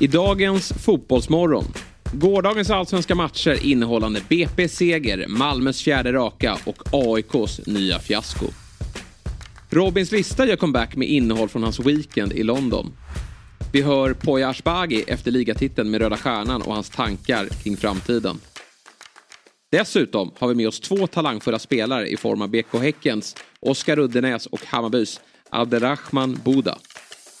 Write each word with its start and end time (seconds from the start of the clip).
I 0.00 0.06
dagens 0.06 0.72
Fotbollsmorgon. 0.72 1.64
Gårdagens 2.12 2.70
allsvenska 2.70 3.14
matcher 3.14 3.64
innehållande 3.64 4.20
BP-seger, 4.28 5.26
Malmös 5.28 5.82
fjärde 5.82 6.12
raka 6.12 6.58
och 6.64 6.82
AIKs 6.92 7.66
nya 7.66 7.98
fiasko. 7.98 8.46
Robins 9.70 10.12
lista 10.12 10.46
gör 10.46 10.56
comeback 10.56 10.96
med 10.96 11.08
innehåll 11.08 11.48
från 11.48 11.62
hans 11.62 11.80
weekend 11.80 12.32
i 12.32 12.42
London. 12.42 12.92
Vi 13.72 13.82
hör 13.82 14.14
Poya 14.14 14.48
Ashbagi 14.48 15.04
efter 15.06 15.30
ligatiteln 15.30 15.90
med 15.90 16.00
Röda 16.00 16.16
Stjärnan 16.16 16.62
och 16.62 16.74
hans 16.74 16.90
tankar 16.90 17.46
kring 17.46 17.76
framtiden. 17.76 18.40
Dessutom 19.72 20.30
har 20.38 20.48
vi 20.48 20.54
med 20.54 20.68
oss 20.68 20.80
två 20.80 21.06
talangfulla 21.06 21.58
spelare 21.58 22.08
i 22.08 22.16
form 22.16 22.42
av 22.42 22.48
BK 22.48 22.74
Häckens 22.82 23.36
Oskar 23.60 23.98
Uddenäs 23.98 24.46
och 24.46 24.66
Hammarbys 24.66 25.20
Abderrahman 25.50 26.40
Boda. 26.44 26.78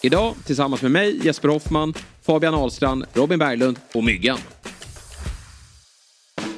Idag 0.02 0.34
tillsammans 0.44 0.82
med 0.82 0.90
mig, 0.90 1.26
Jesper 1.26 1.48
Hoffman, 1.48 1.94
Fabian 2.22 2.54
Ahlstrand, 2.54 3.04
Robin 3.12 3.38
Berglund 3.38 3.78
och 3.94 4.04
Myggan. 4.04 4.38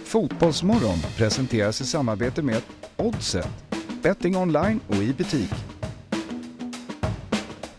Fotbollsmorgon 0.05 0.99
presenteras 1.17 1.81
i 1.81 1.85
samarbete 1.85 2.43
med 2.43 2.63
Oddset, 2.97 3.49
betting 4.03 4.37
online 4.37 4.81
och 4.89 4.97
i 4.97 5.13
butik. 5.13 5.51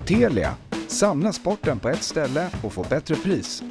Telia, 0.05 0.55
samla 0.87 1.33
sporten 1.33 1.79
på 1.79 1.89
ett 1.89 2.03
ställe 2.03 2.49
och 2.63 2.73
få 2.73 2.85
bättre 2.89 3.15
pris. 3.15 3.63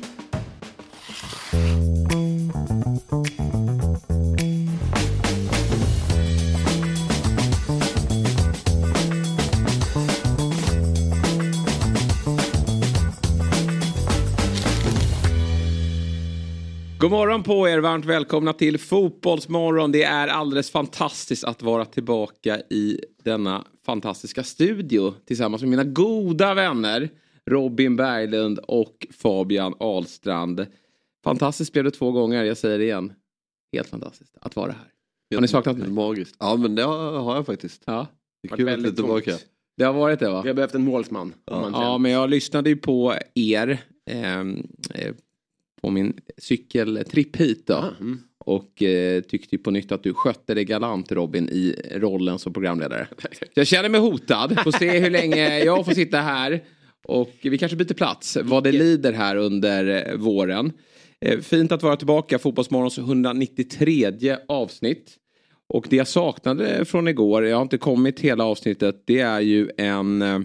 God 17.02 17.10
morgon 17.10 17.42
på 17.42 17.68
er, 17.68 17.78
varmt 17.78 18.04
välkomna 18.04 18.52
till 18.52 18.78
Fotbollsmorgon. 18.78 19.92
Det 19.92 20.02
är 20.02 20.28
alldeles 20.28 20.70
fantastiskt 20.70 21.44
att 21.44 21.62
vara 21.62 21.84
tillbaka 21.84 22.60
i 22.70 23.00
denna 23.22 23.64
fantastiska 23.86 24.42
studio 24.42 25.14
tillsammans 25.24 25.62
med 25.62 25.70
mina 25.70 25.84
goda 25.84 26.54
vänner 26.54 27.10
Robin 27.50 27.96
Berglund 27.96 28.58
och 28.58 29.06
Fabian 29.10 29.74
Ahlstrand. 29.78 30.66
Fantastiskt 31.24 31.72
blev 31.72 31.84
det 31.84 31.90
två 31.90 32.12
gånger, 32.12 32.44
jag 32.44 32.56
säger 32.56 32.78
det 32.78 32.84
igen. 32.84 33.12
Helt 33.72 33.88
fantastiskt 33.88 34.36
att 34.40 34.56
vara 34.56 34.72
här. 34.72 34.90
Har 35.34 35.40
ni 35.40 35.48
saknat 35.48 35.76
mig? 35.76 35.90
Magiskt. 35.90 36.36
Ja 36.38 36.56
men 36.56 36.74
det 36.74 36.82
har 36.82 37.34
jag 37.34 37.46
faktiskt. 37.46 37.82
Ja. 37.84 38.06
Det 38.42 38.52
är 38.52 38.56
kul 38.56 38.68
att 38.68 38.82
du 38.82 38.88
är 38.88 38.92
tillbaka. 38.92 39.36
Det 39.76 39.84
har 39.84 39.92
varit 39.92 40.20
det 40.20 40.30
va? 40.30 40.42
Vi 40.42 40.48
har 40.48 40.54
behövt 40.54 40.74
en 40.74 40.84
målsman. 40.84 41.34
Ja, 41.44 41.70
ja 41.72 41.98
men 41.98 42.12
jag 42.12 42.30
lyssnade 42.30 42.70
ju 42.70 42.76
på 42.76 43.14
er. 43.34 43.84
ehm, 44.10 44.66
eh, 44.94 45.14
på 45.82 45.90
min 45.90 46.20
cykeltripp 46.38 47.36
hit 47.36 47.66
då. 47.66 47.84
Mm. 48.00 48.18
Och 48.38 48.82
eh, 48.82 49.22
tyckte 49.22 49.58
på 49.58 49.70
nytt 49.70 49.92
att 49.92 50.02
du 50.02 50.14
skötte 50.14 50.54
det 50.54 50.64
galant 50.64 51.12
Robin 51.12 51.48
i 51.48 51.76
rollen 51.94 52.38
som 52.38 52.52
programledare. 52.52 53.06
Jag 53.54 53.66
känner 53.66 53.88
mig 53.88 54.00
hotad. 54.00 54.58
Får 54.64 54.72
se 54.72 54.98
hur 54.98 55.10
länge 55.10 55.58
jag 55.64 55.84
får 55.84 55.92
sitta 55.92 56.20
här. 56.20 56.64
Och 57.04 57.32
vi 57.42 57.58
kanske 57.58 57.76
byter 57.76 57.94
plats 57.94 58.38
vad 58.42 58.64
det 58.64 58.72
lider 58.72 59.12
här 59.12 59.36
under 59.36 60.10
eh, 60.10 60.16
våren. 60.16 60.72
Eh, 61.20 61.40
fint 61.40 61.72
att 61.72 61.82
vara 61.82 61.96
tillbaka. 61.96 62.38
Fotbollsmorgons 62.38 62.98
193 62.98 64.36
avsnitt. 64.48 65.18
Och 65.68 65.86
det 65.90 65.96
jag 65.96 66.08
saknade 66.08 66.84
från 66.84 67.08
igår, 67.08 67.44
jag 67.44 67.56
har 67.56 67.62
inte 67.62 67.78
kommit 67.78 68.20
hela 68.20 68.44
avsnittet, 68.44 69.02
det 69.06 69.20
är 69.20 69.40
ju 69.40 69.70
en 69.76 70.22
eh, 70.22 70.40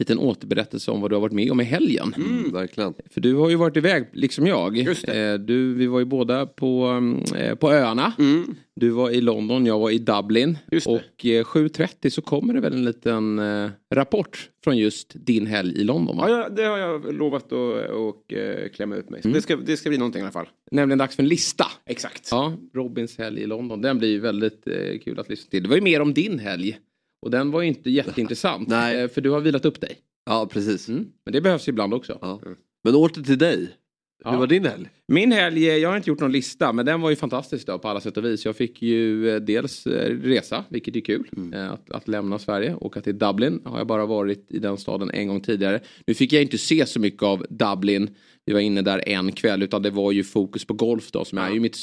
liten 0.00 0.18
återberättelse 0.18 0.90
om 0.90 1.00
vad 1.00 1.10
du 1.10 1.14
har 1.16 1.20
varit 1.20 1.32
med 1.32 1.50
om 1.52 1.60
i 1.60 1.64
helgen. 1.64 2.14
Mm, 2.16 2.52
verkligen. 2.52 2.94
För 3.10 3.20
du 3.20 3.34
har 3.34 3.50
ju 3.50 3.56
varit 3.56 3.76
iväg, 3.76 4.06
liksom 4.12 4.46
jag. 4.46 4.76
Just 4.76 5.06
det. 5.06 5.30
Eh, 5.32 5.34
Du, 5.34 5.74
vi 5.74 5.86
var 5.86 5.98
ju 5.98 6.04
båda 6.04 6.46
på, 6.46 6.84
mm, 6.84 7.22
eh, 7.36 7.54
på 7.54 7.72
öarna. 7.72 8.12
Mm. 8.18 8.54
Du 8.76 8.90
var 8.90 9.10
i 9.10 9.20
London, 9.20 9.66
jag 9.66 9.78
var 9.78 9.90
i 9.90 9.98
Dublin. 9.98 10.58
Just 10.70 10.86
det. 10.86 10.92
Och 10.92 11.26
eh, 11.26 11.44
7.30 11.44 12.10
så 12.10 12.22
kommer 12.22 12.54
det 12.54 12.60
väl 12.60 12.72
en 12.72 12.84
liten 12.84 13.38
eh, 13.38 13.70
rapport 13.94 14.50
från 14.64 14.76
just 14.78 15.12
din 15.14 15.46
helg 15.46 15.80
i 15.80 15.84
London. 15.84 16.16
Va? 16.16 16.28
Ja, 16.28 16.48
det 16.48 16.62
har 16.62 16.78
jag 16.78 17.14
lovat 17.14 17.44
att 17.44 17.90
och, 17.90 18.32
eh, 18.32 18.68
klämma 18.68 18.96
ut 18.96 19.10
mig. 19.10 19.20
Mm. 19.24 19.34
det, 19.34 19.42
ska, 19.42 19.56
det 19.56 19.76
ska 19.76 19.88
bli 19.88 19.98
någonting 19.98 20.20
i 20.20 20.22
alla 20.22 20.32
fall. 20.32 20.48
Nämligen 20.70 20.98
dags 20.98 21.16
för 21.16 21.22
en 21.22 21.28
lista. 21.28 21.64
Exakt. 21.86 22.28
Ja, 22.30 22.56
Robins 22.74 23.18
helg 23.18 23.40
i 23.40 23.46
London. 23.46 23.80
Den 23.80 23.98
blir 23.98 24.08
ju 24.08 24.20
väldigt 24.20 24.66
eh, 24.66 24.98
kul 25.04 25.18
att 25.18 25.28
lyssna 25.28 25.50
till. 25.50 25.62
Det 25.62 25.68
var 25.68 25.76
ju 25.76 25.82
mer 25.82 26.00
om 26.00 26.14
din 26.14 26.38
helg. 26.38 26.78
Och 27.22 27.30
den 27.30 27.50
var 27.50 27.60
ju 27.62 27.68
inte 27.68 27.90
jätteintressant. 27.90 28.68
Nej. 28.68 29.00
Eh, 29.00 29.08
för 29.08 29.20
du 29.20 29.30
har 29.30 29.40
vilat 29.40 29.64
upp 29.64 29.80
dig. 29.80 29.98
Ja 30.26 30.48
precis. 30.52 30.88
Mm. 30.88 31.12
Men 31.24 31.32
det 31.32 31.40
behövs 31.40 31.68
ibland 31.68 31.94
också. 31.94 32.18
Ja. 32.20 32.40
Men 32.84 32.94
åter 32.94 33.22
till 33.22 33.38
dig. 33.38 33.76
Ja. 34.24 34.30
Hur 34.30 34.38
var 34.38 34.46
din 34.46 34.64
helg? 34.64 34.88
Min 35.08 35.32
helg, 35.32 35.68
eh, 35.68 35.76
jag 35.76 35.88
har 35.88 35.96
inte 35.96 36.10
gjort 36.10 36.20
någon 36.20 36.32
lista 36.32 36.72
men 36.72 36.86
den 36.86 37.00
var 37.00 37.10
ju 37.10 37.16
fantastisk 37.16 37.66
då 37.66 37.78
på 37.78 37.88
alla 37.88 38.00
sätt 38.00 38.16
och 38.16 38.24
vis. 38.24 38.44
Jag 38.44 38.56
fick 38.56 38.82
ju 38.82 39.30
eh, 39.30 39.40
dels 39.40 39.86
eh, 39.86 40.16
resa, 40.16 40.64
vilket 40.68 40.96
är 40.96 41.00
kul. 41.00 41.28
eh, 41.54 41.70
Att, 41.70 41.90
att 41.90 42.08
lämna 42.08 42.38
Sverige. 42.38 42.74
Åka 42.74 43.00
till 43.00 43.18
Dublin 43.18 43.60
har 43.64 43.78
jag 43.78 43.86
bara 43.86 44.06
varit 44.06 44.46
i 44.50 44.58
den 44.58 44.76
staden 44.78 45.10
en 45.10 45.28
gång 45.28 45.40
tidigare. 45.40 45.80
Nu 46.06 46.14
fick 46.14 46.32
jag 46.32 46.42
inte 46.42 46.58
se 46.58 46.86
så 46.86 47.00
mycket 47.00 47.22
av 47.22 47.46
Dublin. 47.50 48.10
Vi 48.46 48.52
var 48.52 48.60
inne 48.60 48.82
där 48.82 49.08
en 49.08 49.32
kväll 49.32 49.62
utan 49.62 49.82
det 49.82 49.90
var 49.90 50.12
ju 50.12 50.24
fokus 50.24 50.64
på 50.64 50.74
golf 50.74 51.10
då 51.10 51.24
som 51.24 51.38
är 51.38 51.50
ju 51.50 51.60
mitt, 51.60 51.76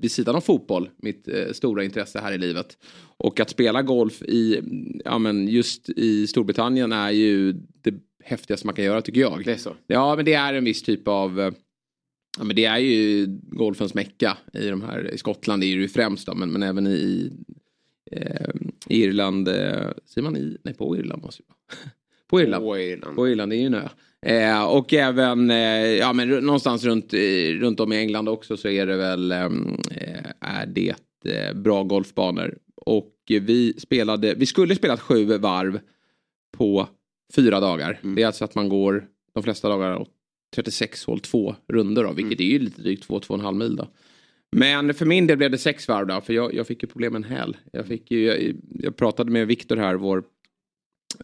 vid 0.00 0.12
sidan 0.12 0.36
av 0.36 0.40
fotboll, 0.40 0.90
mitt 1.02 1.28
stora 1.52 1.84
intresse 1.84 2.18
här 2.20 2.32
i 2.32 2.38
livet. 2.38 2.78
Och 3.16 3.40
att 3.40 3.50
spela 3.50 3.82
golf 3.82 4.22
i, 4.22 4.60
ja 5.04 5.18
men 5.18 5.48
just 5.48 5.88
i 5.90 6.26
Storbritannien 6.26 6.92
är 6.92 7.10
ju 7.10 7.52
det 7.82 7.94
häftigaste 8.24 8.66
man 8.66 8.74
kan 8.74 8.84
göra 8.84 9.02
tycker 9.02 9.20
jag. 9.20 9.42
Det 9.44 9.52
är 9.52 9.56
så. 9.56 9.74
Ja, 9.86 10.16
men 10.16 10.24
det 10.24 10.34
är 10.34 10.54
en 10.54 10.64
viss 10.64 10.82
typ 10.82 11.08
av... 11.08 11.54
Ja, 12.38 12.44
men 12.44 12.56
det 12.56 12.64
är 12.64 12.78
ju 12.78 13.26
golfens 13.42 13.94
mecka 13.94 14.38
i 14.52 14.68
de 14.68 14.82
här. 14.82 15.14
I 15.14 15.18
Skottland 15.18 15.64
är 15.64 15.76
det 15.76 15.82
ju 15.82 15.88
främst 15.88 16.26
då, 16.26 16.34
men, 16.34 16.52
men 16.52 16.62
även 16.62 16.86
i 16.86 17.32
eh, 18.10 18.50
Irland. 18.88 19.48
Eh, 19.48 19.88
säger 20.06 20.22
man 20.22 20.36
i? 20.36 20.56
Nej, 20.62 20.74
på 20.74 20.96
Irland 20.96 21.22
måste 21.22 21.42
det. 21.42 21.74
På 22.30 22.40
Irland. 22.40 22.64
På 22.64 22.78
Irland. 22.78 23.16
På 23.16 23.28
Irland, 23.28 23.52
det 23.52 23.56
är 23.56 23.60
ju 23.60 23.66
en 23.66 23.74
ö. 23.74 23.88
Eh, 24.26 24.64
och 24.64 24.94
även, 24.94 25.50
eh, 25.50 25.56
ja 25.96 26.12
men 26.12 26.28
någonstans 26.28 26.84
runt, 26.84 27.14
eh, 27.14 27.60
runt 27.60 27.80
om 27.80 27.92
i 27.92 27.96
England 27.96 28.28
också 28.28 28.56
så 28.56 28.68
är 28.68 28.86
det 28.86 28.96
väl, 28.96 29.32
eh, 29.32 29.48
är 30.40 30.66
det 30.66 30.94
eh, 31.24 31.54
bra 31.54 31.82
golfbanor. 31.82 32.58
Och 32.76 33.14
vi 33.28 33.74
spelade, 33.78 34.34
vi 34.34 34.46
skulle 34.46 34.74
spelat 34.74 35.00
sju 35.00 35.24
varv 35.24 35.80
på 36.56 36.88
fyra 37.34 37.60
dagar. 37.60 38.00
Mm. 38.02 38.14
Det 38.14 38.22
är 38.22 38.26
alltså 38.26 38.44
att 38.44 38.54
man 38.54 38.68
går 38.68 39.06
de 39.34 39.42
flesta 39.42 39.68
dagar 39.68 39.96
åt 39.96 40.10
36 40.54 41.04
hål 41.04 41.20
två 41.20 41.54
runder 41.68 42.04
då, 42.04 42.12
vilket 42.12 42.40
är 42.40 42.44
ju 42.44 42.58
lite 42.58 42.82
drygt 42.82 43.08
2-2,5 43.08 43.54
mil 43.54 43.76
då. 43.76 43.88
Men 44.56 44.94
för 44.94 45.06
min 45.06 45.26
del 45.26 45.36
blev 45.36 45.50
det 45.50 45.58
sex 45.58 45.88
varv 45.88 46.06
då, 46.06 46.20
för 46.20 46.32
jag, 46.32 46.54
jag 46.54 46.66
fick 46.66 46.82
ju 46.82 46.88
problem 46.88 47.12
med 47.12 47.24
en 47.24 47.30
häl. 47.30 47.56
Jag, 47.72 47.86
fick 47.86 48.10
ju, 48.10 48.24
jag, 48.24 48.54
jag 48.70 48.96
pratade 48.96 49.30
med 49.30 49.46
Viktor 49.46 49.76
här, 49.76 49.94
vår 49.94 50.24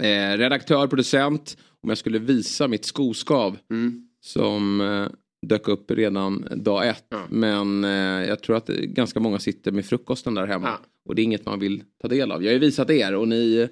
eh, 0.00 0.36
redaktör, 0.38 0.86
producent, 0.86 1.56
om 1.82 1.88
jag 1.88 1.98
skulle 1.98 2.18
visa 2.18 2.68
mitt 2.68 2.84
skoskav 2.84 3.58
Mm. 3.70 4.08
som 4.20 4.80
eh, 4.80 5.06
dök 5.46 5.68
upp 5.68 5.90
redan 5.90 6.48
dag 6.56 6.88
ett. 6.88 7.04
Ja. 7.08 7.22
Men 7.30 7.84
eh, 7.84 8.28
jag 8.28 8.42
tror 8.42 8.56
att 8.56 8.66
ganska 8.68 9.20
många 9.20 9.38
sitter 9.38 9.72
med 9.72 9.84
frukosten 9.86 10.34
där 10.34 10.46
hemma. 10.46 10.66
Ja. 10.68 10.80
Och 11.04 11.14
det 11.14 11.22
är 11.22 11.24
inget 11.24 11.46
man 11.46 11.60
vill 11.60 11.82
ta 12.02 12.08
del 12.08 12.32
av. 12.32 12.42
Jag 12.42 12.50
har 12.50 12.54
ju 12.54 12.58
visat 12.58 12.90
er 12.90 13.14
och 13.14 13.28
ni... 13.28 13.68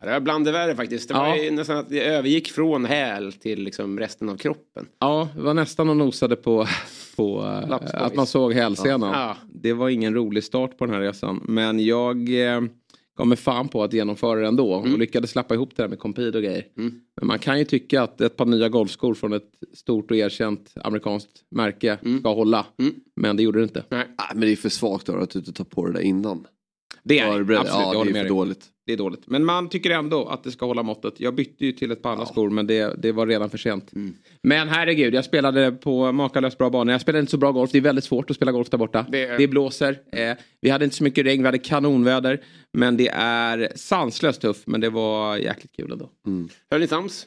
Ja, 0.00 0.06
det 0.06 0.12
var 0.12 0.20
bland 0.20 0.44
det 0.44 0.52
värre 0.52 0.76
faktiskt. 0.76 1.08
Det 1.08 1.14
Ja. 1.14 1.20
var 1.20 1.36
ju 1.36 1.50
nästan 1.50 1.76
att 1.78 1.88
det 1.88 2.04
övergick 2.04 2.50
från 2.50 2.84
häl 2.84 3.32
till 3.32 3.62
liksom 3.62 3.98
resten 3.98 4.28
av 4.28 4.36
kroppen. 4.36 4.86
Ja, 4.98 5.28
det 5.36 5.42
var 5.42 5.54
nästan 5.54 5.88
och 5.88 5.96
nosade 5.96 6.36
på, 6.36 6.66
på 7.16 7.40
eh, 7.70 7.78
att 7.92 8.14
man 8.14 8.26
såg 8.26 8.52
hälsenan. 8.52 9.12
Ja. 9.12 9.36
Det 9.54 9.72
var 9.72 9.88
ingen 9.88 10.14
rolig 10.14 10.44
start 10.44 10.78
på 10.78 10.86
den 10.86 10.94
här 10.94 11.00
resan. 11.02 11.44
Men 11.48 11.84
jag 11.84 12.16
eh, 12.54 12.60
gav 13.18 13.26
mig 13.26 13.36
fan 13.36 13.68
på 13.68 13.82
att 13.82 13.92
genomföra 13.92 14.40
det 14.40 14.46
ändå. 14.48 14.72
Och 14.74 14.98
lyckades 14.98 15.30
slappa 15.30 15.54
ihop 15.54 15.76
det 15.76 15.82
där 15.82 15.88
med 15.88 15.98
kompid 15.98 16.36
och 16.36 16.42
grejer. 16.42 16.66
Mm. 16.78 17.00
Men 17.16 17.26
man 17.26 17.38
kan 17.38 17.58
ju 17.58 17.64
tycka 17.64 18.02
att 18.02 18.20
ett 18.20 18.36
par 18.36 18.46
nya 18.46 18.68
golfskor 18.68 19.14
från 19.14 19.32
ett 19.32 19.50
stort 19.74 20.10
och 20.10 20.16
erkänt 20.16 20.74
amerikanskt 20.84 21.30
märke 21.50 21.98
ska 22.20 22.34
hålla. 22.34 22.66
Mm. 22.78 22.94
Men 23.16 23.36
det 23.36 23.42
gjorde 23.42 23.58
det 23.58 23.62
inte. 23.62 23.84
Nej. 23.88 24.06
Men 24.34 24.40
det 24.40 24.52
är 24.52 24.56
för 24.56 24.68
svagt 24.68 25.06
då 25.06 25.16
att 25.16 25.30
du 25.30 25.38
inte 25.38 25.52
tar 25.52 25.64
på 25.64 25.86
det 25.86 25.92
där 25.92 26.00
innan. 26.00 26.46
Det 27.02 27.18
är 27.18 27.26
det. 27.26 27.58
Absolut, 27.58 27.66
jag 27.66 27.66
ja, 27.66 27.98
håller 27.98 28.04
det 28.04 28.10
är 28.10 28.12
med 28.12 28.14
för 28.14 28.20
dig. 28.22 28.28
dåligt. 28.28 28.64
Det 28.90 28.94
är 28.94 28.98
dåligt. 28.98 29.22
Men 29.26 29.44
man 29.44 29.68
tycker 29.68 29.90
ändå 29.90 30.26
att 30.26 30.44
det 30.44 30.50
ska 30.50 30.66
hålla 30.66 30.82
måttet. 30.82 31.14
Jag 31.20 31.34
bytte 31.34 31.66
ju 31.66 31.72
till 31.72 31.90
ett 31.90 32.02
par 32.02 32.12
andra 32.12 32.26
skor 32.26 32.50
men 32.50 32.66
det, 32.66 32.94
det 33.02 33.12
var 33.12 33.26
redan 33.26 33.50
för 33.50 33.58
sent. 33.58 33.92
Mm. 33.92 34.14
Men 34.42 34.68
herregud, 34.68 35.14
jag 35.14 35.24
spelade 35.24 35.72
på 35.72 36.12
makalöst 36.12 36.58
bra 36.58 36.70
banor. 36.70 36.92
Jag 36.92 37.00
spelade 37.00 37.20
inte 37.20 37.30
så 37.30 37.36
bra 37.38 37.52
golf. 37.52 37.70
Det 37.72 37.78
är 37.78 37.82
väldigt 37.82 38.04
svårt 38.04 38.30
att 38.30 38.36
spela 38.36 38.52
golf 38.52 38.70
där 38.70 38.78
borta. 38.78 39.06
Det 39.08 39.24
är- 39.26 39.38
Det 39.38 39.48
blåser. 39.48 39.98
Eh, 40.12 40.36
vi 40.60 40.70
hade 40.70 40.84
inte 40.84 40.96
så 40.96 41.04
mycket 41.04 41.24
regn, 41.26 41.42
vi 41.42 41.46
hade 41.46 41.58
kanonväder. 41.58 42.40
Men 42.72 42.96
det 42.96 43.08
är 43.14 43.72
sanslöst 43.76 44.40
tufft. 44.40 44.66
Men 44.66 44.80
det 44.80 44.90
var 44.90 45.36
jäkligt 45.36 45.76
kul 45.76 45.92
ändå. 45.92 46.10
Höll 46.70 46.80
ni 46.80 46.86
sams? 46.86 47.26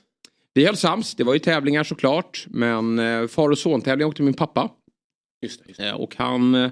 Vi 0.53 0.65
höll 0.65 0.77
sams. 0.77 1.15
Det 1.15 1.23
var 1.23 1.33
ju 1.33 1.39
tävlingar 1.39 1.83
såklart. 1.83 2.45
Men 2.49 2.99
eh, 2.99 3.27
far 3.27 3.49
och 3.49 3.57
son-tävling 3.57 4.07
åkte 4.07 4.21
min 4.23 4.33
pappa. 4.33 4.69
Just 5.41 5.59
det. 5.63 5.67
Just 5.67 5.79
det. 5.79 5.87
Eh, 5.89 5.95
och 5.95 6.15
han 6.17 6.55
eh, 6.55 6.71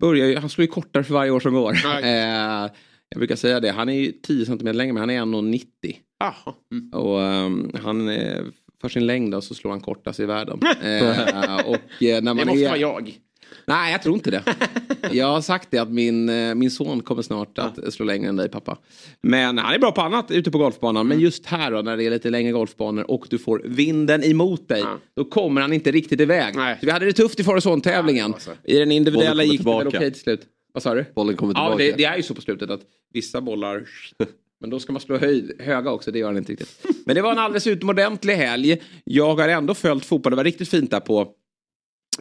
börjar 0.00 0.26
ju, 0.26 0.36
han 0.36 0.48
slår 0.48 0.62
ju 0.62 0.68
kortare 0.68 1.04
för 1.04 1.14
varje 1.14 1.30
år 1.30 1.40
som 1.40 1.54
går. 1.54 1.76
Ja. 1.84 2.00
Eh, 2.64 2.70
jag 3.08 3.18
brukar 3.18 3.36
säga 3.36 3.60
det, 3.60 3.70
han 3.70 3.88
är 3.88 3.92
ju 3.92 4.12
10 4.12 4.46
cm 4.46 4.76
längre 4.76 4.92
men 4.92 5.00
han 5.00 5.10
är 5.10 5.20
1,90. 5.20 5.96
Jaha. 6.20 6.54
Mm. 6.72 6.92
Och 6.92 7.22
ehm, 7.22 7.70
han 7.82 8.08
eh, 8.08 8.42
för 8.80 8.88
sin 8.88 9.06
längd 9.06 9.32
då, 9.32 9.40
så 9.40 9.54
slår 9.54 9.70
han 9.70 9.80
kortast 9.80 10.20
i 10.20 10.24
världen. 10.24 10.60
eh, 10.82 11.66
och 11.66 12.02
eh, 12.02 12.22
när 12.22 12.22
man 12.22 12.36
Det 12.36 12.44
måste 12.44 12.64
är... 12.64 12.68
vara 12.68 12.78
jag. 12.78 13.18
Nej, 13.64 13.92
jag 13.92 14.02
tror 14.02 14.14
inte 14.14 14.30
det. 14.30 14.42
Jag 15.12 15.26
har 15.26 15.40
sagt 15.40 15.70
det 15.70 15.78
att 15.78 15.90
min, 15.90 16.28
eh, 16.28 16.54
min 16.54 16.70
son 16.70 17.00
kommer 17.00 17.22
snart 17.22 17.58
att 17.58 17.94
slå 17.94 18.06
längre 18.06 18.28
än 18.28 18.36
dig 18.36 18.48
pappa. 18.48 18.78
Men 19.20 19.58
han 19.58 19.74
är 19.74 19.78
bra 19.78 19.92
på 19.92 20.00
annat 20.00 20.30
ute 20.30 20.50
på 20.50 20.58
golfbanan. 20.58 21.00
Mm. 21.00 21.08
Men 21.08 21.20
just 21.20 21.46
här 21.46 21.70
då 21.70 21.82
när 21.82 21.96
det 21.96 22.04
är 22.04 22.10
lite 22.10 22.30
längre 22.30 22.52
golfbanor 22.52 23.10
och 23.10 23.26
du 23.30 23.38
får 23.38 23.62
vinden 23.64 24.24
emot 24.24 24.68
dig. 24.68 24.80
Ja. 24.80 24.98
Då 25.16 25.24
kommer 25.24 25.60
han 25.60 25.72
inte 25.72 25.90
riktigt 25.90 26.20
iväg. 26.20 26.56
Nej. 26.56 26.76
Så 26.80 26.86
vi 26.86 26.92
hade 26.92 27.06
det 27.06 27.12
tufft 27.12 27.40
i 27.40 27.44
Forrest-tävlingen. 27.44 28.30
Ja, 28.30 28.34
alltså. 28.34 28.50
I 28.64 28.78
den 28.78 28.92
individuella 28.92 29.44
gick 29.44 29.64
det 29.64 29.70
väl 29.70 29.86
okej 29.86 30.12
till 30.12 30.22
slut. 30.22 30.40
Vad 30.72 30.82
sa 30.82 30.94
du? 30.94 31.04
Bollen 31.14 31.36
kommer 31.36 31.54
Ja, 31.54 31.64
tillbaka. 31.64 31.84
det, 31.84 31.92
det 31.96 32.04
är 32.04 32.16
ju 32.16 32.22
så 32.22 32.34
på 32.34 32.40
slutet 32.40 32.70
att 32.70 32.80
vissa 33.12 33.40
bollar... 33.40 33.88
Men 34.60 34.70
då 34.70 34.80
ska 34.80 34.92
man 34.92 35.00
slå 35.00 35.18
höjd, 35.18 35.60
höga 35.60 35.90
också, 35.90 36.10
det 36.10 36.18
gör 36.18 36.26
han 36.26 36.36
inte 36.36 36.52
riktigt. 36.52 36.86
Men 37.06 37.14
det 37.14 37.22
var 37.22 37.32
en 37.32 37.38
alldeles 37.38 37.66
utomordentlig 37.66 38.34
helg. 38.34 38.82
Jag 39.04 39.34
har 39.36 39.48
ändå 39.48 39.74
följt 39.74 40.04
fotboll, 40.04 40.30
det 40.30 40.36
var 40.36 40.44
riktigt 40.44 40.68
fint 40.68 40.90
där 40.90 41.00
på, 41.00 41.32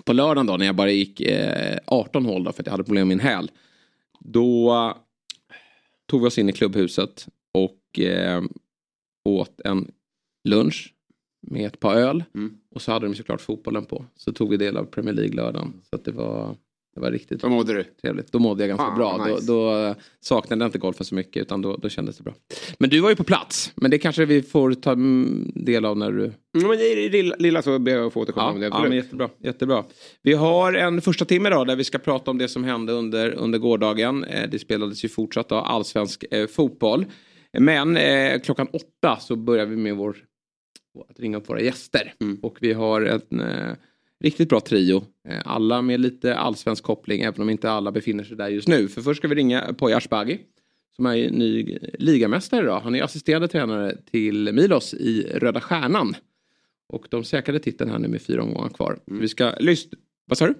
på 0.03 0.13
lördagen 0.13 0.45
då 0.45 0.57
när 0.57 0.65
jag 0.65 0.75
bara 0.75 0.91
gick 0.91 1.21
eh, 1.21 1.77
18 1.85 2.25
hål 2.25 2.43
då 2.43 2.51
för 2.51 2.63
att 2.63 2.67
jag 2.67 2.71
hade 2.71 2.83
problem 2.83 3.07
med 3.07 3.17
min 3.17 3.25
häl. 3.27 3.51
Då 4.19 4.71
eh, 4.73 4.95
tog 6.05 6.21
vi 6.21 6.27
oss 6.27 6.37
in 6.37 6.49
i 6.49 6.53
klubbhuset 6.53 7.27
och 7.53 7.99
eh, 7.99 8.41
åt 9.25 9.61
en 9.61 9.91
lunch 10.43 10.93
med 11.41 11.65
ett 11.67 11.79
par 11.79 11.95
öl. 11.95 12.23
Mm. 12.35 12.57
Och 12.75 12.81
så 12.81 12.91
hade 12.91 13.07
de 13.07 13.15
såklart 13.15 13.41
fotbollen 13.41 13.85
på. 13.85 14.05
Så 14.15 14.31
tog 14.33 14.49
vi 14.49 14.57
del 14.57 14.77
av 14.77 14.83
Premier 14.85 15.13
League-lördagen. 15.15 15.73
Så 15.89 15.95
att 15.95 16.05
det 16.05 16.11
var, 16.11 16.55
det 16.97 17.01
var 17.01 17.11
riktigt 17.11 17.43
Vad 17.43 17.51
mådde 17.51 17.73
du? 17.73 17.83
trevligt. 18.01 18.31
Då 18.31 18.39
mådde 18.39 18.63
jag 18.63 18.69
ganska 18.77 18.85
Ah, 18.87 18.95
bra. 18.95 19.25
nice. 19.25 19.47
Då, 19.47 19.69
då 19.71 19.77
eh, 19.85 19.95
saknade 20.19 20.63
jag 20.63 20.67
inte 20.67 20.77
golfen 20.77 21.05
så 21.05 21.15
mycket 21.15 21.41
utan 21.41 21.61
då, 21.61 21.77
då 21.77 21.89
kändes 21.89 22.17
det 22.17 22.23
bra. 22.23 22.33
Men 22.79 22.89
du 22.89 22.99
var 22.99 23.09
ju 23.09 23.15
på 23.15 23.23
plats. 23.23 23.71
Men 23.75 23.91
det 23.91 23.97
kanske 23.97 24.25
vi 24.25 24.41
får 24.41 24.73
ta 24.73 24.91
mm, 24.91 25.51
del 25.55 25.85
av 25.85 25.97
när 25.97 26.11
du... 26.11 26.23
Mm, 26.23 26.33
men 26.53 26.79
i 26.79 27.09
det 27.09 27.39
lilla, 27.39 27.61
så 27.61 27.79
ber 27.79 27.91
jag 27.91 28.13
få 28.13 28.21
återkomma 28.21 28.45
Ja, 28.47 28.53
om 28.53 28.59
det. 28.59 28.65
ja 28.67 28.83
men 28.83 28.91
jättebra, 28.91 29.29
jättebra. 29.43 29.83
Vi 30.23 30.33
har 30.33 30.73
en 30.73 31.01
första 31.01 31.25
timme 31.25 31.49
då 31.49 31.63
där 31.63 31.75
vi 31.75 31.83
ska 31.83 31.97
prata 31.97 32.31
om 32.31 32.37
det 32.37 32.47
som 32.47 32.63
hände 32.63 32.93
under, 32.93 33.31
under 33.31 33.59
gårdagen. 33.59 34.23
Eh, 34.23 34.49
det 34.49 34.59
spelades 34.59 35.05
ju 35.05 35.09
fortsatt 35.09 35.49
då, 35.49 35.55
allsvensk 35.55 36.25
eh, 36.31 36.47
fotboll. 36.47 37.05
Men 37.59 37.97
eh, 37.97 38.39
klockan 38.39 38.67
åtta 38.73 39.17
så 39.19 39.35
börjar 39.35 39.65
vi 39.65 39.75
med 39.75 39.95
vår, 39.95 40.17
att 41.09 41.19
ringa 41.19 41.37
upp 41.37 41.49
våra 41.49 41.61
gäster. 41.61 42.13
Mm. 42.21 42.39
Och 42.41 42.57
vi 42.61 42.73
har 42.73 43.01
en 43.01 43.39
eh, 43.39 43.73
riktigt 44.23 44.49
bra 44.49 44.59
trio. 44.59 45.03
Eh, 45.29 45.41
alla 45.45 45.81
med 45.81 45.99
lite 45.99 46.35
allsvensk 46.35 46.83
koppling 46.83 47.21
även 47.21 47.41
om 47.41 47.49
inte 47.49 47.71
alla 47.71 47.91
befinner 47.91 48.23
sig 48.23 48.37
där 48.37 48.47
just 48.47 48.67
nu. 48.67 48.87
För 48.87 49.01
först 49.01 49.17
ska 49.17 49.27
vi 49.27 49.35
ringa 49.35 49.73
Poya 49.77 49.97
Asbaghi. 49.97 50.39
Som 50.95 51.05
är 51.05 51.29
ny 51.29 51.77
ligamästare 51.99 52.63
idag. 52.63 52.79
Han 52.79 52.95
är 52.95 53.03
assisterande 53.03 53.47
tränare 53.47 53.97
till 54.11 54.53
Milos 54.53 54.93
i 54.93 55.23
Röda 55.33 55.61
Stjärnan. 55.61 56.15
Och 56.89 57.07
de 57.09 57.23
säkrade 57.23 57.59
titeln 57.59 57.89
här 57.89 57.99
nu 57.99 58.07
med 58.07 58.21
fyra 58.21 58.43
omgångar 58.43 58.69
kvar. 58.69 58.99
Mm. 59.07 59.21
Vi 59.21 59.27
ska 59.27 59.53
lyssna... 59.59 59.97
Vad 60.25 60.37
sa 60.37 60.47
du? 60.47 60.55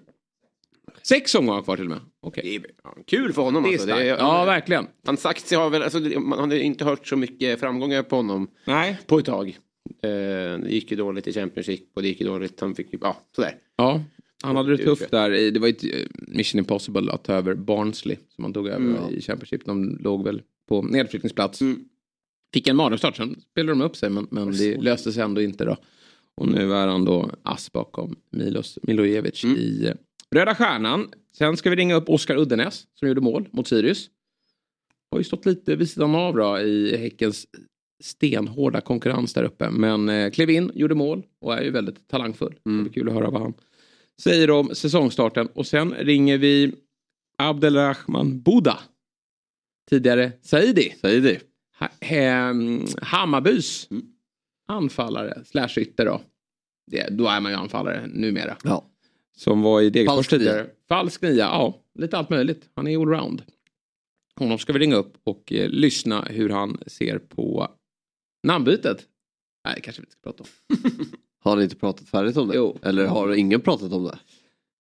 Sex 1.04 1.36
omgångar 1.36 1.62
kvar 1.62 1.75
till 1.75 1.86
och 1.86 1.89
med. 1.89 2.00
Det 2.36 2.56
är 2.56 2.62
kul 3.06 3.33
för 3.33 3.42
honom 3.42 3.63
Det 3.63 3.69
alltså. 3.69 3.88
Det 3.88 4.09
är, 4.09 4.18
Ja, 4.18 4.45
verkligen. 4.45 4.88
Hans 5.06 5.25
aktie 5.25 5.57
har 5.57 5.69
väl, 5.69 5.83
alltså, 5.83 6.00
man 6.00 6.39
har 6.39 6.54
inte 6.54 6.86
hört 6.86 7.07
så 7.07 7.15
mycket 7.15 7.59
framgångar 7.59 8.04
på 8.04 8.15
honom 8.15 8.48
Nej. 8.65 9.00
på 9.07 9.19
ett 9.19 9.25
tag. 9.25 9.57
Eh, 10.01 10.10
det 10.63 10.69
gick 10.69 10.92
ju 10.92 10.98
dåligt 10.98 11.28
i 11.28 11.34
Championship 11.34 11.81
och 11.94 12.01
det 12.01 12.07
gick 12.07 12.22
ju 12.22 12.28
dåligt. 12.28 12.60
Han 12.62 12.75
fick 12.75 12.94
ju, 12.94 13.00
ja, 13.01 13.18
sådär. 13.36 13.56
Ja, 13.75 14.04
han 14.44 14.56
hade 14.56 14.78
det 14.78 14.84
tufft 14.84 15.12
där. 15.12 15.30
Det 15.51 15.60
var 15.60 15.68
ju 15.68 15.74
eh, 15.92 16.07
Mission 16.28 16.60
Impossible 16.60 17.12
att 17.12 17.24
ta 17.24 17.34
över 17.34 17.56
Barnsley 17.56 18.18
som 18.36 18.44
han 18.44 18.54
tog 18.54 18.68
över 18.68 18.78
Mm. 18.98 19.13
i 19.13 19.22
Championship. 19.22 19.66
De 19.66 19.98
låg 20.01 20.24
väl 20.24 20.42
på 20.69 20.81
nedflyttningsplats. 20.81 21.62
Mm. 21.62 21.80
Fick 22.54 22.68
en 22.68 22.75
mardrömsstart, 22.75 23.16
sen 23.16 23.36
spelade 23.51 23.72
de 23.80 23.81
upp 23.86 23.95
sig 23.95 24.10
men, 24.10 24.28
men 24.31 24.51
det 24.51 24.78
löste 24.81 25.12
sig 25.13 25.24
ändå 25.24 25.42
inte 25.42 25.66
då. 25.66 25.78
Och 26.36 26.48
nu 26.48 26.74
är 26.74 26.88
han 26.88 27.06
då 27.06 27.31
ass 27.44 27.72
bakom 27.72 28.16
Milos 28.31 28.80
Milojevic 28.83 29.44
Mm. 29.44 29.57
i 29.57 29.86
eh, 29.88 29.94
Röda 30.36 30.56
Stjärnan. 30.56 31.07
Sen 31.38 31.57
ska 31.57 31.69
vi 31.69 31.75
ringa 31.75 31.95
upp 31.95 32.10
Oskar 32.10 32.36
Uddenäs 32.38 32.88
som 32.94 33.07
gjorde 33.07 33.22
mål 33.22 33.50
mot 33.51 33.68
Sirius. 33.68 34.10
Har 35.12 35.18
ju 35.18 35.24
stått 35.24 35.45
lite 35.45 35.75
vid 35.75 35.90
sidan 35.90 36.16
av 36.16 36.36
då 36.36 36.60
i 36.60 36.98
Häckens 36.98 37.48
stenhårda 38.04 38.82
konkurrens 38.82 39.34
där 39.34 39.44
uppe. 39.44 39.70
Men 39.70 40.10
eh, 40.10 40.32
klev 40.32 40.50
in, 40.50 40.72
gjorde 40.76 40.96
mål 40.96 41.24
och 41.42 41.54
är 41.54 41.62
ju 41.62 41.72
väldigt 41.72 42.08
talangfull. 42.08 42.56
Det 42.64 42.70
blir 42.70 42.94
kul 42.94 43.08
att 43.08 43.14
höra 43.14 43.30
vad 43.30 43.42
han 43.42 43.54
säger 44.22 44.52
om 44.52 44.76
säsongstarten. 44.76 45.48
Och 45.48 45.68
sen 45.68 45.94
ringer 45.94 46.38
vi 46.38 46.76
Abdelrahman 47.38 48.42
Buda. 48.42 48.80
Tidigare 49.90 50.32
Saidi. 50.42 50.94
Det. 51.02 51.42
Ha, 51.80 51.90
hem, 52.02 52.86
Hammarbys 53.02 53.90
anfallare 54.68 55.44
slash 55.46 55.78
ytter 55.78 56.06
då. 56.06 56.22
Det, 56.92 57.08
då 57.12 57.28
är 57.28 57.42
man 57.42 57.52
ju 57.52 57.58
anfallare 57.58 58.08
numera. 58.08 58.58
Ja. 58.64 58.86
Som 59.38 59.62
var 59.62 59.82
i 59.82 59.90
Degerfors 59.90 60.16
Falsk 60.16 60.30
tidigare. 60.30 60.68
Falsk 60.88 61.22
nia, 61.22 61.36
ja. 61.36 61.84
Lite 62.00 62.18
allt 62.18 62.30
möjligt. 62.30 62.70
Han 62.76 62.88
är 62.88 62.98
allround. 63.02 63.42
Honom 64.36 64.58
ska 64.58 64.74
vi 64.74 64.80
ringa 64.80 64.96
upp 64.96 65.18
och 65.24 65.54
eh, 65.54 65.70
lyssna 65.70 66.22
hur 66.22 66.50
han 66.50 66.78
ser 66.88 67.20
på 67.20 67.72
namnbytet. 68.44 69.06
Nej, 69.68 69.80
kanske 69.84 70.01
vi 70.01 70.06
inte 70.06 70.12
ska 70.12 70.22
prata 70.31 70.44
om. 70.44 70.50
Har 71.44 71.56
ni 71.57 71.63
inte 71.63 71.75
pratat 71.75 72.10
färdigt 72.10 72.38
om 72.38 72.48
det? 72.48 72.56
Jo. 72.56 72.78
Eller 72.84 73.06
har 73.07 73.34
ingen 73.34 73.62
pratat 73.62 73.92
om 73.94 74.04
det? 74.04 74.19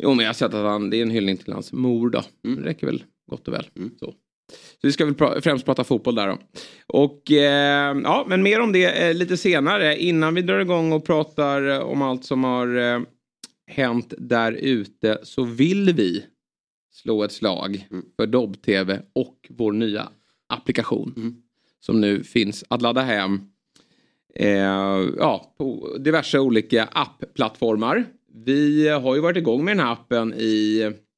Jo, 0.03 0.09
men 0.13 0.19
jag 0.25 0.29
har 0.29 0.33
sett 0.33 0.53
att 0.53 0.65
han, 0.65 0.89
det 0.89 0.97
är 0.97 1.01
en 1.01 1.09
hyllning 1.11 1.37
till 1.37 1.53
hans 1.53 1.73
mor 1.73 2.09
då. 2.09 2.23
Mm. 2.45 2.61
Det 2.61 2.69
räcker 2.69 2.87
väl 2.87 3.03
gott 3.31 3.47
och 3.47 3.53
väl. 3.53 3.67
Mm. 3.75 3.91
Så. 3.99 4.05
Så 4.51 4.87
vi 4.87 4.91
ska 4.91 5.05
väl 5.05 5.13
pra- 5.13 5.41
främst 5.41 5.65
prata 5.65 5.83
fotboll 5.83 6.15
där 6.15 6.27
då. 6.27 6.37
Och 6.87 7.31
eh, 7.31 7.97
ja, 8.03 8.25
men 8.29 8.43
mer 8.43 8.59
om 8.59 8.71
det 8.71 9.07
eh, 9.07 9.13
lite 9.13 9.37
senare. 9.37 9.97
Innan 10.01 10.35
vi 10.35 10.41
drar 10.41 10.59
igång 10.59 10.91
och 10.91 11.05
pratar 11.05 11.67
eh, 11.69 11.79
om 11.79 12.01
allt 12.01 12.25
som 12.25 12.43
har 12.43 12.77
eh, 12.77 12.99
hänt 13.67 14.13
där 14.17 14.51
ute 14.51 15.19
så 15.23 15.43
vill 15.43 15.93
vi 15.93 16.25
slå 16.93 17.23
ett 17.23 17.31
slag 17.31 17.87
Mm. 17.91 18.05
för 18.15 18.27
Dobb-TV 18.27 19.01
och 19.13 19.37
vår 19.49 19.71
nya 19.71 20.09
applikation. 20.53 21.13
Mm. 21.17 21.35
Som 21.79 22.01
nu 22.01 22.23
finns 22.23 22.63
att 22.67 22.81
ladda 22.81 23.01
hem 23.01 23.41
eh, 24.35 24.49
ja, 25.17 25.53
på 25.57 25.97
diverse 25.99 26.39
olika 26.39 26.83
appplattformar. 26.83 28.05
Vi 28.45 28.89
har 28.89 29.15
ju 29.15 29.21
varit 29.21 29.37
igång 29.37 29.65
med 29.65 29.77
den 29.77 29.85
här 29.85 29.93
appen 29.93 30.33
i 30.33 30.77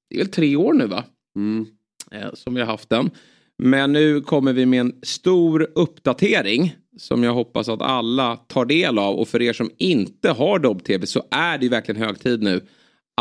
det 0.09 0.15
är 0.15 0.19
väl 0.19 0.31
tre 0.31 0.55
år 0.55 0.73
nu 0.73 0.87
va? 0.87 1.03
Mm. 1.35 1.65
eh, 2.11 2.33
som 2.33 2.53
vi 2.53 2.61
har 2.61 2.67
haft 2.67 2.89
den. 2.89 3.09
Men 3.57 3.93
nu 3.93 4.21
kommer 4.21 4.53
vi 4.53 4.65
med 4.65 4.79
en 4.79 4.93
stor 5.03 5.67
uppdatering 5.75 6.75
som 6.97 7.23
jag 7.23 7.33
hoppas 7.33 7.69
att 7.69 7.81
alla 7.81 8.35
tar 8.35 8.65
del 8.65 8.99
av. 8.99 9.15
Och 9.15 9.27
för 9.27 9.41
er 9.41 9.53
som 9.53 9.71
inte 9.77 10.29
har 10.29 10.59
Dobb-TV 10.59 11.07
så 11.07 11.23
är 11.31 11.57
det 11.57 11.63
ju 11.63 11.69
verkligen 11.69 12.01
hög 12.01 12.19
tid 12.19 12.43
nu 12.43 12.61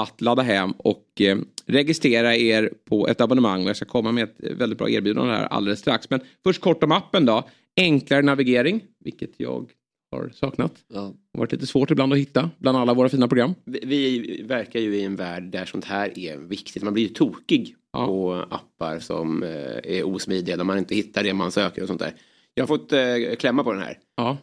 att 0.02 0.20
ladda 0.20 0.42
hem 0.42 0.72
och 0.72 1.20
eh, 1.20 1.38
registrera 1.66 2.36
er 2.36 2.72
på 2.84 3.08
ett 3.08 3.20
abonnemang. 3.20 3.66
Jag 3.66 3.76
ska 3.76 3.84
komma 3.84 4.12
med 4.12 4.24
ett 4.24 4.36
väldigt 4.56 4.78
bra 4.78 4.90
erbjudande 4.90 5.32
här 5.32 5.44
alldeles 5.44 5.80
strax. 5.80 6.10
Men 6.10 6.20
först 6.44 6.60
kort 6.60 6.82
om 6.82 6.92
appen 6.92 7.26
då. 7.26 7.48
Enklare 7.76 8.22
navigering, 8.22 8.80
vilket 9.04 9.30
jag 9.36 9.70
har 10.12 10.30
saknat. 10.34 10.72
Ja. 10.88 11.00
Det 11.00 11.38
har 11.38 11.38
varit 11.38 11.52
lite 11.52 11.66
svårt 11.66 11.90
ibland 11.90 12.12
att 12.12 12.18
hitta 12.18 12.50
bland 12.58 12.78
alla 12.78 12.94
våra 12.94 13.08
fina 13.08 13.28
program. 13.28 13.54
Vi, 13.64 13.80
vi 13.84 14.42
verkar 14.42 14.80
ju 14.80 14.96
i 14.96 15.04
en 15.04 15.16
värld 15.16 15.42
där 15.42 15.64
sånt 15.64 15.84
här 15.84 16.18
är 16.18 16.36
viktigt. 16.36 16.82
Man 16.82 16.92
blir 16.92 17.02
ju 17.02 17.08
tokig 17.14 17.74
Ja. 17.92 18.06
på 18.06 18.32
appar 18.50 18.98
som 18.98 19.42
eh, 19.42 19.96
är 19.98 20.06
osmidiga. 20.06 20.56
Där 20.56 20.64
man 20.64 20.78
inte 20.78 20.94
hittar 20.94 21.22
det 21.22 21.34
man 21.34 21.50
söker 21.52 21.82
och 21.82 21.88
sånt 21.88 22.00
där. 22.00 22.12
Jag 22.54 22.62
har 22.62 22.66
fått 22.68 22.92
eh, 22.92 23.36
klämma 23.38 23.64
på 23.64 23.72
den 23.72 23.82
här. 23.82 23.98
Ja. 24.16 24.36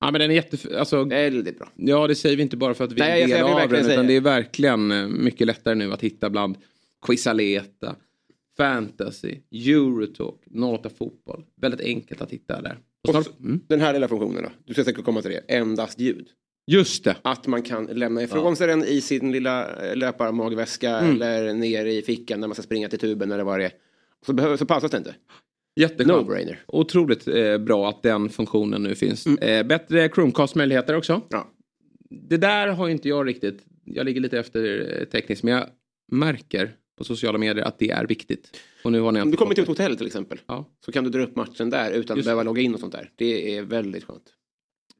Ja 0.00 0.10
men 0.10 0.20
den 0.20 0.30
är 0.30 0.34
jätte... 0.34 0.78
Alltså, 0.78 1.04
Väldigt 1.04 1.58
bra. 1.58 1.68
Ja, 1.76 2.06
det 2.06 2.14
säger 2.14 2.36
vi 2.36 2.42
inte 2.42 2.56
bara 2.56 2.74
för 2.74 2.84
att 2.84 2.92
vi 2.92 3.00
Nej, 3.00 3.20
är 3.20 3.24
en 3.24 3.30
del 3.30 3.42
av 3.62 3.68
den. 3.68 3.90
Utan 3.90 4.06
det 4.06 4.16
är 4.16 4.20
verkligen 4.20 4.92
eh, 4.92 5.08
mycket 5.08 5.46
lättare 5.46 5.74
nu 5.74 5.92
att 5.92 6.00
hitta 6.02 6.30
bland 6.30 6.56
Quizaleta, 7.06 7.96
Fantasy, 8.56 9.34
Eurotalk, 9.52 10.40
08 10.64 10.90
Fotboll. 10.98 11.44
Väldigt 11.60 11.80
enkelt 11.80 12.20
att 12.22 12.30
hitta 12.30 12.60
där. 12.62 12.78
Och 13.02 13.08
Och 13.08 13.10
snart, 13.14 13.24
så- 13.36 13.42
mm. 13.42 13.60
Den 13.68 13.80
här 13.80 13.92
lilla 13.92 14.08
funktionen 14.08 14.42
då. 14.42 14.50
Du 14.64 14.72
ska 14.74 14.84
säkert 14.84 15.04
komma 15.04 15.22
till 15.22 15.30
det. 15.30 15.54
Endast 15.54 16.00
ljud. 16.00 16.28
Just 16.66 17.04
det. 17.04 17.16
Att 17.22 17.46
man 17.46 17.62
kan 17.62 17.84
lämna 17.84 18.22
ifrån 18.22 18.56
sig 18.56 18.66
den 18.66 18.84
i 18.84 19.00
sin 19.00 19.32
lilla 19.32 19.86
eh, 19.90 19.96
löparmagväska 19.96 20.98
Mm. 20.98 21.14
eller 21.22 21.54
ner 21.54 21.84
i 21.86 22.02
fickan 22.02 22.40
när 22.40 22.48
man 22.48 22.54
ska 22.54 22.62
springa 22.62 22.88
till 22.88 22.98
tuben 22.98 23.32
eller 23.32 23.44
vad 23.44 23.58
det 23.60 23.64
är. 23.64 23.72
Så, 24.26 24.32
behöver, 24.32 24.56
så 24.56 24.66
pausas 24.66 24.90
det 24.90 24.96
inte. 24.98 25.14
Jätteskönt. 25.78 26.28
No-brainer. 26.28 26.56
Otroligt 26.66 27.28
eh, 27.28 27.58
bra 27.58 27.88
att 27.88 28.02
den 28.02 28.28
funktionen 28.28 28.82
nu 28.82 28.94
finns. 28.94 29.26
Eh, 29.26 29.66
bättre 29.66 30.08
Chromecast-möjligheter 30.08 30.96
också. 30.96 31.22
Ja. 31.28 31.50
Det 32.10 32.36
där 32.36 32.68
har 32.68 32.88
inte 32.88 33.08
jag 33.08 33.28
riktigt. 33.28 33.66
Jag 33.84 34.06
ligger 34.06 34.20
lite 34.20 34.38
efter 34.38 34.96
eh, 35.00 35.04
tekniskt. 35.04 35.42
Men 35.42 35.54
jag 35.54 35.66
märker 36.12 36.72
på 36.98 37.04
sociala 37.04 37.38
medier 37.38 37.64
att 37.64 37.78
det 37.78 37.90
är 37.90 38.06
viktigt. 38.06 38.60
Och 38.84 38.92
nu 38.92 39.00
har 39.00 39.12
ni 39.12 39.20
Om 39.20 39.30
du 39.30 39.36
kommer 39.36 39.54
till 39.54 39.62
ett 39.62 39.68
hotell 39.68 39.96
till 39.96 40.06
exempel. 40.06 40.40
Ja. 40.46 40.64
Så 40.84 40.92
kan 40.92 41.04
du 41.04 41.10
dra 41.10 41.22
upp 41.22 41.36
matchen 41.36 41.70
där 41.70 41.90
utan 41.90 42.14
att 42.14 42.18
Just 42.18 42.26
behöva 42.26 42.42
logga 42.42 42.62
in 42.62 42.74
och 42.74 42.80
sånt 42.80 42.92
där. 42.92 43.10
Det 43.16 43.56
är 43.56 43.62
väldigt 43.62 44.04
skönt. 44.04 44.34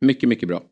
Mycket, 0.01 0.29
mycket 0.29 0.49
bra. 0.49 0.63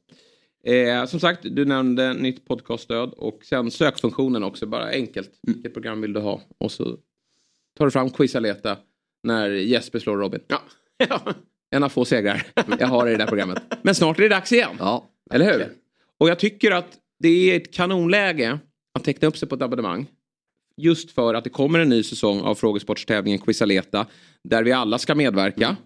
Eh, 0.65 1.07
som 1.07 1.21
sagt, 1.21 1.41
du 1.43 1.65
nämnde 1.65 2.15
nytt 2.15 2.45
podcaststöd 2.45 3.13
och 3.17 3.45
sen 3.45 3.71
sökfunktionen 3.71 4.45
också. 4.45 4.67
Bara 4.67 4.89
enkelt. 4.89 5.31
Vilket 5.43 5.73
program 5.73 6.01
vill 6.01 6.13
du 6.13 6.21
ha? 6.21 6.41
Och 6.59 6.73
så 6.73 6.85
tar 7.79 7.85
du 7.85 7.91
fram 7.91 8.11
Quizaleta 8.11 8.77
när 9.27 9.51
Jesper 9.51 9.99
slår 9.99 10.17
Robin. 10.17 10.41
Ja. 10.49 10.63
ja. 11.09 11.21
En 11.71 11.83
av 11.83 11.89
få 11.89 12.05
segrar 12.05 12.47
jag 12.79 12.87
har 12.87 13.09
i 13.09 13.11
det 13.11 13.17
där 13.17 13.27
programmet. 13.27 13.63
Men 13.83 13.95
snart 13.95 14.19
är 14.19 14.23
det 14.23 14.29
dags 14.29 14.53
igen. 14.53 14.77
Ja. 14.79 15.09
Eller 15.31 15.53
hur? 15.53 15.73
Och 16.19 16.29
jag 16.29 16.39
tycker 16.39 16.71
att 16.71 16.89
det 17.19 17.29
är 17.29 17.57
ett 17.57 17.75
kanonläge 17.75 18.59
att 18.95 19.05
teckna 19.05 19.29
upp 19.29 19.37
sig 19.37 19.49
på 19.49 19.55
ett 19.55 19.63
abonnemang. 19.63 20.07
Just 20.77 21.11
för 21.11 21.35
att 21.35 21.45
det 21.45 21.51
kommer 21.51 21.79
en 21.79 21.89
ny 21.89 22.03
säsong 22.03 22.41
av 22.41 22.55
frågesportstävlingen 22.55 23.39
Quisaleta. 23.39 24.07
Där 24.45 24.63
vi 24.63 24.73
alla 24.73 24.99
ska 24.99 25.15
medverka. 25.15 25.65
Mm. 25.65 25.77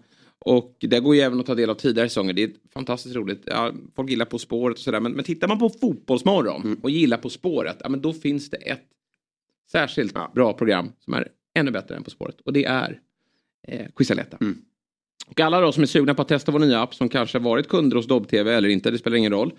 Och 0.45 0.75
det 0.79 0.99
går 0.99 1.15
ju 1.15 1.21
även 1.21 1.39
att 1.39 1.45
ta 1.45 1.55
del 1.55 1.69
av 1.69 1.75
tidigare 1.75 2.09
säsonger. 2.09 2.33
Det 2.33 2.43
är 2.43 2.51
fantastiskt 2.73 3.15
roligt. 3.15 3.43
Ja, 3.45 3.71
folk 3.95 4.09
gillar 4.09 4.25
På 4.25 4.39
spåret 4.39 4.77
och 4.77 4.83
sådär. 4.83 4.99
Men, 4.99 5.11
men 5.11 5.25
tittar 5.25 5.47
man 5.47 5.59
på 5.59 5.69
Fotbollsmorgon 5.69 6.61
Mm. 6.61 6.79
och 6.83 6.89
gillar 6.89 7.17
På 7.17 7.29
spåret. 7.29 7.77
Ja, 7.79 7.89
men 7.89 8.01
då 8.01 8.13
finns 8.13 8.49
det 8.49 8.57
ett 8.57 8.83
särskilt 9.71 10.33
bra 10.33 10.53
program 10.53 10.91
som 10.99 11.13
är 11.13 11.27
ännu 11.55 11.71
bättre 11.71 11.95
än 11.95 12.03
På 12.03 12.09
spåret. 12.09 12.41
Och 12.45 12.53
det 12.53 12.65
är 12.65 12.99
eh, 13.67 13.87
Quisaleta. 13.95 14.37
Mm. 14.41 14.57
Och 15.27 15.39
alla 15.39 15.61
då 15.61 15.71
som 15.71 15.83
är 15.83 15.87
sugna 15.87 16.13
på 16.13 16.21
att 16.21 16.27
testa 16.27 16.51
vår 16.51 16.59
nya 16.59 16.81
app 16.81 16.95
som 16.95 17.09
kanske 17.09 17.39
varit 17.39 17.67
kunder 17.67 17.97
hos 17.97 18.07
Dobb-TV 18.07 18.53
eller 18.53 18.69
inte, 18.69 18.91
det 18.91 18.97
spelar 18.97 19.17
ingen 19.17 19.31
roll. 19.31 19.53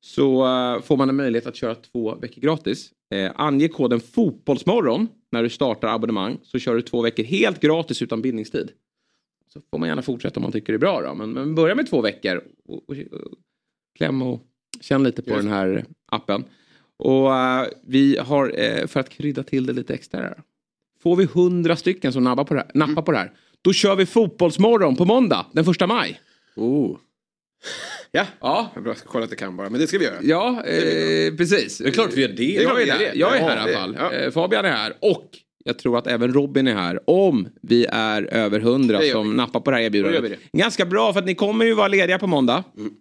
Så 0.00 0.46
eh, 0.46 0.82
får 0.82 0.96
man 0.96 1.08
en 1.08 1.16
möjlighet 1.16 1.46
att 1.46 1.56
köra 1.56 1.74
två 1.74 2.14
veckor 2.14 2.40
gratis. 2.40 2.90
Eh, 3.14 3.32
ange 3.34 3.68
koden 3.68 4.00
Fotbollsmorgon 4.00 5.08
när 5.30 5.42
du 5.42 5.50
startar 5.50 5.88
abonnemang 5.88 6.38
så 6.42 6.58
kör 6.58 6.74
du 6.74 6.82
två 6.82 7.02
veckor 7.02 7.24
helt 7.24 7.60
gratis 7.60 8.02
utan 8.02 8.22
bindningstid. 8.22 8.70
Så 9.52 9.60
får 9.70 9.78
man 9.78 9.88
gärna 9.88 10.02
fortsätta 10.02 10.40
om 10.40 10.42
man 10.42 10.52
tycker 10.52 10.72
det 10.72 10.76
är 10.76 10.78
bra 10.78 11.02
då. 11.02 11.14
Men, 11.14 11.30
men 11.30 11.54
börja 11.54 11.74
med 11.74 11.90
två 11.90 12.00
veckor. 12.00 12.44
Och, 12.64 12.90
och, 12.90 12.96
och, 13.12 13.38
kläm 13.98 14.22
och 14.22 14.42
känn 14.80 15.04
lite 15.04 15.22
på 15.22 15.30
Just. 15.30 15.42
den 15.42 15.52
här 15.52 15.84
appen. 16.06 16.44
Och 16.96 17.36
eh, 17.36 17.66
vi 17.86 18.16
har, 18.16 18.52
eh, 18.58 18.86
för 18.86 19.00
att 19.00 19.08
krydda 19.08 19.42
till 19.42 19.66
det 19.66 19.72
lite 19.72 19.94
extra 19.94 20.20
här. 20.20 20.42
Får 21.08 21.16
vi 21.16 21.24
hundra 21.24 21.76
stycken 21.76 22.12
som 22.12 22.24
nappar 22.24 22.44
på 22.44 22.54
det 22.54 22.60
här, 22.60 22.70
nappar 22.74 23.02
på 23.02 23.12
det 23.12 23.18
här. 23.18 23.32
Då 23.62 23.72
kör 23.72 23.96
vi 23.96 24.06
Fotbollsmorgon 24.06 24.96
på 24.96 25.04
måndag 25.04 25.46
den 25.52 25.64
första 25.64 25.86
maj. 25.86 26.20
Oh. 26.56 26.96
Ja, 28.10 28.26
Ja, 28.40 28.70
jag 28.84 28.96
ska 28.96 29.08
kolla 29.08 29.24
att 29.24 29.30
det 29.30 29.36
kan 29.36 29.56
bara. 29.56 29.70
Men 29.70 29.80
det 29.80 29.86
ska 29.86 29.98
vi 29.98 30.04
göra. 30.04 30.16
Ja, 30.22 30.48
eh, 30.64 31.34
precis. 31.36 31.78
Det 31.78 31.88
är 31.88 31.90
klart 31.92 32.10
vi 32.14 32.20
gör 32.22 32.28
det. 32.28 32.42
Jag 32.44 32.62
är, 32.62 32.66
klart 32.66 32.78
vi 32.78 32.84
gör 32.86 32.98
det. 32.98 33.12
jag 33.14 33.36
är 33.36 33.40
Ja, 33.40 33.48
här 33.48 33.56
i 33.56 33.60
alla 33.60 33.66
det- 33.66 33.72
fall. 33.74 33.96
ja. 33.98 34.12
Eh, 34.12 34.30
Fabian 34.30 34.64
är 34.64 34.70
här. 34.70 34.92
Och 35.00 35.30
jag 35.64 35.78
tror 35.78 35.98
att 35.98 36.06
även 36.06 36.32
Robin 36.32 36.68
är 36.68 36.74
här. 36.74 37.00
Om 37.10 37.48
vi 37.62 37.86
är 37.90 38.22
över 38.22 38.60
hundra 38.60 38.98
Det 38.98 39.06
gör 39.06 39.12
som 39.12 39.30
vi. 39.30 39.36
nappar 39.36 39.60
på 39.60 39.70
det 39.70 39.76
här 39.76 39.84
erbjudandet. 39.84 40.22
det. 40.52 40.58
Ganska 40.58 40.86
bra 40.86 41.12
för 41.12 41.20
att 41.20 41.26
ni 41.26 41.34
kommer 41.34 41.64
ju 41.64 41.74
vara 41.74 41.88
lediga 41.88 42.18
på 42.18 42.26
måndag. 42.26 42.64
Mm. 42.78 42.92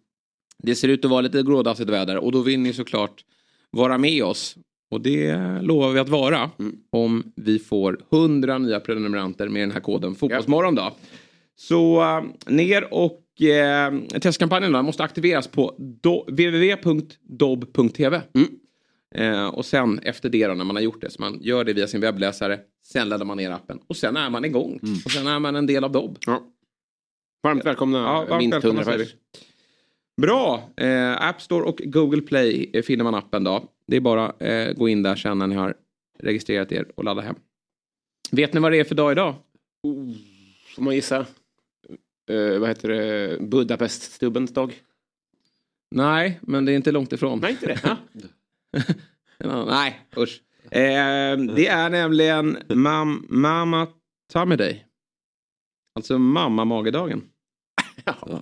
Det 0.63 0.75
ser 0.75 0.87
ut 0.87 1.05
att 1.05 1.11
vara 1.11 1.21
lite 1.21 1.41
grådassigt 1.43 1.89
väder 1.89 2.17
och 2.17 2.31
då 2.31 2.41
vill 2.41 2.59
ni 2.59 2.73
såklart 2.73 3.23
vara 3.71 3.97
med 3.97 4.23
oss. 4.23 4.55
Och 4.91 5.01
det 5.01 5.35
lovar 5.61 5.91
vi 5.91 5.99
att 5.99 6.09
vara 6.09 6.51
Mm. 6.59 6.75
om 6.89 7.23
vi 7.35 7.59
får 7.59 7.99
100 8.11 8.57
nya 8.57 8.79
prenumeranter 8.79 9.47
med 9.49 9.61
den 9.61 9.71
här 9.71 9.79
koden 9.79 10.15
Fotbollsmorgon 10.15 10.75
då. 10.75 10.91
Så 11.55 12.01
eh, 12.01 12.23
ner 12.53 12.93
och 12.93 13.41
eh, 13.41 13.93
testkampanjen 14.21 14.71
då, 14.71 14.81
måste 14.81 15.03
aktiveras 15.03 15.47
på 15.47 15.75
do, 15.79 16.23
www.dob.tv. 16.27 18.21
Mm. 18.33 18.47
Eh, 19.15 19.47
och 19.47 19.65
sen 19.65 19.99
efter 19.99 20.29
det 20.29 20.47
då, 20.47 20.53
när 20.53 20.63
man 20.65 20.75
har 20.75 20.83
gjort 20.83 21.01
det, 21.01 21.09
så 21.09 21.21
man 21.21 21.39
gör 21.41 21.63
det 21.63 21.73
via 21.73 21.87
sin 21.87 22.01
webbläsare. 22.01 22.59
Sen 22.83 23.09
laddar 23.09 23.25
man 23.25 23.37
ner 23.37 23.51
appen 23.51 23.79
och 23.87 23.97
sen 23.97 24.17
är 24.17 24.29
man 24.29 24.45
igång. 24.45 24.79
Och 25.05 25.11
sen 25.11 25.27
är 25.27 25.39
man 25.39 25.55
en 25.55 25.65
del 25.65 25.83
av 25.83 25.91
Dobb. 25.91 26.17
Ja. 26.25 26.41
Varmt 27.43 27.65
välkomna, 27.65 27.97
Ja, 27.97 28.25
varmt 28.29 28.53
välkomna 28.53 28.81
100 28.81 28.83
säger 28.83 28.97
pers. 28.97 29.13
vi. 29.13 29.17
Bra! 30.21 30.69
Eh, 30.77 31.21
App 31.21 31.41
Store 31.41 31.63
och 31.63 31.81
Google 31.85 32.21
Play 32.21 32.83
finner 32.83 33.03
man 33.03 33.15
appen 33.15 33.43
då. 33.43 33.63
Det 33.87 33.95
är 33.95 34.01
bara 34.01 34.47
eh, 34.47 34.73
gå 34.73 34.89
in 34.89 35.03
där 35.03 35.15
sen 35.15 35.37
när 35.37 35.47
ni 35.47 35.55
har 35.55 35.75
registrerat 36.19 36.71
er 36.71 36.91
och 36.95 37.03
ladda 37.03 37.21
hem. 37.21 37.35
Vet 38.31 38.53
ni 38.53 38.59
vad 38.59 38.71
det 38.71 38.79
är 38.79 38.83
för 38.83 38.95
dag 38.95 39.11
idag? 39.11 39.35
Får 40.75 40.81
man 40.81 40.95
gissa? 40.95 41.25
Eh, 42.29 42.59
vad 42.59 42.69
heter 42.69 42.89
det? 42.89 43.37
Budapeststubbens 43.41 44.53
dag? 44.53 44.81
Nej, 45.95 46.39
men 46.41 46.65
det 46.65 46.71
är 46.71 46.75
inte 46.75 46.91
långt 46.91 47.13
ifrån. 47.13 47.39
Nej, 47.39 47.51
inte 47.51 47.67
det. 47.67 47.97
Nej, 49.65 49.99
usch. 50.17 50.41
Eh, 50.63 51.37
det 51.55 51.67
är 51.67 51.89
nämligen 51.89 52.57
mam 52.69 53.25
Mamma 53.29 53.87
Tummy 54.33 54.55
Day. 54.55 54.85
Alltså 55.95 56.17
mamma-magedagen. 56.17 57.21
Ja. 58.05 58.41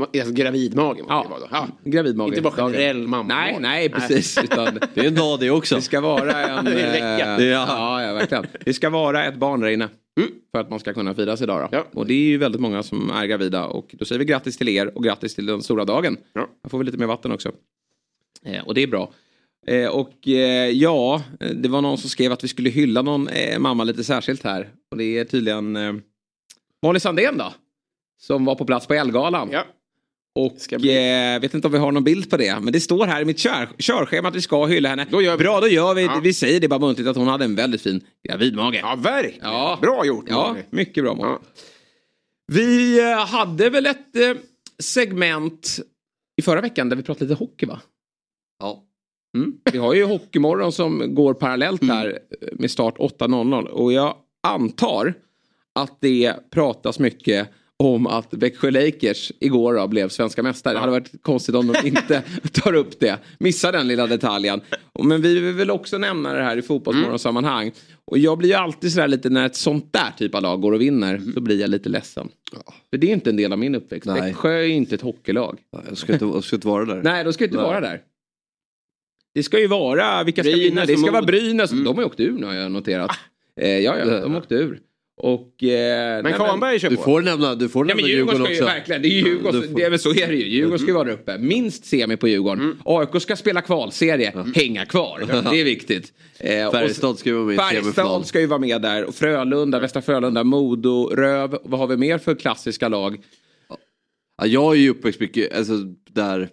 Alltså, 0.00 0.32
gravidmage 0.32 0.98
måste 0.98 1.12
Ja. 1.12 1.22
det 1.22 1.28
vara 1.28 1.40
då. 1.40 1.46
Ja. 1.50 1.68
Gravidmage. 1.84 2.28
Inte 2.28 2.40
bara 2.42 2.52
generell 2.52 3.08
mamma. 3.08 3.34
Nej, 3.34 3.56
nej, 3.60 3.88
precis. 3.88 4.38
Utan 4.44 4.74
Det 4.94 5.00
är 5.00 5.04
en 5.08 5.14
dag 5.14 5.40
det 5.40 5.50
också. 5.50 5.74
det 5.74 5.82
ska 5.82 6.00
vara 6.00 6.42
en... 6.42 6.64
Det 6.64 6.80
är 6.80 6.86
en 6.86 6.92
vecka. 6.92 7.36
eh, 7.36 7.44
ja, 7.48 8.02
ja, 8.02 8.12
verkligen. 8.14 8.46
Det 8.64 8.74
ska 8.74 8.90
vara 8.90 9.24
ett 9.24 9.36
barn 9.36 9.60
där 9.60 9.68
inne. 9.68 9.88
Mm. 10.20 10.30
För 10.52 10.60
att 10.60 10.70
man 10.70 10.80
ska 10.80 10.92
kunna 10.92 11.14
firas 11.14 11.42
idag 11.42 11.68
då. 11.70 11.76
Ja. 11.76 11.86
Och 11.92 12.06
det 12.06 12.14
är 12.14 12.18
ju 12.28 12.38
väldigt 12.38 12.60
många 12.60 12.82
som 12.82 13.10
är 13.10 13.26
gravida. 13.26 13.64
Och 13.66 13.94
då 13.98 14.04
säger 14.04 14.18
vi 14.18 14.24
grattis 14.24 14.56
till 14.58 14.68
er 14.68 14.96
och 14.96 15.04
grattis 15.04 15.34
till 15.34 15.46
den 15.46 15.62
stora 15.62 15.84
dagen. 15.84 16.16
Ja. 16.32 16.48
Jag 16.62 16.70
får 16.70 16.78
vi 16.78 16.84
lite 16.84 16.98
mer 16.98 17.06
vatten 17.06 17.32
också. 17.32 17.52
Eh, 18.44 18.66
och 18.66 18.74
det 18.74 18.82
är 18.82 18.86
bra. 18.86 19.12
Eh, 19.66 19.88
och 19.88 20.28
eh, 20.28 20.68
ja, 20.70 21.22
eh, 21.40 21.50
det 21.50 21.68
var 21.68 21.82
någon 21.82 21.98
som 21.98 22.10
skrev 22.10 22.32
att 22.32 22.44
vi 22.44 22.48
skulle 22.48 22.70
hylla 22.70 23.02
någon 23.02 23.28
eh, 23.28 23.58
mamma 23.58 23.84
lite 23.84 24.04
särskilt 24.04 24.42
här. 24.44 24.68
Och 24.90 24.96
det 24.96 25.18
är 25.18 25.24
tydligen 25.24 25.76
eh, 25.76 25.92
Molly 26.82 27.00
Sandén 27.00 27.38
då. 27.38 27.52
Som 28.20 28.44
var 28.44 28.54
på 28.54 28.64
plats 28.64 28.86
på 28.86 28.94
Elgalan. 28.94 29.48
Ja. 29.52 29.64
Och 30.34 30.56
bli- 30.78 31.34
eh, 31.34 31.40
vet 31.40 31.54
inte 31.54 31.66
om 31.68 31.72
vi 31.72 31.78
har 31.78 31.92
någon 31.92 32.04
bild 32.04 32.30
på 32.30 32.36
det. 32.36 32.60
Men 32.60 32.72
det 32.72 32.80
står 32.80 33.06
här 33.06 33.22
i 33.22 33.24
mitt 33.24 33.38
kör, 33.38 33.68
körschema 33.78 34.28
att 34.28 34.34
vi 34.34 34.40
ska 34.40 34.66
hylla 34.66 34.88
henne. 34.88 35.06
Då 35.10 35.22
gör 35.22 35.36
vi 35.36 35.44
Bra, 35.44 35.60
då 35.60 35.68
gör 35.68 35.94
vi. 35.94 36.02
Ja. 36.02 36.20
Vi 36.22 36.34
säger 36.34 36.60
det 36.60 36.68
bara 36.68 36.78
muntligt 36.80 37.08
att 37.08 37.16
hon 37.16 37.28
hade 37.28 37.44
en 37.44 37.54
väldigt 37.54 37.82
fin 37.82 38.00
gravidmage. 38.28 38.74
ja, 38.82 38.94
verkligen. 39.02 39.38
Ja. 39.48 39.78
Bra 39.82 40.06
gjort. 40.06 40.24
Ja, 40.28 40.56
mycket 40.70 41.04
bra. 41.04 41.16
Ja. 41.20 41.40
Vi 42.46 43.00
eh, 43.10 43.26
hade 43.26 43.70
väl 43.70 43.86
ett 43.86 44.16
eh, 44.16 44.32
segment 44.78 45.80
i 46.36 46.42
förra 46.42 46.60
veckan 46.60 46.88
där 46.88 46.96
vi 46.96 47.02
pratade 47.02 47.24
lite 47.30 47.38
hockey 47.44 47.66
va? 47.66 47.80
Ja. 48.58 48.82
Mm. 49.36 49.52
Vi 49.72 49.78
har 49.78 49.94
ju 49.94 50.04
Hockeymorgon 50.04 50.72
som 50.72 51.14
går 51.14 51.34
parallellt 51.34 51.82
här 51.84 52.06
eh, 52.40 52.48
med 52.52 52.70
start 52.70 52.98
8.00 52.98 53.64
och 53.66 53.92
jag 53.92 54.16
antar 54.42 55.14
att 55.74 55.98
det 56.00 56.34
pratas 56.50 56.98
mycket 56.98 57.48
om 57.86 58.06
att 58.06 58.28
Växjö 58.30 58.70
Lakers 58.70 59.32
igår 59.40 59.74
då 59.74 59.88
blev 59.88 60.08
svenska 60.08 60.42
mästare. 60.42 60.74
Det 60.74 60.80
hade 60.80 60.92
varit 60.92 61.22
konstigt 61.22 61.54
om 61.54 61.72
de 61.72 61.74
inte 61.88 62.22
tar 62.52 62.74
upp 62.74 63.00
det. 63.00 63.18
Missar 63.38 63.72
den 63.72 63.88
lilla 63.88 64.06
detaljen. 64.06 64.60
Men 65.02 65.22
vi 65.22 65.40
vill 65.40 65.54
väl 65.54 65.70
också 65.70 65.98
nämna 65.98 66.32
det 66.32 66.42
här 66.42 66.56
i 66.56 66.62
fotbollsmorgonsammanhang. 66.62 67.72
Och 68.04 68.18
jag 68.18 68.38
blir 68.38 68.48
ju 68.48 68.54
alltid 68.54 68.92
sådär 68.92 69.08
lite 69.08 69.30
när 69.30 69.46
ett 69.46 69.56
sånt 69.56 69.92
där 69.92 70.12
typ 70.18 70.34
av 70.34 70.42
lag 70.42 70.60
går 70.60 70.72
och 70.72 70.80
vinner. 70.80 71.20
Så 71.34 71.40
blir 71.40 71.60
jag 71.60 71.70
lite 71.70 71.88
ledsen. 71.88 72.28
För 72.90 72.96
det 72.96 73.06
är 73.06 73.12
inte 73.12 73.30
en 73.30 73.36
del 73.36 73.52
av 73.52 73.58
min 73.58 73.74
uppväxt. 73.74 74.06
Nej. 74.06 74.20
Växjö 74.20 74.52
är 74.52 74.66
inte 74.66 74.94
ett 74.94 75.00
hockeylag. 75.00 75.58
Jag 75.88 75.98
ska 75.98 76.12
inte, 76.12 76.24
jag 76.24 76.44
ska 76.44 76.56
inte 76.56 76.68
vara 76.68 76.84
där. 76.84 77.02
Nej, 77.02 77.24
de 77.24 77.32
ska 77.32 77.44
inte 77.44 77.56
Nej. 77.56 77.66
vara 77.66 77.80
där. 77.80 78.00
Det 79.34 79.42
ska 79.42 79.60
ju 79.60 79.66
vara, 79.66 80.24
vilka 80.24 80.42
ska 80.42 80.52
Brynäs 80.52 80.70
vinna? 80.70 80.86
Det 80.86 80.96
ska 80.96 81.10
vara. 81.10 81.22
Brynäs. 81.22 81.72
Mm. 81.72 81.84
De 81.84 81.96
har 81.96 82.02
ju 82.02 82.06
åkt 82.06 82.20
ur 82.20 82.32
nu 82.32 82.46
har 82.46 82.54
jag 82.54 82.72
noterat. 82.72 83.10
Eh, 83.60 83.78
ja, 83.78 83.98
ja, 83.98 84.20
de 84.20 84.36
åkte 84.36 84.54
ur. 84.54 84.80
Och... 85.24 85.62
Eh, 85.64 86.22
Men 86.22 86.32
Kahnberg 86.32 86.78
kör 86.80 86.90
Du 86.90 86.96
på. 86.96 87.02
får 87.02 87.22
nämna, 87.22 87.54
du 87.54 87.68
får 87.68 87.82
Ja, 87.84 87.86
nämna 87.88 88.02
men 88.02 88.10
Djurgården 88.10 88.36
Djurgården 88.40 88.44
ska 88.46 88.54
ju 88.54 88.62
också. 88.70 88.74
verkligen, 88.78 89.02
det 89.02 89.08
är 89.08 89.10
Djurgården, 89.10 89.60
Du 89.60 89.68
får- 89.68 89.76
det 89.76 89.82
är 89.84 89.90
väl 89.90 89.98
så 89.98 90.10
är 90.10 90.26
det 90.28 90.34
ju. 90.34 90.48
Djurgården 90.48 90.78
ska 90.78 90.86
ju 90.88 90.92
vara 90.94 91.04
där 91.04 91.12
uppe. 91.12 91.38
Minst 91.38 91.84
semi 91.84 92.16
på 92.16 92.28
Djurgården. 92.28 92.78
AIK 92.84 93.22
ska 93.22 93.36
spela 93.36 93.60
kvalserie, 93.60 94.32
hänga 94.54 94.86
kvar. 94.86 95.24
Det 95.50 95.60
är 95.60 95.64
viktigt. 95.64 96.12
Eh, 96.38 96.70
Färjestad 96.70 97.18
ska 97.18 97.28
ju 97.28 97.34
vara 97.34 97.44
med. 97.46 97.56
Färjestad 97.56 98.26
ska 98.26 98.40
ju 98.40 98.46
vara 98.46 98.58
med 98.60 98.82
där. 98.82 99.04
Och 99.04 99.14
Frölunda, 99.14 99.80
Västra 99.80 100.02
Frölunda, 100.02 100.44
Modo, 100.44 101.10
Röv. 101.14 101.58
Vad 101.64 101.80
har 101.80 101.86
vi 101.86 101.96
mer 101.96 102.18
för 102.18 102.34
klassiska 102.34 102.88
lag? 102.88 103.16
Ja, 104.42 104.46
jag 104.46 104.72
är 104.74 104.78
ju 104.78 104.90
uppväxt 104.90 105.20
mycket, 105.20 105.56
alltså 105.58 105.72
där 106.10 106.48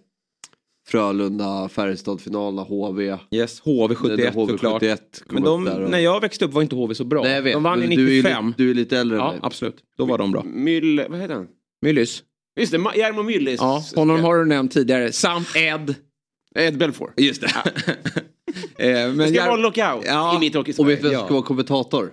Frölunda, 0.91 1.69
Färjestad-finalerna, 1.69 2.61
HV. 2.63 3.17
Yes, 3.31 3.61
HV71 3.63 4.31
HV71 4.31 4.47
såklart. 4.47 4.81
kom 4.81 5.35
Men 5.35 5.37
upp 5.37 5.45
de, 5.45 5.83
och- 5.83 5.89
när 5.89 5.99
jag 5.99 6.21
växte 6.21 6.45
upp 6.45 6.53
var 6.53 6.61
inte 6.61 6.75
HV 6.75 6.95
så 6.95 7.03
bra. 7.03 7.23
Nej, 7.23 7.31
jag 7.31 7.41
vet, 7.41 7.53
de 7.53 7.63
vann 7.63 7.83
i 7.83 7.95
du 7.95 8.07
är 8.07 8.11
ju 8.11 8.17
95. 8.21 8.47
li- 8.47 8.53
Du 8.57 8.69
är 8.69 8.73
lite 8.73 8.97
äldre 8.97 9.17
än 9.17 9.23
Ja, 9.23 9.35
absolut. 9.41 9.75
Då 9.97 10.05
var 10.05 10.17
de 10.17 10.31
bra. 10.31 10.43
Myll... 10.43 11.05
Vad 11.09 11.19
heter 11.19 11.33
han? 11.33 11.47
Myllys. 11.81 12.23
Just 12.59 12.71
det, 12.71 12.77
Jarmo 12.95 13.23
Myllys. 13.23 13.59
Ja, 13.61 13.83
honom 13.95 14.19
har 14.19 14.37
du 14.37 14.45
nämnt 14.45 14.71
tidigare. 14.71 15.11
Samt 15.11 15.55
Ed. 15.55 15.95
Ed 16.55 16.77
Belfour. 16.77 17.13
Just 17.17 17.41
det. 17.41 17.47
Eh, 18.77 18.87
men 18.91 19.17
Det 19.17 19.27
ska 19.27 19.35
jag- 19.35 19.45
vara 19.47 19.55
lockout 19.57 20.03
Ja. 20.05 20.35
i 20.35 20.39
mitt 20.39 20.55
Och 20.55 20.89
vet 20.89 21.01
du 21.01 21.09
vem 21.09 21.17
som 21.17 21.25
ska 21.25 21.33
vara 21.33 21.43
kommentator? 21.45 22.11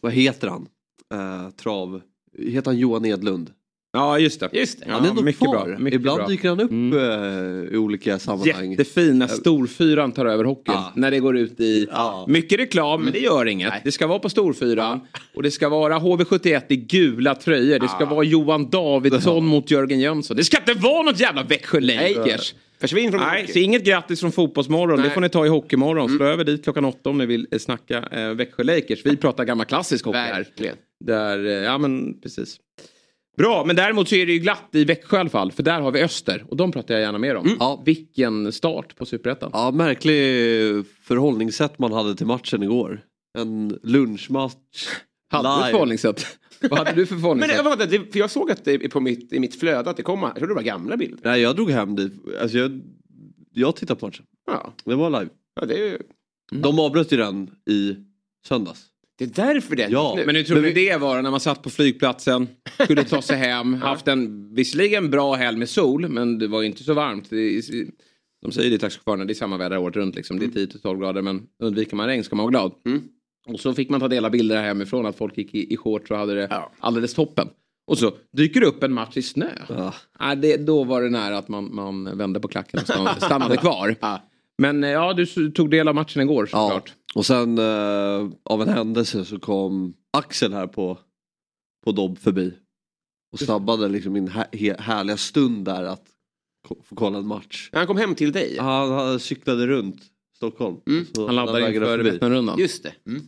Vad 0.00 0.12
heter 0.12 0.48
han? 0.48 0.66
Eh, 1.14 1.50
trav. 1.50 2.00
Heter 2.38 2.70
han 2.70 2.78
Johan 2.78 3.04
Edlund? 3.04 3.50
Ja, 3.92 4.18
just 4.18 4.40
det. 4.40 4.48
Just 4.52 4.78
det. 4.80 4.84
Ja, 4.88 4.94
han 4.94 5.04
är 5.04 5.08
ändå 5.10 5.22
mycket 5.22 5.42
kvar. 5.42 5.66
bra, 5.66 5.78
mycket 5.78 5.94
Ibland 6.00 6.18
bra. 6.18 6.26
dyker 6.28 6.48
han 6.48 6.60
upp 6.60 6.70
Mm. 6.70 6.98
eh, 6.98 7.74
i 7.74 7.76
olika 7.76 8.18
sammanhang. 8.18 8.70
Jättefin 8.70 9.18
när 9.18 9.26
storfyran 9.26 10.12
tar 10.12 10.26
över 10.26 10.44
hockeyn. 10.44 10.74
Ja. 10.74 10.92
När 10.96 11.10
det 11.10 11.18
går 11.20 11.36
ut 11.36 11.60
i 11.60 11.86
Ja. 11.90 12.24
mycket 12.28 12.58
reklam, 12.58 13.02
men 13.02 13.12
det 13.12 13.18
gör 13.18 13.46
inget. 13.46 13.72
Det 13.84 13.92
ska 13.92 14.06
vara 14.06 14.18
på 14.18 14.28
storfyran. 14.28 15.00
Och 15.34 15.42
det 15.42 15.50
ska 15.50 15.68
vara 15.68 15.98
HV71 15.98 16.62
i 16.68 16.76
gula 16.76 17.34
tröjor. 17.34 17.78
Det 17.78 17.88
ska 17.88 18.04
vara 18.04 18.24
Johan 18.24 18.70
Davidsson 18.70 19.46
mot 19.46 19.70
Jörgen 19.70 20.00
Jönsson. 20.00 20.36
Det 20.36 20.44
ska 20.44 20.56
inte 20.58 20.74
vara 20.74 21.02
något 21.02 21.20
jävla 21.20 21.42
Växjö 21.42 21.80
Lakers. 21.80 22.54
Försvinn 22.80 23.10
från 23.10 23.20
Nej, 23.20 23.40
hockey. 23.40 23.52
så 23.52 23.58
inget 23.58 23.84
grattis 23.84 24.20
från 24.20 24.32
Fotbollsmorgon. 24.32 24.96
Det 24.96 25.02
Nej. 25.02 25.10
får 25.14 25.20
ni 25.20 25.28
ta 25.28 25.46
i 25.46 25.48
Hockeymorgon. 25.48 26.08
Slå 26.16 26.26
över 26.26 26.44
dit 26.44 26.64
klockan 26.64 26.84
åtta 26.84 27.10
om 27.10 27.18
ni 27.18 27.26
vill 27.26 27.46
eh, 27.50 27.58
snacka 27.58 27.98
eh, 28.12 28.28
Växjö 28.28 28.62
Lakers. 28.64 29.06
Vi 29.06 29.16
pratar 29.16 29.44
gammal 29.44 29.66
klassisk 29.66 30.04
hockey 30.04 30.18
här. 30.18 30.32
Verkligen. 30.34 30.76
Där, 31.04 31.46
eh, 31.46 31.52
ja 31.52 31.78
men 31.78 32.20
precis. 32.20 32.56
Bra, 33.36 33.64
men 33.64 33.76
däremot 33.76 34.08
så 34.08 34.14
är 34.14 34.26
det 34.26 34.32
ju 34.32 34.38
glatt 34.38 34.68
i 34.72 34.84
Växjö 34.84 35.16
i 35.16 35.20
alla 35.20 35.30
fall. 35.30 35.52
För 35.52 35.62
där 35.62 35.80
har 35.80 35.90
vi 35.92 36.02
Öster 36.02 36.44
och 36.48 36.56
de 36.56 36.72
pratar 36.72 36.94
jag 36.94 37.00
gärna 37.02 37.18
mer 37.18 37.34
om. 37.36 37.56
Ja. 37.60 37.82
Vilken 37.86 38.52
start 38.52 38.96
på 38.96 39.06
Superettan. 39.06 39.50
Ja, 39.52 39.70
märklig 39.70 40.16
förhållningssätt 41.02 41.78
man 41.78 41.92
hade 41.92 42.14
till 42.14 42.26
matchen 42.26 42.62
igår. 42.62 43.00
En 43.38 43.78
lunchmatch. 43.82 44.88
Hade 45.30 45.48
du 45.48 45.64
ett 45.64 45.70
förhållningssätt? 45.70 46.26
Vad 46.60 46.78
hade 46.78 46.92
du 46.92 47.06
för 47.06 47.14
Men 47.14 47.20
förhållningssätt? 47.22 47.56
det, 47.64 47.68
vänta, 47.70 47.86
det, 47.86 48.12
för 48.12 48.18
jag 48.18 48.30
såg 48.30 48.50
att 48.50 48.64
det 48.64 48.78
på 48.88 49.00
mitt, 49.00 49.32
i 49.32 49.40
mitt 49.40 49.60
flöde 49.60 49.90
att 49.90 49.96
det 49.96 50.02
kom, 50.02 50.22
jag 50.22 50.34
trodde 50.36 50.50
det 50.50 50.54
var 50.56 50.62
gamla 50.62 50.96
bilder. 50.96 51.18
Nej, 51.22 51.40
jag 51.40 51.56
drog 51.56 51.70
hem 51.70 51.96
dit. 51.96 52.12
Alltså 52.42 52.58
jag, 52.58 52.80
jag 53.52 53.76
tittade 53.76 54.00
på 54.00 54.06
matchen. 54.06 54.24
Ja, 54.46 54.72
Det 54.84 54.94
var 54.94 55.10
live. 55.10 55.28
ja 55.60 55.66
det, 55.66 55.74
är, 55.74 55.84
ju- 55.90 56.02
De 56.52 56.78
avbröt 56.78 57.12
ju 57.12 57.16
den 57.16 57.50
i 57.70 57.96
söndags. 58.48 58.86
Det 59.26 59.38
är 59.38 59.54
därför 59.54 59.76
det 59.76 59.82
är 59.82 59.90
Ja, 59.90 60.14
nu. 60.16 60.26
Men 60.26 60.36
hur 60.36 60.42
tror 60.42 60.60
ni 60.60 60.72
vi- 60.72 60.84
det 60.88 60.96
var 60.96 61.22
när 61.22 61.30
man 61.30 61.40
satt 61.40 61.62
på 61.62 61.70
flygplatsen, 61.70 62.48
skulle 62.84 63.04
ta 63.04 63.22
sig 63.22 63.36
hem, 63.36 63.74
haft 63.82 64.08
en 64.08 64.54
visserligen 64.54 65.10
bra 65.10 65.34
helg 65.34 65.58
med 65.58 65.68
sol, 65.68 66.08
men 66.08 66.38
det 66.38 66.48
var 66.48 66.60
ju 66.60 66.66
inte 66.66 66.84
så 66.84 66.94
varmt. 66.94 67.30
Det 67.30 67.36
är- 67.56 67.86
De 68.42 68.52
säger 68.52 68.70
det 68.70 68.76
i 68.76 68.78
taxichaufförerna, 68.78 69.24
det 69.24 69.32
är 69.32 69.34
samma 69.34 69.56
väder 69.56 69.78
året 69.78 69.96
runt 69.96 70.14
liksom. 70.16 70.38
Det 70.38 70.44
är 70.44 70.48
10-12 70.66 70.98
grader 71.00 71.22
men 71.22 71.42
undviker 71.62 71.96
man 71.96 72.06
regn 72.06 72.24
ska 72.24 72.36
man 72.36 72.44
vara 72.44 72.50
glad. 72.50 72.72
Mm. 72.86 73.02
Och 73.48 73.60
så 73.60 73.74
fick 73.74 73.88
man 73.90 74.00
ta 74.00 74.08
del 74.08 74.24
av 74.24 74.30
bilder 74.30 74.62
hemifrån 74.62 75.06
att 75.06 75.16
folk 75.16 75.38
gick 75.38 75.54
i, 75.54 75.72
i 75.72 75.76
shorts 75.76 76.10
och 76.10 76.16
hade 76.16 76.34
det 76.34 76.46
Ja. 76.50 76.72
alldeles 76.78 77.14
toppen. 77.14 77.48
Och 77.86 77.98
så 77.98 78.12
dyker 78.36 78.60
det 78.60 78.66
upp 78.66 78.82
en 78.82 78.92
match 78.92 79.16
i 79.16 79.22
snö. 79.22 79.46
Ja. 79.68 79.94
Ja, 80.18 80.34
det, 80.34 80.56
då 80.56 80.84
var 80.84 81.02
det 81.02 81.10
nära 81.10 81.38
att 81.38 81.48
man, 81.48 81.74
man 81.74 82.18
vände 82.18 82.40
på 82.40 82.48
klacken 82.48 82.80
och 82.80 82.86
stann- 82.86 83.08
stannade 83.20 83.56
kvar. 83.56 83.96
Ja. 84.00 84.22
Men 84.58 84.84
eh, 84.84 84.90
ja, 84.90 85.12
du 85.12 85.22
s- 85.22 85.34
tog 85.54 85.70
del 85.70 85.88
av 85.88 85.94
matchen 85.94 86.22
igår 86.22 86.48
Ja. 86.52 86.58
såklart. 86.68 86.92
Och 87.14 87.26
sen 87.26 87.58
eh, 87.58 88.30
av 88.42 88.62
en 88.62 88.68
händelse 88.68 89.24
så 89.24 89.38
kom 89.38 89.94
Axel 90.10 90.52
här 90.52 90.66
på, 90.66 90.98
på 91.84 91.92
Dobb 91.92 92.18
förbi. 92.18 92.52
Och 93.32 93.38
snabbade 93.38 93.88
liksom 93.88 94.12
min 94.12 94.28
här, 94.28 94.78
härliga 94.78 95.16
stund 95.16 95.64
där 95.64 95.84
att 95.84 96.04
få 96.68 96.94
kolla 96.94 97.18
en 97.18 97.26
match. 97.26 97.70
Han 97.72 97.86
kom 97.86 97.96
hem 97.96 98.14
till 98.14 98.32
dig. 98.32 98.56
Han, 98.58 98.92
han 98.92 99.20
cyklade 99.20 99.66
runt 99.66 100.02
Stockholm. 100.36 100.76
Mm. 100.86 101.06
Så 101.14 101.26
Han 101.26 101.36
laddade 101.36 101.74
inför. 101.74 101.98
Vätternrundan. 101.98 102.58
Just 102.58 102.82
det. 102.82 102.94
Mm. 103.06 103.22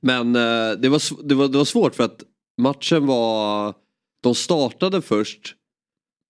Men 0.00 0.36
eh, 0.36 0.80
det, 0.80 0.88
var, 0.88 1.24
det, 1.28 1.34
var, 1.34 1.48
det 1.48 1.58
var 1.58 1.64
svårt 1.64 1.94
för 1.94 2.04
att 2.04 2.22
matchen 2.58 3.06
var... 3.06 3.74
De 4.22 4.34
startade 4.34 5.02
först... 5.02 5.54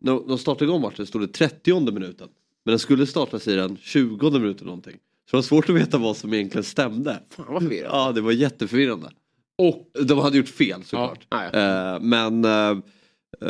När 0.01 0.29
de 0.29 0.39
startade 0.39 0.65
igång 0.65 0.81
matchen 0.81 1.07
stod 1.07 1.23
det 1.23 1.29
30 1.29 1.93
minuten. 1.93 2.29
Men 2.65 2.73
den 2.73 2.79
skulle 2.79 3.07
startas 3.07 3.49
i 3.49 3.55
den 3.55 3.77
20 3.77 4.31
minuten 4.31 4.67
någonting. 4.67 4.99
Så 5.31 5.37
det 5.37 5.37
var 5.37 5.43
svårt 5.43 5.69
att 5.69 5.77
veta 5.77 5.99
vad 5.99 6.17
som 6.17 6.35
egentligen 6.35 6.65
stämde. 6.65 7.23
Fan 7.31 7.47
vad 7.49 7.63
förvirrad. 7.63 7.91
Ja, 7.93 8.13
det 8.13 8.21
var 8.21 8.33
jätteförvirrande. 8.33 9.11
Och 9.59 9.91
De 10.07 10.19
hade 10.19 10.37
gjort 10.37 10.49
fel 10.49 10.83
såklart. 10.85 11.27
Ja, 11.31 11.51
ja. 11.53 11.95
Eh, 11.95 12.01
men... 12.01 12.45
eh, 12.45 12.79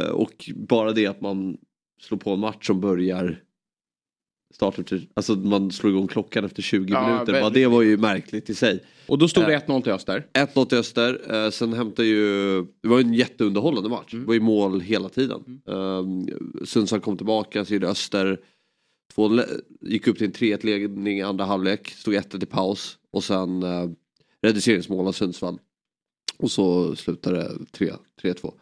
eh, 0.01 0.09
och 0.11 0.51
bara 0.57 0.93
det 0.93 1.07
att 1.07 1.21
man 1.21 1.57
slår 2.01 2.19
på 2.19 2.31
en 2.31 2.41
match 2.41 2.67
som 2.67 2.81
börjar... 2.81 3.41
Startar 4.55 4.83
till, 4.83 5.07
alltså 5.15 5.35
man 5.35 5.71
slår 5.71 5.93
igång 5.93 6.07
klockan 6.09 6.45
efter 6.45 6.63
20 6.63 6.93
Ja, 6.93 7.07
minuter. 7.09 7.41
Bara 7.41 7.51
det 7.51 7.67
var 7.67 7.83
ju 7.83 7.97
märkligt 7.97 8.51
i 8.51 8.55
sig. 8.55 8.81
Och 9.07 9.19
då 9.19 9.29
stod 9.29 9.45
det 9.45 9.55
Eh. 9.55 9.61
1-0 9.67 9.83
till 9.83 9.93
Öster. 9.93 10.27
1-0 10.33 10.65
till 10.65 10.79
Öster, 10.79 11.21
eh, 11.45 11.51
sen 11.51 11.73
hämtade 11.73 12.09
ju, 12.09 12.61
det 12.83 12.89
var 12.89 12.99
ju 12.99 13.05
en 13.05 13.15
jätteunderhållande 13.15 13.89
match. 13.89 14.11
Det 14.11 14.17
var 14.19 14.35
ju 14.35 14.41
mål 14.41 14.81
hela 14.81 15.09
tiden. 15.09 15.61
Um, 15.65 16.29
Sundsvall 16.65 17.01
kom 17.01 17.17
tillbaka, 17.17 17.65
så 17.65 17.75
gjorde 17.75 17.89
Öster 17.89 18.39
två, 19.15 19.41
gick 19.81 20.07
upp 20.07 20.19
till 20.19 20.27
en 20.27 20.33
3-1 20.33 20.65
ledning 20.65 21.19
i 21.19 21.23
andra 21.23 21.45
halvlek, 21.45 21.89
stod 21.89 22.15
1 22.15 22.35
i 22.35 22.47
paus 22.47 22.99
och 23.11 23.25
sen 23.25 23.63
uh, 23.63 23.91
reduceringsmål 24.43 25.07
av 25.07 25.13
Sundsvall. 25.13 25.59
Och 26.39 26.51
så 26.51 26.97
slutade 26.97 27.37
det 27.37 27.67
3 27.73 27.93
3-2. 28.23 28.53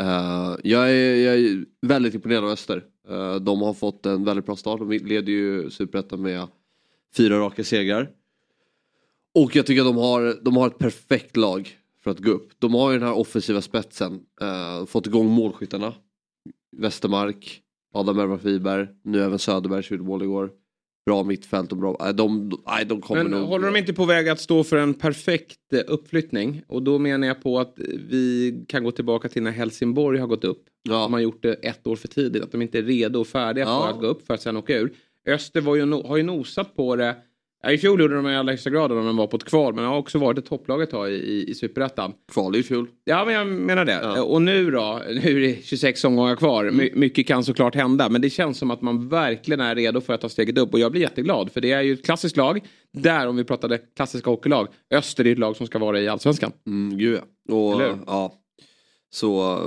Eh, 0.00 0.56
jag, 0.64 0.90
är, 0.90 1.16
jag 1.16 1.34
är 1.34 1.64
väldigt 1.86 2.14
imponerad 2.14 2.44
av 2.44 2.50
Öster. 2.50 2.84
Eh, 3.08 3.34
de 3.34 3.62
har 3.62 3.74
fått 3.74 4.06
en 4.06 4.24
väldigt 4.24 4.46
bra 4.46 4.56
start, 4.56 4.80
de 4.80 4.90
leder 4.90 5.32
ju 5.32 5.70
Superettan 5.70 6.22
med 6.22 6.46
fyra 7.16 7.38
raka 7.38 7.64
segrar. 7.64 8.10
Och 9.34 9.56
jag 9.56 9.66
tycker 9.66 9.80
att 9.80 9.86
de 9.86 9.96
har, 9.96 10.38
de 10.42 10.56
har 10.56 10.66
ett 10.66 10.78
perfekt 10.78 11.36
lag 11.36 11.76
för 12.04 12.10
att 12.10 12.18
gå 12.18 12.30
upp. 12.30 12.50
De 12.58 12.74
har 12.74 12.92
ju 12.92 12.98
den 12.98 13.08
här 13.08 13.18
offensiva 13.18 13.62
spetsen. 13.62 14.20
Eh, 14.40 14.86
fått 14.86 15.06
igång 15.06 15.26
målskyttarna. 15.26 15.94
Westermark, 16.76 17.62
Adam 17.94 18.18
Elfmark 18.18 18.44
Wiberg, 18.44 18.88
nu 19.04 19.22
även 19.22 19.38
Söderberg 19.38 19.82
som 19.82 19.96
gjorde 19.96 20.08
mål 20.08 20.22
igår. 20.22 20.50
Bra 21.06 21.22
mittfält 21.22 21.72
och 21.72 21.78
bra... 21.78 21.96
Nej, 22.00 22.14
de, 22.14 22.52
nej, 22.66 22.84
de 22.86 23.00
kommer 23.00 23.22
Men 23.22 23.32
nog... 23.32 23.48
håller 23.48 23.66
de 23.66 23.76
inte 23.78 23.92
på 23.92 24.04
väg 24.04 24.28
att 24.28 24.40
stå 24.40 24.64
för 24.64 24.76
en 24.76 24.94
perfekt 24.94 25.72
eh, 25.72 25.80
uppflyttning? 25.86 26.62
Och 26.66 26.82
då 26.82 26.98
menar 26.98 27.26
jag 27.26 27.42
på 27.42 27.58
att 27.58 27.74
vi 28.08 28.54
kan 28.68 28.84
gå 28.84 28.90
tillbaka 28.90 29.28
till 29.28 29.42
när 29.42 29.50
Helsingborg 29.50 30.18
har 30.18 30.26
gått 30.26 30.44
upp. 30.44 30.64
Ja. 30.82 30.94
De 30.94 31.12
har 31.12 31.20
gjort 31.20 31.42
det 31.42 31.52
ett 31.54 31.86
år 31.86 31.96
för 31.96 32.08
tidigt. 32.08 32.42
Att 32.42 32.52
de 32.52 32.62
inte 32.62 32.78
är 32.78 32.82
redo 32.82 33.20
och 33.20 33.26
färdiga 33.26 33.64
Ja. 33.64 33.82
för 33.82 33.94
att 33.94 34.00
gå 34.00 34.06
upp 34.06 34.26
för 34.26 34.34
att 34.34 34.42
sen 34.42 34.56
åka 34.56 34.78
ur. 34.78 34.92
Öster 35.28 35.60
var 35.60 35.76
ju 35.76 35.82
no- 35.82 36.06
har 36.08 36.16
ju 36.16 36.22
nosat 36.22 36.76
på 36.76 36.96
det. 36.96 37.16
Ja, 37.62 37.72
I 37.72 37.78
fjol 37.78 38.00
gjorde 38.00 38.14
de 38.14 38.26
i 38.28 38.36
allra 38.36 38.52
högsta 38.52 38.70
grad 38.70 38.90
när 38.90 38.96
de 38.96 39.16
var 39.16 39.26
på 39.26 39.36
ett 39.36 39.44
kval. 39.44 39.74
Men 39.74 39.84
det 39.84 39.90
har 39.90 39.96
också 39.98 40.18
varit 40.18 40.38
ett 40.38 40.46
topplag 40.46 40.82
ett 40.82 40.90
tag 40.90 41.10
i, 41.10 41.14
i, 41.14 41.50
i 41.50 41.54
Superettan. 41.54 42.12
Kval 42.32 42.56
i 42.56 42.62
fjol. 42.62 42.88
Ja, 43.04 43.24
men 43.24 43.34
jag 43.34 43.46
menar 43.46 43.84
det. 43.84 43.92
Ja. 44.02 44.22
Och 44.22 44.42
nu 44.42 44.70
då? 44.70 45.02
Nu 45.08 45.36
är 45.36 45.48
det 45.48 45.64
26 45.64 46.04
omgångar 46.04 46.36
kvar. 46.36 46.70
My, 46.70 46.90
mycket 46.94 47.26
kan 47.26 47.44
såklart 47.44 47.74
hända. 47.74 48.08
Men 48.08 48.20
det 48.20 48.30
känns 48.30 48.58
som 48.58 48.70
att 48.70 48.82
man 48.82 49.08
verkligen 49.08 49.60
är 49.60 49.74
redo 49.74 50.00
för 50.00 50.12
att 50.12 50.20
ta 50.20 50.28
steget 50.28 50.58
upp. 50.58 50.72
Och 50.72 50.80
jag 50.80 50.92
blir 50.92 51.00
jätteglad. 51.00 51.52
För 51.52 51.60
det 51.60 51.72
är 51.72 51.82
ju 51.82 51.92
ett 51.92 52.04
klassiskt 52.04 52.36
lag. 52.36 52.60
Där, 52.92 53.26
om 53.28 53.36
vi 53.36 53.44
pratade 53.44 53.78
klassiska 53.96 54.30
hockeylag. 54.30 54.68
Öster 54.90 55.26
är 55.26 55.32
ett 55.32 55.38
lag 55.38 55.56
som 55.56 55.66
ska 55.66 55.78
vara 55.78 56.00
i 56.00 56.08
Allsvenskan. 56.08 56.52
Mm, 56.66 56.98
gud 56.98 57.18
ja. 57.48 57.54
Och, 57.54 57.74
Eller 57.74 57.90
hur? 57.92 57.98
ja. 58.06 58.34
Så... 59.10 59.58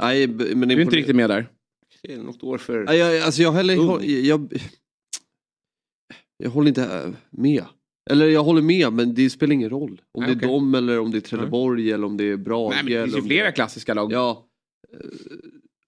Nej, 0.00 0.26
men 0.28 0.68
Du 0.68 0.74
är 0.74 0.80
inte 0.80 0.96
riktigt 0.96 1.16
med 1.16 1.30
där. 1.30 1.46
Det 2.02 2.12
är 2.12 2.18
något 2.18 2.42
år 2.42 2.58
för... 2.58 2.84
Nej, 2.84 2.98
jag, 2.98 3.22
alltså 3.22 3.42
jag 3.42 3.52
heller... 3.52 3.74
Jag, 3.74 4.04
jag, 4.04 4.52
jag 6.36 6.50
håller 6.50 6.68
inte 6.68 6.82
äh, 6.82 7.12
med. 7.30 7.64
Eller 8.10 8.28
jag 8.28 8.44
håller 8.44 8.62
med 8.62 8.92
men 8.92 9.14
det 9.14 9.30
spelar 9.30 9.54
ingen 9.54 9.70
roll. 9.70 10.00
Om 10.12 10.24
Nej, 10.24 10.34
det 10.34 10.44
är 10.44 10.48
okej. 10.48 10.48
dem 10.48 10.74
eller 10.74 10.98
om 11.00 11.10
det 11.10 11.18
är 11.18 11.20
Trelleborg 11.20 11.92
eller 11.92 12.06
om 12.06 12.16
det 12.16 12.24
är 12.24 12.36
Brage. 12.36 12.74
Nej, 12.74 12.84
men 12.84 12.92
det 12.92 13.02
finns 13.04 13.16
ju 13.24 13.28
flera 13.28 13.52
klassiska 13.52 13.94
lag. 13.94 14.12
Ja. 14.12 14.46
Eh, 14.92 14.98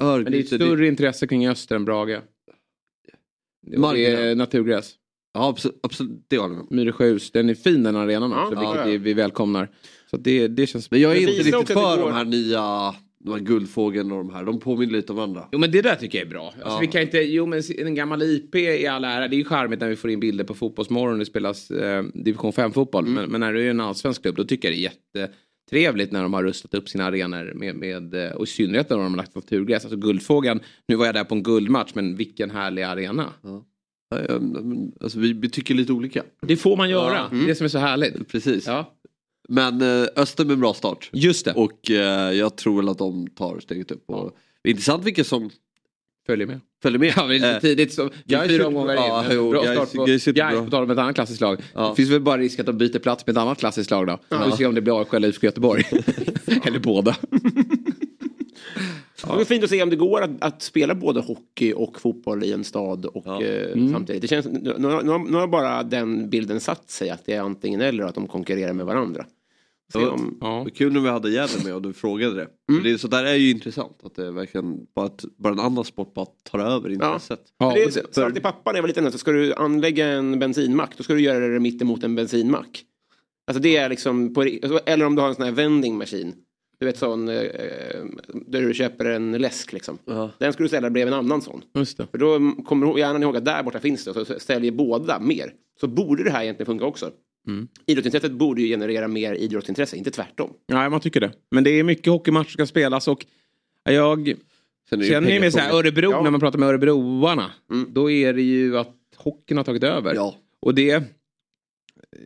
men 0.00 0.24
det 0.24 0.38
är 0.38 0.40
ett 0.40 0.52
Örgryte. 0.52 0.56
större 0.56 0.86
intresse 0.88 1.26
kring 1.26 1.48
Öster 1.48 1.76
än 1.76 1.84
Brage. 1.84 2.20
Det 3.66 4.06
är 4.06 4.34
naturgräs. 4.34 4.94
Ja 5.34 5.48
absolut, 5.48 5.80
absolut, 5.82 6.24
det 6.28 6.38
håller 6.38 6.54
jag. 6.54 6.72
Myresjöhus. 6.72 7.30
Den 7.30 7.50
är 7.50 7.54
fin 7.54 7.82
den 7.82 7.96
arenan 7.96 8.32
också. 8.32 8.54
ja, 8.54 8.60
vilket 8.60 8.92
ja. 8.92 8.98
vi, 8.98 9.14
välkomnar. 9.14 9.68
Så 10.10 10.16
det, 10.16 10.48
det 10.48 10.66
känns... 10.66 10.90
Men 10.90 11.00
jag 11.00 11.12
är 11.16 11.20
inte 11.20 11.32
riktigt 11.32 11.66
det 11.66 11.74
för 11.74 11.96
går- 11.96 12.02
de 12.06 12.12
här 12.12 12.24
nya 12.24 12.94
de 13.20 13.32
här 13.32 13.40
Guldfågeln 13.40 14.12
och 14.12 14.18
de 14.18 14.34
här. 14.34 14.44
De 14.44 14.60
påminner 14.60 14.92
lite 14.92 15.12
om 15.12 15.16
varandra. 15.16 15.48
Jo 15.52 15.58
men 15.58 15.70
det 15.70 15.82
där 15.82 15.94
tycker 15.94 16.18
jag 16.18 16.26
är 16.26 16.30
bra. 16.30 16.46
Alltså, 16.46 16.60
Ja. 16.64 16.78
vi 16.80 16.86
kan 16.86 17.02
inte, 17.02 17.18
jo 17.18 17.46
men 17.46 17.62
en 17.78 17.94
gammal 17.94 18.22
IP 18.22 18.54
i 18.54 18.86
all 18.86 19.04
ära. 19.04 19.28
Det 19.28 19.36
är 19.36 19.38
ju 19.38 19.44
charmigt 19.44 19.80
när 19.80 19.88
vi 19.88 19.96
får 19.96 20.10
in 20.10 20.20
bilder 20.20 20.44
på 20.44 20.54
Fotbollsmorgon 20.54 21.18
det 21.18 21.24
spelas 21.24 21.70
eh, 21.70 22.04
division 22.14 22.52
5 22.52 22.72
fotboll. 22.72 23.04
Mm. 23.04 23.14
Men, 23.14 23.30
men 23.30 23.40
när 23.40 23.52
det 23.52 23.62
är 23.62 23.70
en 23.70 23.80
allsvensk 23.80 24.22
klubb 24.22 24.36
då 24.36 24.44
tycker 24.44 24.68
jag 24.68 24.76
det 24.78 24.80
är 25.20 25.28
jättetrevligt 25.66 26.12
när 26.12 26.22
de 26.22 26.34
har 26.34 26.42
rustat 26.44 26.74
upp 26.74 26.88
sina 26.88 27.04
arenor 27.04 27.52
med, 27.54 27.74
med 27.76 28.14
eh, 28.14 28.32
och 28.32 28.44
i 28.44 28.46
synnerhet 28.46 28.90
när 28.90 28.96
de 28.96 29.10
har 29.10 29.16
lagt 29.16 29.34
naturgräs. 29.34 29.84
Alltså 29.84 29.96
Guldfågeln, 29.96 30.60
nu 30.88 30.96
var 30.96 31.06
jag 31.06 31.14
där 31.14 31.24
på 31.24 31.34
en 31.34 31.42
guldmatch 31.42 31.90
men 31.94 32.16
vilken 32.16 32.50
härlig 32.50 32.82
arena. 32.82 33.32
Ja, 33.42 33.64
Alltså, 35.00 35.18
vi, 35.18 35.32
vi 35.32 35.48
tycker 35.50 35.74
lite 35.74 35.92
olika. 35.92 36.22
Det 36.40 36.56
får 36.56 36.76
man 36.76 36.90
göra. 36.90 37.14
Ja. 37.14 37.28
Det 37.38 37.44
är 37.44 37.46
det 37.46 37.54
som 37.54 37.64
är 37.64 37.68
så 37.68 37.78
härligt. 37.78 38.28
Precis. 38.28 38.66
Ja, 38.66 38.97
Men 39.48 39.82
eh, 40.02 40.06
Öster 40.16 40.44
med 40.44 40.58
bra 40.58 40.74
start. 40.74 41.10
just 41.12 41.44
det. 41.44 41.52
Och 41.52 41.90
eh, 41.90 42.32
jag 42.32 42.56
tror 42.56 42.76
väl 42.76 42.88
att 42.88 42.98
de 42.98 43.26
tar 43.28 43.60
steget 43.60 43.90
upp. 43.90 44.10
Och, 44.10 44.36
Det 44.62 44.68
är 44.68 44.70
intressant 44.70 45.04
vilka 45.04 45.24
som 45.24 45.50
Följer 46.26 46.46
med. 46.46 46.60
följer 46.82 46.98
med. 46.98 47.12
Ja, 47.16 47.22
men 47.22 47.32
lite 47.32 47.50
Eh, 47.50 47.58
tidigt 47.60 47.92
så. 47.94 48.10
Gais 48.24 48.48
Fyra 48.48 48.66
omgångar 48.66 48.94
ja, 48.94 49.24
in. 49.24 49.30
jo, 49.34 49.50
Bra 49.50 49.62
start 49.62 49.92
på 49.92 50.04
Gais 50.04 50.24
på 50.24 50.70
tal 50.70 50.84
om 50.84 50.90
ett 50.90 50.98
annat 50.98 51.14
klassiskt 51.14 51.40
lag. 51.40 51.60
Ja. 51.74 51.88
Det 51.88 51.94
finns 51.96 52.10
väl 52.10 52.20
bara 52.20 52.38
risk 52.38 52.58
att 52.60 52.66
de 52.66 52.78
byter 52.78 52.98
plats 52.98 53.26
med 53.26 53.32
ett 53.36 53.42
annat 53.42 53.58
klassiskt 53.58 53.90
lag 53.90 54.06
då. 54.06 54.18
Vi 54.30 54.36
får 54.36 54.56
se 54.56 54.66
om 54.66 54.74
det 54.74 54.80
blir 54.80 54.98
AIK 55.00 55.12
eller 55.14 55.28
IFK 55.28 55.44
Göteborg. 55.46 55.84
eller 56.64 56.78
båda. 56.78 57.16
Det 59.36 59.40
är 59.40 59.44
fint 59.44 59.64
att 59.64 59.70
se 59.70 59.82
om 59.82 59.90
det 59.90 59.96
går 59.96 60.22
att, 60.22 60.30
att 60.40 60.62
spela 60.62 60.94
både 60.94 61.20
hockey 61.20 61.72
och 61.72 62.00
fotboll 62.00 62.44
i 62.44 62.52
en 62.52 62.64
stad 62.64 63.04
och 63.06 63.22
Ja. 63.26 63.42
eh, 63.42 63.72
Mm. 63.72 63.92
samtidigt. 63.92 64.22
Det 64.22 64.28
känns, 64.28 64.46
nu, 64.46 64.74
nu, 64.78 64.88
nu 65.02 65.36
har 65.36 65.46
bara 65.46 65.82
den 65.82 66.30
bilden 66.30 66.60
satt 66.60 66.90
sig 66.90 67.10
att 67.10 67.26
det 67.26 67.32
är 67.34 67.40
antingen 67.40 67.80
eller 67.80 68.04
att 68.04 68.14
de 68.14 68.26
konkurrerar 68.26 68.72
med 68.72 68.86
varandra. 68.86 69.24
Se 69.92 69.98
Ja. 70.00 70.10
om, 70.10 70.38
Ja. 70.40 70.58
Vad 70.62 70.74
kul 70.74 70.92
när 70.92 71.00
vi 71.00 71.08
hade 71.08 71.30
Gävle 71.30 71.64
med 71.64 71.74
och 71.74 71.82
du 71.82 71.92
frågade 71.92 72.34
det. 72.34 72.46
Mm. 72.70 72.82
För 72.82 72.88
det. 72.90 72.98
Så 72.98 73.08
där 73.08 73.24
är 73.24 73.34
ju 73.34 73.50
intressant. 73.50 73.98
Att 74.02 74.14
det 74.14 74.30
verkligen 74.30 74.76
bara, 74.94 75.06
att, 75.06 75.24
bara 75.38 75.52
en 75.52 75.60
annan 75.60 75.84
sport 75.84 76.14
bara 76.14 76.26
tar 76.50 76.58
över 76.58 76.90
intresset. 76.92 77.40
Ja, 77.58 77.72
det 77.74 77.82
är, 77.82 77.90
så- 77.90 78.00
det- 78.00 78.14
sa 78.14 78.30
till 78.30 78.42
pappa 78.42 78.70
när 78.72 78.76
jag 78.78 78.82
var 78.82 78.88
liten 78.88 79.06
att 79.06 79.20
ska 79.20 79.32
du 79.32 79.54
anlägga 79.54 80.06
en 80.06 80.38
bensinmack 80.38 80.90
då 80.96 81.02
ska 81.04 81.14
du 81.14 81.20
göra 81.20 81.48
det 81.48 81.60
mitt 81.60 81.82
emot 81.82 82.04
en 82.04 82.14
bensinmack. 82.14 82.84
Alltså 83.46 83.62
det 83.62 83.76
är 83.76 83.88
liksom, 83.88 84.34
på, 84.34 84.42
ri- 84.44 84.78
eller 84.86 85.04
om 85.06 85.14
du 85.14 85.22
har 85.22 85.28
en 85.28 85.34
sån 85.34 85.44
här 85.44 85.52
vending 85.52 85.98
machine. 85.98 86.32
Du 86.80 86.86
vet 86.86 86.98
sån, 86.98 87.28
eh, 87.28 87.34
där 88.46 88.62
du 88.62 88.74
köper 88.74 89.04
en 89.04 89.32
läsk 89.32 89.72
liksom. 89.72 89.98
Ja. 90.04 90.30
Den 90.38 90.52
ska 90.52 90.62
du 90.62 90.68
ställa 90.68 90.90
bredvid 90.90 91.12
en 91.14 91.18
annan 91.18 91.42
sån. 91.42 91.62
Just 91.74 91.96
det. 91.98 92.06
För 92.10 92.18
då 92.18 92.52
kommer 92.64 92.98
gärna 92.98 93.20
ihåg 93.20 93.36
att 93.36 93.44
där 93.44 93.62
borta 93.62 93.80
finns 93.80 94.04
det 94.04 94.10
och 94.10 94.26
så 94.26 94.38
säljer 94.38 94.72
båda 94.72 95.20
mer. 95.20 95.52
Så 95.80 95.86
borde 95.86 96.24
det 96.24 96.30
här 96.30 96.42
egentligen 96.42 96.66
funka 96.66 96.84
också. 96.84 97.10
Mm. 97.48 97.68
Idrottsintresset 97.86 98.32
borde 98.32 98.62
ju 98.62 98.68
generera 98.68 99.08
mer 99.08 99.34
idrottsintresse, 99.34 99.96
inte 99.96 100.10
tvärtom. 100.10 100.50
Nej, 100.68 100.90
man 100.90 101.00
tycker 101.00 101.20
det. 101.20 101.32
Men 101.50 101.64
det 101.64 101.70
är 101.70 101.82
mycket 101.84 102.06
hockeymatcher 102.06 102.48
som 102.48 102.52
ska 102.52 102.66
spelas 102.66 103.08
och 103.08 103.26
Jag 103.84 104.34
känner 104.90 105.30
ju 105.30 105.40
med 105.40 105.52
så 105.52 105.58
här. 105.58 105.72
Örebro, 105.78 106.10
Ja. 106.10 106.22
när 106.22 106.30
man 106.30 106.40
pratar 106.40 106.58
med 106.58 106.68
Örebroarna. 106.68 107.50
Mm. 107.72 107.88
Då 107.92 108.10
är 108.10 108.32
det 108.32 108.42
ju 108.42 108.78
att 108.78 108.94
hockeyn 109.16 109.56
har 109.56 109.64
tagit 109.64 109.82
över. 109.84 110.14
Ja. 110.14 110.36
Och 110.60 110.74
det, 110.74 111.02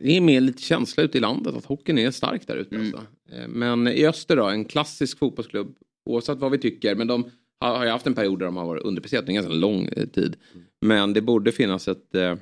det 0.03 0.17
är 0.17 0.21
mer 0.21 0.41
lite 0.41 0.61
känsla 0.61 1.03
ute 1.03 1.17
i 1.17 1.21
landet 1.21 1.55
att 1.55 1.65
hockeyn 1.65 1.97
är 1.97 2.11
stark 2.11 2.47
där 2.47 2.55
ute. 2.55 2.75
Mm. 2.75 2.87
Alltså. 2.87 3.01
Eh, 3.35 3.47
Men 3.47 3.87
i 3.87 4.05
öster 4.05 4.35
då, 4.35 4.45
en 4.45 4.65
klassisk 4.65 5.19
fotbollsklubb. 5.19 5.75
Oavsett 6.09 6.37
vad 6.37 6.51
vi 6.51 6.57
tycker, 6.57 6.95
men 6.95 7.07
de 7.07 7.29
har, 7.59 7.85
ju 7.85 7.91
haft 7.91 8.07
en 8.07 8.13
period 8.13 8.39
där 8.39 8.45
de 8.45 8.57
har 8.57 8.65
varit 8.65 8.83
underpresterat, 8.83 9.27
en 9.29 9.35
ganska 9.35 9.53
lång 9.53 9.85
eh, 9.85 10.05
tid. 10.07 10.35
Men 10.81 11.13
det 11.13 11.21
borde 11.21 11.51
finnas 11.51 11.87
ett, 11.87 12.15
eh, 12.15 12.35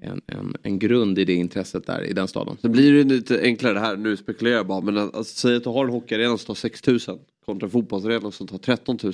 en, 0.00 0.20
en, 0.26 0.54
en 0.62 0.78
grund 0.78 1.18
i 1.18 1.24
det 1.24 1.34
intresset 1.34 1.86
där 1.86 2.04
i 2.04 2.12
den 2.12 2.28
staden. 2.28 2.56
Sen 2.60 2.72
blir 2.72 2.92
det 2.92 3.04
lite 3.04 3.40
enklare 3.40 3.74
det 3.74 3.80
här, 3.80 3.96
nu 3.96 4.16
spekulerar 4.16 4.56
jag 4.56 4.66
bara, 4.66 4.80
men 4.80 4.98
alltså, 4.98 5.24
säg 5.24 5.56
att 5.56 5.64
du 5.64 5.70
har 5.70 5.84
en 5.84 5.90
hockeyarena 5.90 6.38
som 6.38 6.46
tar 6.46 6.54
6 6.54 6.86
000 6.86 6.98
kontra 7.44 7.66
en 7.66 7.70
fotbollsarena 7.70 8.30
som 8.30 8.46
tar 8.46 8.58
13 8.58 8.98
000. 9.02 9.12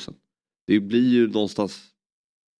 Det 0.67 0.81
blir 0.81 1.09
ju 1.09 1.29
någonstans 1.29 1.83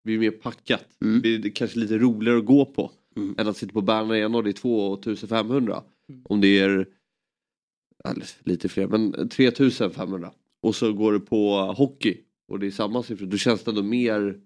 det 0.05 0.09
blir 0.09 0.19
mer 0.19 0.31
packat. 0.31 0.85
Mm. 1.03 1.15
Det 1.15 1.21
blir 1.21 1.39
det 1.39 1.51
kanske 1.51 1.79
lite 1.79 1.99
roligare 1.99 2.39
att 2.39 2.45
gå 2.45 2.65
på 2.65 2.91
Mm. 3.17 3.35
än 3.39 3.49
att 3.49 3.57
sitta 3.57 3.73
på 3.73 3.81
Bern 3.81 4.11
Arena 4.11 4.39
och 4.39 4.45
det 4.45 4.51
är 4.51 4.53
2500. 4.53 5.83
Om 6.25 6.41
det 6.41 6.59
är 6.59 6.87
eller, 8.05 8.27
lite 8.45 8.69
fler, 8.69 8.87
men 8.87 9.29
3500. 9.29 10.33
Och 10.63 10.77
så 10.77 10.93
går 10.93 11.13
det 11.13 11.21
på 11.21 11.57
hockey 11.77 12.21
och 12.49 12.59
det 12.59 12.67
är 12.67 12.71
samma 12.71 13.03
siffror. 13.03 13.27
Då 13.27 13.37
känns 13.37 13.65
det 13.65 13.71
ändå 13.71 13.83
mer 13.83 14.41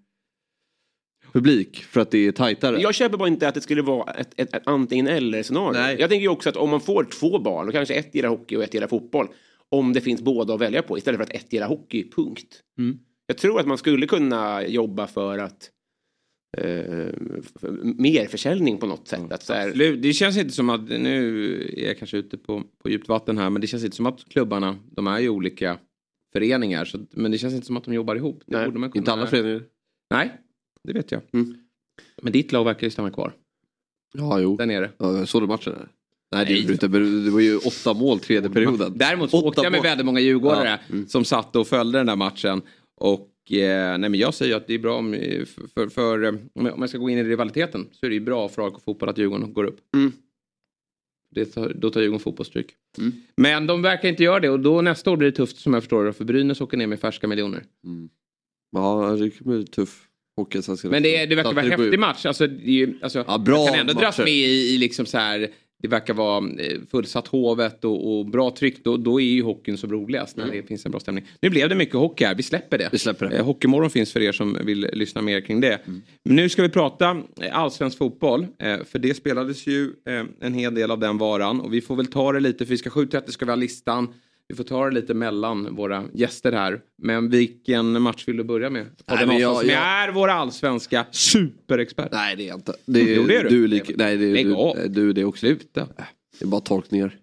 publik 1.32 1.84
för 1.84 2.00
att 2.00 2.10
det 2.10 2.26
är 2.26 2.32
tajtare. 2.32 2.80
Jag 2.80 2.94
köper 2.94 3.16
bara 3.18 3.28
inte 3.28 3.48
att 3.48 3.54
det 3.54 3.60
skulle 3.60 3.82
vara 3.82 4.12
ett, 4.12 4.32
ett, 4.36 4.54
ett 4.54 4.62
antingen 4.66 5.06
eller 5.06 5.42
scenario. 5.42 5.80
Nej. 5.80 5.96
Jag 6.00 6.10
tänker 6.10 6.22
ju 6.22 6.28
också 6.28 6.48
att 6.48 6.56
om 6.56 6.70
man 6.70 6.80
får 6.80 7.04
två 7.04 7.38
barn 7.38 7.68
och 7.68 7.74
kanske 7.74 7.94
ett 7.94 8.14
gillar 8.14 8.28
hockey 8.28 8.56
och 8.56 8.62
ett 8.62 8.74
gillar 8.74 8.88
fotboll. 8.88 9.28
Om 9.70 9.92
det 9.92 10.00
finns 10.00 10.22
båda 10.22 10.54
att 10.54 10.60
välja 10.60 10.82
på 10.82 10.98
istället 10.98 11.18
för 11.18 11.24
att 11.24 11.34
ett 11.34 11.52
gillar 11.52 11.68
hockey, 11.68 12.10
punkt. 12.10 12.62
Mm. 12.78 12.98
Jag 13.26 13.38
tror 13.38 13.60
att 13.60 13.66
man 13.66 13.78
skulle 13.78 14.06
kunna 14.06 14.66
jobba 14.66 15.06
för 15.06 15.38
att 15.38 15.70
för 17.60 17.70
mer 17.82 18.26
försäljning 18.26 18.78
på 18.78 18.86
något 18.86 19.08
sätt. 19.08 19.32
Att 19.32 19.42
så 19.42 19.52
här. 19.52 19.96
Det 19.96 20.12
känns 20.12 20.36
inte 20.36 20.52
som 20.52 20.70
att, 20.70 20.88
nu 20.88 21.52
är 21.76 21.86
jag 21.86 21.98
kanske 21.98 22.16
ute 22.16 22.38
på, 22.38 22.62
på 22.82 22.90
djupt 22.90 23.08
vatten 23.08 23.38
här, 23.38 23.50
men 23.50 23.60
det 23.60 23.66
känns 23.66 23.84
inte 23.84 23.96
som 23.96 24.06
att 24.06 24.28
klubbarna, 24.28 24.76
de 24.90 25.06
är 25.06 25.18
ju 25.18 25.28
olika 25.28 25.78
föreningar, 26.32 26.84
så, 26.84 26.98
men 27.10 27.30
det 27.30 27.38
känns 27.38 27.54
inte 27.54 27.66
som 27.66 27.76
att 27.76 27.84
de 27.84 27.94
jobbar 27.94 28.16
ihop. 28.16 28.42
Det 28.46 28.72
Nej. 28.72 28.90
Inte 28.94 29.12
alla 29.12 29.26
föreningar. 29.26 29.62
Nej, 30.10 30.32
det 30.84 30.92
vet 30.92 31.12
jag. 31.12 31.20
Mm. 31.32 31.54
Men 32.22 32.32
ditt 32.32 32.52
lag 32.52 32.64
verkar 32.64 32.86
ju 32.86 32.90
stanna 32.90 33.10
kvar, 33.10 33.32
Ja, 34.14 34.40
jo. 34.40 34.56
där 34.56 34.66
nere. 34.66 34.90
Ja, 34.98 35.26
såg 35.26 35.42
du 35.42 35.46
matchen? 35.46 35.72
Där? 35.72 35.88
Nej, 36.32 36.46
det, 36.46 36.52
Nej. 36.52 36.62
du 36.66 36.72
inte, 36.72 36.88
det 37.24 37.30
var 37.30 37.40
ju 37.40 37.56
åtta 37.56 37.94
mål 37.94 38.20
tredje 38.20 38.50
perioden. 38.50 38.92
Däremot 38.96 39.30
så 39.30 39.38
Åtta 39.38 39.48
åkte 39.48 39.60
jag 39.62 39.72
med 39.72 39.82
väldigt 39.82 40.06
många 40.06 40.20
djurgårdare 40.20 40.68
Ja, 40.88 40.94
mm. 40.94 41.08
som 41.08 41.24
satt 41.24 41.56
och 41.56 41.66
följde 41.66 41.98
den 41.98 42.06
där 42.06 42.16
matchen. 42.16 42.62
Och 43.00 43.52
eh, 43.52 43.98
nej 43.98 44.10
men 44.10 44.14
jag 44.14 44.34
säger 44.34 44.56
att 44.56 44.66
det 44.66 44.74
är 44.74 44.78
bra 44.78 44.98
om, 44.98 45.14
eh, 45.14 45.44
för, 45.74 45.88
för, 45.88 46.24
eh, 46.24 46.34
om 46.54 46.66
jag- 46.66 46.88
ska 46.88 46.98
gå 46.98 47.10
in 47.10 47.18
i 47.18 47.24
rivaliteten 47.24 47.86
så 47.92 48.06
är 48.06 48.10
det 48.10 48.14
ju 48.14 48.20
bra 48.20 48.48
för 48.48 48.62
AIK 48.66 48.74
fotboll 48.84 49.08
att 49.08 49.18
Djurgården 49.18 49.52
går 49.52 49.64
upp. 49.64 49.80
Mm. 49.94 50.12
Det 51.34 51.44
tar, 51.44 51.72
då 51.76 51.90
tar 51.90 52.00
Djurgården 52.00 52.20
fotbollstryck. 52.20 52.70
Mm. 52.98 53.12
Men 53.36 53.66
de 53.66 53.82
verkar 53.82 54.08
inte 54.08 54.22
göra 54.22 54.40
det 54.40 54.50
och 54.50 54.60
då 54.60 54.82
nästa 54.82 55.10
år 55.10 55.16
blir 55.16 55.30
det 55.30 55.36
tufft 55.36 55.56
som 55.56 55.74
jag 55.74 55.82
förstår 55.82 56.04
det 56.04 56.12
för 56.12 56.24
Brynäs 56.24 56.60
åker 56.60 56.76
ner 56.76 56.86
med 56.86 57.00
färska 57.00 57.26
miljoner. 57.28 57.64
Mm. 57.84 58.08
Ja, 58.70 59.16
det 59.20 59.30
kan 59.30 59.46
bli 59.48 59.66
tuff 59.66 60.07
hockey. 60.07 60.07
Men 60.90 61.02
det, 61.02 61.26
det 61.26 61.34
verkar 61.34 61.52
vara 61.52 61.64
en 61.64 61.70
häftig 61.70 61.98
match. 61.98 62.26
Alltså, 62.26 62.46
det 62.46 62.88
alltså, 63.02 63.24
Ja, 63.28 63.38
bra 63.38 63.58
man 63.58 63.66
kan 63.66 63.80
ändå 63.80 63.92
dras 63.92 64.18
med 64.18 64.28
i, 64.28 64.74
i 64.74 64.78
liksom 64.78 65.06
så 65.06 65.18
här. 65.18 65.48
Det 65.82 65.88
verkar 65.88 66.14
vara 66.14 66.44
eh, 66.58 66.78
fullsatt 66.90 67.28
Hovet 67.28 67.84
och, 67.84 68.18
och 68.18 68.26
bra 68.26 68.50
tryck. 68.50 68.84
Då, 68.84 68.96
då 68.96 69.20
är 69.20 69.24
ju 69.24 69.42
hockeyn 69.42 69.78
som 69.78 69.92
roligast 69.92 70.36
när 70.36 70.50
det 70.50 70.62
finns 70.62 70.84
en 70.84 70.90
bra 70.90 71.00
stämning. 71.00 71.24
Nu 71.40 71.50
blev 71.50 71.68
det 71.68 71.74
mycket 71.74 71.94
hockey 71.94 72.24
här. 72.24 72.34
Vi 72.34 72.42
släpper 72.42 72.78
det. 72.78 72.84
Mm. 72.84 72.90
Vi 72.92 72.98
släpper 72.98 73.28
det. 73.28 73.36
Eh, 73.36 73.44
Hockeymorgon 73.44 73.90
finns 73.90 74.12
för 74.12 74.20
er 74.20 74.32
som 74.32 74.58
vill 74.64 74.90
lyssna 74.92 75.22
mer 75.22 75.40
kring 75.40 75.60
det. 75.60 75.80
Mm. 75.86 76.02
Nu 76.22 76.48
ska 76.48 76.62
vi 76.62 76.68
prata 76.68 77.22
eh, 77.40 77.58
allsvensk 77.58 77.98
fotboll. 77.98 78.46
Eh, 78.58 78.84
för 78.84 78.98
det 78.98 79.14
spelades 79.14 79.66
ju 79.66 79.84
eh, 79.84 80.24
en 80.40 80.54
hel 80.54 80.74
del 80.74 80.90
av 80.90 80.98
den 80.98 81.18
varan. 81.18 81.60
Och 81.60 81.74
vi 81.74 81.80
får 81.80 81.96
väl 81.96 82.06
ta 82.06 82.32
det 82.32 82.40
lite, 82.40 82.66
för 82.66 82.70
vi 82.70 82.78
ska 82.78 82.90
7.30 82.90 83.30
ska 83.30 83.44
vi 83.44 83.50
ha 83.50 83.56
listan. 83.56 84.08
Vi 84.48 84.54
får 84.54 84.64
ta 84.64 84.84
det 84.88 84.94
lite 84.94 85.14
mellan 85.14 85.74
våra 85.76 86.04
gäster 86.14 86.52
här. 86.52 86.80
Men 87.02 87.30
vilken 87.30 88.02
match 88.02 88.24
vill 88.28 88.36
du 88.36 88.44
börja 88.44 88.70
med? 88.70 88.86
Fabian 89.08 89.28
men 89.28 89.38
jag- 89.38 89.56
som 89.60 89.68
jag- 89.68 89.78
är 89.82 90.12
vår 90.12 90.28
allsvenska 90.28 91.06
superexpert. 91.10 92.08
Nej, 92.12 92.36
det 92.36 92.42
är 92.44 92.48
jag 92.48 92.56
inte. 92.58 92.74
Det 92.86 93.00
är, 93.00 93.16
Jo, 93.16 93.24
det 93.26 93.36
är 93.36 93.42
du. 93.44 93.48
du. 93.48 93.64
är 93.64 93.68
lik, 93.68 93.90
nej, 93.96 94.16
det 94.16 94.24
är, 94.26 94.34
Lägg 94.34 94.46
du, 94.46 94.54
nej, 94.54 94.88
du 94.88 95.08
är 95.10 95.12
det 95.12 95.24
också. 95.24 95.40
Sluta. 95.46 95.88
Det 96.38 96.44
är 96.44 96.48
bara 96.48 96.60
tolkningar. 96.60 97.16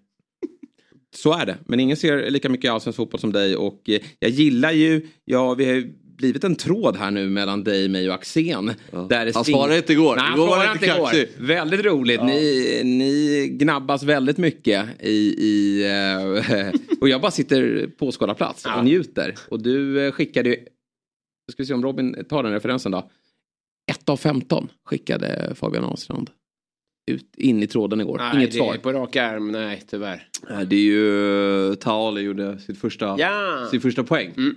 Så 1.16 1.32
är 1.32 1.46
det. 1.46 1.58
Men 1.66 1.80
ingen 1.80 1.96
ser 1.96 2.30
lika 2.30 2.48
mycket 2.48 2.70
allsvensk 2.70 2.96
fotboll 2.96 3.20
som 3.20 3.32
dig. 3.32 3.56
Och 3.56 3.88
eh, 3.88 4.00
jag 4.18 4.30
gillar 4.30 4.72
ju, 4.72 5.06
ja 5.24 5.54
vi 5.54 5.92
blivit 6.16 6.44
en 6.44 6.56
tråd 6.56 6.96
här 6.96 7.10
nu 7.10 7.28
mellan 7.28 7.64
dig, 7.64 7.88
mig 7.88 8.08
och 8.08 8.14
Axén. 8.14 8.66
Där 9.08 9.24
det 9.26 9.34
Han 9.34 9.44
svarade 9.44 9.76
inte 9.76 9.92
igår. 9.92 10.16
Nej, 10.16 10.24
han 10.24 10.34
Igår 10.34 10.46
var 10.46 10.54
svarade 10.56 10.68
det 10.78 10.86
inte 10.86 10.86
igår. 10.86 11.06
kaxig. 11.06 11.28
Väldigt 11.38 11.84
roligt. 11.84 12.22
Ni, 12.22 12.80
ni 12.84 13.48
gnabbas 13.48 14.02
väldigt 14.02 14.38
mycket 14.38 14.86
i, 15.00 15.10
i 15.44 15.82
eh, 15.84 16.80
och 17.00 17.08
jag 17.08 17.20
bara 17.20 17.30
sitter 17.30 17.86
på 17.98 18.06
åskådarplats 18.06 18.66
och 18.76 18.84
njuter. 18.84 19.34
Och 19.48 19.62
du 19.62 20.06
eh, 20.06 20.12
skickade 20.12 20.48
ju, 20.48 20.56
ska 21.52 21.62
vi 21.62 21.66
se 21.66 21.74
om 21.74 21.82
Robin 21.82 22.24
tar 22.28 22.42
den 22.42 22.52
referensen 22.52 22.92
då. 22.92 23.10
1 23.90 24.08
av 24.08 24.16
15 24.16 24.68
skickade 24.84 25.52
Fabian 25.54 25.84
Ahlstrand 25.84 26.30
ut 27.10 27.36
in 27.36 27.62
i 27.62 27.66
tråden 27.66 28.00
igår. 28.00 28.18
nej, 28.18 28.36
Inget 28.36 28.50
det 28.50 28.56
svar. 28.58 28.74
är 28.74 28.78
på 28.78 28.92
rak 28.92 29.16
arm, 29.16 29.52
nej 29.52 29.82
tyvärr. 29.90 30.28
Nej, 30.50 30.66
Det 30.66 30.76
är 30.76 30.80
ju 30.80 31.74
Taali 31.74 32.20
gjorde 32.20 32.58
sitt 32.58 32.78
första, 32.78 33.16
Ja! 33.18 33.68
sin 33.70 33.80
första 33.80 34.04
poäng. 34.04 34.32
Mm. 34.36 34.54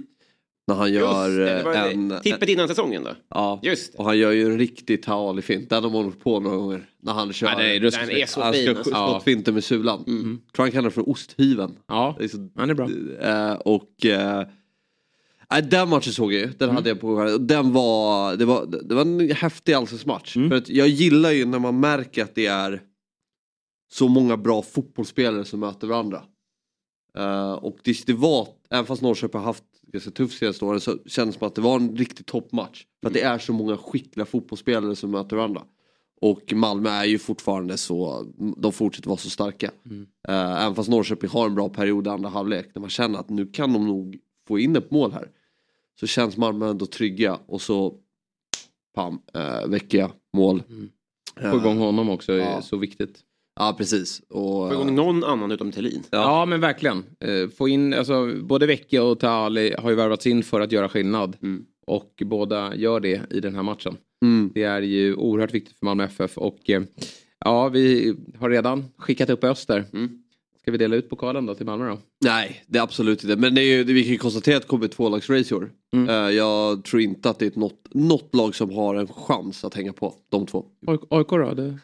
När 0.70 0.76
han 0.76 0.94
gör 0.94 1.30
det, 1.30 1.46
det 1.46 1.78
eh, 1.78 1.92
en... 1.92 2.14
tippet 2.24 2.50
innan 2.50 2.68
säsäsongen 2.68 3.04
då? 3.04 3.10
Ja, 3.30 3.60
Just 3.64 3.92
det. 3.92 3.98
och 3.98 4.06
han 4.06 4.18
gör 4.18 4.32
ju 4.32 4.46
en 4.46 4.58
riktig 4.58 5.04
Taali-fint. 5.04 5.70
Den 5.70 5.84
har 5.84 5.92
man 5.92 6.04
hållit 6.04 6.24
på 6.24 6.40
några 6.40 6.58
gånger. 6.58 6.90
När 7.02 7.14
han 7.14 7.34
kör. 7.34 7.48
Ja, 7.48 7.80
ruskigt 7.80 8.08
Den 8.08 8.18
är 8.18 8.26
så 8.26 8.42
han 8.42 8.54
fin. 8.54 8.64
ska 8.64 8.78
Alltså. 8.78 8.92
Skottfinter 8.92 9.52
med 9.52 9.64
sulan. 9.64 10.04
Mm. 10.08 10.40
Tror 10.56 10.64
han 10.66 10.72
kallar 10.72 10.90
det 10.90 10.94
för 10.94 11.10
osthyveln. 11.10 11.76
Ja, 11.88 12.16
Det 12.18 12.24
är 12.24 12.28
så, 12.28 12.50
han 12.56 12.70
är 12.70 12.74
bra. 12.74 12.90
Eh, 13.22 13.54
och 13.54 14.06
eh, 14.06 14.48
nej, 15.52 15.62
den 15.62 15.90
matchen 15.90 16.14
såg 16.14 16.34
jag 16.34 16.42
ju. 16.42 16.50
Den 16.58 16.70
hade 16.70 16.90
jag 16.90 17.02
på 17.02 17.38
Den 17.40 17.74
var, 17.74 18.36
det 18.36 18.46
var, 18.46 18.66
det 18.84 18.96
var 18.96 19.02
en 19.02 19.32
häftig 19.32 19.74
allsvensk 19.74 20.06
match. 20.06 20.36
Mm. 20.36 20.50
För 20.50 20.58
att 20.58 20.70
jag 20.70 20.88
gillar 20.88 21.32
ju 21.32 21.46
när 21.46 21.60
man 21.60 21.80
märker 21.80 22.24
att 22.24 22.36
det 22.36 22.46
är 22.46 22.82
så 23.92 24.08
många 24.08 24.38
bra 24.38 24.62
fotbollsspelare 24.62 25.46
som 25.46 25.60
möter 25.60 25.88
varandra. 25.88 26.22
Eh, 27.18 27.54
och 27.54 27.78
det, 27.84 28.06
det 28.06 28.14
var, 28.14 28.48
även 28.70 28.86
fast 28.86 29.02
Norrköping 29.02 29.40
har 29.40 29.46
haft 29.46 29.64
ganska 29.92 30.12
tufft 30.12 30.38
senaste 30.40 30.66
åren 30.66 30.80
så 30.82 30.98
kändes 31.06 31.36
det 31.36 31.40
som 31.40 31.48
att 31.48 31.56
det 31.56 31.62
var 31.62 31.76
en 31.76 31.98
riktig 31.98 32.26
toppmatch. 32.26 32.86
För 33.02 33.08
att 33.08 33.14
det 33.14 33.22
är 33.22 33.38
så 33.40 33.54
många 33.54 33.78
skickliga 33.78 34.26
fotbollsspelare 34.26 34.96
som 34.96 35.12
möter 35.12 35.36
varandra. 35.36 35.64
Och 36.22 36.54
Malmö 36.54 36.90
är 36.90 37.06
ju 37.06 37.20
fortfarande 37.20 37.78
så, 37.78 38.26
de 38.58 38.72
fortsätter 38.72 39.08
vara 39.10 39.18
så 39.18 39.30
starka. 39.30 39.72
Eh, 40.28 40.64
även 40.64 40.76
fast 40.76 40.90
Norrköping 40.90 41.30
har 41.30 41.46
en 41.46 41.56
bra 41.56 41.70
period 41.70 42.08
i 42.08 42.10
andra 42.10 42.30
halvlek, 42.30 42.70
när 42.76 42.80
man 42.80 42.90
känner 42.90 43.20
att 43.20 43.30
nu 43.30 43.46
kan 43.46 43.74
de 43.74 43.88
nog 43.88 44.18
få 44.48 44.60
in 44.60 44.76
ett 44.76 44.92
mål 44.92 45.12
här. 45.12 45.30
Så 46.00 46.08
känns 46.08 46.38
Malmö 46.38 46.70
ändå 46.70 46.86
trygga 46.86 47.40
och 47.46 47.62
så, 47.62 47.96
pam, 48.96 49.22
uh, 49.38 49.68
Vecchia, 49.68 50.12
mål. 50.34 50.64
Få 51.52 51.58
igång 51.58 51.78
honom 51.78 52.10
också 52.10 52.34
är 52.34 52.38
Ja. 52.38 52.62
så 52.62 52.78
viktigt. 52.78 53.20
Ja 53.60 53.76
precis. 53.78 54.22
Och, 54.30 54.68
Få 54.70 54.74
igång 54.74 54.96
någon 54.96 55.24
annan 55.24 55.52
utom 55.52 55.72
Thelin. 55.72 56.04
Ja, 56.10 56.46
men 56.46 56.62
verkligen. 56.62 57.04
Eh, 57.20 57.50
Få 57.58 57.68
in, 57.68 57.94
alltså, 57.94 58.34
både 58.44 58.66
Vecchia 58.66 59.04
och 59.04 59.20
Tali 59.20 59.76
har 59.78 59.90
ju 59.90 59.96
värvats 59.96 60.28
in 60.28 60.44
för 60.44 60.62
att 60.62 60.72
göra 60.72 60.90
skillnad. 60.90 61.38
Mm. 61.42 61.66
Och 61.88 62.24
båda 62.26 62.76
gör 62.76 63.00
det 63.00 63.22
i 63.30 63.40
den 63.40 63.56
här 63.56 63.64
matchen. 63.64 63.98
mm, 64.26 64.52
Det 64.56 64.64
är 64.64 64.82
ju 64.82 65.16
oerhört 65.16 65.54
viktigt 65.54 65.78
för 65.80 65.86
Malmö 65.86 66.04
FF. 66.04 66.38
Och 66.38 66.70
eh, 66.70 66.82
ja, 67.46 67.70
vi 67.70 68.16
har 68.40 68.50
redan 68.50 68.86
skickat 68.98 69.30
upp 69.30 69.44
Öster. 69.44 69.86
Mm. 69.94 70.10
Ska 70.62 70.72
vi 70.72 70.78
dela 70.78 70.96
ut 70.96 71.10
pokalen 71.10 71.46
då 71.46 71.56
till 71.56 71.66
Malmö 71.66 71.90
då? 71.90 71.98
nej, 72.26 72.64
det 72.68 72.78
är 72.80 72.84
absolut 72.84 73.24
inte. 73.24 73.36
Men 73.36 73.56
det 73.56 73.62
är 73.62 73.78
ju, 73.78 73.84
det, 73.84 73.94
vi 73.94 74.04
kan 74.04 74.12
ju 74.12 74.18
konstatera 74.18 74.58
att 74.58 74.62
det 74.64 74.68
kommer 74.68 74.86
ett 74.86 74.92
tvålagsrace 74.92 75.54
i 75.54 75.58
år. 75.58 75.72
Mm. 75.94 76.10
Eh, 76.10 76.16
jag 76.36 76.84
tror 76.84 77.02
inte 77.02 77.30
att 77.30 77.40
det 77.40 77.56
är 77.56 77.60
något, 77.60 77.88
något 77.92 78.36
lag 78.36 78.56
som 78.56 78.72
har 78.72 78.96
en 78.96 79.08
chans 79.08 79.64
att 79.64 79.74
hänga 79.74 79.94
på, 79.94 80.14
de 80.30 80.46
två. 80.46 80.66
AIK 81.10 81.28
då? 81.30 81.54
Det... 81.54 81.80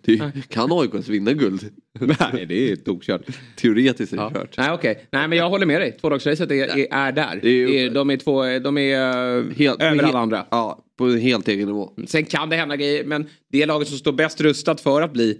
Det 0.00 0.32
kan 0.48 0.72
AIK 0.72 0.90
ens 0.92 1.08
vinna 1.08 1.32
guld? 1.32 1.60
Nej, 2.00 2.46
det 2.46 2.72
är 2.72 2.76
tokkört. 2.76 3.22
Teoretiskt 3.56 4.12
är 4.12 4.16
det 4.16 4.22
Ja. 4.22 4.30
kört. 4.34 4.54
Nej, 4.58 4.72
okej. 4.72 5.06
Nej, 5.12 5.28
men 5.28 5.38
jag 5.38 5.50
håller 5.50 5.66
med 5.66 5.80
dig. 5.80 5.92
Tvådagsracet 6.00 6.50
är, 6.50 6.54
är, 6.78 6.86
är 6.90 7.12
där. 7.12 7.38
Det 7.42 7.48
är 7.84 7.90
de 7.90 8.10
är, 8.10 8.16
två, 8.16 8.42
de 8.58 8.78
är 8.78 9.38
eh, 9.38 9.44
Helt- 9.56 9.82
över 9.82 10.02
alla 10.02 10.18
andra. 10.18 10.46
Ja, 10.50 10.84
på 10.98 11.04
en 11.04 11.18
helt 11.20 11.48
egen 11.48 11.66
nivå. 11.66 11.92
Sen 12.06 12.24
kan 12.24 12.48
det 12.48 12.56
hända 12.56 12.76
grejer, 12.76 13.04
men 13.04 13.26
det 13.52 13.66
laget 13.66 13.88
som 13.88 13.98
står 13.98 14.12
bäst 14.12 14.40
rustat 14.40 14.80
för 14.80 15.02
att 15.02 15.12
bli 15.12 15.38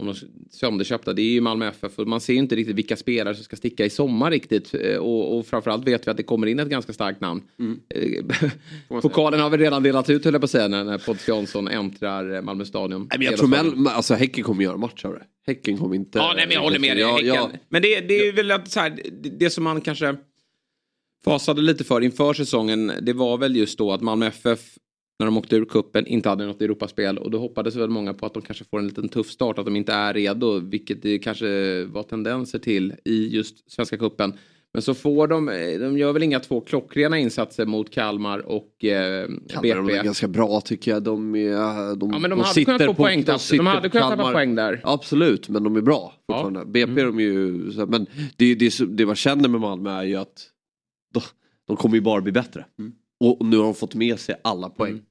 om 0.00 0.06
de 0.06 0.14
sönderköpta, 0.50 1.12
det 1.12 1.22
är 1.22 1.32
ju 1.32 1.40
Malmö 1.40 1.68
FF. 1.68 1.98
Och 1.98 2.08
man 2.08 2.20
ser 2.20 2.32
ju 2.32 2.38
inte 2.38 2.56
riktigt 2.56 2.76
vilka 2.76 2.96
spelare 2.96 3.34
som 3.34 3.44
ska 3.44 3.56
sticka 3.56 3.84
i 3.84 3.90
sommar 3.90 4.30
riktigt. 4.30 4.74
Eh, 4.74 4.96
Och, 4.96 5.38
och 5.38 5.46
framförallt 5.46 5.86
vet 5.88 6.06
vi 6.06 6.10
att 6.10 6.16
det 6.16 6.22
kommer 6.22 6.46
in 6.46 6.58
ett 6.58 6.68
ganska 6.68 6.92
starkt 6.92 7.20
namn. 7.20 7.42
Eh, 7.94 8.24
Pokalen 9.00 9.40
har 9.40 9.50
vi 9.50 9.56
redan 9.56 9.82
delat 9.82 10.10
ut 10.10 10.24
höll 10.24 10.34
jag 10.34 10.40
på 10.40 10.44
att 10.44 10.50
säga 10.50 10.68
när, 10.68 10.84
när 10.84 10.98
Pontus 10.98 11.28
Jansson 11.28 11.68
äntrar 11.68 12.34
eh, 12.34 12.42
Malmö 12.42 12.64
stadion. 12.64 13.00
Nej, 13.10 13.18
men 13.18 13.22
jag 13.26 13.36
tror 13.36 13.48
Mel, 13.48 13.86
alltså 13.86 14.14
Häcken 14.14 14.44
kommer 14.44 14.64
göra 14.64 14.76
match 14.76 15.04
av 15.04 15.12
det. 15.12 15.22
Häcken 15.46 15.78
kommer 15.78 15.94
inte... 15.96 16.18
Ja, 16.18 16.32
nej, 16.36 16.46
men 16.46 16.54
jag 16.54 16.62
håller 16.62 16.78
med 16.78 16.96
dig. 16.96 17.00
Ja, 17.00 17.12
Häcken. 17.12 17.26
ja. 17.28 17.50
Men 17.68 17.82
det, 17.82 18.00
det 18.00 18.28
är 18.28 18.32
väl 18.32 18.50
att 18.50 18.70
så 18.70 18.80
här, 18.80 18.90
det, 19.22 19.28
det 19.28 19.50
som 19.50 19.64
man 19.64 19.80
kanske 19.80 20.16
fasade 21.24 21.62
lite 21.62 21.84
för 21.84 22.00
inför 22.00 22.34
säsongen 22.34 22.92
det 23.02 23.12
var 23.12 23.38
väl 23.38 23.56
just 23.56 23.78
då 23.78 23.92
att 23.92 24.00
Malmö 24.00 24.26
FF 24.26 24.60
när 25.22 25.26
de 25.26 25.36
åkte 25.36 25.56
ur 25.56 25.64
kuppen 25.64 26.06
inte 26.06 26.28
hade 26.28 26.46
något 26.46 26.62
Europaspel 26.62 27.18
och 27.18 27.30
då 27.30 27.38
hoppades 27.38 27.76
väl 27.76 27.90
många 27.90 28.14
på 28.14 28.26
att 28.26 28.34
de 28.34 28.42
kanske 28.42 28.64
får 28.64 28.78
en 28.78 28.86
liten 28.86 29.08
tuff 29.08 29.30
start, 29.30 29.58
att 29.58 29.64
de 29.64 29.76
inte 29.76 29.92
är 29.92 30.14
redo, 30.14 30.58
vilket 30.58 31.02
det 31.02 31.18
kanske 31.18 31.84
var 31.84 32.02
tendenser 32.02 32.58
till 32.58 32.94
i 33.04 33.28
just 33.28 33.72
Svenska 33.72 33.98
kuppen. 33.98 34.32
Men 34.72 34.82
så 34.82 34.94
får 34.94 35.28
de, 35.28 35.46
de 35.80 35.98
gör 35.98 36.12
väl 36.12 36.22
inga 36.22 36.40
två 36.40 36.60
klockrena 36.60 37.18
insatser 37.18 37.66
mot 37.66 37.90
Kalmar 37.90 38.38
och 38.38 38.84
eh, 38.84 39.28
Kalmar 39.48 39.82
BP. 39.82 39.98
är 39.98 40.04
ganska 40.04 40.28
bra 40.28 40.60
tycker 40.60 40.90
jag. 40.90 41.02
De, 41.02 41.34
är, 41.34 41.96
de, 41.96 42.10
ja, 42.12 42.18
men 42.18 42.30
de, 42.30 42.38
de 42.38 42.40
hade 42.40 42.64
kunnat 42.64 42.84
få 42.84 42.94
poäng, 42.94 43.24
de, 43.24 43.38
de 43.50 43.66
hade 43.66 43.88
kunnat 43.88 44.10
tappa 44.10 44.32
poäng 44.32 44.54
där. 44.54 44.80
Absolut, 44.84 45.48
men 45.48 45.64
de 45.64 45.76
är 45.76 45.80
bra 45.80 46.14
fortfarande. 46.26 46.60
Ja. 46.60 46.64
BP 46.64 47.00
mm. 47.00 47.06
de 47.06 47.18
är 47.18 47.22
ju, 47.22 47.72
men 47.86 48.06
det, 48.36 48.54
det, 48.54 48.72
det 48.88 49.06
man 49.06 49.16
känner 49.16 49.48
med 49.48 49.60
Malmö 49.60 49.90
är 49.90 50.02
ju 50.02 50.16
att 50.16 50.48
de, 51.14 51.20
de 51.66 51.76
kommer 51.76 51.94
ju 51.94 52.00
bara 52.00 52.20
bli 52.20 52.32
bättre. 52.32 52.64
Mm. 52.78 52.92
Och 53.20 53.46
nu 53.46 53.56
har 53.56 53.64
de 53.64 53.74
fått 53.74 53.94
med 53.94 54.20
sig 54.20 54.34
alla 54.42 54.68
poäng. 54.68 54.90
Mm. 54.92 55.04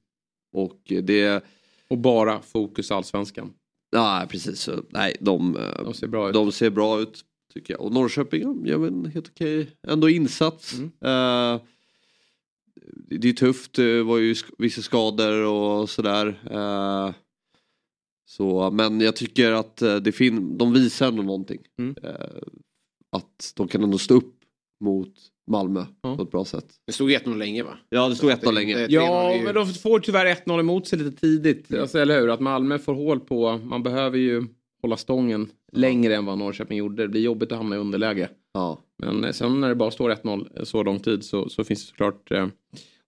Och 0.52 0.80
det... 1.02 1.44
Och 1.88 1.98
bara 1.98 2.42
fokus 2.42 2.90
allsvenskan. 2.90 3.52
Ja 3.90 4.26
precis, 4.30 4.68
nej 4.90 5.16
de, 5.20 5.58
de, 5.84 5.94
ser 5.94 6.06
bra 6.06 6.28
ut. 6.28 6.34
de 6.34 6.52
ser 6.52 6.70
bra 6.70 7.00
ut. 7.00 7.24
Tycker 7.54 7.74
jag. 7.74 7.80
Och 7.80 7.92
Norrköping 7.92 8.66
gör 8.66 8.86
en 8.86 9.06
helt 9.06 9.28
okej 9.28 9.70
ändå 9.88 10.08
insats. 10.08 10.74
Mm. 10.74 10.86
Uh, 10.86 11.60
det 13.06 13.28
är 13.28 13.32
tufft, 13.32 13.72
det 13.72 14.02
var 14.02 14.18
ju 14.18 14.34
vissa 14.58 14.82
skador 14.82 15.44
och 15.44 15.90
sådär. 15.90 16.26
Uh, 16.52 17.14
så, 18.24 18.70
men 18.70 19.00
jag 19.00 19.16
tycker 19.16 19.52
att 19.52 19.82
eh, 19.82 19.96
det 19.96 20.12
fin 20.12 20.58
de 20.58 20.72
visar 20.72 21.08
ändå 21.08 21.22
någonting. 21.22 21.60
Mm. 21.78 21.96
Uh, 22.04 22.42
att 23.10 23.52
de 23.56 23.68
kan 23.68 23.82
ändå 23.82 23.98
stå 23.98 24.14
upp 24.14 24.34
mot 24.80 25.14
Malmö 25.46 25.84
ja. 26.02 26.16
på 26.16 26.22
ett 26.22 26.30
bra 26.30 26.44
sätt. 26.44 26.66
Det 26.86 26.92
stod 26.92 27.10
1-0 27.10 27.36
länge 27.36 27.62
va? 27.62 27.78
Ja 27.88 28.08
det 28.08 28.16
stod 28.16 28.30
1-0 28.30 28.52
länge. 28.52 28.86
Ja 28.90 29.40
men 29.44 29.54
de 29.54 29.66
får 29.66 29.98
tyvärr 29.98 30.34
1-0 30.34 30.60
emot 30.60 30.88
sig 30.88 30.98
lite 30.98 31.20
tidigt. 31.20 31.70
Mm. 31.70 31.82
Alltså, 31.82 31.98
eller 31.98 32.20
hur? 32.20 32.30
Att 32.30 32.40
Malmö 32.40 32.78
får 32.78 32.94
hål 32.94 33.20
på, 33.20 33.60
man 33.64 33.82
behöver 33.82 34.18
ju 34.18 34.44
hålla 34.82 34.96
stången 34.96 35.50
ja. 35.72 35.78
längre 35.78 36.16
än 36.16 36.26
vad 36.26 36.38
Norrköping 36.38 36.78
gjorde. 36.78 37.02
Det 37.02 37.08
blir 37.08 37.20
jobbigt 37.20 37.52
att 37.52 37.58
hamna 37.58 37.76
i 37.76 37.78
underläge. 37.78 38.28
Ja. 38.54 38.78
Men 38.98 39.24
eh, 39.24 39.32
sen 39.32 39.60
när 39.60 39.68
det 39.68 39.74
bara 39.74 39.90
står 39.90 40.10
1-0 40.10 40.64
så 40.64 40.82
lång 40.82 41.00
tid 41.00 41.24
så, 41.24 41.48
så 41.48 41.64
finns 41.64 41.84
det 41.84 41.88
såklart 41.88 42.30
eh, 42.30 42.46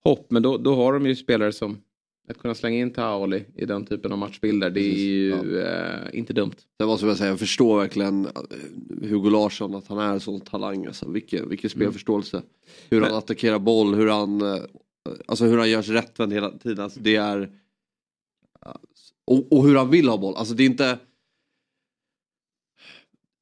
hopp. 0.03 0.31
Men 0.31 0.43
då, 0.43 0.57
då 0.57 0.75
har 0.75 0.93
de 0.93 1.05
ju 1.05 1.15
spelare 1.15 1.51
som 1.51 1.77
att 2.27 2.37
kunna 2.37 2.55
slänga 2.55 2.77
in 2.77 2.93
Taoli 2.93 3.45
i 3.55 3.65
den 3.65 3.85
typen 3.85 4.11
av 4.11 4.17
matchbilder, 4.17 4.69
det 4.69 4.81
är 4.81 5.05
ju 5.05 5.29
ja. 5.29 5.59
eh, 5.59 6.19
inte 6.19 6.33
dumt. 6.33 6.55
Det 6.77 6.85
måste 6.85 7.05
jag 7.05 7.17
säga, 7.17 7.29
jag 7.29 7.39
förstår 7.39 7.79
verkligen 7.79 8.25
eh, 8.25 9.09
Hugo 9.09 9.29
Larsson, 9.29 9.75
att 9.75 9.87
han 9.87 9.99
är 9.99 10.13
en 10.13 10.19
sån 10.19 10.41
talang. 10.41 10.85
Alltså, 10.85 11.09
vilken, 11.09 11.49
vilken 11.49 11.69
mm. 11.69 11.81
spelförståelse. 11.81 12.37
Mm. 12.37 12.49
Hur 12.89 13.01
Men... 13.01 13.09
han 13.09 13.17
attackerar 13.17 13.59
boll, 13.59 13.95
hur 13.95 14.07
han, 14.07 14.41
eh, 14.41 14.63
alltså, 15.25 15.45
hur 15.45 15.57
han 15.57 15.69
görs 15.69 15.89
rättvänd 15.89 16.33
hela 16.33 16.51
tiden. 16.51 16.83
Alltså, 16.83 16.99
det 16.99 17.15
är... 17.15 17.49
Och, 19.27 19.51
och 19.51 19.67
hur 19.67 19.75
han 19.75 19.89
vill 19.89 20.07
ha 20.07 20.17
boll. 20.17 20.35
Alltså 20.35 20.53
det 20.53 20.63
är 20.63 20.65
inte 20.65 20.97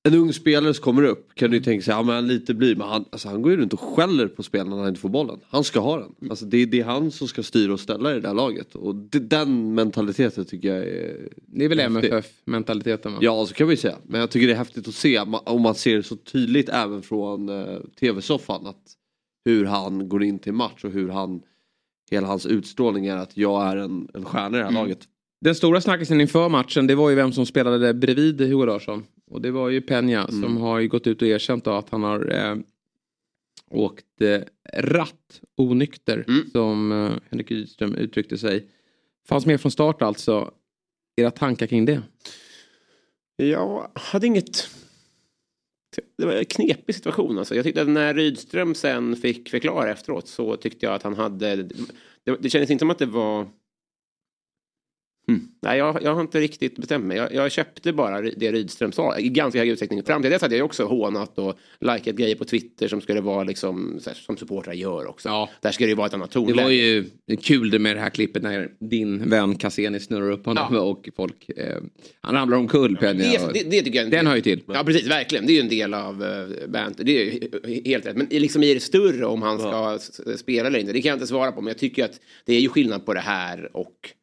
en 0.03 0.13
ung 0.13 0.33
spelare 0.33 0.73
som 0.73 0.83
kommer 0.83 1.03
upp 1.03 1.35
kan 1.35 1.51
du 1.51 1.57
ju 1.57 1.63
tänka 1.63 1.83
sig, 1.83 1.93
ja 1.93 2.03
men 2.03 2.27
lite 2.27 2.53
blir 2.53 2.75
men 2.75 2.87
han, 2.87 3.05
alltså, 3.11 3.29
han 3.29 3.41
går 3.41 3.51
ju 3.51 3.57
runt 3.57 3.73
och 3.73 3.79
skäller 3.79 4.27
på 4.27 4.43
spelarna 4.43 4.75
när 4.75 4.81
han 4.81 4.89
inte 4.89 5.01
får 5.01 5.09
bollen. 5.09 5.39
Han 5.49 5.63
ska 5.63 5.79
ha 5.79 5.99
den. 5.99 6.29
Alltså, 6.29 6.45
det, 6.45 6.57
är, 6.57 6.65
det 6.65 6.79
är 6.79 6.83
han 6.85 7.11
som 7.11 7.27
ska 7.27 7.43
styra 7.43 7.73
och 7.73 7.79
ställa 7.79 8.11
i 8.11 8.13
det 8.13 8.19
där 8.19 8.33
laget. 8.33 8.75
Och 8.75 8.95
det, 8.95 9.19
den 9.19 9.73
mentaliteten 9.73 10.45
tycker 10.45 10.75
jag 10.75 10.87
är... 10.87 11.29
Det 11.35 11.65
är 11.65 11.69
väl 11.69 11.79
MFF-mentaliteten 11.79 13.13
va? 13.13 13.19
Ja, 13.21 13.45
så 13.45 13.53
kan 13.53 13.67
vi 13.67 13.77
säga. 13.77 13.95
Men 14.03 14.19
jag 14.19 14.31
tycker 14.31 14.47
det 14.47 14.53
är 14.53 14.57
häftigt 14.57 14.87
att 14.87 14.93
se, 14.93 15.19
om 15.19 15.61
man 15.61 15.75
ser 15.75 15.95
det 15.95 16.03
så 16.03 16.15
tydligt 16.15 16.69
även 16.69 17.01
från 17.01 17.49
uh, 17.49 17.79
tv-soffan. 17.99 18.67
Att 18.67 18.95
hur 19.45 19.65
han 19.65 20.09
går 20.09 20.23
in 20.23 20.39
till 20.39 20.53
match 20.53 20.83
och 20.83 20.91
hur 20.91 21.09
han, 21.09 21.41
hela 22.11 22.27
hans 22.27 22.45
utstrålning 22.45 23.05
är 23.05 23.17
att 23.17 23.37
jag 23.37 23.63
är 23.63 23.77
en, 23.77 24.07
en 24.13 24.25
stjärna 24.25 24.57
i 24.57 24.59
det 24.59 24.65
här 24.65 24.71
mm. 24.71 24.81
laget. 24.83 24.99
Den 25.41 25.55
stora 25.55 25.81
snackisen 25.81 26.21
inför 26.21 26.49
matchen 26.49 26.87
det 26.87 26.95
var 26.95 27.09
ju 27.09 27.15
vem 27.15 27.31
som 27.31 27.45
spelade 27.45 27.93
bredvid 27.93 28.41
Hugo 28.41 28.65
Larsson. 28.65 29.03
Och 29.33 29.41
det 29.41 29.51
var 29.51 29.69
ju 29.69 29.79
Peña 29.79 30.29
mm. 30.29 30.41
som 30.41 30.57
har 30.57 30.81
gått 30.81 31.07
ut 31.07 31.21
och 31.21 31.27
erkänt 31.27 31.67
att 31.67 31.89
han 31.89 32.03
har 32.03 32.33
eh, 32.33 32.55
åkt 33.69 34.21
eh, 34.21 34.41
ratt 34.73 35.41
onykter 35.57 36.25
mm. 36.27 36.49
som 36.51 36.91
eh, 36.91 37.11
Henrik 37.29 37.51
Rydström 37.51 37.95
uttryckte 37.95 38.37
sig. 38.37 38.67
Fanns 39.27 39.45
med 39.45 39.61
från 39.61 39.71
start 39.71 40.01
alltså. 40.01 40.51
Era 41.15 41.31
tankar 41.31 41.67
kring 41.67 41.85
det? 41.85 42.01
Jag 43.35 43.91
hade 43.95 44.27
inget... 44.27 44.69
Det 46.17 46.25
var 46.25 46.33
en 46.33 46.45
knepig 46.45 46.95
situation 46.95 47.37
alltså. 47.37 47.55
Jag 47.55 47.65
tyckte 47.65 47.81
att 47.81 47.89
när 47.89 48.13
Rydström 48.13 48.75
sen 48.75 49.15
fick 49.15 49.49
förklara 49.49 49.91
efteråt 49.91 50.27
så 50.27 50.55
tyckte 50.55 50.85
jag 50.85 50.95
att 50.95 51.03
han 51.03 51.15
hade... 51.15 51.55
Det, 51.55 52.37
det 52.39 52.49
kändes 52.49 52.69
inte 52.69 52.81
som 52.81 52.89
att 52.89 52.99
det 52.99 53.05
var 53.05 53.47
Mm. 55.27 55.41
Nej, 55.61 55.77
jag, 55.77 56.03
jag 56.03 56.15
har 56.15 56.21
inte 56.21 56.39
riktigt 56.39 56.75
bestämt 56.75 57.05
mig. 57.05 57.17
Jag, 57.17 57.33
jag, 57.33 57.51
köpte 57.51 57.93
bara 57.93 58.21
det 58.21 58.51
Rydström 58.51 58.91
sa 58.91 59.17
i 59.17 59.29
ganska 59.29 59.59
hög 59.59 59.69
utsträckning. 59.69 60.03
Fram 60.03 60.21
till 60.21 60.31
dess 60.31 60.41
hade 60.41 60.57
jag 60.57 60.65
också 60.65 60.85
hånat 60.85 61.37
och 61.37 61.57
likat 61.79 62.15
grejer 62.15 62.35
på 62.35 62.45
Twitter 62.45 62.87
som 62.87 63.01
skulle 63.01 63.21
vara 63.21 63.43
liksom, 63.43 63.99
här, 64.05 64.13
som 64.13 64.37
supportrar 64.37 64.73
gör 64.73 65.07
också. 65.07 65.29
Ja. 65.29 65.49
Där 65.61 65.71
ska 65.71 65.83
det 65.83 65.89
ju 65.89 65.95
vara 65.95 66.07
ett 66.07 66.13
annat 66.13 66.31
tonläge. 66.31 66.57
Det 66.57 66.63
var 66.63 66.71
ju 66.71 67.05
kul 67.41 67.69
det 67.69 67.79
med 67.79 67.95
det 67.95 67.99
här 67.99 68.09
klippet 68.09 68.43
när 68.43 68.71
din 68.79 69.29
vän 69.29 69.55
Cassini 69.55 69.99
snurrar 69.99 70.31
upp 70.31 70.45
honom 70.45 70.75
ja. 70.75 70.81
och 70.81 71.09
folk, 71.15 71.49
eh, 71.49 71.77
han 72.21 72.35
ramlar 72.35 72.57
omkull 72.57 72.97
Penny. 72.97 73.23
Det, 73.23 73.53
det, 73.53 73.69
det, 73.69 73.81
tycker 73.81 73.99
jag 73.99 74.11
Den 74.11 74.27
hör 74.27 74.35
ju 74.35 74.41
till. 74.41 74.63
Ja 74.67 74.83
precis, 74.83 75.07
verkligen. 75.07 75.45
Det 75.45 75.51
är 75.51 75.55
ju 75.55 75.61
en 75.61 75.69
del 75.69 75.93
av 75.93 76.23
uh, 76.23 76.69
banter. 76.69 77.03
Det 77.03 77.21
är 77.21 77.85
helt 77.85 78.05
rätt. 78.05 78.17
Men 78.17 78.27
liksom 78.29 78.63
i 78.63 78.73
det 78.73 78.79
större 78.79 79.25
om 79.25 79.41
han 79.41 79.59
ska 79.59 79.99
ja. 80.25 80.35
spela 80.37 80.67
eller 80.67 80.79
inte, 80.79 80.93
det 80.93 81.01
kan 81.01 81.09
jag 81.09 81.15
inte 81.15 81.27
svara 81.27 81.51
på. 81.51 81.61
Men 81.61 81.67
jag 81.67 81.77
tycker 81.77 82.05
att 82.05 82.19
det 82.45 82.53
är 82.53 82.59
ju 82.59 82.69
skillnad 82.69 83.05
på 83.05 83.13
det 83.13 83.19
här 83.19 83.77
och 83.77 84.13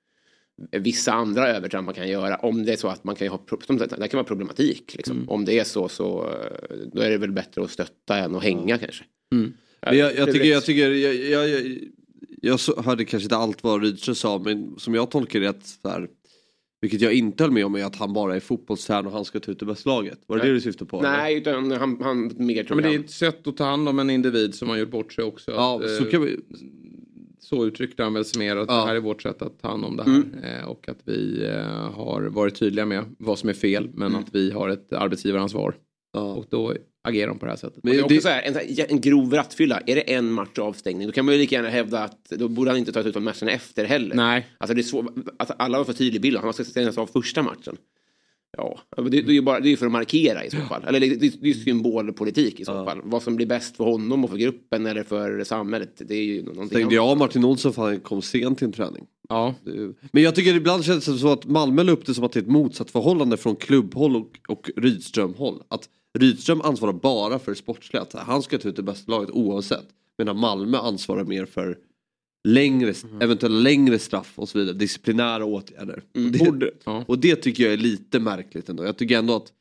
vissa 0.71 1.13
andra 1.13 1.49
övertramp 1.49 1.87
man 1.87 1.95
kan 1.95 2.09
göra. 2.09 2.37
Om 2.37 2.65
det 2.65 2.73
är 2.73 2.77
så 2.77 2.89
att 2.89 3.05
man 3.05 3.15
kan 3.15 3.29
ha, 3.29 3.41
det 3.69 4.09
kan 4.09 4.19
vara 4.19 4.25
problematik. 4.25 4.95
Liksom. 4.97 5.17
Mm. 5.17 5.29
Om 5.29 5.45
det 5.45 5.59
är 5.59 5.65
så 5.65 5.89
så 5.89 6.29
eh, 6.71 6.77
då 6.93 7.03
är 7.03 7.11
det 7.11 7.19
väl 7.19 7.33
bättre 7.33 7.63
att 7.63 7.71
stötta 7.71 8.19
än 8.19 8.35
att 8.35 8.43
hänga 8.43 8.79
kanske. 8.79 9.05
Mm. 9.33 9.53
Jag, 9.81 9.97
jag, 10.17 10.33
tycker, 10.33 10.45
jag, 10.45 10.65
tycker 10.65 10.91
jag, 10.91 11.15
jag, 11.15 11.49
jag, 11.49 11.79
jag 12.43 12.59
hörde 12.85 13.05
kanske 13.05 13.25
inte 13.25 13.37
allt 13.37 13.63
vad 13.63 13.83
Rydström 13.83 14.15
sa 14.15 14.39
men 14.39 14.75
som 14.79 14.95
jag 14.95 15.11
tolkar 15.11 15.41
det 15.41 15.47
att 15.47 15.67
så 15.67 15.89
här, 15.89 16.09
vilket 16.81 17.01
jag 17.01 17.13
inte 17.13 17.45
höll 17.45 17.53
med 17.53 17.67
om 17.67 17.75
är 17.75 17.85
att 17.85 17.97
han 17.97 18.13
bara 18.13 18.37
är 18.37 18.41
fotbollstränare 18.41 19.07
och 19.07 19.13
han 19.13 19.25
ska 19.25 19.41
ta 19.41 19.53
ut 19.53 19.59
det 19.59 19.67
bästa 19.67 19.91
laget. 19.91 20.21
Var 20.27 20.37
det 20.37 20.43
Nej. 20.43 20.51
det 20.51 20.57
du 20.57 20.61
syftade 20.61 20.91
på? 20.91 21.03
Nej, 21.03 21.37
utan 21.37 21.71
han, 21.71 22.03
han 22.03 22.33
mer 22.37 22.65
tror 22.65 22.67
ja, 22.69 22.75
men 22.75 22.85
Det 22.85 22.99
är 22.99 23.05
ett 23.05 23.11
sätt 23.11 23.47
att 23.47 23.57
ta 23.57 23.65
hand 23.65 23.89
om 23.89 23.99
en 23.99 24.11
individ 24.11 24.55
som 24.55 24.69
har 24.69 24.77
gjort 24.77 24.91
bort 24.91 25.13
sig 25.13 25.25
också. 25.25 25.51
Ja, 25.51 25.81
att, 25.85 25.91
så 25.91 26.05
kan 26.05 26.23
vi 26.23 26.41
så 27.41 27.67
uttryckte 27.67 28.03
han 28.03 28.15
väl 28.15 28.25
sig 28.25 28.39
mer 28.39 28.57
att 28.57 28.69
ja. 28.69 28.75
det 28.75 28.87
här 28.87 28.95
är 28.95 29.01
vårt 29.01 29.23
sätt 29.23 29.43
att 29.43 29.61
ta 29.61 29.69
hand 29.69 29.85
om 29.85 29.97
det 29.97 30.03
här. 30.03 30.11
Mm. 30.11 30.45
Eh, 30.45 30.65
och 30.65 30.89
att 30.89 30.99
vi 31.05 31.45
eh, 31.45 31.93
har 31.93 32.23
varit 32.23 32.55
tydliga 32.55 32.87
med 32.87 33.05
vad 33.19 33.39
som 33.39 33.49
är 33.49 33.53
fel 33.53 33.91
men 33.95 34.09
mm. 34.09 34.21
att 34.21 34.35
vi 34.35 34.51
har 34.51 34.69
ett 34.69 34.93
arbetsgivaransvar. 34.93 35.75
Ja. 36.13 36.21
Och 36.21 36.47
då 36.51 36.75
agerar 37.09 37.29
de 37.29 37.39
på 37.39 37.47
det 37.47 37.53
här 37.53 37.57
sättet. 37.57 37.85
Men 37.85 37.93
det 37.93 37.99
är 37.99 38.05
också 38.05 38.15
det... 38.15 38.21
så 38.21 38.29
här, 38.29 38.43
en, 38.43 38.87
en 38.89 39.01
grov 39.01 39.35
rattfylla, 39.35 39.81
är 39.87 39.95
det 39.95 40.15
en 40.15 40.33
match 40.33 40.59
avstängning 40.59 41.07
då 41.07 41.13
kan 41.13 41.25
man 41.25 41.35
ju 41.35 41.41
lika 41.41 41.57
gärna 41.57 41.69
hävda 41.69 42.05
att 42.05 42.25
då 42.31 42.49
borde 42.49 42.71
han 42.71 42.79
inte 42.79 42.93
ta 42.93 43.01
ut 43.01 43.15
de 43.15 43.25
matcherna 43.25 43.51
efter 43.51 43.85
heller. 43.85 44.17
Nej. 44.17 44.47
Alltså 44.59 44.75
det 44.75 44.81
är 44.81 44.83
så, 44.83 45.13
alltså 45.37 45.55
alla 45.59 45.79
har 45.79 45.85
för 45.85 45.93
tydlig 45.93 46.23
bild, 46.23 46.37
han 46.37 46.53
ska 46.53 46.65
stängas 46.65 46.99
av 46.99 47.07
första 47.07 47.43
matchen. 47.43 47.77
Ja, 48.57 48.79
det, 48.97 49.11
det 49.11 49.19
är 49.19 49.33
ju 49.33 49.43
bara, 49.43 49.61
det 49.61 49.73
är 49.73 49.77
för 49.77 49.87
att 49.87 49.93
markera 49.93 50.45
i 50.45 50.51
så 50.51 50.57
fall. 50.57 50.85
Eller 50.87 51.01
det, 51.01 51.07
det, 51.07 51.43
det 51.43 51.51
är 51.51 51.55
symbolpolitik 51.55 52.61
i 52.61 52.65
så 52.65 52.73
ja. 52.73 52.85
fall. 52.85 53.01
Vad 53.05 53.23
som 53.23 53.37
blir 53.37 53.47
bäst 53.47 53.77
för 53.77 53.85
honom 53.85 54.25
och 54.25 54.31
för 54.31 54.37
gruppen 54.37 54.87
eller 54.87 55.03
för 55.03 55.45
samhället. 55.45 56.03
Det 56.09 56.15
är 56.15 56.25
ju 56.25 56.43
någonting 56.43 56.69
Tänkte 56.69 56.95
jag 56.95 57.19
Martin 57.19 57.45
Olsson 57.45 57.73
för 57.73 57.83
han 57.83 58.01
kom 58.01 58.23
sent 58.23 58.59
till 58.59 58.67
en 58.67 58.73
träning. 58.73 59.07
Ja. 59.29 59.55
Men 60.13 60.23
jag 60.23 60.35
tycker 60.35 60.55
ibland 60.55 60.85
känns 60.85 61.05
det 61.05 61.19
som 61.19 61.31
att 61.31 61.45
Malmö 61.47 61.83
la 61.83 61.93
upp 61.93 62.07
det 62.07 62.15
som 62.15 62.25
att 62.25 62.33
det 62.33 62.41
är 62.41 62.43
ett 62.43 62.49
motsatt 62.49 62.91
förhållande 62.91 63.37
från 63.37 63.57
klubbhåll 63.57 64.17
och, 64.17 64.31
och 64.49 64.71
Rydström-håll. 64.77 65.63
Att 65.69 65.89
Rydström 66.19 66.61
ansvarar 66.61 66.93
bara 66.93 67.39
för 67.39 67.55
sportsliga, 67.55 68.03
att 68.03 68.13
han 68.13 68.43
ska 68.43 68.59
ta 68.59 68.69
ut 68.69 68.77
det 68.77 68.83
bästa 68.83 69.13
laget 69.13 69.31
oavsett. 69.31 69.87
Medan 70.19 70.39
Malmö 70.39 70.79
ansvarar 70.79 71.25
mer 71.25 71.47
för 71.47 71.79
längre, 72.45 72.95
mm. 73.05 73.23
eventuella 73.23 73.59
längre 73.59 73.99
straff 73.99 74.33
och 74.37 74.49
så 74.49 74.59
vidare. 74.59 74.77
Disciplinära 74.77 75.45
åtgärder. 75.45 76.03
Mm. 76.15 76.27
Och, 76.27 76.33
det, 76.33 76.45
Borde, 76.45 76.71
ja. 76.85 77.05
och 77.09 77.19
det 77.19 77.37
tycker 77.37 77.65
jag 77.65 77.73
är 77.73 77.77
lite 77.77 78.21
märkligt 78.21 78.69
ändå. 78.69 78.85
Jag 78.85 78.97
tycker 78.97 79.19
ändå 79.19 79.37
att 79.37 79.47
det 79.47 79.53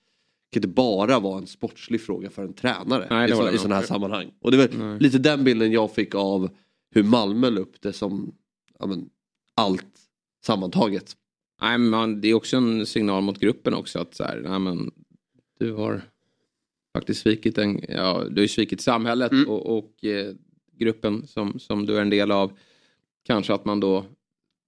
kan 0.54 0.60
inte 0.60 0.68
bara 0.68 1.20
vara 1.20 1.38
en 1.38 1.48
sportslig 1.48 2.02
fråga 2.02 2.30
för 2.30 2.44
en 2.44 2.54
tränare 2.54 3.08
Nej, 3.10 3.32
i, 3.32 3.36
så, 3.36 3.52
i 3.52 3.58
sådana 3.58 3.76
här 3.76 3.84
sammanhang. 3.84 4.32
Och 4.42 4.52
det 4.52 4.58
var 4.58 5.00
lite 5.00 5.18
den 5.18 5.44
bilden 5.44 5.72
jag 5.72 5.92
fick 5.92 6.16
av 6.16 6.50
hur 6.92 7.04
Malmö 7.04 7.50
la 7.50 7.62
upp 7.62 7.82
det 7.82 7.94
som 7.94 8.36
ja, 8.80 8.86
men, 8.86 9.10
allt 9.56 10.00
sammantaget. 10.46 11.16
Nej, 11.62 11.78
men 11.78 12.22
det 12.22 12.28
är 12.28 12.34
också 12.34 12.58
en 12.58 12.86
signal 12.86 13.24
mot 13.24 13.40
gruppen 13.40 13.74
också 13.74 14.00
att 14.00 14.16
så 14.16 14.24
här, 14.24 14.42
nej, 14.50 14.60
men, 14.60 14.92
du 15.60 15.74
har 15.74 16.02
faktiskt 16.94 17.22
svikit, 17.22 17.58
en, 17.58 17.82
ja, 17.90 18.24
du 18.32 18.42
har 18.42 18.48
svikit 18.48 18.82
samhället 18.82 19.32
mm. 19.32 19.50
och, 19.50 19.78
och 19.78 20.06
eh, 20.06 20.34
gruppen 20.80 21.28
som, 21.28 21.60
som 21.60 21.86
du 21.86 21.98
är 21.98 22.02
en 22.02 22.10
del 22.10 22.32
av 22.32 22.52
kanske 23.26 23.54
att 23.54 23.66
man 23.66 23.80
då 23.80 24.06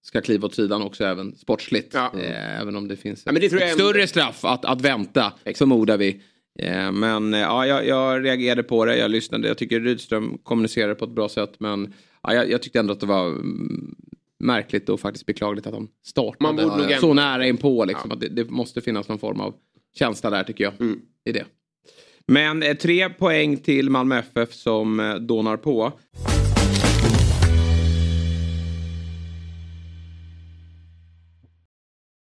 ska 0.03 0.21
kliva 0.21 0.45
åt 0.45 0.55
sidan 0.55 0.81
också 0.81 1.03
även 1.03 1.35
sportsligt. 1.35 1.93
Ja. 1.93 2.11
Eh, 2.19 2.61
även 2.61 2.75
om 2.75 2.87
det 2.87 2.95
finns 2.95 3.23
ja, 3.25 3.31
det 3.31 3.45
ett, 3.45 3.53
ett 3.53 3.73
större 3.73 4.07
straff 4.07 4.45
att, 4.45 4.65
att 4.65 4.81
vänta 4.81 5.33
Exakt. 5.39 5.57
förmodar 5.57 5.97
vi. 5.97 6.21
Eh, 6.59 6.91
men 6.91 7.33
eh, 7.33 7.39
ja, 7.39 7.65
jag, 7.67 7.87
jag 7.87 8.25
reagerade 8.25 8.63
på 8.63 8.85
det, 8.85 8.97
jag 8.97 9.11
lyssnade, 9.11 9.47
jag 9.47 9.57
tycker 9.57 9.79
Rydström 9.79 10.37
kommunicerade 10.43 10.95
på 10.95 11.05
ett 11.05 11.11
bra 11.11 11.29
sätt 11.29 11.53
men 11.59 11.93
ja, 12.23 12.33
jag, 12.33 12.49
jag 12.49 12.61
tyckte 12.61 12.79
ändå 12.79 12.93
att 12.93 12.99
det 12.99 13.05
var 13.05 13.27
mm, 13.27 13.95
märkligt 14.39 14.89
och 14.89 14.99
faktiskt 14.99 15.25
beklagligt 15.25 15.67
att 15.67 15.73
de 15.73 15.87
startade 16.05 16.35
Man 16.39 16.55
borde 16.55 16.97
så 16.97 17.13
nära 17.13 17.47
inpå. 17.47 17.85
Liksom, 17.85 18.11
att 18.11 18.19
det, 18.19 18.27
det 18.27 18.49
måste 18.49 18.81
finnas 18.81 19.07
någon 19.07 19.19
form 19.19 19.39
av 19.39 19.53
känsla 19.97 20.29
där 20.29 20.43
tycker 20.43 20.63
jag. 20.63 20.73
Mm. 20.81 20.99
I 21.25 21.31
det. 21.31 21.45
Men 22.27 22.63
eh, 22.63 22.73
tre 22.73 23.09
poäng 23.09 23.57
till 23.57 23.89
Malmö 23.89 24.19
FF 24.19 24.53
som 24.53 24.99
eh, 24.99 25.15
dånar 25.15 25.57
på. 25.57 25.93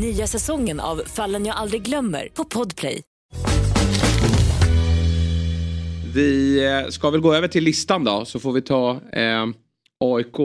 Nya 0.00 0.26
säsongen 0.26 0.80
av 0.80 0.96
Fallen 1.06 1.46
jag 1.46 1.56
aldrig 1.56 1.82
glömmer 1.82 2.28
på 2.34 2.44
Podplay. 2.44 3.02
Vi 6.14 6.64
eh, 6.66 6.88
ska 6.90 7.10
väl 7.10 7.20
gå 7.20 7.34
över 7.34 7.48
till 7.48 7.64
listan 7.64 8.04
då 8.04 8.24
så 8.24 8.38
får 8.40 8.52
vi 8.52 8.62
ta 8.62 8.90
eh, 9.12 9.46
AIK 10.00 10.38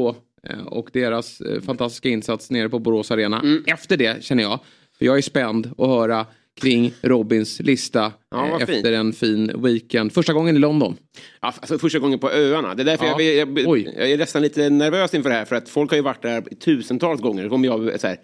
eh, 0.49 0.59
och 0.65 0.89
deras 0.93 1.41
eh, 1.41 1.61
fantastiska 1.61 2.09
insats 2.09 2.49
nere 2.51 2.69
på 2.69 2.79
Borås 2.79 3.11
Arena. 3.11 3.39
Mm. 3.39 3.63
Efter 3.67 3.97
det 3.97 4.23
känner 4.23 4.43
jag. 4.43 4.59
För 4.97 5.05
jag 5.05 5.17
är 5.17 5.21
spänd 5.21 5.71
att 5.77 5.87
höra 5.87 6.25
kring 6.61 6.93
Robins 7.01 7.59
lista 7.59 8.11
Ja, 8.31 8.47
vad 8.51 8.59
fint. 8.59 8.69
efter 8.69 8.91
en 8.91 9.13
fin 9.13 9.63
weekend. 9.63 10.13
Första 10.13 10.33
gången 10.33 10.55
i 10.55 10.59
London. 10.59 10.97
Ja, 11.41 11.53
alltså 11.59 11.79
första 11.79 11.99
gången 11.99 12.19
på 12.19 12.31
öarna. 12.31 12.75
Det 12.75 12.83
är 12.83 12.85
därför 12.85 13.05
Ja. 13.05 13.21
jag, 13.21 13.59
jag, 13.59 13.67
Oj. 13.69 13.93
jag 13.97 14.11
är 14.11 14.17
nästan 14.17 14.41
lite 14.41 14.69
nervös 14.69 15.13
inför 15.13 15.29
det 15.29 15.35
här. 15.35 15.45
För 15.45 15.55
att 15.55 15.69
folk 15.69 15.89
har 15.91 15.95
ju 15.95 16.03
varit 16.03 16.21
där 16.21 16.41
tusentals 16.41 17.21
gånger. 17.21 17.43
Då 17.43 17.49
kommer 17.49 17.67
jag 17.67 17.99
så 17.99 18.07
här, 18.07 18.17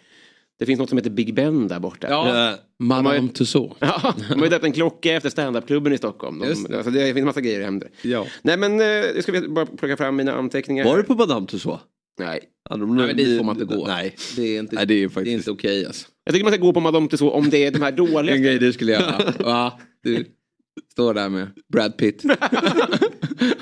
det 0.60 0.65
finns 0.65 0.80
något 0.80 0.89
som 0.89 0.98
heter 0.98 1.10
Big 1.10 1.34
Ben 1.34 1.68
där 1.68 1.80
borta. 1.80 2.08
Ja. 2.10 2.50
Eh, 2.52 2.56
Madame 2.80 3.30
Tussauds. 3.30 3.76
Ja, 3.80 4.13
de 4.30 4.36
har 4.36 4.44
ju 4.44 4.50
döpt 4.50 4.65
en 4.65 4.72
klocka 4.74 5.13
efter 5.13 5.30
standupklubben 5.30 5.94
i 5.94 5.98
Stockholm. 5.98 6.39
De, 6.39 6.76
alltså 6.76 6.91
det 6.91 7.13
finns 7.13 7.26
massa 7.26 7.41
grejer 7.41 7.62
hem 7.63 7.80
där. 7.80 7.89
Ja. 8.02 8.28
Nej 8.41 8.58
men, 8.58 8.80
eh, 8.80 8.86
jag 8.88 9.24
ska 9.24 9.32
vi 9.32 9.48
bara 9.48 9.65
plocka 9.65 9.98
fram 9.98 10.15
mina 10.15 10.34
anteckningar. 10.34 10.86
Var 10.86 10.98
du 10.98 11.04
på 11.04 11.15
Madame 11.15 11.48
Tussauds? 11.48 11.84
Nej. 12.20 12.39
Ja, 12.70 12.76
de- 12.78 12.96
Nej, 12.96 13.08
men 13.08 13.18
dit 13.18 13.38
får 13.38 13.46
man 13.46 13.62
inte 13.62 13.76
gå. 13.76 13.88
Nej. 13.88 14.15
Det 14.36 14.41
är 14.56 14.60
inte, 14.60 14.76
Nej, 14.76 14.86
det 14.86 14.94
är 14.94 14.96
ju 14.96 15.02
det 15.02 15.06
är 15.06 15.13
faktiskt- 15.13 15.38
inte 15.38 15.52
okej 15.52 15.86
alltså. 15.86 16.08
Jag 16.26 16.34
tycker 16.34 16.44
man 16.46 16.54
ska 16.54 16.62
gå 16.62 16.74
på 16.74 16.80
Madame 16.80 17.08
Tussauds 17.08 17.34
om 17.36 17.50
det 17.50 17.65
är 17.65 17.72
de 17.72 17.82
här 17.82 17.91
dåliga. 18.08 18.36
En 18.36 18.41
grej 18.44 18.60
du 18.60 18.74
skulle 18.74 18.91
göra. 18.91 19.34
Va? 19.39 19.74
Du 20.04 20.26
står 20.91 21.13
där 21.13 21.30
med 21.30 21.48
Brad 21.74 21.98
Pitt. 21.98 22.24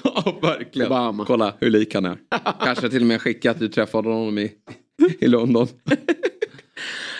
ja, 0.03 0.39
verkligen. 0.41 0.87
Obama. 0.91 1.25
Kolla 1.25 1.53
hur 1.59 1.69
lik 1.69 1.93
han 1.95 2.05
är. 2.05 2.17
Kanske 2.63 2.89
till 2.89 3.01
och 3.01 3.07
med 3.07 3.21
skicka 3.21 3.51
att 3.51 3.59
du 3.59 3.67
träffade 3.67 4.09
honom 4.09 4.37
i, 4.37 4.51
i 5.19 5.27
London. 5.27 5.67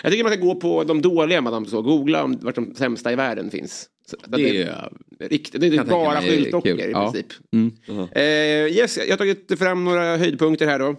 Jag 0.04 0.12
tycker 0.12 0.24
man 0.24 0.32
ska 0.32 0.42
gå 0.42 0.54
på 0.54 0.84
de 0.84 1.02
dåliga 1.02 1.40
Madame 1.40 1.66
Tussauds. 1.66 1.86
Googla 1.86 2.24
om 2.24 2.38
vart 2.42 2.54
de 2.54 2.74
sämsta 2.74 3.12
i 3.12 3.16
världen 3.16 3.50
finns. 3.50 3.88
Så, 4.06 4.16
Det 4.26 4.62
är- 4.62 4.88
riktigt, 5.20 5.60
det 5.60 5.66
är 5.66 5.84
bara 5.84 6.20
skyltdockor 6.20 6.80
i 6.80 6.90
Ja. 6.90 7.10
princip. 7.12 7.26
Mm. 7.52 7.72
Eh, 8.12 8.76
yes, 8.78 8.96
jag 8.96 9.08
har 9.10 9.16
tagit 9.16 9.58
fram 9.58 9.84
några 9.84 10.16
höjdpunkter 10.16 10.66
här 10.66 10.78
då. 10.78 10.96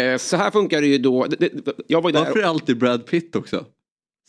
Eh, 0.00 0.16
så 0.18 0.36
här 0.36 0.50
funkar 0.50 0.80
det 0.80 0.86
ju 0.86 0.98
då. 0.98 1.24
Det, 1.26 1.36
det, 1.36 1.72
jag 1.86 2.02
var 2.02 2.10
ju 2.10 2.12
där. 2.12 2.20
Varför 2.20 2.38
är 2.38 2.42
det 2.42 2.48
alltid 2.48 2.78
Brad 2.78 3.06
Pitt 3.06 3.36
också? 3.36 3.64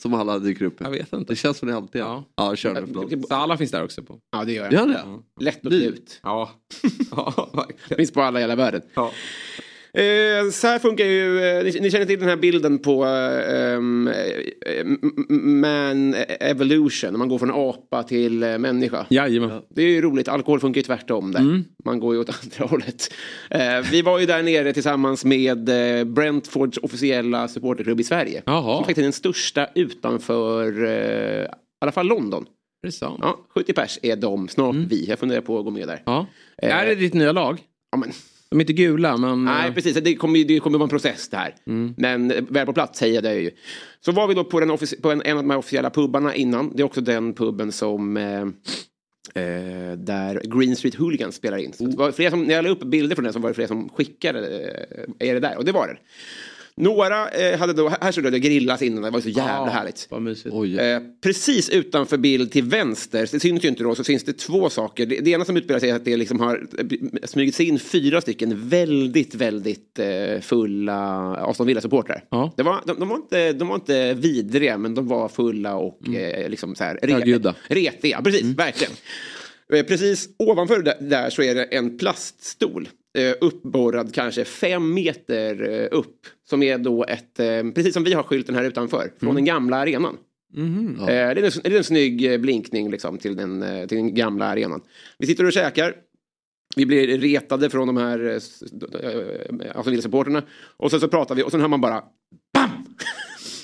Som 0.02 0.14
alla 0.14 0.40
dyker 0.40 0.66
upp. 0.66 0.76
Jag 0.80 0.92
vet 0.92 1.14
inte. 1.14 1.32
Det 1.34 1.38
känns 1.38 1.58
som 1.58 1.68
det 1.70 1.76
alltid 1.76 2.02
är. 2.02 2.06
Ja. 2.06 2.24
Ja, 2.36 2.56
kör 2.56 2.74
nu. 2.74 2.84
förlåt. 2.88 3.28
Sala 3.28 3.58
finns 3.58 3.72
där 3.72 3.84
också 3.84 4.04
på. 4.04 4.20
Ja, 4.32 4.44
det 4.44 4.54
gör 4.54 4.64
jag. 4.64 4.74
Gör 4.74 4.88
det? 4.88 5.44
Lätt 5.46 5.66
och 5.66 5.72
ut. 5.72 6.20
Ja. 6.24 6.52
ja. 7.12 7.68
Finns 7.98 8.12
på 8.12 8.22
alla 8.22 8.40
i 8.40 8.44
hela 8.44 8.56
världen. 8.56 8.82
Ja. 8.94 9.12
Eh, 9.94 10.50
så 10.52 10.68
här 10.68 10.80
funkar 10.80 11.06
ju, 11.06 11.46
eh, 11.46 11.64
ni, 11.64 11.80
ni 11.80 11.92
känner 11.92 12.06
till 12.06 12.20
den 12.20 12.30
här 12.30 12.36
bilden 12.36 12.80
på 12.80 13.06
eh, 13.06 13.78
um, 13.78 14.10
man 15.62 16.16
evolution, 16.40 17.18
man 17.18 17.30
går 17.30 17.38
från 17.38 17.52
apa 17.52 18.04
till 18.04 18.44
eh, 18.44 18.58
människa. 18.58 19.06
Jajamän. 19.10 19.62
Det 19.70 19.82
är 19.82 19.88
ju 19.88 20.02
roligt, 20.02 20.28
alkohol 20.28 20.60
funkar 20.60 20.80
ju 20.80 20.84
tvärtom 20.84 21.32
där. 21.32 21.40
Mm. 21.40 21.64
Man 21.86 22.00
går 22.00 22.14
ju 22.16 22.22
åt 22.22 22.30
andra 22.44 22.66
hållet. 22.66 23.14
Eh, 23.50 23.92
vi 23.92 24.02
var 24.02 24.20
ju 24.20 24.26
där 24.26 24.44
nere 24.44 24.74
tillsammans 24.74 25.26
med 25.26 25.70
eh, 25.70 26.04
Brentfords 26.04 26.78
officiella 26.78 27.48
supporterklubb 27.48 28.00
i 28.00 28.04
Sverige. 28.04 28.44
Jaha. 28.46 28.76
Som 28.76 28.84
faktiskt 28.84 28.98
är 28.98 29.04
den 29.04 29.14
största 29.14 29.68
utanför, 29.76 30.84
eh, 30.86 31.44
i 31.44 31.48
alla 31.82 31.92
fall 31.92 32.08
London. 32.08 32.46
Ja, 33.02 33.40
70 33.56 33.74
pers 33.74 34.00
är 34.02 34.16
de, 34.16 34.48
snart 34.48 34.76
vi. 34.76 35.06
Jag 35.06 35.20
funderar 35.20 35.42
på 35.42 35.60
att 35.60 35.66
gå 35.66 35.72
med 35.72 35.88
där. 35.88 36.02
Ja. 36.06 36.26
Eh. 36.62 36.78
Är 36.78 36.86
det 36.86 36.96
ditt 36.96 37.14
nya 37.14 37.32
lag? 37.32 37.60
Ja, 37.92 37.98
men, 37.98 38.12
De 38.52 38.60
är 38.60 38.62
inte 38.64 38.74
gula 38.74 39.18
men... 39.18 39.46
Nej, 39.46 39.68
eh, 39.68 39.74
precis. 39.74 39.96
Det 40.02 40.16
kommer, 40.16 40.40
ju- 40.40 40.46
det 40.46 40.60
kommer 40.60 40.78
vara 40.78 40.86
en 40.86 40.90
process 40.90 41.30
det 41.30 41.38
här. 41.38 41.56
Men 41.98 42.32
eh, 42.32 42.44
väl 42.50 42.66
på 42.66 42.74
plats 42.74 43.02
hejade 43.02 43.28
jag 43.34 43.42
ju. 43.42 43.52
Så 44.06 44.12
var 44.12 44.28
vi 44.28 44.34
då 44.34 44.44
på, 44.44 44.60
den 44.60 44.78
på 45.02 45.12
en, 45.12 45.22
en 45.22 45.38
av 45.38 45.44
de 45.44 45.50
här 45.50 45.58
officiella 45.58 45.90
pubbarna 45.90 46.36
innan. 46.36 46.76
Det 46.76 46.82
är 46.82 46.86
också 46.86 47.02
den 47.02 47.34
puben 47.34 47.72
som 47.72 48.18
eh, 48.18 48.42
eh, 49.44 49.94
där 49.98 50.60
Green 50.60 50.76
Street 50.76 50.96
Hooligans 50.96 51.36
spelar 51.36 51.58
in. 51.58 51.74
Så 51.74 51.84
det 51.84 51.98
var 51.98 52.12
flera 52.12 52.30
som, 52.32 52.44
när 52.44 52.54
jag 52.56 52.64
la 52.64 52.70
upp 52.70 52.84
bilder 52.84 53.16
från 53.16 53.24
den 53.24 53.34
så 53.34 53.40
var 53.40 53.50
det 53.50 53.54
flera 53.56 53.68
som 53.68 53.90
skickade 53.90 54.40
eh, 55.20 55.30
är 55.30 55.34
det 55.34 55.40
där. 55.40 55.58
Och 55.58 55.66
det 55.66 55.72
var 55.72 55.88
det. 55.88 55.98
Några 56.76 57.30
eh, 57.30 57.60
hade 57.60 57.74
då, 57.74 57.90
här 57.90 58.22
det 58.22 58.28
att 58.28 58.34
det 58.34 58.40
grillas 58.40 58.82
innan, 58.82 59.04
det 59.04 59.10
var 59.10 59.22
så 59.22 59.30
jävla 59.30 59.52
Ja, 59.52 59.66
härligt. 59.66 60.08
Vad 60.10 60.22
mysigt. 60.22 60.56
Oj. 60.56 60.80
Eh, 60.80 61.00
precis 61.24 61.70
utanför 61.70 62.18
bild 62.18 62.52
till 62.52 62.64
vänster, 62.64 63.30
det 63.32 63.40
syns 63.40 63.64
ju 63.64 63.68
inte 63.70 63.84
då, 63.84 63.96
så 63.96 64.04
finns 64.04 64.24
det 64.24 64.34
två 64.34 64.70
saker. 64.70 65.06
Det, 65.06 65.20
det 65.20 65.32
ena 65.32 65.46
som 65.46 65.58
utspelar 65.58 65.80
sig 65.80 65.90
är 65.90 65.96
att 65.96 66.06
det 66.06 66.18
liksom 66.18 66.40
har 66.40 66.68
smugit 67.28 67.56
sig 67.56 67.68
in 67.68 67.80
fyra 67.80 68.22
stycken 68.22 68.70
väldigt, 68.70 69.36
väldigt 69.36 70.00
eh, 70.00 70.40
fulla 70.42 70.98
Aston 71.36 71.68
Villa-supportrar. 71.68 72.24
Ja. 72.30 72.54
Det 72.58 72.64
var, 72.64 72.82
de, 72.86 73.00
de, 73.00 73.10
var 73.10 73.16
inte, 73.16 73.54
de 73.54 73.68
var 73.68 73.76
inte 73.76 74.14
vidriga, 74.14 74.78
men 74.78 74.96
de 74.96 75.08
var 75.08 75.30
fulla 75.30 75.76
och 75.76 76.10
eh, 76.10 76.50
liksom 76.50 76.76
så 76.76 76.84
här, 76.84 77.00
Högljudda. 77.02 77.56
retiga. 77.68 78.22
Precis, 78.22 78.44
verkligen. 78.44 78.94
Eh, 79.74 79.84
Precis 79.86 80.30
ovanför 80.40 80.82
där, 80.82 80.96
där 81.00 81.30
så 81.30 81.44
är 81.44 81.56
det 81.56 81.64
en 81.64 81.98
plaststol. 81.98 82.90
Eh, 83.18 83.34
uppborrad 83.42 84.14
kanske 84.14 84.46
fem 84.46 84.94
meter 84.94 85.70
eh, 85.70 85.88
upp. 85.92 86.28
Som 86.50 86.64
är 86.64 86.78
då 86.78 87.04
ett, 87.04 87.40
eh, 87.40 87.64
precis 87.76 87.94
som 87.94 88.04
vi 88.04 88.14
har 88.14 88.24
skylten 88.24 88.56
här 88.56 88.64
utanför, 88.64 89.12
från 89.20 89.36
den 89.36 89.46
gamla 89.46 89.78
arenan. 89.78 90.18
Det, 91.08 91.14
är 91.14 91.36
en, 91.36 91.52
det 91.64 91.74
är 91.74 91.78
en 91.78 91.84
snygg 91.84 92.42
blinkning 92.42 92.92
liksom, 92.92 93.18
till, 93.18 93.36
den, 93.36 93.66
till 93.88 93.98
den 93.98 94.16
gamla 94.16 94.46
arenan. 94.46 94.82
Vi 95.18 95.28
sitter 95.28 95.46
och 95.46 95.54
käkar. 95.54 95.96
Vi 96.76 96.86
blir 96.86 97.18
retade 97.18 97.70
från 97.70 97.88
de 97.88 97.98
här 97.98 98.40
alltså 99.76 100.02
supporterna 100.02 100.44
Och 100.78 100.92
sen 100.92 101.00
så 101.00 101.08
pratar 101.08 101.36
vi 101.36 101.44
och 101.44 101.52
sen 101.52 101.62
hör 101.62 101.68
man 101.68 101.82
bara 101.82 102.04
BAM! 102.54 102.86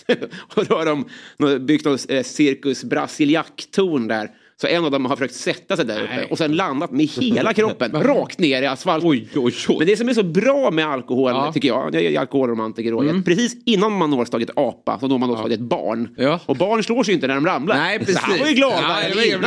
och 0.55 0.65
då 0.65 0.75
har 0.75 0.85
de 0.85 1.65
byggt 1.65 1.85
något 1.85 2.11
eh, 2.11 2.23
cirkus 2.23 2.83
brasiliak-torn 2.83 4.07
där. 4.07 4.31
Så 4.61 4.67
en 4.67 4.85
av 4.85 4.91
dem 4.91 5.05
har 5.05 5.15
försökt 5.15 5.35
sätta 5.35 5.75
sig 5.75 5.85
där 5.85 6.01
uppe 6.03 6.27
och 6.31 6.37
sen 6.37 6.55
landat 6.55 6.91
med 6.91 7.05
hela 7.05 7.53
kroppen 7.53 7.91
rakt 8.03 8.39
ner 8.39 8.61
i 8.61 8.65
asfalt. 8.65 9.03
Oj, 9.03 9.27
oj, 9.35 9.53
oj. 9.67 9.75
Men 9.77 9.87
det 9.87 9.97
som 9.97 10.09
är 10.09 10.13
så 10.13 10.23
bra 10.23 10.71
med 10.71 10.87
alkohol, 10.87 11.31
Ja. 11.31 11.51
tycker 11.53 11.67
jag, 11.67 11.95
jag 11.95 12.03
är 12.03 12.19
alkoholromantiker 12.19 13.01
Mm. 13.01 13.23
precis 13.23 13.55
innan 13.65 13.91
man 13.91 14.09
når 14.09 14.25
stadiet 14.25 14.49
apa 14.55 14.99
så 14.99 15.07
når 15.07 15.17
man 15.17 15.29
då 15.29 15.37
stadiet 15.37 15.59
barn. 15.59 16.15
Ja. 16.17 16.39
Och 16.45 16.55
barn 16.55 16.83
slår 16.83 17.03
sig 17.03 17.13
inte 17.13 17.27
när 17.27 17.35
de 17.35 17.45
ramlar. 17.45 17.77
Nej, 17.77 17.99
precis. 17.99 18.15
Så 18.15 18.21
han 18.21 18.39
var 18.39 18.47
ju 18.47 18.53
glad 18.53 18.71
Ja, 18.83 18.95
det 19.09 19.15
det. 19.15 19.37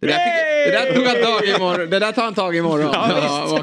Det 0.00 0.06
där, 0.06 0.12
fick, 0.12 0.66
det 0.66 0.78
där 0.78 0.94
tog 0.94 1.04
han 1.06 1.16
tag 1.38 1.44
i 1.48 1.50
imorgon. 1.56 1.90
Det 1.90 1.98
där 1.98 2.12
tar 2.12 2.22
han 2.24 2.34
tag 2.34 2.54
i 2.54 2.58
imorgon. 2.58 2.90
Ja, 2.92 3.58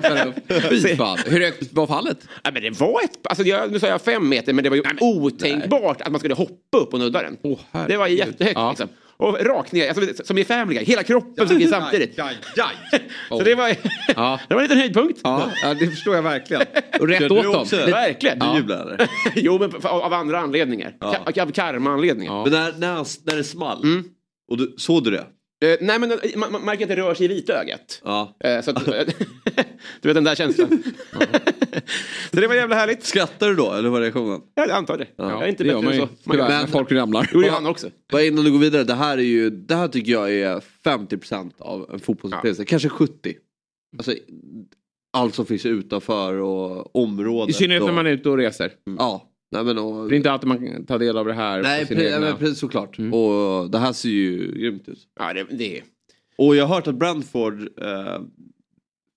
fan. 0.98 1.18
Hur 1.26 1.42
högt 1.42 1.74
var 1.74 1.88
fallet? 1.88 2.18
Ja, 2.44 2.52
men 2.54 2.62
det 2.64 2.80
var 2.80 3.02
ett, 3.04 3.28
alltså 3.30 3.44
jag, 3.44 3.72
nu 3.72 3.80
sa 3.80 3.88
jag 3.88 4.02
fem 4.02 4.30
meter, 4.30 4.54
men 4.54 4.64
det 4.64 4.70
var 4.70 4.78
ju 4.78 4.84
otänkbart 5.00 6.02
att 6.02 6.12
man 6.12 6.20
skulle 6.20 6.34
hoppa 6.36 6.78
upp 6.78 6.94
och 6.94 7.00
nudda 7.00 7.22
den. 7.22 7.38
Herregud. 7.72 7.90
det 7.92 7.98
var 7.98 8.08
jättehögt 8.08 8.56
Ja. 8.56 8.70
liksom. 8.70 8.88
Och 9.20 9.38
rakt 9.46 9.72
ner, 9.72 9.90
alltså, 9.90 10.24
som 10.26 10.38
i 10.38 10.44
Family 10.46 10.76
Guy, 10.76 10.86
hela 10.86 11.04
kroppen 11.04 11.48
såg 11.50 11.62
in 11.62 11.68
samtidigt. 11.70 12.16
Så 13.30 13.40
det 13.44 13.56
var, 13.56 13.76
Ja. 14.16 14.40
det 14.48 14.54
var 14.56 14.62
en 14.62 14.68
liten 14.68 14.78
höjdpunkt. 14.78 15.20
Ja, 15.24 15.52
ja, 15.64 15.74
det 15.74 15.88
förstår 15.88 16.16
jag 16.16 16.24
verkligen. 16.24 16.64
Och 17.00 17.08
rätt 17.08 17.22
åt 17.22 17.30
du 17.30 17.44
dem. 17.44 17.56
också? 17.62 17.76
Det- 17.76 17.92
Verkligen. 17.92 18.40
Du 18.40 18.56
jublade? 18.58 19.08
jo, 19.36 19.60
men 19.60 19.76
av, 19.76 19.86
av 20.02 20.14
andra 20.14 20.40
anledningar. 20.40 20.96
Ka- 21.00 21.42
Av 21.42 21.52
karma-anledningar. 21.52 22.34
Ja. 22.34 22.44
Men 22.44 22.54
när, 22.54 22.72
när, 22.72 23.06
när 23.32 23.36
det 23.38 23.44
small, 23.44 23.84
Mm. 23.84 24.04
och 24.52 24.58
du, 24.58 24.74
såg 24.78 25.04
du 25.04 25.12
det? 25.12 25.26
Eh, 25.62 25.78
nej, 25.82 26.00
men 26.00 26.12
eh, 26.12 26.18
man, 26.36 26.52
man 26.52 26.66
märker 26.66 26.84
att 26.86 26.90
det 26.90 26.96
rör 26.96 27.14
sig 27.14 27.26
i 27.26 27.28
vitögat. 27.28 28.02
Ja. 28.04 28.38
Eh, 28.40 28.62
så 28.62 28.72
att, 28.72 28.86
du 30.02 30.08
vet 30.08 30.16
den 30.16 30.24
där 30.24 30.36
känslan. 30.36 30.68
så 32.32 32.40
det 32.40 32.48
var 32.48 32.56
jävla 32.56 32.76
härligt. 32.76 33.04
Skrattar 33.04 33.48
du 33.48 33.56
då, 33.56 33.72
eller 33.72 33.90
vad 33.90 33.92
var 33.92 34.02
reaktionen? 34.02 34.42
Jag 34.56 34.72
antar 34.72 34.98
det. 34.98 35.08
jag 35.16 35.44
är 35.44 35.48
inte 35.48 35.64
det 35.64 35.74
bättre 35.74 35.86
man 35.86 35.94
än 35.94 36.00
så. 36.00 36.10
Man 36.24 36.38
när 36.38 36.68
folk 36.68 36.92
ramlar. 36.92 37.30
gjorde 37.34 37.48
ju 37.48 37.52
han 37.52 37.68
också. 37.68 37.90
Bara 38.12 38.24
innan 38.24 38.46
du 38.46 38.52
går 38.52 38.60
vidare, 38.60 38.84
det 38.84 38.94
här 38.94 39.18
är 39.18 39.22
ju, 39.22 39.50
det 39.50 39.76
här 39.76 39.88
tycker 39.88 40.12
jag 40.12 40.32
är 40.34 40.64
50% 40.84 41.52
av 41.58 41.90
en 41.94 42.00
fotbollsupplevelse, 42.00 42.66
kanske 42.66 42.90
70. 42.90 43.36
alltså, 43.98 44.14
allt 45.14 45.36
som 45.36 45.46
finns 45.46 45.66
utanför 45.66 46.34
och 46.34 46.96
området. 46.96 47.50
I 47.50 47.54
synnerhet 47.54 47.82
och, 47.82 47.88
när 47.88 47.96
man 47.96 48.08
är 48.08 48.12
ute 48.12 48.30
och 48.30 48.38
reser. 48.38 48.72
Ja. 48.98 49.29
Nej, 49.52 49.64
men, 49.64 49.78
och, 49.78 50.10
Det 50.10 50.16
är 50.16 50.18
inte 50.18 50.32
alltid 50.32 50.48
man 50.48 50.68
kan 50.68 50.86
ta 50.86 50.98
del 50.98 51.18
av 51.18 51.26
det 51.26 51.34
här 51.34 51.62
nej, 51.64 51.86
pre- 51.86 52.02
egna... 52.02 52.20
men 52.20 52.38
precis 52.38 52.60
såklart. 52.60 52.98
Mm. 52.98 53.14
Och 53.14 53.72
det 53.72 53.78
här 53.78 53.94
ser 53.94 54.10
ju 54.10 54.52
grymt 54.52 54.90
ut. 54.90 55.00
Ja, 55.20 55.34
det, 55.34 55.44
det, 55.50 55.82
Och 56.38 56.56
jag 56.56 56.66
har 56.66 56.76
hört 56.76 56.88
att 56.88 56.96
Brentford, 56.96 57.62
eh, 57.62 58.22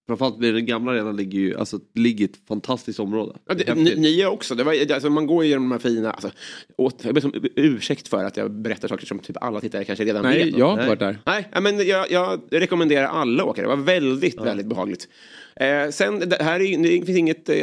framförallt 0.07 0.39
vid 0.39 0.55
den 0.55 0.67
gamla 0.67 0.93
arenan, 0.93 1.17
ligger 1.17 1.39
ju 1.39 1.57
alltså, 1.57 1.81
ligger 1.95 2.25
ett 2.25 2.47
fantastiskt 2.49 3.01
område. 3.01 3.39
Ja, 3.49 3.55
det, 3.55 3.75
ni, 3.75 3.95
nya 3.95 4.31
också. 4.31 4.55
Det 4.55 4.65
var, 4.65 4.93
alltså, 4.93 5.11
man 5.11 5.27
går 5.27 5.45
igenom 5.45 5.63
de 5.63 5.73
här 5.73 5.79
fina... 5.79 6.11
Alltså, 6.11 6.31
åt, 6.77 7.05
jag 7.05 7.15
ber 7.15 7.21
som 7.21 7.33
ursäkt 7.57 8.09
för 8.09 8.25
att 8.25 8.37
jag 8.37 8.51
berättar 8.51 8.89
saker 8.89 9.07
som 9.07 9.19
typ 9.19 9.37
alla 9.41 9.61
tittare 9.61 9.85
kanske 9.85 10.05
redan 10.05 10.23
Nej, 10.23 10.45
vet. 10.45 10.59
jag 10.59 10.67
har 10.67 10.73
inte 10.73 10.87
varit 10.87 11.01
där. 11.01 11.19
Nej, 11.27 11.49
ja, 11.53 11.61
men 11.61 11.87
jag, 11.87 12.11
jag 12.11 12.41
rekommenderar 12.51 13.07
alla 13.07 13.43
att 13.43 13.49
åka. 13.49 13.63
Det 13.63 13.69
var 13.69 13.77
väldigt, 13.77 14.41
väldigt 14.41 14.67
behagligt. 14.67 15.09
Eh, 15.57 15.89
sen, 15.91 16.19
det, 16.19 16.43
här 16.43 16.61
är, 16.61 16.79
det 16.83 17.07
finns 17.07 17.19
inget 17.19 17.49
eh, 17.49 17.57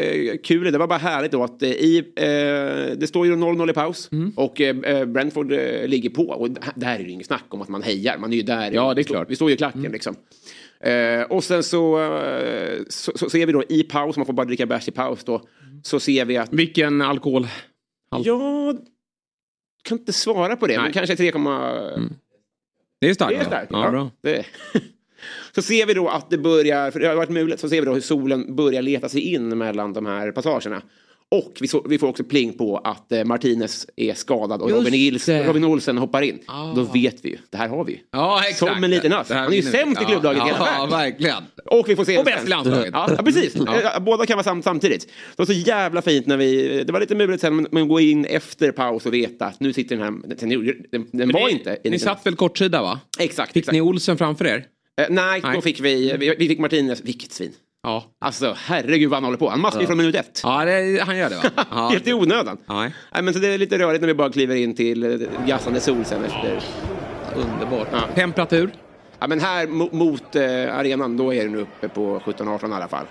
kul 0.43 0.71
det. 0.71 0.77
Var 0.77 0.87
bara 0.87 0.99
härligt 0.99 1.31
då 1.31 1.43
att 1.43 1.63
eh, 1.63 1.69
i, 1.69 1.97
eh, 2.15 2.97
det 2.97 3.07
står 3.07 3.25
ju 3.25 3.35
0-0 3.35 3.69
i 3.69 3.73
paus 3.73 4.09
Mm. 4.11 4.33
och 4.35 4.61
eh, 4.61 5.05
Brentford 5.05 5.51
ligger 5.85 6.09
på. 6.09 6.23
Och 6.23 6.49
där 6.75 6.93
är 6.95 6.97
det 6.97 7.03
ju 7.03 7.11
inget 7.11 7.27
snack 7.27 7.45
om 7.49 7.61
att 7.61 7.69
man 7.69 7.83
hejar. 7.83 8.17
Man 8.17 8.31
är 8.33 8.37
ju 8.37 8.43
där. 8.43 8.71
Ja, 8.71 8.93
det 8.93 9.01
är 9.01 9.03
klart. 9.03 9.17
Mm. 9.17 9.29
Vi 9.29 9.35
står 9.35 9.49
ju 9.49 9.53
i 9.55 9.57
klacken 9.57 9.91
liksom. 9.91 10.15
Eh, 10.83 11.21
och 11.21 11.43
sen 11.43 11.63
så, 11.63 11.99
eh, 12.13 12.79
så, 12.89 13.11
så 13.17 13.29
ser 13.29 13.45
vi 13.45 13.51
då 13.51 13.63
i 13.69 13.83
paus, 13.83 14.17
man 14.17 14.25
får 14.25 14.33
bara 14.33 14.45
dricka 14.45 14.65
bärs 14.65 14.87
i 14.87 14.91
paus 14.91 15.23
då. 15.23 15.41
Så 15.83 15.99
ser 15.99 16.25
vi 16.25 16.37
att 16.37 16.53
Vilken 16.53 17.01
alkohol? 17.01 17.47
Allt. 18.11 18.25
jag 18.25 18.77
kan 19.83 19.97
inte 19.97 20.13
svara 20.13 20.55
på 20.55 20.67
det, 20.67 20.73
men 20.75 20.83
Nej. 20.83 20.93
kanske 20.93 21.15
3,... 21.15 21.31
Det 23.01 23.09
är 23.09 23.13
starkt. 23.13 23.33
Det 23.33 23.41
är 23.41 23.45
starkt. 23.45 23.71
Ja, 23.71 23.91
bra. 23.91 24.11
Det. 24.23 24.45
Så 25.55 25.61
ser 25.61 25.85
vi 25.85 25.93
då 25.93 26.07
att 26.07 26.29
det 26.29 26.37
börjar, 26.37 26.91
för 26.91 26.99
det 26.99 27.07
har 27.07 27.15
varit 27.15 27.29
mulet, 27.29 27.59
så 27.59 27.69
ser 27.69 27.79
vi 27.81 27.85
då 27.85 27.93
hur 27.93 28.01
solen 28.01 28.55
börjar 28.55 28.81
leta 28.81 29.09
sig 29.09 29.21
in 29.21 29.57
mellan 29.57 29.93
de 29.93 30.05
här 30.05 30.31
passagerna. 30.31 30.81
Och 31.31 31.57
vi, 31.61 31.67
så, 31.67 31.85
vi 31.89 31.97
får 31.97 32.07
också 32.07 32.23
pling 32.23 32.57
på 32.57 32.77
att 32.77 33.11
eh, 33.11 33.23
Martinez 33.23 33.87
är 33.95 34.13
skadad 34.13 34.61
och 34.61 34.69
Just 34.69 34.85
Robin, 34.85 34.93
Ils, 34.93 35.25
det. 35.25 35.47
Robin 35.47 35.63
Olsen 35.65 35.97
hoppar 35.97 36.21
in. 36.21 36.39
Ah. 36.45 36.73
Då 36.73 36.81
vet 36.81 37.25
vi 37.25 37.29
ju, 37.29 37.37
det 37.49 37.57
här 37.57 37.69
har 37.69 37.83
vi 37.85 37.91
ju. 37.91 37.99
Ja, 38.11 38.41
exakt. 38.49 38.73
Som 38.73 38.83
en 38.83 38.89
liten. 38.89 39.11
Det 39.11 39.17
här 39.29 39.35
Han 39.35 39.51
är 39.51 39.55
ju 39.55 39.61
sämst 39.61 40.01
i 40.01 40.05
klubblaget 40.05 40.39
ja, 40.39 40.45
hela 40.45 40.57
Ja, 40.57 40.65
världen. 40.65 40.89
verkligen. 40.89 41.43
Och 41.65 41.89
vi 41.89 41.95
får 41.95 42.05
se 42.05 42.17
Och 42.17 42.25
bäst 42.25 42.45
i 42.45 42.49
landslaget. 42.49 42.89
Ja, 42.93 43.09
ja 43.17 43.23
precis. 43.23 43.55
Ja. 43.55 43.95
Eh, 43.95 43.99
Båda 43.99 44.25
kan 44.25 44.37
vara 44.37 44.43
sam 44.43 44.61
samtidigt. 44.61 45.07
Det 45.07 45.37
var 45.37 45.45
så 45.45 45.53
jävla 45.53 46.01
fint 46.01 46.27
när 46.27 46.37
vi, 46.37 46.83
det 46.83 46.93
var 46.93 46.99
lite 46.99 47.15
mulet 47.15 47.41
sen, 47.41 47.55
men, 47.55 47.67
men 47.71 47.87
gå 47.87 47.99
in 47.99 48.25
efter 48.25 48.71
paus 48.71 49.05
och 49.05 49.13
veta 49.13 49.45
att 49.45 49.59
nu 49.59 49.73
sitter 49.73 49.95
den 49.95 50.05
här, 50.05 50.35
den, 50.35 50.49
den, 50.91 51.07
den 51.11 51.31
var 51.31 51.45
ni, 51.45 51.51
inte. 51.51 51.77
Ni 51.83 51.99
satt 51.99 52.25
väl 52.25 52.35
kortsida 52.35 52.81
va? 52.81 52.99
Exakt. 53.19 53.53
Fick 53.53 53.61
exakt. 53.61 53.73
ni 53.73 53.81
Olsen 53.81 54.17
framför 54.17 54.45
er? 54.45 54.65
Eh, 54.99 55.05
nej, 55.09 55.41
Nej. 55.43 55.55
då 55.55 55.61
fick 55.61 55.79
vi, 55.79 56.15
vi, 56.19 56.35
vi 56.39 56.47
fick 56.47 56.59
Martinez, 56.59 57.01
vilket 57.01 57.31
svin. 57.31 57.51
Ja. 57.83 58.03
Alltså 58.21 58.55
herregud 58.57 59.09
vad 59.09 59.17
han 59.17 59.23
håller 59.23 59.37
på. 59.37 59.49
Han 59.49 59.61
maskar 59.61 59.81
ju 59.81 59.87
från 59.87 59.97
minut 59.97 60.15
ett. 60.15 60.39
Ja, 60.43 60.65
det, 60.65 61.01
han 61.03 61.17
gör 61.17 61.29
det 61.29 61.35
va? 61.35 61.65
Ja. 61.71 61.89
Helt 61.89 62.07
i 62.07 62.13
onödan. 62.13 62.57
Nej. 62.65 62.93
Nej, 63.13 63.23
men 63.23 63.33
så 63.33 63.39
det 63.39 63.47
är 63.47 63.57
lite 63.57 63.79
rörigt 63.79 64.01
när 64.01 64.07
vi 64.07 64.13
bara 64.13 64.29
kliver 64.31 64.55
in 64.55 64.75
till 64.75 65.03
eh, 65.03 65.27
gassande 65.47 65.79
sol 65.79 66.05
sen 66.05 66.25
efter. 66.25 66.59
Underbart. 67.35 67.87
Ja. 67.91 68.01
Temperatur? 68.15 68.69
Ja, 69.19 69.27
men 69.27 69.39
här 69.39 69.67
mo- 69.67 69.93
mot 69.95 70.35
eh, 70.35 70.77
arenan, 70.77 71.17
då 71.17 71.33
är 71.33 71.43
den 71.43 71.55
uppe 71.55 71.89
på 71.89 72.19
17-18 72.19 72.71
i 72.71 72.73
alla 72.73 72.87
fall. 72.87 73.05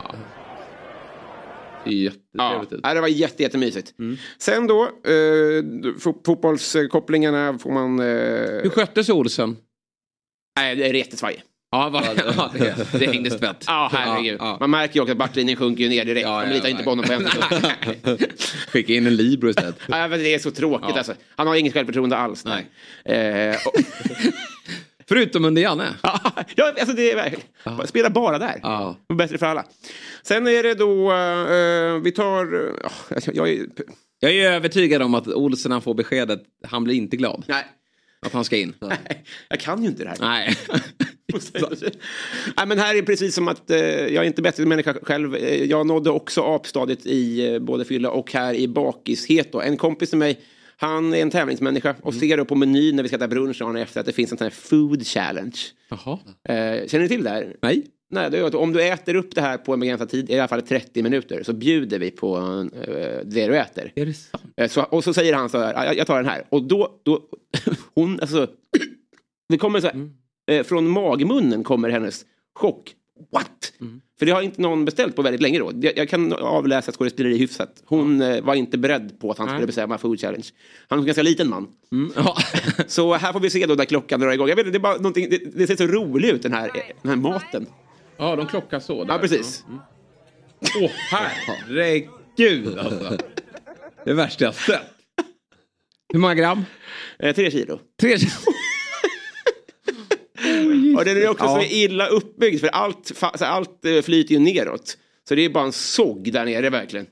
Ja, 1.84 1.91
jättetrevligt 1.93 2.72
ut. 2.72 2.80
ja, 2.82 2.95
det 2.95 3.01
var 3.01 3.09
jätte, 3.09 3.43
jättemysigt. 3.43 3.95
Mm. 3.99 4.16
Sen 4.39 4.66
då, 4.66 4.82
eh, 4.82 5.62
fo- 5.99 6.24
fotbollskopplingarna 6.26 7.59
får 7.59 7.72
man... 7.72 8.01
Eh, 8.01 8.05
Hur 8.62 8.70
skötte 8.70 9.12
Olsen? 9.12 9.57
nej, 10.57 10.76
det 10.76 10.86
är 10.89 10.95
jättesvajigt. 10.95 11.43
Ja, 11.70 11.88
va, 11.88 12.02
ja 12.36 12.50
det, 12.58 12.98
det 12.98 13.06
hängde 13.06 13.30
spett. 13.30 13.64
Ja, 13.66 13.90
herregud. 13.92 14.36
Ja, 14.40 14.46
ja. 14.46 14.56
Man 14.60 14.70
märker 14.70 14.94
ju 14.94 15.00
också 15.00 15.12
att 15.12 15.18
backlinjen 15.18 15.56
sjunker 15.56 15.82
ju 15.84 15.88
ner 15.90 16.04
direkt. 16.04 16.26
Ja, 16.26 16.44
ja, 16.46 16.52
litar 16.52 16.68
inte 16.68 16.82
på 16.84 16.90
honom 16.90 17.04
på 17.04 17.12
en 17.12 17.28
sekund. 17.28 18.24
Skicka 18.68 18.92
in 18.92 19.06
en 19.06 19.16
Libro 19.16 19.48
istället. 19.50 19.76
Nej, 19.88 20.08
men 20.08 20.18
det 20.18 20.34
är 20.34 20.38
så 20.38 20.50
tråkigt 20.50 20.88
Ja. 20.90 20.96
alltså. 20.96 21.14
Han 21.36 21.46
har 21.46 21.54
inget 21.54 21.72
självförtroende 21.72 22.16
alls. 22.16 22.44
Nej. 22.44 22.66
Eh, 23.16 23.56
och, 23.66 23.72
Förutom 25.08 25.44
under 25.44 25.62
Janne. 25.62 25.94
ja, 26.02 26.20
alltså 26.80 26.96
det 26.96 27.10
är. 27.12 27.34
Spela 27.86 28.10
bara 28.10 28.38
där. 28.38 28.60
Ja. 28.62 28.96
Bättre 29.14 29.38
för 29.38 29.46
alla. 29.46 29.64
Sen 30.22 30.46
är 30.46 30.62
det 30.62 30.74
då, 30.74 31.12
eh, 31.12 32.02
vi 32.02 32.12
tar... 32.12 32.54
Uh, 32.54 32.72
jag, 33.10 33.22
jag 33.36 33.48
är, 33.50 33.66
Jag 34.20 34.32
är 34.32 34.50
övertygad 34.52 35.02
om 35.02 35.14
att 35.14 35.28
Olsen 35.28 35.72
han 35.72 35.82
får 35.82 35.94
beskedet, 35.94 36.42
han 36.66 36.84
blir 36.84 36.94
inte 36.94 37.16
glad. 37.16 37.44
nej, 37.48 37.64
Att 38.26 38.32
han 38.32 38.44
ska 38.44 38.56
in. 38.56 38.74
jag 39.48 39.60
kan 39.60 39.82
ju 39.82 39.88
inte 39.88 40.04
det 40.04 40.08
här. 40.10 40.16
Nej. 40.20 40.56
Nej, 42.56 42.66
men 42.66 42.78
här 42.78 42.94
är 42.94 43.02
precis 43.02 43.34
som 43.34 43.48
att 43.48 43.70
eh, 43.70 43.78
jag 43.78 44.14
är 44.14 44.24
inte 44.24 44.42
bättre 44.42 44.66
människa 44.66 44.94
själv. 45.02 45.34
Eh, 45.34 45.64
jag 45.64 45.86
nådde 45.86 46.10
också 46.10 46.42
apstadiet 46.42 47.06
i 47.06 47.46
eh, 47.54 47.58
både 47.58 47.84
fylla 47.84 48.10
och 48.10 48.32
här 48.32 48.54
i 48.54 48.68
bakishet. 48.68 49.52
Då. 49.52 49.60
En 49.60 49.76
kompis 49.76 50.08
till 50.10 50.18
mig, 50.18 50.40
han 50.76 51.14
är 51.14 51.22
en 51.22 51.30
tävlingsmänniska 51.30 51.94
och 52.02 52.14
ser 52.14 52.36
då 52.36 52.44
på 52.44 52.54
menyn 52.54 52.96
när 52.96 53.02
vi 53.02 53.08
ska 53.08 53.16
äta 53.16 53.28
brunch 53.28 53.58
dagen 53.58 53.76
efter 53.76 54.00
att 54.00 54.06
det 54.06 54.12
finns 54.12 54.32
en 54.32 54.38
sån 54.38 54.44
här 54.44 54.50
food 54.50 55.06
challenge. 55.06 55.58
Jaha. 55.88 56.18
Eh, 56.48 56.86
känner 56.88 57.02
ni 57.02 57.08
till 57.08 57.24
det 57.24 57.30
här? 57.30 57.56
Nej. 57.62 57.86
Nej, 58.10 58.30
det 58.30 58.38
är 58.38 58.44
att 58.44 58.54
om 58.54 58.72
du 58.72 58.82
äter 58.82 59.14
upp 59.14 59.34
det 59.34 59.40
här 59.40 59.58
på 59.58 59.72
en 59.72 59.80
begränsad 59.80 60.08
tid, 60.08 60.30
i 60.30 60.38
alla 60.38 60.48
fall 60.48 60.62
30 60.62 61.02
minuter, 61.02 61.42
så 61.42 61.52
bjuder 61.52 61.98
vi 61.98 62.10
på 62.10 62.36
eh, 62.86 63.20
det 63.24 63.46
du 63.46 63.56
äter. 63.58 63.92
Är 63.94 64.06
det 64.06 64.14
sant? 64.14 64.42
Eh, 64.56 64.68
Så, 64.68 64.82
och 64.82 65.04
så 65.04 65.14
säger 65.14 65.34
han 65.34 65.48
så 65.48 65.58
här, 65.58 65.72
"Ja, 65.74 65.84
jag, 65.84 65.96
jag 65.96 66.06
tar 66.06 66.16
den 66.16 66.26
här. 66.26 66.44
Och 66.48 66.62
då, 66.62 67.00
då 67.04 67.20
hon, 67.94 68.20
alltså, 68.20 68.46
det 69.48 69.58
kommer 69.58 69.80
så 69.80 69.86
här, 69.86 69.94
Mm. 69.94 70.10
Eh, 70.49 70.62
från 70.62 70.88
magmunnen 70.88 71.64
kommer 71.64 71.90
hennes 71.90 72.24
chock. 72.55 72.94
What? 73.32 73.72
Mm. 73.80 74.01
För 74.18 74.26
det 74.26 74.32
har 74.32 74.42
inte 74.42 74.62
någon 74.62 74.84
beställt 74.84 75.16
på 75.16 75.22
väldigt 75.22 75.42
länge 75.42 75.59
då. 75.59 75.72
Jag, 75.74 75.99
jag 75.99 76.09
kan 76.09 76.32
avläsa 76.32 76.92
skådespeleri 76.92 77.38
hyfsat. 77.38 77.82
Hon 77.84 78.22
eh, 78.22 78.44
var 78.44 78.55
inte 78.55 78.78
beredd 78.78 79.20
på 79.20 79.30
att 79.30 79.38
han 79.38 79.46
Nej. 79.46 79.55
skulle 79.57 79.66
bestämma 79.66 79.99
food 79.99 80.20
challenge. 80.20 80.46
Han 80.88 80.99
är 80.99 81.03
en 81.03 81.07
ganska 81.07 81.22
liten 81.22 81.49
man. 81.49 81.68
Mm. 81.92 82.12
Ja. 82.16 82.36
Så 82.86 83.14
här 83.14 83.32
får 83.32 83.40
vi 83.40 83.51
se 83.51 83.66
då 83.66 83.74
när 83.74 83.84
klockan 83.84 84.20
drar 84.20 84.32
igång. 84.32 84.49
Jag 84.49 84.57
vet 84.57 84.66
inte, 84.66 84.78
det, 84.78 84.88
är 84.88 84.99
bara 85.01 85.11
det, 85.11 85.38
det 85.55 85.66
ser 85.66 85.76
så 85.76 85.86
roligt 85.86 86.34
ut 86.34 86.42
den 86.42 86.53
här, 86.53 86.70
den 87.03 87.11
här 87.11 87.16
maten. 87.16 87.66
ja, 88.16 88.36
de 88.36 88.46
klockar 88.46 88.80
så. 88.80 89.05
där. 89.05 89.14
Ja, 89.14 89.18
precis. 89.18 89.64
Åh, 90.82 90.90
herregud 91.11 92.78
alltså. 92.78 93.18
Det 94.05 94.14
värsta 94.14 94.44
jag 94.44 94.55
sett. 94.55 94.80
Hur 96.12 96.18
många 96.18 96.34
gram? 96.34 96.64
Eh, 97.18 97.34
tre 97.34 97.51
kilo. 97.51 97.80
Tre 98.01 98.18
kilo. 98.18 98.32
Och 100.99 101.05
den 101.05 101.16
är 101.16 101.28
också 101.28 101.45
Ja. 101.45 101.61
så 101.61 101.74
illa 101.74 102.07
uppbyggd 102.07 102.61
för 102.61 102.68
allt, 102.68 103.12
allt 103.41 103.84
eh, 103.84 104.03
flyter 104.03 104.34
ju 104.34 104.39
neråt. 104.41 104.97
Så 105.28 105.34
det 105.34 105.45
är 105.45 105.49
bara 105.51 105.64
en 105.64 105.72
sågg 105.72 106.32
där 106.32 106.45
nere 106.45 106.70
verkligen. 106.70 107.07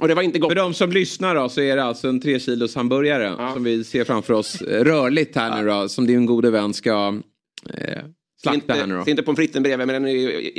Och 0.00 0.08
det 0.08 0.14
var 0.14 0.22
inte 0.22 0.38
gott. 0.38 0.50
För 0.50 0.56
de 0.56 0.74
som 0.74 0.92
lyssnar 0.92 1.34
då 1.34 1.48
så 1.48 1.60
är 1.60 1.76
det 1.76 1.82
alltså 1.84 2.08
en 2.08 2.20
tre 2.20 2.40
kilos 2.40 2.74
hamburgare 2.74 3.52
som 3.54 3.64
vi 3.64 3.84
ser 3.84 4.04
framför 4.04 4.34
oss 4.34 4.62
eh, 4.62 4.84
rörligt 4.84 5.36
här 5.36 5.62
nu 5.62 5.68
då. 5.68 5.88
Som 5.88 6.06
din 6.06 6.26
gode 6.26 6.50
vän 6.50 6.74
ska 6.74 7.18
eh, 7.74 8.02
slakta 8.42 8.72
här 8.74 8.78
nu 8.78 8.84
inte, 8.84 8.96
då. 8.96 9.04
ser 9.04 9.10
inte 9.10 9.22
pommes 9.22 9.36
fritesen 9.38 9.62
bredvid 9.62 9.86
men 9.86 10.02
den 10.02 10.12
är 10.12 10.18
ju, 10.18 10.52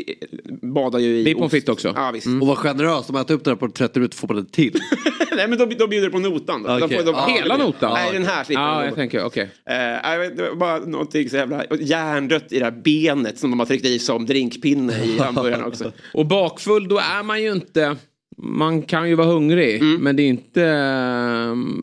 badar 0.61 0.99
ju 0.99 1.17
i 1.19 1.23
Det 1.23 1.32
är 1.32 1.36
pommes 1.36 1.51
frites 1.51 1.69
också. 1.69 1.93
Ja 1.95 2.11
visst. 2.11 2.27
Och 2.27 2.47
var 2.47 2.55
generös, 2.55 3.09
om 3.09 3.13
man 3.13 3.21
äter 3.21 3.36
upp 3.36 3.43
det 3.43 3.51
här 3.51 3.55
på 3.55 3.69
30 3.69 3.99
minuter 3.99 4.17
får 4.17 4.27
man 4.27 4.38
det 4.38 4.51
till. 4.51 4.79
Nej 5.36 5.47
men 5.47 5.57
då, 5.57 5.65
då 5.65 5.88
bjuder 5.88 6.07
du 6.07 6.11
på 6.11 6.19
notan. 6.19 6.63
Då. 6.63 6.69
Okej. 6.75 6.88
De 6.88 6.95
får, 6.95 7.03
de, 7.05 7.15
Ja, 7.15 7.27
Hela 7.27 7.57
notan? 7.57 7.93
Nej 7.93 8.13
den 8.13 8.25
här 8.25 8.43
slipper 8.43 8.61
Ja, 8.63 8.79
de. 8.79 8.86
jag 8.86 8.95
tänker, 8.95 9.23
okej. 9.25 9.49
Eh, 9.69 9.75
jag 10.11 10.19
vet, 10.19 10.38
det 10.38 10.49
var 10.49 10.55
bara 10.55 10.77
någonting 10.79 11.29
så 11.29 11.36
jävla 11.36 11.65
hjärndött 11.79 12.51
i 12.51 12.59
det 12.59 12.65
här 12.65 12.71
benet 12.71 13.39
som 13.39 13.49
de 13.49 13.59
har 13.59 13.65
tryckt 13.65 13.86
i 13.86 13.99
som 13.99 14.25
drinkpinne 14.25 15.03
i 15.03 15.17
hamburgaren 15.19 15.63
också. 15.65 15.91
Och 16.13 16.25
bakfull, 16.25 16.88
då 16.88 16.97
är 16.97 17.23
man 17.23 17.43
ju 17.43 17.51
inte... 17.51 17.95
Man 18.43 18.81
kan 18.81 19.09
ju 19.09 19.15
vara 19.15 19.27
hungrig, 19.27 19.81
Mm. 19.81 20.01
men 20.03 20.15
det 20.15 20.23
är 20.23 20.27
inte... 20.27 20.65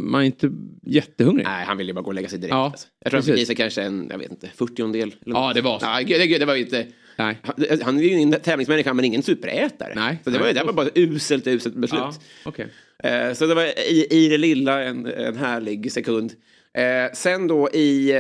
Man 0.01 0.21
är 0.21 0.27
inte 0.27 0.51
jättehungrig. 0.87 1.45
Nej, 1.47 1.65
han 1.65 1.77
ville 1.77 1.95
bara 1.95 2.01
gå 2.03 2.07
och 2.09 2.15
lägga 2.15 2.29
sig 2.29 2.39
direkt. 2.39 2.53
Ja, 2.53 2.65
alltså. 2.65 2.87
Jag 3.05 3.11
tror 3.11 3.19
han 3.19 3.25
fick 3.25 3.33
precis. 3.33 3.43
i 3.43 3.47
sig 3.47 3.57
kanske 3.57 3.83
en, 3.83 4.07
jag 4.11 4.19
vet 4.19 4.31
inte, 4.31 4.49
40 4.57 4.93
del. 4.93 5.15
Ja, 5.25 5.53
det 5.55 5.61
var 5.61 5.79
så. 5.79 5.87
Ja, 5.87 5.99
gud, 6.07 6.29
gud, 6.29 6.41
det 6.41 6.47
var 6.47 6.55
ju 6.55 6.63
inte... 6.65 6.87
Nej. 7.17 7.39
Han, 7.43 7.55
han 7.83 7.99
är 7.99 8.03
ju 8.03 8.15
en 8.15 8.33
tävlingsmänniska 8.33 8.95
men 8.95 9.05
ingen 9.05 9.23
superätare. 9.23 9.93
Nej. 9.97 10.19
Så 10.25 10.31
det 10.31 10.39
var, 10.39 10.47
ju- 10.47 10.53
det 10.53 10.65
var 10.65 10.73
bara 10.73 10.87
ett 10.87 10.97
uselt, 10.99 11.47
uselt 11.47 11.75
beslut. 11.75 12.01
Ja, 12.01 12.15
okej. 12.45 12.67
Eh, 13.05 13.33
så 13.33 13.47
det 13.47 13.55
var 13.55 13.65
i, 13.91 14.07
i 14.11 14.29
det 14.29 14.39
lilla 14.39 14.83
en, 14.85 15.07
en 15.07 15.37
härlig 15.37 15.93
sekund. 15.93 16.33
Eh, 16.79 17.13
sen 17.15 17.47
då 17.47 17.71
i, 17.71 18.11
eh, 18.11 18.17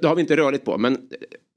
det 0.00 0.04
har 0.06 0.14
vi 0.14 0.20
inte 0.20 0.36
rörligt 0.36 0.64
på, 0.64 0.78
men 0.78 0.92
eh, 0.94 0.98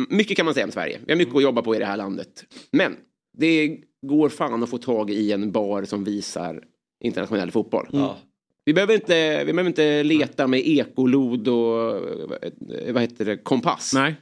mycket 0.10 0.38
kan 0.38 0.46
man 0.46 0.54
säga 0.54 0.66
om 0.66 0.72
Sverige. 0.72 1.00
Vi 1.06 1.12
har 1.12 1.18
mycket 1.18 1.36
att 1.36 1.44
jobba 1.44 1.62
på 1.62 1.76
i 1.76 1.80
det 1.80 1.86
här 1.86 1.98
landet. 1.98 2.44
Men 2.72 2.96
det 3.38 3.78
går 4.08 4.30
fan 4.30 4.64
att 4.64 4.70
få 4.70 4.78
tag 4.78 5.10
i 5.10 5.32
en 5.32 5.52
bar 5.52 5.84
som 5.84 6.04
visar 6.04 6.64
internationell 7.04 7.52
fotboll. 7.52 7.88
Vi, 8.66 8.74
behöver 8.74 8.94
inte, 8.94 9.44
vi 9.44 9.54
behöver 9.54 9.70
inte 9.70 10.04
leta 10.04 10.48
med 10.48 10.60
ekolod 10.68 11.48
och 11.48 11.96
eh, 11.96 12.94
vad 12.94 13.02
heter 13.02 13.26
det, 13.26 13.38
kompass. 13.38 13.92
Nej. 13.94 14.16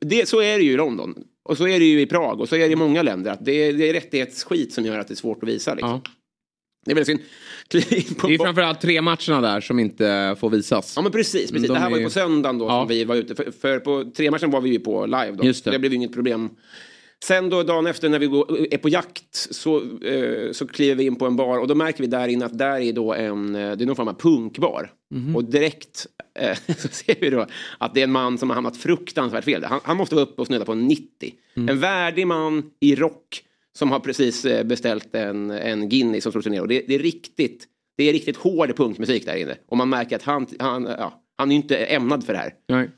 Det, 0.00 0.28
så 0.28 0.40
är 0.42 0.58
det 0.58 0.64
ju 0.64 0.72
i 0.72 0.76
London. 0.76 1.14
Och 1.42 1.56
så 1.56 1.68
är 1.68 1.78
det 1.78 1.84
ju 1.84 2.00
i 2.00 2.06
Prag 2.06 2.40
och 2.40 2.48
så 2.48 2.56
är 2.56 2.60
det 2.60 2.72
i 2.72 2.76
många 2.76 3.02
länder. 3.02 3.30
Att 3.30 3.44
det, 3.44 3.52
är, 3.52 3.72
det 3.72 3.88
är 3.88 3.92
rättighetsskit 3.92 4.72
som 4.72 4.84
gör 4.84 4.98
att 4.98 5.08
det 5.08 5.14
är 5.14 5.16
svårt 5.16 5.42
att 5.42 5.48
visa. 5.48 5.74
Liksom. 5.74 5.90
Ja. 5.90 6.00
Det 6.84 6.90
är 6.90 6.94
väldigt 6.94 7.06
synd. 7.06 7.20
Det 7.70 8.34
är 8.34 8.38
framförallt 8.44 8.80
tre 8.80 9.00
matcherna 9.02 9.40
där 9.40 9.60
som 9.60 9.78
inte 9.78 10.36
får 10.40 10.50
visas. 10.50 10.92
Ja 10.96 11.02
men 11.02 11.12
precis, 11.12 11.50
precis. 11.52 11.68
De 11.68 11.74
det 11.74 11.80
här 11.80 11.90
var 11.90 11.96
ju 11.96 12.02
är- 12.02 12.06
på 12.06 12.10
söndagen 12.10 12.58
då 12.58 12.64
Ja. 12.64 12.80
som 12.80 12.88
vi 12.88 13.04
var 13.04 13.16
ute. 13.16 13.34
För, 13.34 13.50
för 13.50 13.78
på 13.78 14.10
tre 14.16 14.30
matchen 14.30 14.50
var 14.50 14.60
vi 14.60 14.70
ju 14.70 14.78
på 14.78 15.06
live 15.06 15.30
då. 15.32 15.44
Just 15.44 15.64
det. 15.64 15.68
Så 15.70 15.72
det 15.72 15.78
blev 15.78 15.92
ju 15.92 15.96
inget 15.96 16.12
problem 16.14 16.50
Sen 17.24 17.50
då 17.50 17.62
dagen 17.62 17.86
efter 17.86 18.08
när 18.08 18.18
vi 18.18 18.26
går, 18.26 18.74
är 18.74 18.78
på 18.78 18.88
jakt 18.88 19.34
så, 19.34 19.76
eh, 20.04 20.52
så 20.52 20.66
kliver 20.66 20.94
vi 20.94 21.04
in 21.04 21.16
på 21.16 21.26
en 21.26 21.36
bar 21.36 21.58
och 21.58 21.68
då 21.68 21.74
märker 21.74 22.00
vi 22.00 22.06
där 22.06 22.28
inne 22.28 22.44
att 22.44 22.58
där 22.58 22.80
är 22.80 22.92
då 22.92 23.14
en, 23.14 23.54
eh, 23.54 23.76
det 23.76 23.84
är 23.84 23.86
någon 23.86 23.96
form 23.96 24.08
av 24.08 24.20
punkbar. 24.20 24.92
Och 25.34 25.44
direkt 25.44 26.06
eh, 26.38 26.58
så 26.78 26.88
ser 26.88 27.16
vi 27.20 27.30
då 27.30 27.46
att 27.78 27.94
det 27.94 28.00
är 28.00 28.04
en 28.04 28.12
man 28.12 28.38
som 28.38 28.50
har 28.50 28.54
hamnat 28.54 28.76
fruktansvärt 28.76 29.44
fel. 29.44 29.64
Han, 29.64 29.80
han 29.84 29.96
måste 29.96 30.14
vara 30.14 30.26
uppe 30.26 30.40
och 30.40 30.46
snudda 30.46 30.64
på 30.64 30.74
90. 30.74 31.34
En 31.54 31.80
värdig 31.80 32.26
man 32.26 32.70
i 32.80 32.94
rock 32.94 33.44
som 33.78 33.90
har 33.90 34.00
precis 34.00 34.44
eh, 34.44 34.64
beställt 34.64 35.14
en, 35.14 35.50
en 35.50 35.88
Guinness 35.88 36.22
som 36.22 36.32
slår 36.32 36.42
sig 36.42 36.52
ner. 36.52 36.60
Och 36.60 36.68
det, 36.68 36.84
det 36.88 36.94
är 36.94 36.98
riktigt 36.98 37.66
det 37.96 38.08
är 38.08 38.12
riktigt 38.12 38.36
hård 38.36 38.76
punkmusik 38.76 39.26
där 39.26 39.36
inne. 39.36 39.56
Och 39.68 39.76
man 39.76 39.88
märker 39.88 40.16
att 40.16 40.22
han, 40.22 40.46
han, 40.58 40.84
ja, 40.84 41.22
han 41.38 41.52
är 41.52 41.56
inte 41.56 41.76
ämnad 41.76 42.24
för 42.24 42.32
det 42.32 42.38
här. 42.38 42.54
Nej. 42.68 42.90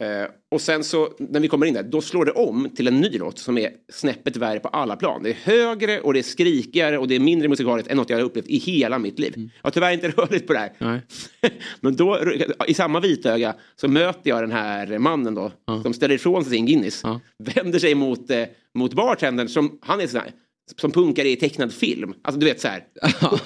Eh, 0.00 0.28
och 0.50 0.60
sen 0.60 0.84
så 0.84 1.12
när 1.18 1.40
vi 1.40 1.48
kommer 1.48 1.66
in 1.66 1.74
där, 1.74 1.82
då 1.82 2.00
slår 2.00 2.24
det 2.24 2.32
om 2.32 2.70
till 2.76 2.88
en 2.88 3.00
ny 3.00 3.18
låt 3.18 3.38
som 3.38 3.58
är 3.58 3.70
snäppet 3.92 4.36
värre 4.36 4.60
på 4.60 4.68
alla 4.68 4.96
plan. 4.96 5.22
Det 5.22 5.30
är 5.30 5.34
högre 5.34 6.00
och 6.00 6.12
det 6.12 6.18
är 6.18 6.22
skrikigare 6.22 6.98
och 6.98 7.08
det 7.08 7.14
är 7.14 7.20
mindre 7.20 7.48
musikaliskt 7.48 7.90
än 7.90 7.96
något 7.96 8.10
jag 8.10 8.16
har 8.16 8.24
upplevt 8.24 8.48
i 8.48 8.58
hela 8.58 8.98
mitt 8.98 9.18
liv. 9.18 9.32
Jag 9.36 9.50
har 9.62 9.70
tyvärr 9.70 9.92
inte 9.92 10.08
rörligt 10.16 10.46
på 10.46 10.52
det 10.52 10.58
här. 10.58 11.02
Men 11.80 11.96
då, 11.96 12.18
i 12.66 12.74
samma 12.74 13.00
vitöga, 13.00 13.54
så 13.76 13.88
möter 13.88 14.30
jag 14.30 14.42
den 14.42 14.52
här 14.52 14.98
mannen 14.98 15.34
då, 15.34 15.52
som 15.82 15.94
ställer 15.94 16.14
ifrån 16.14 16.44
sig 16.44 16.52
sin 16.52 16.66
Guinness. 16.66 17.00
Ja. 17.04 17.20
Vänder 17.38 17.78
sig 17.78 17.94
mot, 17.94 18.30
eh, 18.30 18.44
mot 18.74 18.94
bartendern 18.94 19.48
som, 19.48 19.78
han 19.82 20.00
är 20.00 20.06
sån 20.06 20.20
här, 20.20 20.32
som 20.80 20.90
punkare 20.92 21.28
i 21.28 21.36
tecknad 21.36 21.72
film. 21.72 22.14
Alltså 22.24 22.40
du 22.40 22.46
vet 22.46 22.60
så 22.60 22.68
här. 22.68 22.82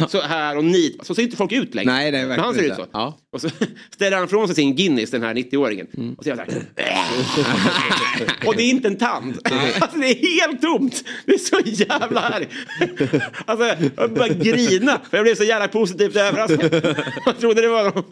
så 0.08 0.20
här 0.20 0.56
och 0.56 0.64
nit. 0.64 0.98
Så 1.06 1.14
ser 1.14 1.22
inte 1.22 1.36
folk 1.36 1.52
ut 1.52 1.74
längre. 1.74 1.92
Nej, 1.92 2.12
nej, 2.12 2.26
Men 2.26 2.40
han 2.40 2.54
ser 2.54 2.62
verkligen 2.62 2.70
ut 2.72 2.76
så. 2.76 2.82
inte. 2.82 2.90
Ja. 2.98 3.18
Och 3.32 3.40
så 3.40 3.48
ställer 3.94 4.16
han 4.16 4.28
från 4.28 4.46
sig 4.48 4.56
sin 4.56 4.76
Guinness, 4.76 5.10
den 5.10 5.22
här 5.22 5.34
90-åringen. 5.34 5.86
Mm. 5.96 6.14
Och 6.14 6.22
så 6.24 6.28
gör 6.30 6.36
han 6.36 6.46
så 6.46 6.52
här. 6.76 8.46
och 8.46 8.56
det 8.56 8.62
är 8.62 8.70
inte 8.70 8.88
en 8.88 8.96
tand. 8.98 9.38
alltså 9.80 9.98
det 9.98 10.06
är 10.06 10.40
helt 10.48 10.62
tomt. 10.62 11.04
Det 11.26 11.32
är 11.32 11.38
så 11.38 11.60
jävla 11.64 12.20
härligt. 12.20 12.48
alltså 13.46 13.86
jag 13.96 14.12
började 14.12 14.44
grina. 14.44 15.00
För 15.10 15.16
jag 15.16 15.24
blev 15.24 15.34
så 15.34 15.44
jävla 15.44 15.68
positivt 15.68 16.16
överraskad. 16.16 16.94
jag 17.26 17.38
trodde 17.40 17.60
det 17.62 17.68
var 17.68 17.84
någon. 17.84 18.04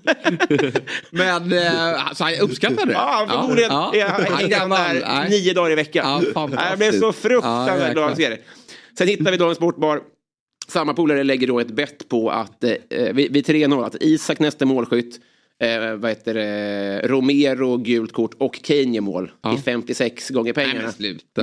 Men 1.10 1.52
eh, 1.52 2.12
så 2.14 2.24
han 2.24 2.34
uppskattade 2.40 2.86
det? 2.86 2.92
Ja, 2.92 3.26
förmodligen 3.30 3.70
Ja. 3.72 3.92
är 3.94 4.04
han 4.08 4.24
Han 4.30 4.72
är 4.72 5.04
han 5.04 5.28
nio 5.30 5.52
dagar 5.54 5.70
i 5.70 5.74
veckan. 5.74 6.22
Ja, 6.34 6.50
jag 6.70 6.78
blev 6.78 6.92
så 6.92 7.06
Ja, 7.06 7.12
fruktansvärt 7.12 7.92
glad 7.92 8.10
att 8.10 8.16
se 8.16 8.28
verkligen. 8.28 8.30
det. 8.30 8.54
Sen 8.98 9.08
hittar 9.08 9.30
vi 9.30 9.36
då 9.36 9.48
en 9.48 9.54
sportbar. 9.54 10.00
Samma 10.68 10.94
polare 10.94 11.24
lägger 11.24 11.46
då 11.46 11.60
ett 11.60 11.68
bett 11.70 12.08
på 12.08 12.30
att 12.30 12.64
eh, 12.64 12.72
vid, 13.12 13.32
vid 13.32 13.46
3-0 13.46 13.84
att 13.84 13.96
Isak 14.00 14.38
nästa 14.38 14.64
målskytt. 14.66 15.20
Eh, 15.60 15.94
vad 15.94 16.10
heter 16.10 16.34
det? 16.34 17.00
Romero 17.08 17.76
gult 17.76 18.12
kort 18.12 18.34
och 18.38 18.62
Kane 18.62 19.00
mål 19.00 19.30
Ja. 19.42 19.54
i 19.54 19.58
56 19.58 20.30
gånger 20.30 20.52
Nej, 20.56 20.64
pengarna. 20.66 20.82
men 20.82 20.92
sluta. 20.92 21.40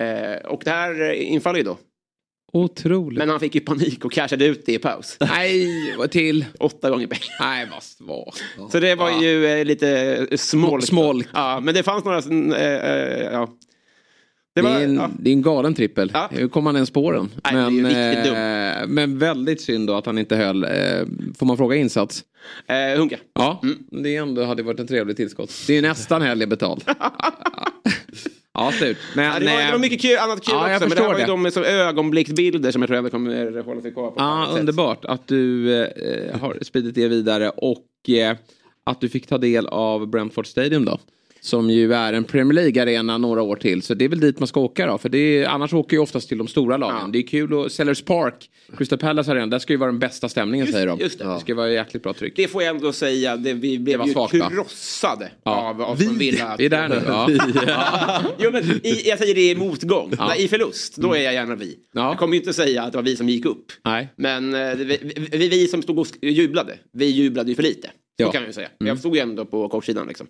Eh, 0.00 0.46
och 0.52 0.62
det 0.64 0.70
här 0.70 1.12
infaller 1.12 1.58
ju 1.58 1.64
då. 1.64 1.78
Otroligt. 2.52 3.18
Men 3.18 3.28
han 3.28 3.40
fick 3.40 3.54
ju 3.54 3.60
panik 3.60 4.04
och 4.04 4.12
cashade 4.12 4.46
ut 4.46 4.66
det 4.66 4.72
i 4.72 4.78
paus. 4.78 5.16
Nej, 5.20 5.94
vad 5.98 6.10
till? 6.10 6.44
Åtta 6.60 6.90
gånger 6.90 7.06
pengarna. 7.06 7.36
Nej, 7.54 7.68
vad 7.70 7.82
svagt. 7.82 8.72
Så 8.72 8.80
det 8.80 8.94
var 8.94 9.22
ju 9.22 9.46
eh, 9.46 9.64
lite 9.64 10.26
smolk. 10.38 10.84
Smolk. 10.84 11.28
Ja, 11.32 11.60
men 11.62 11.74
det 11.74 11.82
fanns 11.82 12.04
några... 12.04 12.18
Eh, 12.56 12.90
eh, 12.92 13.22
ja. 13.32 13.48
Det, 14.62 14.68
Det 14.68 14.74
var, 14.74 14.80
är 14.80 14.84
en, 14.84 14.96
ja. 14.96 15.10
det 15.18 15.30
är 15.30 15.32
en 15.32 15.42
galen 15.42 15.74
trippel. 15.74 16.10
Ja. 16.14 16.28
Hur 16.32 16.48
kom 16.48 16.66
han 16.66 16.74
ens 16.74 16.90
på 16.90 17.12
den? 17.12 17.28
Nej, 17.52 17.54
det 17.54 17.90
är 17.94 18.24
ju 18.26 18.32
men, 18.32 18.82
eh, 18.82 18.86
men 18.88 19.18
väldigt 19.18 19.60
synd 19.60 19.86
då 19.86 19.94
att 19.94 20.06
han 20.06 20.18
inte 20.18 20.36
höll. 20.36 20.64
Eh, 20.64 20.70
får 21.38 21.46
man 21.46 21.56
fråga 21.56 21.76
insats? 21.76 22.24
Eh, 22.66 22.98
Hunka. 22.98 23.16
Ja, 23.34 23.60
Mm. 23.62 23.78
det 24.04 24.16
ändå 24.16 24.44
hade 24.44 24.62
varit 24.62 24.80
en 24.80 24.86
trevlig 24.86 25.16
tillskott. 25.16 25.50
Det 25.66 25.78
är 25.78 25.82
nästan 25.82 26.22
hellre 26.22 26.46
betalt. 26.46 26.84
ja, 28.54 28.72
slut. 28.72 28.96
Men, 29.16 29.24
Ja, 29.24 29.38
det, 29.38 29.44
var, 29.46 29.52
det 29.52 29.62
eh, 29.66 29.72
var 29.72 29.78
mycket 29.78 30.02
kul, 30.02 30.18
annat 30.18 30.44
kul 30.44 30.54
ja, 30.54 30.70
jag 30.70 30.76
också. 30.76 30.88
Men 30.88 30.96
det 30.96 31.02
här 31.02 31.08
var 31.08 31.18
ju 31.18 31.26
det. 31.26 31.32
de 31.32 31.50
som 31.50 31.64
ögonblicksbilder 31.64 32.70
som 32.70 32.82
jag 32.82 32.88
tror 32.88 33.02
jag 33.02 33.10
kommer 33.12 33.62
hålla 33.62 33.80
sig 33.80 33.92
kvar 33.92 34.10
på. 34.10 34.14
Ja, 34.18 34.22
annat 34.24 34.48
sätt. 34.50 34.60
underbart 34.60 35.04
att 35.04 35.26
du 35.28 35.74
eh, 35.82 36.40
har 36.40 36.58
spridit 36.62 36.94
det 36.94 37.08
vidare 37.08 37.50
och 37.50 38.10
eh, 38.10 38.36
att 38.84 39.00
du 39.00 39.08
fick 39.08 39.26
ta 39.26 39.38
del 39.38 39.66
av 39.66 40.06
Brentford 40.10 40.46
Stadium 40.46 40.84
då. 40.84 40.98
Som 41.48 41.70
ju 41.70 41.94
är 41.94 42.12
en 42.12 42.24
Premier 42.24 42.52
League-arena 42.54 43.18
några 43.18 43.42
år 43.42 43.56
till. 43.56 43.82
Så 43.82 43.94
det 43.94 44.04
är 44.04 44.08
väl 44.08 44.20
dit 44.20 44.38
man 44.38 44.46
ska 44.48 44.60
åka 44.60 44.86
då. 44.86 44.98
För 44.98 45.08
det 45.08 45.18
är, 45.18 45.46
annars 45.48 45.72
åker 45.74 45.96
ju 45.96 46.02
oftast 46.02 46.28
till 46.28 46.38
de 46.38 46.48
stora 46.48 46.76
lagen. 46.76 46.96
Ja. 47.00 47.08
Det 47.12 47.18
är 47.18 47.22
kul 47.26 47.54
och 47.54 47.72
Sellers 47.72 48.02
Park, 48.02 48.50
Crystal 48.78 48.98
Palace 48.98 49.30
Arena, 49.30 49.46
där 49.46 49.58
ska 49.58 49.72
ju 49.72 49.76
vara 49.76 49.90
den 49.90 49.98
bästa 49.98 50.28
stämningen 50.28 50.66
Just- 50.66 50.74
säger 50.74 50.86
de. 50.86 50.98
just 51.00 51.18
det. 51.18 51.24
det 51.24 51.40
ska 51.40 51.54
vara 51.54 51.70
jäkligt 51.70 52.02
bra 52.02 52.12
tryck. 52.12 52.32
Det 52.36 52.48
får 52.48 52.62
jag 52.62 52.76
ändå 52.76 52.92
säga, 52.92 53.36
det, 53.36 53.52
vi 53.52 53.78
blev 53.78 53.98
var 53.98 54.06
ju 54.06 54.12
svagt, 54.12 54.34
va? 54.34 54.50
krossade 54.50 55.30
Ja. 55.44 55.50
av, 55.70 55.82
av 55.82 55.96
Vi- 55.98 56.04
Aston 56.04 56.18
Villa. 56.18 56.54
Vi 56.58 56.64
är 56.66 56.70
där 56.70 56.88
nu. 56.88 57.02
Ja. 57.66 58.22
jo, 58.38 58.50
men 58.52 58.64
i, 58.86 59.02
jag 59.08 59.18
säger 59.18 59.34
det 59.34 59.50
i 59.50 59.56
motgång. 59.56 60.12
Ja. 60.18 60.34
I 60.36 60.48
förlust, 60.48 60.96
då 60.96 61.12
är 61.14 61.20
jag 61.20 61.34
gärna 61.34 61.54
vi. 61.54 61.74
Ja. 61.94 62.08
Jag 62.08 62.18
kommer 62.18 62.34
ju 62.34 62.40
inte 62.40 62.52
säga 62.52 62.82
att 62.82 62.92
det 62.92 62.98
var 62.98 63.02
vi 63.02 63.16
som 63.16 63.28
gick 63.28 63.44
upp. 63.44 63.72
Nej. 63.84 64.08
Men 64.16 64.54
eh, 64.54 64.74
vi, 64.74 64.98
vi, 65.32 65.48
vi 65.48 65.66
som 65.68 65.82
stod 65.82 65.98
och 65.98 66.06
jublade, 66.22 66.78
vi 66.92 67.06
jublade 67.06 67.48
ju 67.48 67.54
för 67.54 67.62
lite. 67.62 67.90
Ja. 68.16 68.24
Mm. 68.24 68.32
kan 68.32 68.42
man 68.42 68.48
ju 68.48 68.52
säga. 68.52 68.68
Jag 68.78 68.98
stod 68.98 69.16
ju 69.16 69.22
ändå 69.22 69.44
på 69.44 69.68
kortsidan 69.68 70.06
liksom. 70.08 70.26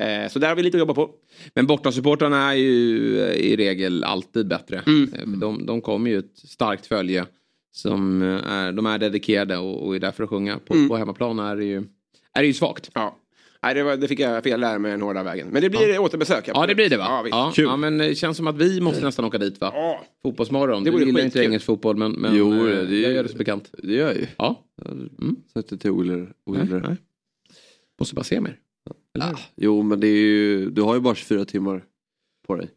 Eh, 0.00 0.28
så 0.30 0.38
där 0.38 0.48
har 0.48 0.56
vi 0.56 0.62
lite 0.62 0.76
att 0.76 0.78
jobba 0.78 0.94
på. 0.94 1.10
Men 1.54 1.66
bortasupportrarna 1.66 2.50
är 2.52 2.54
ju 2.56 3.20
eh, 3.22 3.32
i 3.34 3.56
regel 3.56 4.04
alltid 4.04 4.48
bättre. 4.48 4.82
Mm. 4.86 5.14
Eh, 5.14 5.26
De, 5.38 5.66
de 5.66 5.80
kommer 5.80 6.10
ju 6.10 6.18
ett 6.18 6.36
starkt 6.38 6.86
följe. 6.86 7.26
Som 7.72 8.22
är, 8.22 8.72
de 8.72 8.86
är 8.86 8.98
dedikerade 8.98 9.56
och, 9.58 9.86
och 9.86 9.96
är 9.96 10.00
där 10.00 10.10
för 10.12 10.24
att 10.24 10.30
sjunga. 10.30 10.58
På, 10.58 10.74
Mm. 10.74 10.88
på 10.88 10.96
hemmaplan 10.96 11.38
är 11.38 11.56
det 11.56 11.64
ju, 11.64 11.76
är 12.32 12.40
det 12.40 12.46
ju 12.46 12.52
svagt. 12.52 12.90
Ja. 12.94 13.18
Nej, 13.62 13.74
det, 13.74 13.82
var, 13.82 13.96
det 13.96 14.08
fick 14.08 14.20
jag 14.20 14.42
fel 14.44 14.60
lära 14.60 14.78
mig 14.78 14.90
den 14.90 15.02
hårda 15.02 15.22
vägen. 15.22 15.48
Men 15.50 15.62
det 15.62 15.70
blir 15.70 15.98
återbesök. 15.98 16.48
Ja 16.48 16.66
det 16.66 16.74
blir 16.74 16.90
det 16.90 16.96
va? 16.96 17.06
Ja. 17.08 17.52
Ja, 17.56 17.62
ja, 17.62 17.76
men 17.76 17.98
det 17.98 18.14
känns 18.14 18.36
som 18.36 18.46
att 18.46 18.56
vi 18.56 18.80
måste 18.80 19.04
nästan 19.04 19.24
åka 19.24 19.38
dit 19.38 19.60
va? 19.60 19.70
Ja. 19.74 20.04
Fotbollsmorgon. 20.22 20.84
Det 20.84 20.90
Du 20.90 20.98
gillar 21.04 21.20
ju 21.20 21.24
inte 21.26 21.40
engelsk 21.44 21.66
fotboll 21.66 21.96
men, 21.96 22.12
men 22.12 22.36
Jo, 22.36 22.50
det 22.52 22.78
är 22.80 22.86
ju- 22.86 23.00
jag 23.02 23.12
gör 23.12 23.22
det 23.22 23.28
så 23.28 23.36
bekant. 23.36 23.70
Det 23.82 23.92
gör 23.94 24.06
jag 24.06 24.16
ju. 24.16 24.26
Ja. 24.38 24.64
Mm. 24.84 25.36
Det 25.54 25.62
till 25.62 25.92
Nej, 25.92 26.80
nej. 26.88 26.96
Måste 28.00 28.14
bara 28.14 28.24
se 28.24 28.40
mer. 28.40 28.58
Eller? 29.14 29.32
Ah, 29.32 29.38
jo 29.56 29.82
men 29.82 30.00
det 30.00 30.06
är 30.06 30.16
ju, 30.16 30.70
du 30.70 30.82
har 30.82 30.94
ju 30.94 31.00
bara 31.00 31.14
24 31.14 31.44
timmar 31.44 31.84
på 32.46 32.56
dig. 32.56 32.70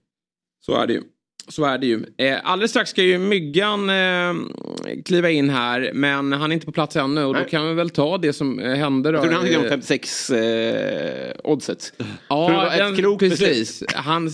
Så 0.59 0.75
är 0.75 0.87
det 0.87 0.93
ju. 0.93 1.03
Så 1.47 1.65
är 1.65 1.77
det 1.77 1.87
ju. 1.87 2.05
Eh, 2.17 2.37
alldeles 2.43 2.71
strax 2.71 2.89
ska 2.89 3.03
ju 3.03 3.17
Myggan 3.19 3.89
eh, 3.89 4.33
kliva 5.05 5.29
in 5.29 5.49
här 5.49 5.91
men 5.93 6.33
han 6.33 6.51
är 6.51 6.53
inte 6.53 6.65
på 6.65 6.71
plats 6.71 6.95
ännu 6.95 7.23
och 7.23 7.33
då 7.33 7.39
Nej. 7.39 7.49
kan 7.49 7.67
vi 7.67 7.73
väl 7.73 7.89
ta 7.89 8.17
det 8.17 8.33
som 8.33 8.59
eh, 8.59 8.73
hände 8.75 9.11
då. 9.11 9.15
Jag 9.15 9.23
trodde 9.23 9.35
han 9.35 9.45
fick 9.45 9.55
Eh, 9.55 9.61
de 9.63 9.69
56 9.69 10.29
eh, 10.29 11.31
oddset. 11.43 11.93
Tror 11.97 12.07
det 12.49 12.77
Ja, 12.77 12.91
den, 12.91 13.17
precis. 13.17 13.83
Han 13.95 14.29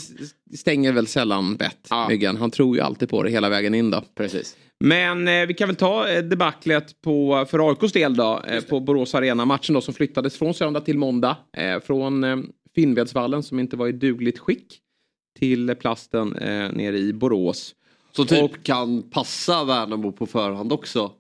stänger 0.58 0.92
väl 0.92 1.08
sällan 1.08 1.56
bett, 1.56 1.88
Ja. 1.90 2.08
Myggan. 2.10 2.38
Han 2.38 2.52
tror 2.52 2.76
ju 2.76 2.82
alltid 2.82 3.10
på 3.10 3.24
det 3.24 3.30
hela 3.30 3.50
vägen 3.50 3.74
in 3.74 3.92
då. 3.92 4.04
Precis. 4.18 4.56
Men 4.80 5.28
eh, 5.28 5.46
vi 5.46 5.54
kan 5.54 5.68
väl 5.68 5.76
ta 5.76 6.10
eh, 6.10 6.24
debaclet 6.24 7.02
på, 7.02 7.46
för 7.50 7.70
AIKs 7.70 7.92
del 7.94 8.16
då, 8.16 8.42
eh, 8.48 8.62
på 8.64 8.80
Borås 8.80 9.16
Arena. 9.16 9.46
Matchen 9.46 9.74
då 9.76 9.82
som 9.82 9.94
flyttades 9.94 10.38
från 10.38 10.54
söndag 10.54 10.80
till 10.82 10.98
måndag. 10.98 11.38
Eh, 11.58 11.80
från 11.80 12.24
eh, 12.24 12.38
Finnvedsvallen 12.76 13.44
som 13.44 13.60
inte 13.60 13.78
var 13.78 13.88
i 13.88 13.92
dugligt 13.92 14.40
skick 14.40 14.80
till 15.44 15.76
plasten 15.76 16.36
eh, 16.36 16.72
nere 16.74 16.98
i 16.98 17.14
Borås. 17.14 17.76
Så 18.12 18.26
typ 18.26 18.44
Och- 18.44 18.64
kan 18.64 19.02
passa 19.04 19.64
Värnamo 19.64 20.12
på 20.12 20.26
förhand 20.26 20.74
också. 20.74 21.12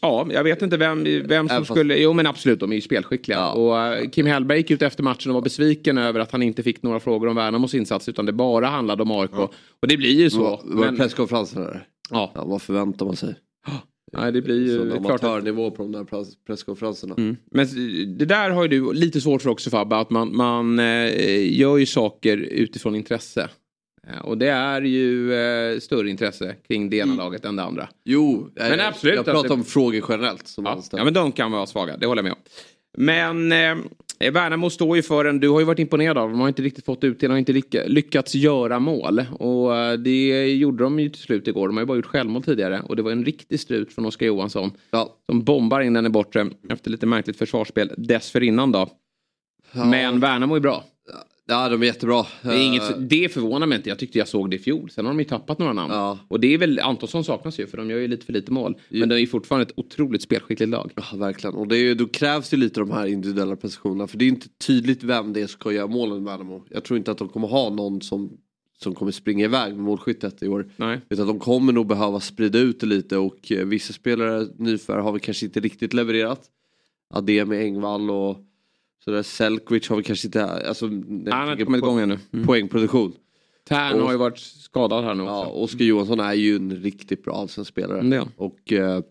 Ja, 0.00 0.26
jag 0.30 0.44
vet 0.44 0.62
inte 0.62 0.76
vem, 0.76 1.04
vem 1.04 1.48
som 1.48 1.58
fast- 1.58 1.70
skulle... 1.70 1.96
Jo 1.96 2.12
men 2.12 2.26
absolut, 2.26 2.60
de 2.60 2.70
är 2.70 2.74
ju 2.74 2.80
spelskickliga. 2.80 3.38
Ja. 3.38 3.52
Och 3.52 3.78
eh, 3.78 4.08
Kim 4.10 4.26
Hellberg 4.26 4.58
gick 4.58 4.70
ut 4.70 4.82
efter 4.82 5.02
matchen 5.02 5.30
och 5.30 5.34
var 5.34 5.42
besviken 5.42 5.98
över 5.98 6.20
att 6.20 6.32
han 6.32 6.42
inte 6.42 6.62
fick 6.62 6.82
några 6.82 7.00
frågor 7.00 7.28
om 7.28 7.36
Värnamos 7.36 7.74
insats 7.74 8.08
utan 8.08 8.26
det 8.26 8.32
bara 8.32 8.66
handlade 8.66 9.02
om 9.02 9.10
AIK. 9.10 9.34
Och 9.80 9.88
det 9.88 9.96
blir 9.96 10.10
ju 10.20 10.30
så. 10.30 10.42
Var, 10.42 10.50
var 10.50 10.84
men, 10.84 10.94
det 10.94 11.00
presskonferensen 11.00 11.62
där? 11.62 11.86
ja, 12.10 12.32
Ja, 12.34 12.44
vad 12.44 12.62
förväntar 12.62 13.06
man 13.06 13.16
sig? 13.16 13.34
Nej, 14.12 14.32
det 14.32 14.42
blir 14.42 14.66
ju 14.66 14.96
amatörnivå 14.96 15.70
på 15.70 15.82
de 15.82 15.92
där 15.92 16.04
press- 16.04 16.34
presskonferenserna. 16.46 17.14
Mm. 17.18 17.36
Men 17.50 17.66
det 18.18 18.24
där 18.24 18.50
har 18.50 18.62
ju 18.62 18.68
du 18.68 18.92
lite 18.92 19.20
svårt 19.20 19.42
för 19.42 19.50
också 19.50 19.70
Fabbe, 19.70 19.96
att 19.96 20.10
man, 20.10 20.36
man 20.36 20.78
eh, 20.78 21.52
gör 21.60 21.76
ju 21.78 21.86
saker 21.86 22.36
utifrån 22.36 22.94
intresse. 22.96 23.48
Eh, 24.08 24.18
Och 24.24 24.38
det 24.38 24.48
är 24.48 24.82
ju 24.82 25.34
eh, 25.34 25.78
större 25.78 26.10
intresse 26.10 26.54
kring 26.68 26.90
det 26.90 26.96
ena 26.96 27.14
laget 27.14 27.44
än 27.44 27.56
det 27.56 27.62
andra. 27.62 27.88
Jo, 28.04 28.50
Men 28.54 28.80
eh, 28.80 28.88
absolut, 28.88 29.14
Jag 29.16 29.24
pratar 29.24 29.38
alltså- 29.38 29.54
om 29.54 29.64
frågor 29.64 30.04
generellt. 30.08 30.46
Som 30.48 30.64
Ja, 30.64 30.82
ja 30.92 31.04
men 31.04 31.14
de 31.14 31.32
kan 31.32 31.52
vara 31.52 31.66
svaga, 31.66 31.96
det 31.96 32.06
håller 32.06 32.18
jag 32.22 32.24
med 32.24 32.32
om. 32.32 32.38
Men 32.98 33.52
eh, 33.52 34.30
Värnamo 34.32 34.70
står 34.70 34.96
ju 34.96 35.02
för 35.02 35.24
en, 35.24 35.40
du 35.40 35.48
har 35.48 35.60
ju 35.60 35.66
varit 35.66 35.78
imponerad 35.78 36.18
av 36.18 36.22
dem, 36.24 36.32
de 36.32 36.40
har 36.40 36.48
inte 36.48 36.62
riktigt 36.62 36.84
fått 36.84 37.04
ut 37.04 37.20
det, 37.20 37.26
de 37.26 37.30
har 37.30 37.38
inte 37.38 37.52
lyck- 37.52 37.84
lyckats 37.88 38.34
göra 38.34 38.78
mål. 38.78 39.24
Och 39.38 39.76
eh, 39.76 39.92
det 39.92 40.48
gjorde 40.54 40.84
de 40.84 41.00
ju 41.00 41.08
till 41.08 41.22
slut 41.22 41.48
igår, 41.48 41.68
de 41.68 41.76
har 41.76 41.82
ju 41.82 41.86
bara 41.86 41.96
gjort 41.96 42.06
självmål 42.06 42.42
tidigare. 42.42 42.80
Och 42.88 42.96
det 42.96 43.02
var 43.02 43.10
en 43.12 43.24
riktig 43.24 43.60
strut 43.60 43.92
från 43.92 44.06
Oskar 44.06 44.26
Johansson. 44.26 44.70
ja. 44.90 45.16
Som 45.26 45.44
bombar 45.44 45.80
in 45.80 45.92
den 45.92 46.06
i 46.06 46.08
bortre 46.08 46.46
efter 46.70 46.90
lite 46.90 47.06
märkligt 47.06 47.36
försvarsspel 47.36 47.92
dessförinnan 47.96 48.72
då. 48.72 48.88
Ja. 49.72 49.84
Men 49.84 50.20
Värnamo 50.20 50.54
är 50.56 50.60
bra. 50.60 50.84
Ja, 51.52 51.68
de 51.68 51.82
är 51.82 51.86
jättebra. 51.86 52.26
Det, 52.42 52.48
är 52.48 52.66
inget, 52.66 52.90
Eh, 52.90 52.96
det 52.98 53.32
förvånar 53.32 53.66
mig 53.66 53.76
inte. 53.76 53.88
Jag 53.88 53.98
tyckte 53.98 54.18
jag 54.18 54.28
såg 54.28 54.50
det 54.50 54.56
i 54.56 54.58
fjol. 54.58 54.90
Sen 54.90 55.04
har 55.06 55.12
de 55.12 55.18
ju 55.18 55.24
tappat 55.24 55.58
några 55.58 55.72
namn. 55.72 55.92
Ja. 55.92 56.18
Och 56.28 56.40
det 56.40 56.54
är 56.54 56.58
väl, 56.58 56.78
Antonsson 56.78 57.24
saknas 57.24 57.60
ju 57.60 57.66
för 57.66 57.76
de 57.76 57.90
gör 57.90 57.98
ju 57.98 58.08
lite 58.08 58.26
för 58.26 58.32
lite 58.32 58.52
mål. 58.52 58.74
Men 58.88 59.08
det 59.08 59.14
är 59.14 59.18
ju 59.18 59.26
fortfarande 59.26 59.62
ett 59.62 59.78
otroligt 59.78 60.22
spelskickligt 60.22 60.70
lag. 60.70 60.92
Ja, 60.96 61.16
verkligen. 61.16 61.54
Och 61.56 61.68
det 61.68 61.76
är, 61.76 61.80
ju- 61.82 61.94
då 61.94 62.06
krävs 62.08 62.50
det 62.50 62.56
lite 62.56 62.80
de 62.80 62.90
här 62.90 63.06
individuella 63.06 63.56
prestationerna. 63.56 64.06
För 64.06 64.18
det 64.18 64.24
är 64.24 64.28
inte 64.28 64.48
tydligt 64.66 65.02
vem 65.02 65.32
det 65.32 65.40
är 65.40 65.46
som 65.46 65.52
ska 65.60 65.72
göra 65.72 65.86
målen 65.86 66.22
i 66.22 66.24
Värnamo. 66.24 66.64
Jag 66.70 66.84
tror 66.84 66.98
inte 66.98 67.10
att 67.10 67.18
de 67.18 67.28
kommer 67.28 67.48
ha 67.48 67.70
någon 67.70 68.00
som 68.00 68.30
som 68.82 68.94
kommer 68.94 69.12
springa 69.12 69.44
iväg 69.44 69.74
med 69.74 69.84
målskyttet 69.84 70.42
i 70.42 70.48
år. 70.48 70.70
Nej. 70.76 71.00
Utan 71.08 71.26
de 71.26 71.38
kommer 71.38 71.72
nog 71.72 71.86
behöva 71.86 72.20
sprida 72.20 72.58
ut 72.58 72.80
det 72.80 72.86
lite 72.86 73.16
och 73.18 73.52
eh, 73.52 73.66
vissa 73.66 73.92
spelare, 73.92 74.46
nyförvärv 74.58 75.02
har 75.04 75.12
vi 75.12 75.20
kanske 75.20 75.46
inte 75.46 75.60
riktigt 75.60 75.92
levererat. 75.94 76.40
Ademi, 77.14 77.56
Engvall 77.56 78.10
och 78.10 78.36
sådär. 79.04 79.22
Selkovic 79.22 79.88
har 79.88 79.96
vi 79.96 80.02
kanske 80.02 80.28
inte, 80.28 80.44
alltså 80.44 80.86
Han 80.86 81.30
har 81.30 81.52
inte 81.52 81.64
kommit 81.64 81.78
igång 81.78 82.00
ännu. 82.00 82.18
Mm. 82.32 82.46
poängproduktion. 82.46 83.12
Tern 83.68 83.94
Och- 84.00 84.04
har 84.04 84.12
ju 84.12 84.18
varit 84.18 84.38
skadad 84.38 85.04
här 85.04 85.14
nu 85.14 85.22
också. 85.22 85.32
Ja, 85.32 85.46
Oskar 85.46 85.84
Johansson 85.84 86.20
är 86.20 86.32
ju 86.34 86.56
en 86.56 86.76
riktigt 86.76 87.24
bra 87.24 87.34
allsvensk 87.34 87.68
spelare. 87.70 88.00
Mm. 88.00 88.28
Och, 88.36 88.72
eh, 88.72 89.02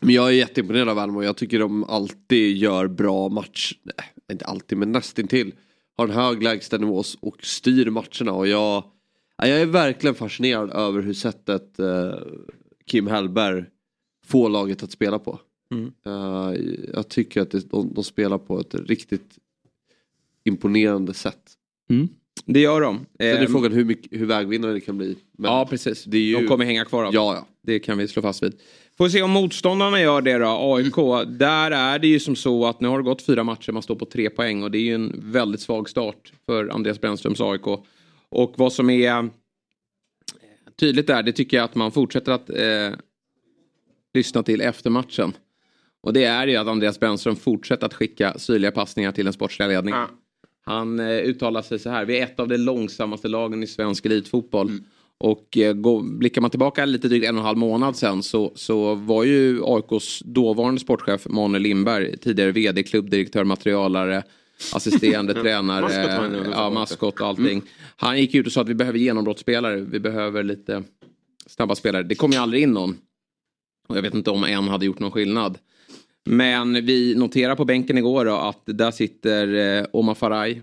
men 0.00 0.14
jag 0.14 0.28
är 0.28 0.32
jätteimponerad 0.32 0.88
av 0.88 0.96
Värnamo. 0.96 1.22
Jag 1.22 1.36
tycker 1.36 1.58
de 1.58 1.84
alltid 1.84 2.56
gör 2.56 2.86
bra 2.88 3.28
match. 3.28 3.72
Nej, 3.82 4.06
inte 4.32 4.44
alltid 4.44 4.78
men 4.78 4.92
nästintill. 4.92 5.52
Har 5.96 6.08
en 6.08 6.14
hög 6.14 6.42
lägstanivå 6.42 7.02
och 7.20 7.36
styr 7.44 7.90
matcherna. 7.90 8.32
Och 8.32 8.46
jag, 8.48 8.84
ja, 9.36 9.46
jag 9.48 9.60
är 9.60 9.66
verkligen 9.66 10.14
fascinerad 10.14 10.70
över 10.70 11.02
hur 11.02 11.14
sättet 11.14 11.78
eh, 11.78 12.14
Kim 12.86 13.06
Hellberg 13.06 13.64
får 14.26 14.48
laget 14.48 14.82
att 14.82 14.90
spela 14.90 15.18
på. 15.18 15.40
Mm. 15.74 15.92
Eh, 16.06 16.60
jag 16.94 17.08
tycker 17.08 17.40
att 17.40 17.50
det, 17.50 17.70
de, 17.70 17.94
de 17.94 18.04
spelar 18.04 18.38
på 18.38 18.60
ett 18.60 18.74
riktigt 18.74 19.38
imponerande 20.44 21.14
sätt. 21.14 21.52
Det 22.44 22.60
gör 22.60 22.80
de. 22.80 22.96
Sen 22.98 23.06
är 23.26 23.40
Ehm, 23.42 23.52
frågan 23.52 23.72
hur, 23.72 23.84
mycket, 23.84 24.20
hur 24.20 24.26
vägvinnare 24.26 24.72
det 24.72 24.80
kan 24.80 24.98
bli. 24.98 25.16
Men 25.38 25.50
Ja, 25.50 25.66
precis. 25.70 26.04
det 26.04 26.16
är 26.16 26.22
ju- 26.22 26.34
De 26.40 26.46
kommer 26.48 26.64
hänga 26.64 26.84
kvar. 26.84 27.04
Ja, 27.04 27.10
ja. 27.34 27.46
Det 27.62 27.78
kan 27.78 27.98
vi 27.98 28.08
slå 28.08 28.22
fast 28.22 28.42
vid. 28.42 28.52
Får 28.98 29.08
se 29.08 29.22
om 29.22 29.30
motståndarna 29.30 30.00
gör 30.00 30.22
det 30.22 30.38
då. 30.38 30.46
AIK, 30.74 30.94
där 31.38 31.70
är 31.70 31.98
det 31.98 32.06
ju 32.08 32.20
som 32.20 32.36
så 32.36 32.66
att 32.66 32.80
nu 32.80 32.88
har 32.88 32.98
det 32.98 33.04
gått 33.04 33.22
fyra 33.22 33.44
matcher, 33.44 33.72
man 33.72 33.82
står 33.82 33.94
på 33.94 34.04
tre 34.04 34.30
poäng 34.30 34.62
och 34.62 34.70
det 34.70 34.78
är 34.78 34.82
ju 34.82 34.94
en 34.94 35.12
väldigt 35.32 35.60
svag 35.60 35.88
start 35.90 36.32
för 36.46 36.68
Andreas 36.68 37.00
Brännströms 37.00 37.40
AIK. 37.40 37.66
Och 38.28 38.54
vad 38.56 38.72
som 38.72 38.90
är 38.90 39.30
tydligt 40.76 41.06
där, 41.06 41.22
det 41.22 41.32
tycker 41.32 41.56
jag 41.56 41.64
att 41.64 41.74
man 41.74 41.92
fortsätter 41.92 42.32
att 42.32 42.50
eh, 42.50 42.98
lyssna 44.14 44.42
till 44.42 44.60
efter 44.60 44.90
matchen. 44.90 45.32
Och 46.06 46.12
det 46.12 46.24
är 46.24 46.46
ju 46.46 46.56
att 46.56 46.66
Andreas 46.66 47.00
Brännström 47.00 47.36
fortsätter 47.36 47.86
att 47.86 47.94
skicka 47.94 48.38
syrliga 48.38 48.70
passningar 48.70 49.12
till 49.12 49.24
den 49.24 49.32
sportsliga 49.32 49.68
ledningen. 49.68 50.00
Ja. 50.00 50.08
Han 50.64 51.00
eh, 51.00 51.16
uttalar 51.16 51.62
sig 51.62 51.78
så 51.78 51.90
här, 51.90 52.04
vi 52.04 52.18
är 52.18 52.22
ett 52.22 52.40
av 52.40 52.48
de 52.48 52.56
långsammaste 52.56 53.28
lagen 53.28 53.62
i 53.62 53.66
svensk 53.66 54.06
elitfotboll. 54.06 54.70
Och 55.18 55.56
eh, 55.56 55.72
gå, 55.72 56.00
blickar 56.00 56.40
man 56.40 56.50
tillbaka 56.50 56.84
lite 56.84 57.08
drygt 57.08 57.26
en 57.26 57.34
och 57.34 57.40
en 57.40 57.46
halv 57.46 57.58
månad 57.58 57.96
sen 57.96 58.22
så, 58.22 58.52
så 58.54 58.94
var 58.94 59.24
ju 59.24 59.60
AIKs 59.64 60.22
dåvarande 60.24 60.80
sportchef 60.80 61.26
Manuel 61.28 61.62
Lindberg, 61.62 62.16
tidigare 62.16 62.52
vd, 62.52 62.82
klubbdirektör, 62.82 63.44
materialare, 63.44 64.22
assisterande 64.74 65.34
tränare, 65.42 66.28
nu, 66.28 66.50
ja, 66.52 66.70
maskot 66.70 67.20
och 67.20 67.26
allting. 67.26 67.62
Han 67.96 68.20
gick 68.20 68.34
ut 68.34 68.46
och 68.46 68.52
sa 68.52 68.60
att 68.60 68.68
vi 68.68 68.74
behöver 68.74 68.98
genombrottsspelare, 68.98 69.76
vi 69.80 70.00
behöver 70.00 70.42
lite 70.42 70.82
snabba 71.46 71.74
spelare. 71.74 72.02
Det 72.02 72.14
kom 72.14 72.32
ju 72.32 72.38
aldrig 72.38 72.62
in 72.62 72.72
någon. 72.72 72.96
Och 73.88 73.96
jag 73.96 74.02
vet 74.02 74.14
inte 74.14 74.30
om 74.30 74.44
en 74.44 74.68
hade 74.68 74.86
gjort 74.86 74.98
någon 74.98 75.12
skillnad. 75.12 75.58
Men 76.26 76.86
vi 76.86 77.14
noterar 77.14 77.56
på 77.56 77.64
bänken 77.64 77.98
igår 77.98 78.24
då 78.24 78.34
att 78.36 78.62
där 78.64 78.90
sitter 78.90 79.78
eh, 79.78 79.86
Omar 79.92 80.14
Faraj, 80.14 80.62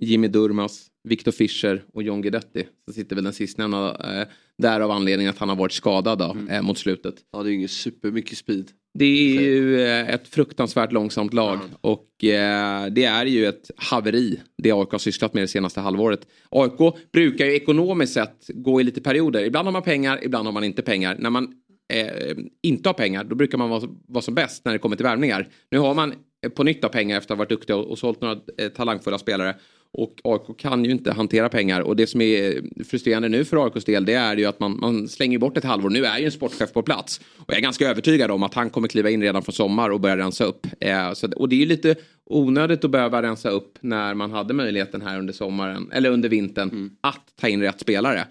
Jimmy 0.00 0.28
Durmas, 0.28 0.86
Victor 1.08 1.32
Fischer 1.32 1.84
och 1.92 2.02
John 2.02 2.22
Guidetti. 2.22 2.66
Så 2.86 2.92
sitter 2.92 3.16
väl 3.16 3.24
den 3.24 3.32
sistnämnda 3.32 4.20
eh, 4.20 4.28
där 4.58 4.80
av 4.80 4.90
anledningen 4.90 5.30
att 5.30 5.38
han 5.38 5.48
har 5.48 5.56
varit 5.56 5.72
skadad 5.72 6.18
då, 6.18 6.36
eh, 6.50 6.62
mot 6.62 6.78
slutet. 6.78 7.14
Ja, 7.32 7.42
det 7.42 7.48
är 7.48 7.50
ju 7.50 7.56
ingen 7.56 7.68
supermycket 7.68 8.38
speed. 8.38 8.70
Det 8.98 9.04
är 9.04 9.40
ju 9.40 9.80
eh, 9.80 10.08
ett 10.08 10.28
fruktansvärt 10.28 10.92
långsamt 10.92 11.34
lag 11.34 11.58
och 11.80 12.24
eh, 12.24 12.86
det 12.86 13.04
är 13.04 13.26
ju 13.26 13.46
ett 13.46 13.70
haveri 13.76 14.40
det 14.62 14.72
AIK 14.72 14.90
har 14.90 14.98
sysslat 14.98 15.34
med 15.34 15.42
det 15.42 15.48
senaste 15.48 15.80
halvåret. 15.80 16.20
AIK 16.50 16.94
brukar 17.12 17.44
ju 17.44 17.54
ekonomiskt 17.54 18.12
sett 18.12 18.50
gå 18.54 18.80
i 18.80 18.84
lite 18.84 19.00
perioder. 19.00 19.44
Ibland 19.44 19.66
har 19.66 19.72
man 19.72 19.82
pengar, 19.82 20.24
ibland 20.24 20.46
har 20.46 20.52
man 20.52 20.64
inte 20.64 20.82
pengar. 20.82 21.16
När 21.18 21.30
man 21.30 21.54
eh, 21.88 22.36
inte 22.62 22.88
har 22.88 22.94
pengar 22.94 23.24
då 23.24 23.34
brukar 23.34 23.58
man 23.58 23.70
vara, 23.70 23.82
vara 24.06 24.22
som 24.22 24.34
bäst 24.34 24.64
när 24.64 24.72
det 24.72 24.78
kommer 24.78 24.96
till 24.96 25.06
värvningar. 25.06 25.48
Nu 25.70 25.78
har 25.78 25.94
man 25.94 26.14
eh, 26.44 26.50
på 26.50 26.64
nytt 26.64 26.84
av 26.84 26.88
pengar 26.88 27.18
efter 27.18 27.34
att 27.34 27.38
ha 27.38 27.44
varit 27.44 27.48
duktig 27.48 27.76
och, 27.76 27.90
och 27.90 27.98
sålt 27.98 28.20
några 28.20 28.40
eh, 28.58 28.68
talangfulla 28.68 29.18
spelare. 29.18 29.54
Och 29.92 30.14
AIK 30.24 30.58
kan 30.58 30.84
ju 30.84 30.90
inte 30.90 31.12
hantera 31.12 31.48
pengar 31.48 31.80
och 31.80 31.96
det 31.96 32.06
som 32.06 32.20
är 32.20 32.62
frustrerande 32.84 33.28
nu 33.28 33.44
för 33.44 33.64
AIKs 33.64 33.84
del 33.84 34.04
det 34.04 34.14
är 34.14 34.36
ju 34.36 34.44
att 34.44 34.60
man, 34.60 34.80
man 34.80 35.08
slänger 35.08 35.38
bort 35.38 35.56
ett 35.56 35.64
halvår. 35.64 35.90
Nu 35.90 36.04
är 36.04 36.18
ju 36.18 36.24
en 36.24 36.32
sportchef 36.32 36.72
på 36.72 36.82
plats 36.82 37.20
och 37.36 37.44
jag 37.46 37.56
är 37.56 37.62
ganska 37.62 37.88
övertygad 37.90 38.30
om 38.30 38.42
att 38.42 38.54
han 38.54 38.70
kommer 38.70 38.88
kliva 38.88 39.10
in 39.10 39.22
redan 39.22 39.42
från 39.42 39.52
sommar 39.52 39.90
och 39.90 40.00
börja 40.00 40.16
rensa 40.16 40.44
upp. 40.44 40.66
Eh, 40.80 41.12
så, 41.12 41.28
och 41.36 41.48
det 41.48 41.56
är 41.56 41.60
ju 41.60 41.66
lite 41.66 41.94
onödigt 42.24 42.84
att 42.84 42.90
behöva 42.90 43.22
rensa 43.22 43.50
upp 43.50 43.78
när 43.80 44.14
man 44.14 44.30
hade 44.30 44.54
möjligheten 44.54 45.02
här 45.02 45.18
under 45.18 45.32
sommaren 45.32 45.90
eller 45.92 46.10
under 46.10 46.28
vintern 46.28 46.90
att 47.00 47.22
ta 47.40 47.48
in 47.48 47.62
rätt 47.62 47.80
spelare. 47.80 48.24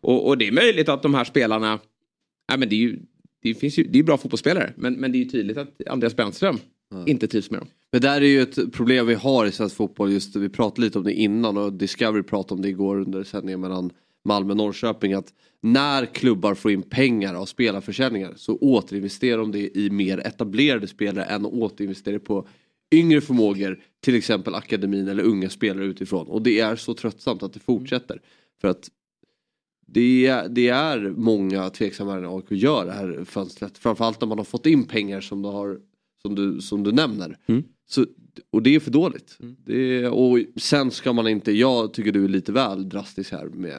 Och, 0.00 0.26
och 0.28 0.38
det 0.38 0.48
är 0.48 0.52
möjligt 0.52 0.88
att 0.88 1.02
de 1.02 1.14
här 1.14 1.24
spelarna, 1.24 1.78
ja, 2.46 2.56
men 2.56 2.68
det 2.68 2.74
är 2.74 2.78
ju 2.78 2.98
det 3.42 3.54
finns 3.54 3.78
ju, 3.78 3.84
det 3.84 3.98
är 3.98 4.02
bra 4.02 4.16
fotbollsspelare 4.16 4.72
men, 4.76 4.94
men 4.94 5.12
det 5.12 5.18
är 5.18 5.24
ju 5.24 5.28
tydligt 5.28 5.56
att 5.56 5.88
Andreas 5.88 6.16
Brännström 6.16 6.58
inte 7.06 7.28
trivs 7.28 7.50
med 7.50 7.60
dem. 7.60 7.68
Men 7.92 8.00
där 8.00 8.20
är 8.20 8.26
ju 8.26 8.42
ett 8.42 8.72
problem 8.72 9.06
vi 9.06 9.14
har 9.14 9.46
i 9.46 9.52
svensk 9.52 9.76
fotboll. 9.76 10.12
Just 10.12 10.36
vi 10.36 10.48
pratade 10.48 10.82
lite 10.82 10.98
om 10.98 11.04
det 11.04 11.12
innan 11.12 11.56
och 11.56 11.72
Discovery 11.72 12.22
pratade 12.22 12.54
om 12.54 12.62
det 12.62 12.68
igår 12.68 13.00
under 13.00 13.24
sändningen 13.24 13.60
mellan 13.60 13.90
Malmö 14.24 14.50
och 14.50 14.56
Norrköping. 14.56 15.12
Att 15.12 15.32
när 15.60 16.06
klubbar 16.06 16.54
får 16.54 16.70
in 16.70 16.82
pengar 16.82 17.34
av 17.34 17.46
spelarförsäljningar 17.46 18.32
så 18.36 18.56
återinvesterar 18.56 19.38
de 19.38 19.52
det 19.52 19.78
i 19.78 19.90
mer 19.90 20.18
etablerade 20.18 20.86
spelare 20.86 21.24
än 21.24 21.46
att 21.46 21.52
återinvestera 21.52 22.18
på 22.18 22.48
yngre 22.94 23.20
förmågor. 23.20 23.80
Till 24.00 24.14
exempel 24.14 24.54
akademin 24.54 25.08
eller 25.08 25.22
unga 25.22 25.50
spelare 25.50 25.84
utifrån. 25.84 26.26
Och 26.26 26.42
det 26.42 26.60
är 26.60 26.76
så 26.76 26.94
tröttsamt 26.94 27.42
att 27.42 27.52
det 27.52 27.60
fortsätter. 27.60 28.20
För 28.60 28.68
att 28.68 28.90
det 29.86 30.26
är, 30.26 30.48
det 30.48 30.68
är 30.68 31.14
många 31.16 31.70
tveksamma 31.70 32.14
när 32.14 32.36
AIK 32.36 32.50
gör 32.50 32.86
det 32.86 32.92
här 32.92 33.24
fönstret. 33.24 33.78
Framförallt 33.78 34.20
när 34.20 34.28
man 34.28 34.38
har 34.38 34.44
fått 34.44 34.66
in 34.66 34.84
pengar 34.84 35.20
som 35.20 35.42
du, 35.42 35.48
har, 35.48 35.78
som 36.22 36.34
du, 36.34 36.60
som 36.60 36.82
du 36.82 36.92
nämner. 36.92 37.38
Så, 37.88 38.06
och 38.50 38.62
det 38.62 38.74
är 38.74 38.80
för 38.80 38.90
dåligt. 38.90 39.38
Det 39.66 40.02
är, 40.02 40.10
och 40.10 40.38
sen 40.56 40.90
ska 40.90 41.12
man 41.12 41.28
inte, 41.28 41.52
jag 41.52 41.92
tycker 41.92 42.12
du 42.12 42.24
är 42.24 42.28
lite 42.28 42.52
väl 42.52 42.88
drastisk 42.88 43.32
här 43.32 43.46
med 43.46 43.78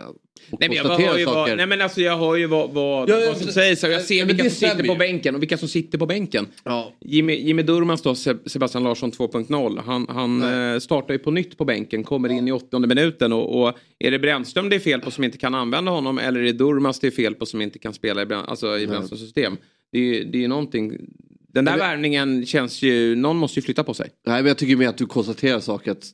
Nej 0.59 0.69
men, 0.69 0.77
jag 0.77 0.83
hör 0.83 1.17
ju 1.17 1.25
saker. 1.25 1.55
nej 1.55 1.65
men 1.67 1.81
alltså 1.81 2.01
jag 2.01 2.17
hör 2.17 2.35
ju 2.35 2.47
vad, 2.47 2.71
vad, 2.71 3.09
Ja, 3.09 3.19
ja, 3.19 3.27
vad 3.27 3.37
som 3.37 3.51
sägs 3.51 3.83
och 3.83 3.89
jag 3.89 4.01
ser 4.01 4.19
ja, 4.19 4.25
vilka 4.25 4.43
som 4.43 4.49
sitter 4.51 4.67
stämmer 4.67 4.83
på 4.87 4.93
ju. 4.93 4.97
bänken 4.99 5.35
och 5.35 5.41
vilka 5.41 5.57
som 5.57 5.67
sitter 5.67 5.97
på 5.97 6.05
bänken. 6.05 6.47
Ja. 6.63 6.93
Jimmy, 7.05 7.35
Jimmy 7.35 7.63
Durmaz 7.63 8.01
då, 8.01 8.13
Seb- 8.13 8.49
Sebastian 8.49 8.83
Larsson 8.83 9.11
2.0. 9.11 9.81
Han, 9.85 10.07
han 10.09 10.43
eh, 10.73 10.79
startar 10.79 11.13
ju 11.13 11.17
på 11.19 11.31
nytt 11.31 11.57
på 11.57 11.65
bänken, 11.65 12.03
kommer 12.03 12.29
in 12.31 12.47
i 12.47 12.51
åttonde 12.51 12.87
minuten 12.87 13.33
och, 13.33 13.61
och 13.61 13.73
är 13.99 14.11
det 14.11 14.19
Brännström 14.19 14.69
det 14.69 14.75
är 14.75 14.79
fel 14.79 15.01
på 15.01 15.11
som 15.11 15.23
inte 15.23 15.37
kan 15.37 15.55
använda 15.55 15.91
honom 15.91 16.17
eller 16.19 16.39
är 16.39 16.43
det 16.43 16.51
Durmaz 16.53 16.99
det 16.99 17.07
är 17.07 17.11
fel 17.11 17.35
på 17.35 17.45
som 17.45 17.61
inte 17.61 17.79
kan 17.79 17.93
spela 17.93 18.21
i, 18.21 18.25
alltså, 18.33 18.77
i 18.79 18.87
Brännströms 18.87 19.21
system? 19.21 19.57
Det 19.91 19.97
är 19.97 20.01
ju 20.03 20.23
det 20.23 20.37
är 20.37 20.41
ju 20.41 20.47
någonting. 20.47 20.97
Den 21.53 21.65
där 21.65 21.77
värvningen 21.77 22.45
känns 22.45 22.81
ju, 22.81 23.15
någon 23.15 23.37
måste 23.37 23.59
ju 23.59 23.63
flytta 23.63 23.83
på 23.83 23.93
sig. 23.93 24.09
Nej 24.27 24.41
men 24.41 24.47
jag 24.47 24.57
tycker 24.57 24.75
mer 24.75 24.89
att 24.89 24.97
du 24.97 25.05
konstaterar 25.05 25.59
saker 25.59 25.91
att 25.91 26.05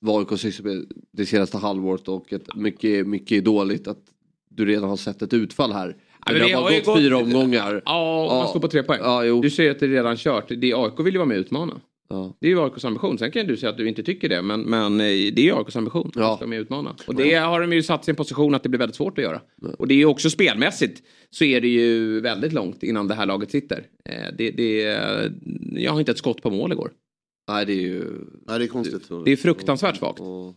vad 0.00 0.18
AIK 0.32 0.40
sysslar 0.40 0.82
det 1.12 1.26
senaste 1.26 1.58
halvåret 1.58 2.08
och 2.08 2.32
att 2.32 2.56
mycket, 2.56 3.06
mycket 3.06 3.32
är 3.38 3.42
dåligt. 3.42 3.88
Att 3.88 3.98
du 4.50 4.64
redan 4.66 4.88
har 4.88 4.96
sett 4.96 5.22
ett 5.22 5.34
utfall 5.34 5.72
här. 5.72 5.86
Men 6.26 6.34
men 6.34 6.34
det 6.42 6.46
vi 6.48 6.52
har 6.52 6.62
bara 6.62 6.74
gått, 6.76 6.84
gått- 6.84 6.98
fyra 6.98 7.16
omgångar. 7.16 7.82
Ja, 7.84 8.26
Ja. 8.30 8.38
man 8.38 8.48
står 8.48 8.60
på 8.60 8.68
tre 8.68 8.82
poäng. 8.82 9.00
Ja. 9.02 9.40
Du 9.42 9.50
säger 9.50 9.70
att 9.70 9.78
det 9.80 9.86
är 9.86 9.90
redan 9.90 10.16
kört. 10.16 10.48
Det 10.48 10.70
är 10.70 10.84
AIK 10.84 11.00
vill 11.00 11.14
ju 11.14 11.18
vara 11.18 11.28
med 11.28 11.36
och 11.36 11.40
utmana. 11.40 11.80
Ja. 12.10 12.36
Det 12.40 12.46
är 12.46 12.50
ju 12.50 12.60
AIKs 12.64 12.84
ambition. 12.84 13.18
Sen 13.18 13.30
kan 13.30 13.46
du 13.46 13.56
säga 13.56 13.70
att 13.70 13.76
du 13.76 13.88
inte 13.88 14.02
tycker 14.02 14.28
det. 14.28 14.42
Men, 14.42 14.60
men 14.60 14.92
eh, 14.92 15.06
det 15.06 15.38
är 15.38 15.44
ju 15.44 15.56
AIKs 15.56 15.76
ambition. 15.76 16.10
Ja. 16.14 16.34
Att 16.42 16.48
med 16.48 16.58
och 16.58 16.62
utmana. 16.62 16.96
Och 17.06 17.14
det 17.14 17.34
har 17.34 17.60
de 17.60 17.72
ju 17.72 17.82
satt 17.82 18.08
en 18.08 18.14
position 18.16 18.54
att 18.54 18.62
det 18.62 18.68
blir 18.68 18.78
väldigt 18.78 18.96
svårt 18.96 19.18
att 19.18 19.24
göra. 19.24 19.40
Och 19.78 19.88
det 19.88 19.94
är 19.94 19.98
ju 19.98 20.04
också 20.06 20.30
spelmässigt 20.30 21.02
så 21.30 21.44
är 21.44 21.60
det 21.60 21.68
ju 21.68 22.20
väldigt 22.20 22.52
långt 22.52 22.82
innan 22.82 23.08
det 23.08 23.14
här 23.14 23.26
laget 23.26 23.50
sitter. 23.50 23.86
Eh, 24.04 24.12
Det, 24.38 24.50
det, 24.50 24.80
jag 25.76 25.92
har 25.92 25.98
inte 26.00 26.12
ett 26.12 26.18
skott 26.18 26.42
på 26.42 26.50
mål 26.50 26.72
igår. 26.72 26.90
Nej 27.48 27.66
det 27.66 27.72
är 27.72 27.80
ju... 27.80 28.04
Nej, 28.46 28.58
det 28.58 28.64
är 28.64 28.68
konstigt. 28.68 29.08
Det 29.24 29.32
är 29.32 29.36
fruktansvärt 29.36 29.96
svagt. 29.96 30.20
Och, 30.20 30.54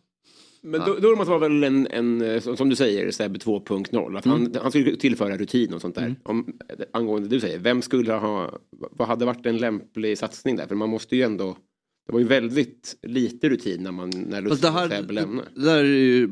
Men 0.61 0.81
ja. 0.81 0.95
Durmaz 0.99 1.27
var 1.27 1.39
väl 1.39 1.63
en, 1.63 1.87
en, 1.87 2.21
eh, 2.21 2.55
som 2.55 2.69
du 2.69 2.75
säger, 2.75 3.11
Seb 3.11 3.37
2.0. 3.37 4.17
Att 4.17 4.25
han, 4.25 4.55
han 4.61 4.71
skulle 4.71 4.95
tillföra 4.95 5.37
rutin 5.37 5.73
och 5.73 5.81
sånt 5.81 5.95
där. 5.95 6.15
Om, 6.23 6.59
angående 6.93 7.27
det 7.29 7.35
du 7.35 7.39
säger, 7.39 7.59
vem 7.59 7.81
skulle 7.81 8.13
ha, 8.13 8.59
vad 8.71 9.07
hade 9.07 9.25
varit 9.25 9.45
en 9.45 9.57
lämplig 9.57 10.17
satsning 10.17 10.55
där? 10.55 10.67
För 10.67 10.75
man 10.75 10.89
måste 10.89 11.15
ju 11.15 11.21
ändå, 11.21 11.57
det 12.07 12.13
var 12.13 12.19
ju 12.19 12.25
väldigt 12.25 12.95
lite 13.01 13.49
rutin 13.49 13.83
när 13.83 13.91
man, 13.91 14.09
när 14.09 14.41
Fast 14.41 14.63
Lust 14.63 14.75
det 14.75 14.83
och 14.83 14.91
Seb 14.91 15.11
lämnade. 15.11 15.47
det 15.55 15.65
där 15.65 15.79
är 15.79 15.83
ju, 15.83 16.29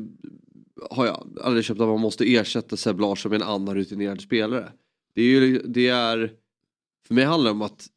har 0.90 1.06
jag 1.06 1.38
aldrig 1.42 1.64
köpt 1.64 1.80
att 1.80 1.88
man 1.88 2.00
måste 2.00 2.34
ersätta 2.34 2.76
Seb 2.76 3.00
Larsson 3.00 3.30
med 3.30 3.42
en 3.42 3.48
annan 3.48 3.74
rutinerad 3.74 4.20
spelare. 4.20 4.72
Det 5.14 5.22
är 5.22 5.26
ju, 5.26 5.58
det 5.58 5.88
är, 5.88 6.32
för 7.06 7.14
mig 7.14 7.24
handlar 7.24 7.50
det 7.50 7.52
om 7.52 7.62
att 7.62 7.88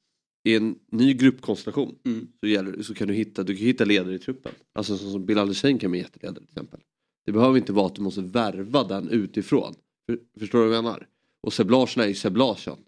i 0.44 0.56
en 0.56 0.76
ny 0.91 1.14
gruppkonstellation 1.14 1.96
Mm. 2.06 2.28
så, 2.39 2.48
gäller, 2.48 2.82
så 2.84 2.94
kan 2.94 3.08
du 3.08 3.14
hitta, 3.14 3.44
du 3.44 3.56
kan 3.56 3.66
hitta 3.66 3.86
ledare 3.86 4.16
i 4.16 4.20
truppen. 4.20 4.52
Alltså 4.74 4.98
som, 4.98 5.12
som 5.12 5.26
Bilal 5.26 5.48
Hussein 5.48 5.80
kan 5.80 5.91
bli 5.91 6.00
jätteledare 6.00 6.36
till 6.36 6.50
exempel. 6.50 6.80
Det 7.26 7.32
behöver 7.32 7.58
inte 7.58 7.74
vara 7.74 7.86
att 7.86 7.96
du 7.96 8.02
måste 8.02 8.22
värva 8.22 8.84
den 8.84 9.10
utifrån. 9.10 9.74
För, 10.06 10.20
förstår 10.39 10.60
du 10.60 10.68
vad 10.68 10.78
jag 10.78 10.84
menar? 10.84 11.08
Och 11.41 11.54
Seb 11.54 11.70
Larsson 11.70 12.04
är 12.04 12.08
ju 12.08 12.14
Seb 12.14 12.38
Larsson. 12.38 12.80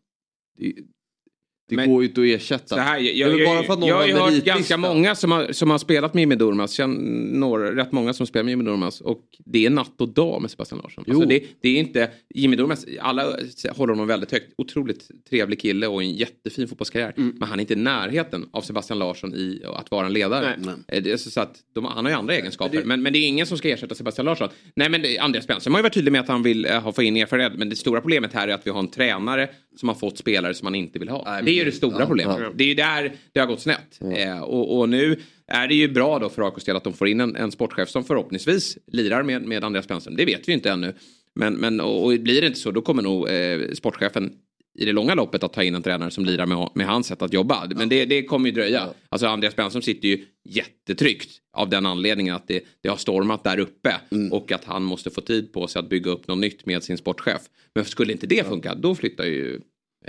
Det, 1.70 1.76
Det 1.76 1.76
Men- 1.76 1.90
går 1.90 2.04
ju 2.04 2.08
inte 2.10 2.22
att 2.22 2.28
ersätta. 2.28 2.76
Här, 2.76 2.98
jag, 2.98 3.04
Det 3.06 3.12
jag, 3.12 3.40
jag, 3.40 3.48
bara 3.56 3.64
för 3.64 3.74
att 3.74 3.80
någon 3.80 3.90
jag 3.90 3.96
har 3.96 4.20
har 4.20 4.32
hört 4.32 4.44
ganska 4.44 4.78
många 4.78 5.16
som 5.16 5.32
har, 5.32 5.52
som 5.52 5.70
har 5.70 5.78
spelat 5.78 6.14
med 6.14 6.22
Jimmy 6.22 6.36
Durmaz. 6.36 6.72
Känner 6.72 6.98
några, 7.38 7.76
rätt 7.76 7.92
många 7.92 8.14
som 8.14 8.28
spelar 8.28 8.44
med 8.44 8.52
Jimmy 8.52 8.64
Durmaz. 8.64 9.02
Och 9.02 9.22
det 9.46 9.66
är 9.66 9.70
natt 9.70 10.02
och 10.02 10.10
dag 10.10 10.42
med 10.42 10.52
Sebastian 10.52 10.82
Larsson. 10.84 11.04
Alltså 11.08 11.24
Jo. 11.24 11.30
det, 11.30 11.44
det 11.62 11.70
är 11.70 11.80
inte, 11.80 12.10
Jimmy 12.36 12.56
Durmaz, 12.56 12.86
alla 13.02 13.38
håller 13.76 13.94
honom 13.94 14.08
väldigt 14.08 14.32
högt. 14.32 14.54
Otroligt 14.58 15.08
trevlig 15.30 15.60
kille 15.62 15.88
och 15.88 16.04
en 16.04 16.12
jättefin 16.12 16.68
fotbollskarriär. 16.68 17.14
Mm. 17.18 17.36
Men 17.40 17.50
han 17.50 17.60
är 17.60 17.62
inte 17.62 17.74
i 17.74 17.78
närheten 17.78 18.50
av 18.52 18.62
Sebastian 18.62 19.00
Larsson 19.00 19.34
i 19.34 19.62
att 19.76 19.92
vara 19.92 20.06
en 20.06 20.14
ledare. 20.14 20.56
Nej. 20.60 20.76
Eh, 20.88 21.04
Det 21.04 21.12
är 21.12 21.18
så 21.18 21.40
att 21.42 21.56
de, 21.76 21.86
han 21.86 22.06
har 22.06 22.12
ju 22.12 22.18
andra 22.18 22.36
egenskaper. 22.36 22.82
Men, 22.86 23.02
men 23.02 23.14
det 23.14 23.20
är 23.20 23.28
ingen 23.28 23.46
som 23.46 23.58
ska 23.58 23.70
ersätta 23.70 23.96
Sebastian 23.96 24.26
Larsson. 24.26 24.50
Nej 24.76 24.90
men 24.90 25.02
det- 25.02 25.18
Andreas 25.20 25.48
Brännström 25.48 25.74
har 25.74 25.80
ju 25.80 25.84
varit 25.84 25.94
tydlig 25.94 26.12
med 26.12 26.22
att 26.22 26.28
han 26.28 26.44
vill 26.44 26.66
eh, 26.66 26.80
ha, 26.82 26.92
få 26.92 27.04
in 27.04 27.18
erfarenhet. 27.18 27.54
Men 27.56 27.70
det 27.70 27.76
stora 27.76 28.02
problemet 28.02 28.34
här 28.34 28.48
är 28.48 28.54
att 28.54 28.68
vi 28.68 28.72
har 28.72 28.80
en 28.80 28.88
tränare 28.88 29.50
som 29.78 29.90
har 29.90 29.96
fått 29.96 30.18
spelare 30.18 30.54
som 30.54 30.66
han 30.66 30.76
inte 30.76 31.00
vill 31.00 31.10
ha. 31.10 31.42
det 31.42 31.52
är 31.52 31.55
ju 31.56 31.66
det 31.66 31.72
stora 31.72 32.06
problemet. 32.06 32.40
Det 32.56 32.64
är 32.64 32.68
ju 32.68 32.74
där 32.74 33.14
det 33.32 33.40
har 33.40 33.48
gått 33.48 33.62
snett. 33.62 34.00
Eh, 34.16 34.40
och, 34.40 34.80
och 34.80 34.90
nu 34.90 35.20
är 35.48 35.68
det 35.68 35.76
ju 35.76 35.88
bra 35.88 36.20
då 36.20 36.30
för 36.30 36.42
AIKs 36.42 36.64
del 36.64 36.76
att 36.76 36.84
de 36.84 36.94
får 36.94 37.08
in 37.08 37.22
en, 37.22 37.36
en 37.36 37.52
sportchef 37.52 37.90
som 37.90 38.04
förhoppningsvis 38.04 38.78
lirar 38.88 39.24
med, 39.24 39.42
med 39.42 39.64
Andreas 39.64 39.88
Brännström. 39.88 40.16
Det 40.16 40.26
vet 40.26 40.48
vi 40.48 40.52
ju 40.52 40.54
inte 40.54 40.72
ännu. 40.72 40.94
Men, 41.36 41.54
men 41.54 41.80
och, 41.80 42.06
och 42.06 42.20
blir 42.20 42.42
det 42.42 42.48
inte 42.48 42.60
så 42.60 42.72
då 42.72 42.82
kommer 42.82 43.04
nog 43.04 43.30
eh, 43.30 43.72
sportchefen 43.74 44.34
i 44.78 44.86
det 44.86 44.92
långa 44.92 45.16
loppet 45.16 45.44
att 45.44 45.54
ta 45.54 45.64
in 45.64 45.76
en 45.76 45.84
tränare 45.84 46.12
som 46.12 46.26
lirar 46.26 46.46
med, 46.46 46.70
med 46.74 46.88
hans 46.88 47.08
sätt 47.08 47.22
att 47.22 47.34
jobba. 47.34 47.68
Men 47.76 47.90
det, 47.90 48.06
det 48.06 48.24
kommer 48.24 48.50
ju 48.50 48.56
dröja. 48.56 48.90
Alltså 49.10 49.28
Andreas 49.28 49.56
Brännström 49.56 49.82
sitter 49.82 50.08
ju 50.08 50.26
jättetryggt 50.44 51.30
av 51.54 51.70
den 51.70 51.86
anledningen 51.86 52.36
att 52.36 52.48
det, 52.48 52.64
det 52.84 52.90
har 52.90 52.98
stormat 52.98 53.44
där 53.44 53.60
uppe 53.60 53.96
och 54.32 54.52
att 54.52 54.66
han 54.66 54.84
måste 54.84 55.10
få 55.10 55.22
tid 55.22 55.54
på 55.54 55.68
sig 55.68 55.80
att 55.80 55.90
bygga 55.90 56.12
upp 56.12 56.28
något 56.28 56.38
nytt 56.38 56.66
med 56.66 56.84
sin 56.84 56.98
sportchef. 56.98 57.42
Men 57.76 57.86
skulle 57.86 58.12
inte 58.12 58.28
det 58.28 58.48
funka 58.48 58.76
då 58.76 58.96
flyttar 58.96 59.24
ju 59.24 59.60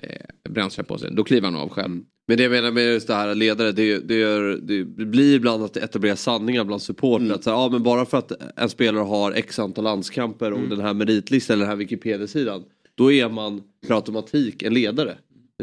eh, 0.02 0.50
Brännström 0.50 0.86
på 0.86 0.98
sig. 0.98 1.10
Då 1.12 1.24
kliver 1.24 1.50
han 1.50 1.56
av 1.56 1.68
själv. 1.68 2.00
Men 2.28 2.36
det 2.36 2.42
jag 2.42 2.50
menar 2.50 2.70
med 2.70 2.84
just 2.84 3.06
det 3.06 3.14
här 3.14 3.34
ledare, 3.34 3.72
det, 3.72 3.98
det, 3.98 4.14
gör, 4.14 4.58
det 4.62 4.84
blir 4.84 5.36
ibland 5.36 5.64
att 5.64 5.74
det 5.74 5.80
etablerar 5.80 6.14
sanningar 6.14 6.64
bland 6.64 6.82
supportrar. 6.82 7.28
Här, 7.28 7.52
ja, 7.52 7.68
men 7.72 7.82
bara 7.82 8.06
för 8.06 8.18
att 8.18 8.32
en 8.56 8.68
spelare 8.68 9.02
har 9.02 9.32
x 9.32 9.58
antal 9.58 9.84
landskamper 9.84 10.52
och 10.52 10.68
den 10.68 10.80
här 10.80 10.94
meritlistan 10.94 11.54
eller 11.54 11.64
den 11.64 11.70
här 11.70 11.76
Wikipedia-sidan. 11.76 12.64
Då 12.94 13.12
är 13.12 13.28
man 13.28 13.62
per 13.86 13.94
automatik 13.94 14.62
en 14.62 14.74
ledare. 14.74 15.14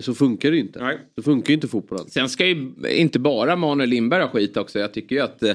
Så 0.02 0.14
funkar 0.14 0.52
det 0.52 0.58
ju 0.58 0.62
inte. 0.62 0.84
Nej. 0.84 1.00
Så 1.16 1.24
funkar 1.24 1.50
ju 1.50 1.56
inte 1.56 1.68
fotbollen. 1.68 2.10
Sen 2.10 2.30
ska 2.30 2.46
ju 2.46 2.74
inte 2.90 3.20
bara 3.20 3.56
Manuel 3.56 3.90
Lindberg 3.90 4.22
ha 4.22 4.30
skit 4.30 4.58
också. 4.58 4.80
Jag 4.80 4.94
tycker 4.94 5.16
ju 5.16 5.22
att 5.22 5.44
eh, 5.44 5.54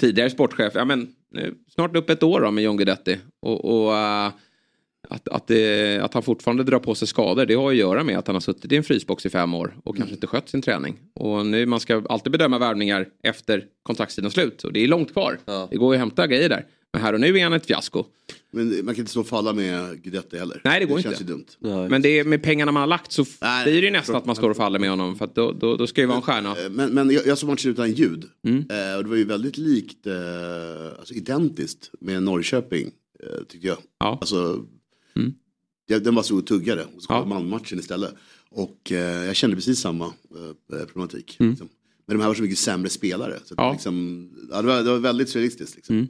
tidigare 0.00 0.30
sportchef, 0.30 0.72
ja 0.74 0.84
men 0.84 1.08
nu, 1.32 1.54
snart 1.68 1.96
upp 1.96 2.10
ett 2.10 2.22
år 2.22 2.40
då 2.40 2.50
med 2.50 2.64
John 2.64 2.76
Guidetti. 2.76 3.18
Och, 3.40 3.64
och 3.64 3.96
eh, 3.96 4.32
att, 5.10 5.28
att, 5.28 5.46
det, 5.46 5.98
att 6.02 6.14
han 6.14 6.22
fortfarande 6.22 6.64
drar 6.64 6.78
på 6.78 6.94
sig 6.94 7.08
skador 7.08 7.46
det 7.46 7.54
har 7.54 7.70
att 7.70 7.76
göra 7.76 8.04
med 8.04 8.18
att 8.18 8.26
han 8.26 8.36
har 8.36 8.40
suttit 8.40 8.72
i 8.72 8.76
en 8.76 8.82
frysbox 8.84 9.26
i 9.26 9.30
fem 9.30 9.54
år 9.54 9.76
och 9.84 9.96
kanske 9.96 10.14
inte 10.14 10.26
skött 10.26 10.48
sin 10.48 10.62
träning. 10.62 10.96
Och 11.14 11.46
nu 11.46 11.66
man 11.66 11.80
ska 11.80 12.02
alltid 12.08 12.32
bedöma 12.32 12.58
värvningar 12.58 13.06
efter 13.22 13.64
kontraktstidens 13.82 14.34
slut 14.34 14.64
och 14.64 14.72
det 14.72 14.80
är 14.84 14.88
långt 14.88 15.12
kvar. 15.12 15.38
Ja. 15.44 15.68
Det 15.70 15.76
går 15.76 15.94
ju 15.94 15.96
att 15.96 16.00
hämta 16.00 16.26
grejer 16.26 16.48
där. 16.48 16.66
Men 16.92 17.02
här 17.02 17.12
och 17.12 17.20
nu 17.20 17.38
är 17.38 17.44
han 17.44 17.52
ett 17.52 17.66
fiasko. 17.66 18.04
Men 18.52 18.68
man 18.68 18.94
kan 18.94 19.02
inte 19.02 19.10
stå 19.10 19.20
och 19.20 19.26
falla 19.26 19.52
med 19.52 20.02
Guidetti 20.02 20.38
heller. 20.38 20.60
Nej, 20.64 20.80
det 20.80 20.86
går 20.86 20.94
det 20.94 20.98
inte. 20.98 21.08
känns 21.08 21.20
ju 21.20 21.24
dumt. 21.24 21.46
Nej. 21.58 21.88
Men 21.88 22.02
det 22.02 22.08
är 22.18 22.24
med 22.24 22.42
pengarna 22.42 22.72
man 22.72 22.80
har 22.80 22.86
lagt 22.86 23.12
så 23.12 23.24
Nej, 23.40 23.64
blir 23.64 23.80
det 23.80 23.86
ju 23.86 23.90
nästan 23.90 24.16
att 24.16 24.26
man 24.26 24.36
står 24.36 24.50
och 24.50 24.56
faller 24.56 24.78
med 24.78 24.90
honom. 24.90 25.16
För 25.16 25.24
att 25.24 25.34
då, 25.34 25.52
då, 25.52 25.76
då 25.76 25.86
ska 25.86 26.00
ju 26.00 26.06
vara 26.06 26.16
en 26.16 26.22
stjärna. 26.22 26.56
Eh, 26.64 26.70
Men, 26.70 26.94
men 26.94 27.10
jag, 27.10 27.26
jag 27.26 27.38
såg 27.38 27.50
matchen 27.50 27.70
utan 27.70 27.92
ljud. 27.92 28.24
Mm. 28.46 28.58
Eh, 28.58 28.96
och 28.96 29.02
det 29.04 29.10
var 29.10 29.16
ju 29.16 29.24
väldigt 29.24 29.58
likt, 29.58 30.06
eh, 30.06 30.14
alltså 30.98 31.14
identiskt 31.14 31.90
med 32.00 32.22
Norrköping, 32.22 32.90
eh, 33.22 33.44
tyckte 33.48 33.66
jag. 33.66 33.78
Ja. 34.00 34.18
Alltså, 34.20 34.36
Mm. 34.36 34.66
Jag, 35.88 36.04
den 36.04 36.14
var 36.14 36.22
så 36.22 36.40
tuggare. 36.40 36.84
Och 36.96 37.02
så 37.02 37.08
kom 37.08 37.16
Ja. 37.16 37.24
Malmö-matchen 37.24 37.78
istället. 37.78 38.14
Och 38.50 38.92
eh, 38.92 38.98
jag 39.26 39.36
kände 39.36 39.56
precis 39.56 39.78
samma 39.80 40.06
eh, 40.06 40.84
problematik. 40.86 41.36
Mm. 41.40 41.50
Liksom. 41.50 41.68
Men 42.06 42.16
de 42.16 42.20
här 42.22 42.28
var 42.28 42.34
så 42.34 42.42
mycket 42.42 42.58
sämre 42.58 42.90
spelare. 42.90 43.34
Så 43.44 43.54
Ja. 43.56 43.66
det, 43.66 43.72
liksom, 43.72 44.28
ja, 44.50 44.62
det, 44.62 44.68
var, 44.68 44.76
det 44.82 44.90
var 44.90 44.98
väldigt 44.98 45.28
surrealistiskt. 45.28 45.76
Liksom. 45.76 45.94
Mm. 45.96 46.08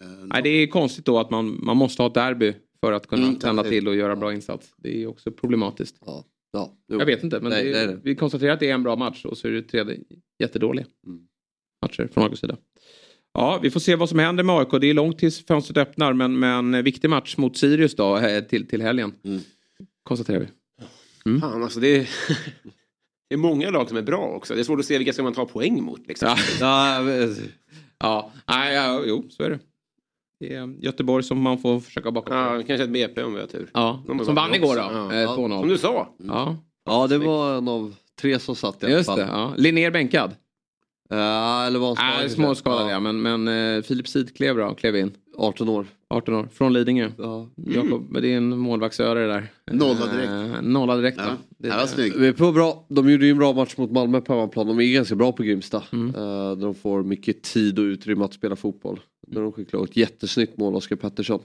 Eh, 0.00 0.26
Nej, 0.26 0.42
det 0.42 0.48
är 0.48 0.66
konstigt 0.66 1.04
då 1.04 1.18
att 1.18 1.30
man, 1.30 1.64
man 1.64 1.76
måste 1.76 2.02
ha 2.02 2.06
ett 2.08 2.14
derby 2.14 2.54
för 2.80 2.92
att 2.92 3.06
kunna 3.06 3.26
Mm, 3.26 3.38
tända 3.38 3.62
det- 3.62 3.68
till 3.70 3.88
och 3.88 3.96
göra 3.96 4.16
bra 4.16 4.34
insats. 4.34 4.74
Det 4.76 5.02
är 5.02 5.06
också 5.06 5.30
problematiskt. 5.32 5.96
Ja. 6.06 6.24
Ja. 6.52 6.76
Jo. 6.88 6.98
Jag 6.98 7.06
vet 7.06 7.24
inte, 7.24 7.40
men 7.40 7.50
Nej, 7.50 7.64
det 7.64 7.70
är, 7.70 7.86
nej, 7.86 7.94
nej. 7.94 8.02
vi 8.04 8.14
konstaterar 8.14 8.52
att 8.52 8.60
det 8.60 8.70
är 8.70 8.74
en 8.74 8.82
bra 8.82 8.96
match 8.96 9.24
och 9.24 9.38
så 9.38 9.48
är 9.48 9.52
det 9.52 9.62
tre 9.62 9.84
jättedåliga 10.38 10.86
Mm. 11.06 11.20
matcher 11.82 12.08
från 12.14 12.24
AIKs 12.24 12.40
sida. 12.40 12.56
Ja, 13.34 13.58
vi 13.62 13.70
får 13.70 13.80
se 13.80 13.96
vad 13.96 14.08
som 14.08 14.18
händer 14.18 14.44
med 14.44 14.56
AIK. 14.56 14.68
Det 14.80 14.86
är 14.90 14.94
långt 14.94 15.18
tills 15.18 15.46
fönstret 15.46 15.76
öppnar, 15.76 16.12
men, 16.12 16.38
men 16.38 16.74
en 16.74 16.84
viktig 16.84 17.10
match 17.10 17.36
mot 17.36 17.56
Sirius 17.56 17.96
då 17.96 18.16
eh, 18.18 18.40
till, 18.44 18.68
till 18.68 18.82
helgen. 18.82 19.14
Mm. 19.24 19.40
Konstaterar 20.02 20.38
vi. 20.40 21.40
Fan, 21.40 21.62
alltså 21.62 21.80
det 21.80 21.96
är, 21.96 22.00
det 23.28 23.34
är 23.34 23.36
många 23.36 23.70
lag 23.70 23.88
som 23.88 23.96
är 23.96 24.02
bra 24.02 24.18
också. 24.18 24.54
Det 24.54 24.60
är 24.60 24.64
svårt 24.64 24.78
att 24.80 24.84
se 24.86 24.98
vilka 24.98 25.12
ska 25.12 25.22
man 25.22 25.34
ta 25.34 25.44
poäng 25.46 25.82
mot. 25.82 26.06
Liksom. 26.06 26.28
Ja, 26.60 27.02
Ja, 27.02 27.10
ja, 27.98 28.30
nej, 28.48 28.74
ja, 28.74 29.02
jo, 29.06 29.26
så 29.30 29.42
är 29.42 29.50
det. 29.50 29.58
Det 30.40 30.54
är 30.54 30.84
Göteborg 30.84 31.24
som 31.24 31.40
man 31.40 31.58
får 31.58 31.80
försöka 31.80 32.10
baka. 32.10 32.34
Ja, 32.34 32.56
Ja, 32.56 32.62
kanske 32.66 32.84
ett 32.84 32.90
BP 32.90 33.22
om 33.22 33.34
vi 33.34 33.40
har 33.40 33.46
tur. 33.46 33.70
ja. 33.74 34.02
Som 34.24 34.34
vann 34.34 34.54
igår 34.54 34.74
då, 34.76 34.80
Ja. 34.80 35.12
eh, 35.22 35.34
Som 35.34 35.52
2-0. 35.52 35.68
du 35.68 35.78
sa. 35.78 36.08
Ja, 36.18 36.56
ja, 36.84 37.06
det 37.06 37.18
var 37.18 37.58
en 37.58 37.68
av 37.68 37.94
tre 38.20 38.38
som 38.38 38.56
satt 38.56 38.82
i 38.82 38.86
alla 38.86 38.94
just 38.94 39.06
fall. 39.06 39.18
det. 39.18 39.24
Ja. 39.24 39.54
Linnér 39.56 39.90
bänkad. 39.90 40.34
Ja, 41.16 41.66
eller 41.66 41.78
var 41.78 41.94
Nej, 41.94 42.12
kanske? 42.18 42.28
småskadad 42.28 42.90
ja, 42.90 43.00
men, 43.00 43.22
men 43.22 43.48
eh, 43.76 43.82
Filip 43.82 44.08
Sidklev 44.08 44.56
då, 44.56 44.74
klev 44.74 44.96
in. 44.96 45.12
18 45.36 45.68
år. 45.68 45.86
18 46.08 46.34
år, 46.34 46.48
från 46.52 46.72
Lidingö. 46.72 47.10
Ja. 47.18 47.50
Jakob, 47.56 48.06
men 48.10 48.22
det 48.22 48.32
är 48.32 48.36
en 48.36 48.58
målvaktsöre 48.58 49.20
det 49.20 49.26
där. 49.26 49.46
Nolla 49.72 50.06
direkt. 50.12 50.56
Eh, 50.56 50.62
nolla 50.62 50.96
direkt 50.96 51.18
Ja? 51.18 51.36
Det, 51.58 51.68
det 51.68 51.76
var 51.76 51.86
snyggt. 51.86 52.16
Vi 52.16 52.26
är 52.26 52.32
på 52.32 52.52
bra. 52.52 52.86
De 52.88 53.10
gjorde 53.10 53.24
ju 53.24 53.30
en 53.30 53.38
bra 53.38 53.52
match 53.52 53.76
mot 53.76 53.90
Malmö 53.90 54.20
på 54.20 54.32
hemmaplan. 54.32 54.66
De 54.66 54.80
är 54.80 54.92
ganska 54.94 55.14
bra 55.14 55.32
på 55.32 55.42
Grimsta. 55.42 55.82
Mm. 55.92 56.08
Eh, 56.14 56.56
där 56.56 56.64
de 56.66 56.74
får 56.74 57.02
mycket 57.02 57.42
tid 57.42 57.78
och 57.78 57.82
utrymme 57.82 58.24
att 58.24 58.34
spela 58.34 58.56
fotboll. 58.56 59.00
Där 59.26 59.40
de 59.40 59.52
skickar 59.52 59.84
ett 59.84 59.96
jättesnyggt 59.96 60.56
mål, 60.56 60.74
Oskar 60.74 60.96
Pettersson. 60.96 61.40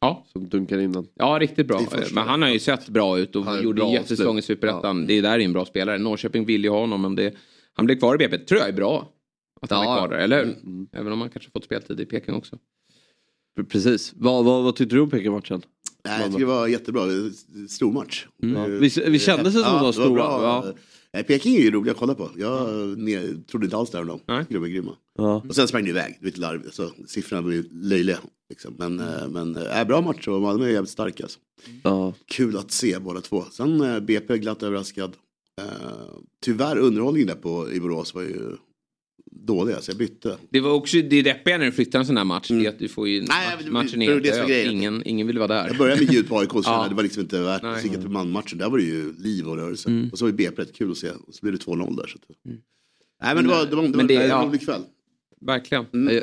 Ja. 0.00 0.24
Som 0.32 0.48
dunkar 0.48 0.78
in 0.78 0.92
den. 0.92 1.06
ja, 1.14 1.38
riktigt 1.40 1.66
bra. 1.66 1.80
Men 2.14 2.28
han 2.28 2.42
har 2.42 2.48
ju 2.48 2.58
sett 2.58 2.88
bra 2.88 3.18
ut 3.18 3.36
och 3.36 3.46
gjorde 3.62 3.82
jättesäsong 3.92 4.38
i. 4.38 4.42
Superettan. 4.42 5.06
Det 5.06 5.14
är 5.18 5.22
där 5.22 5.38
är 5.38 5.44
en 5.44 5.52
bra 5.52 5.64
spelare. 5.64 5.98
Norrköping 5.98 6.44
vill 6.44 6.64
ju 6.64 6.70
ha 6.70 6.80
honom 6.80 7.02
men 7.02 7.14
det, 7.14 7.34
han 7.76 7.86
blir 7.86 7.96
kvar 7.96 8.14
i 8.14 8.18
BP. 8.18 8.38
tror 8.38 8.60
jag 8.60 8.68
är 8.68 8.72
bra. 8.72 9.12
Att 9.60 9.70
han 9.70 9.84
Ja, 9.84 9.92
är 9.94 9.98
kvar 9.98 10.08
där, 10.16 10.24
eller 10.24 10.44
hur? 10.44 10.52
Mm. 10.54 10.86
Även 10.92 11.12
om 11.12 11.20
han 11.20 11.30
kanske 11.30 11.50
fått 11.50 11.64
speltid 11.64 12.00
i 12.00 12.04
Peking 12.06 12.34
också. 12.34 12.58
Precis. 13.68 14.12
Vad, 14.16 14.44
vad, 14.44 14.64
vad 14.64 14.76
tyckte 14.76 14.94
du 14.96 15.00
om 15.00 15.10
Peking-matchen? 15.10 15.62
Nej, 16.04 16.20
jag 16.20 16.26
tycker 16.26 16.38
det 16.38 16.44
var 16.46 16.66
jättebra. 16.66 17.02
Stor 17.68 17.92
match. 17.92 18.26
Mm. 18.42 18.56
Ja. 18.72 18.78
Vi, 18.78 19.10
vi 19.10 19.18
kände 19.18 19.52
sig 19.52 19.62
som 19.62 19.72
de 19.72 19.82
var 19.82 19.92
stora. 19.92 20.20
Ja. 20.22 20.72
Nej, 21.12 21.24
Peking 21.24 21.56
är 21.56 21.60
ju 21.60 21.70
roliga 21.70 21.92
att 21.92 21.98
kolla 21.98 22.14
på. 22.14 22.30
Jag 22.36 22.68
ne- 22.98 23.44
trodde 23.44 23.64
inte 23.66 23.76
alls 23.76 23.90
där 23.90 24.00
om 24.00 24.06
dem. 24.06 24.20
De 24.48 24.64
är 24.64 24.68
grymma. 24.68 24.96
Ja. 25.18 25.42
Och 25.48 25.54
sen 25.54 25.68
sprang 25.68 25.84
det 25.84 25.90
iväg. 25.90 26.18
Det 26.20 26.38
larvigt. 26.38 26.74
Så 26.74 26.90
siffrorna 27.06 27.42
blev 27.42 27.64
löjliga. 27.72 28.18
Liksom. 28.50 28.74
Men, 28.78 29.00
eh, 29.00 29.28
men 29.28 29.56
äh, 29.56 29.84
bra 29.84 30.00
match 30.00 30.28
och 30.28 30.40
Malmö 30.42 30.64
är 30.64 30.70
jävligt 30.70 30.90
starka. 30.90 31.22
Alltså. 31.22 31.38
Ja. 31.82 32.14
Kul 32.26 32.56
att 32.56 32.70
se 32.70 32.98
båda 32.98 33.20
två. 33.20 33.44
Sen 33.50 33.80
eh, 33.80 34.00
BP 34.00 34.38
glatt 34.38 34.62
överraskad. 34.62 35.12
Eh, 35.60 35.66
tyvärr 36.44 36.78
underhållningen 36.78 37.28
där 37.28 37.34
på, 37.34 37.72
i 37.72 37.80
Borås 37.80 38.14
var 38.14 38.22
ju 38.22 38.56
dålig. 39.30 39.74
Alltså 39.74 39.90
jag 39.90 39.98
bytte. 39.98 40.36
Det 40.50 40.60
var 40.60 40.70
också 40.70 40.96
det 40.96 41.22
deppiga 41.22 41.58
när 41.58 41.66
du 41.66 41.72
flyttar 41.72 41.98
en 41.98 42.06
sån 42.06 42.16
här 42.16 42.24
match. 42.24 42.48
Det 42.48 42.64
är 42.66 42.68
att 42.68 42.78
du 42.78 42.88
får 42.88 43.08
ju 43.08 43.16
Mm. 43.16 43.26
Nej, 43.28 43.48
match, 43.56 43.64
men- 43.64 43.72
matchen 43.72 44.02
är 44.02 44.20
det. 44.48 44.64
Ingen, 44.72 45.02
ingen 45.06 45.26
vill 45.26 45.38
vara 45.38 45.48
där. 45.48 45.66
Jag 45.68 45.76
började 45.78 46.04
med 46.04 46.12
ljud 46.14 46.28
på 46.28 46.38
AIK 46.38 46.54
och 46.54 46.62
Ja. 46.64 46.86
det 46.88 46.94
var 46.94 47.02
liksom 47.02 47.22
inte 47.22 47.40
värt 47.42 47.64
att 47.64 47.82
kika 47.82 48.00
på 48.02 48.08
manmatchen. 48.10 48.58
Där 48.58 48.70
var 48.70 48.78
det 48.78 48.84
ju 48.84 49.12
liv 49.18 49.48
och 49.48 49.56
rörelse. 49.56 49.88
Mm. 49.88 50.08
Och 50.12 50.18
så 50.18 50.24
var 50.24 50.30
ju 50.30 50.36
BP 50.36 50.62
rätt 50.62 50.74
kul 50.74 50.90
att 50.90 50.96
se. 50.96 51.10
Och 51.10 51.34
så 51.34 51.38
blev 51.42 51.52
det 51.58 51.64
2-0 51.64 51.96
där. 51.96 52.06
Så 52.06 52.18
att... 52.18 52.24
Nej 53.22 53.34
men 53.34 53.44
det 53.44 53.50
var, 53.50 53.66
det 53.66 53.76
var, 53.76 53.82
det 53.82 53.88
var 53.90 53.96
Men 53.96 54.06
det- 54.06 54.16
en 54.30 54.46
rolig 54.48 54.60
kväll. 54.64 54.82
Verkligen. 55.40 55.86
Mm. 55.92 56.22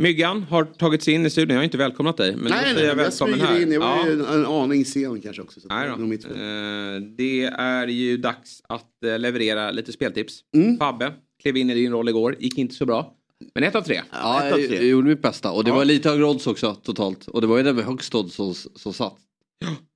Myggan 0.00 0.42
har 0.42 0.64
tagit 0.64 1.02
sig 1.02 1.14
in 1.14 1.26
i 1.26 1.30
studion. 1.30 1.50
Jag 1.54 1.58
har 1.60 1.64
inte 1.64 1.78
välkomnat 1.78 2.16
dig. 2.16 2.36
Men 2.36 2.44
nej, 2.52 2.60
nej, 2.74 2.82
jag 2.82 2.90
jag 2.90 2.96
välkommen 2.96 3.34
smyger 3.38 3.46
här. 3.52 3.62
in. 3.62 3.72
Jag 3.72 3.80
var 3.80 3.96
Ja. 3.96 4.06
ju 4.06 4.12
en, 4.12 4.20
en 4.24 4.46
aning 4.46 4.84
sen 4.84 5.20
kanske 5.20 5.42
också. 5.42 5.60
Så 5.60 5.68
Nej 5.68 5.88
då. 5.88 5.94
Eh, 6.04 7.00
Det 7.16 7.42
är 7.44 7.86
ju 7.86 8.16
dags 8.16 8.62
att 8.68 9.04
eh, 9.04 9.18
leverera 9.18 9.70
lite 9.70 9.92
speltips. 9.92 10.40
Mm. 10.54 10.78
Fabbe 10.78 11.12
klev 11.42 11.56
in 11.56 11.70
i 11.70 11.74
din 11.74 11.92
roll 11.92 12.08
igår, 12.08 12.36
gick 12.38 12.58
inte 12.58 12.74
så 12.74 12.86
bra. 12.86 13.14
Men 13.54 13.64
ett 13.64 13.74
av 13.74 13.82
tre. 13.82 14.00
Ja, 14.12 14.42
ett 14.46 14.52
av 14.52 14.60
jag, 14.60 14.68
tre. 14.68 14.76
jag 14.76 14.86
gjorde 14.86 15.08
mitt 15.08 15.22
bästa. 15.22 15.50
Och 15.50 15.64
det 15.64 15.70
Ja. 15.70 15.74
var 15.76 15.84
lite 15.84 16.08
högre 16.08 16.24
odds 16.24 16.46
också 16.46 16.74
totalt. 16.74 17.28
Och 17.28 17.40
det 17.40 17.46
var 17.46 17.56
ju 17.56 17.62
den 17.62 17.76
med 17.76 17.84
högst 17.84 18.14
odds 18.14 18.34
som, 18.34 18.54
som 18.54 18.92
satt. 18.92 19.16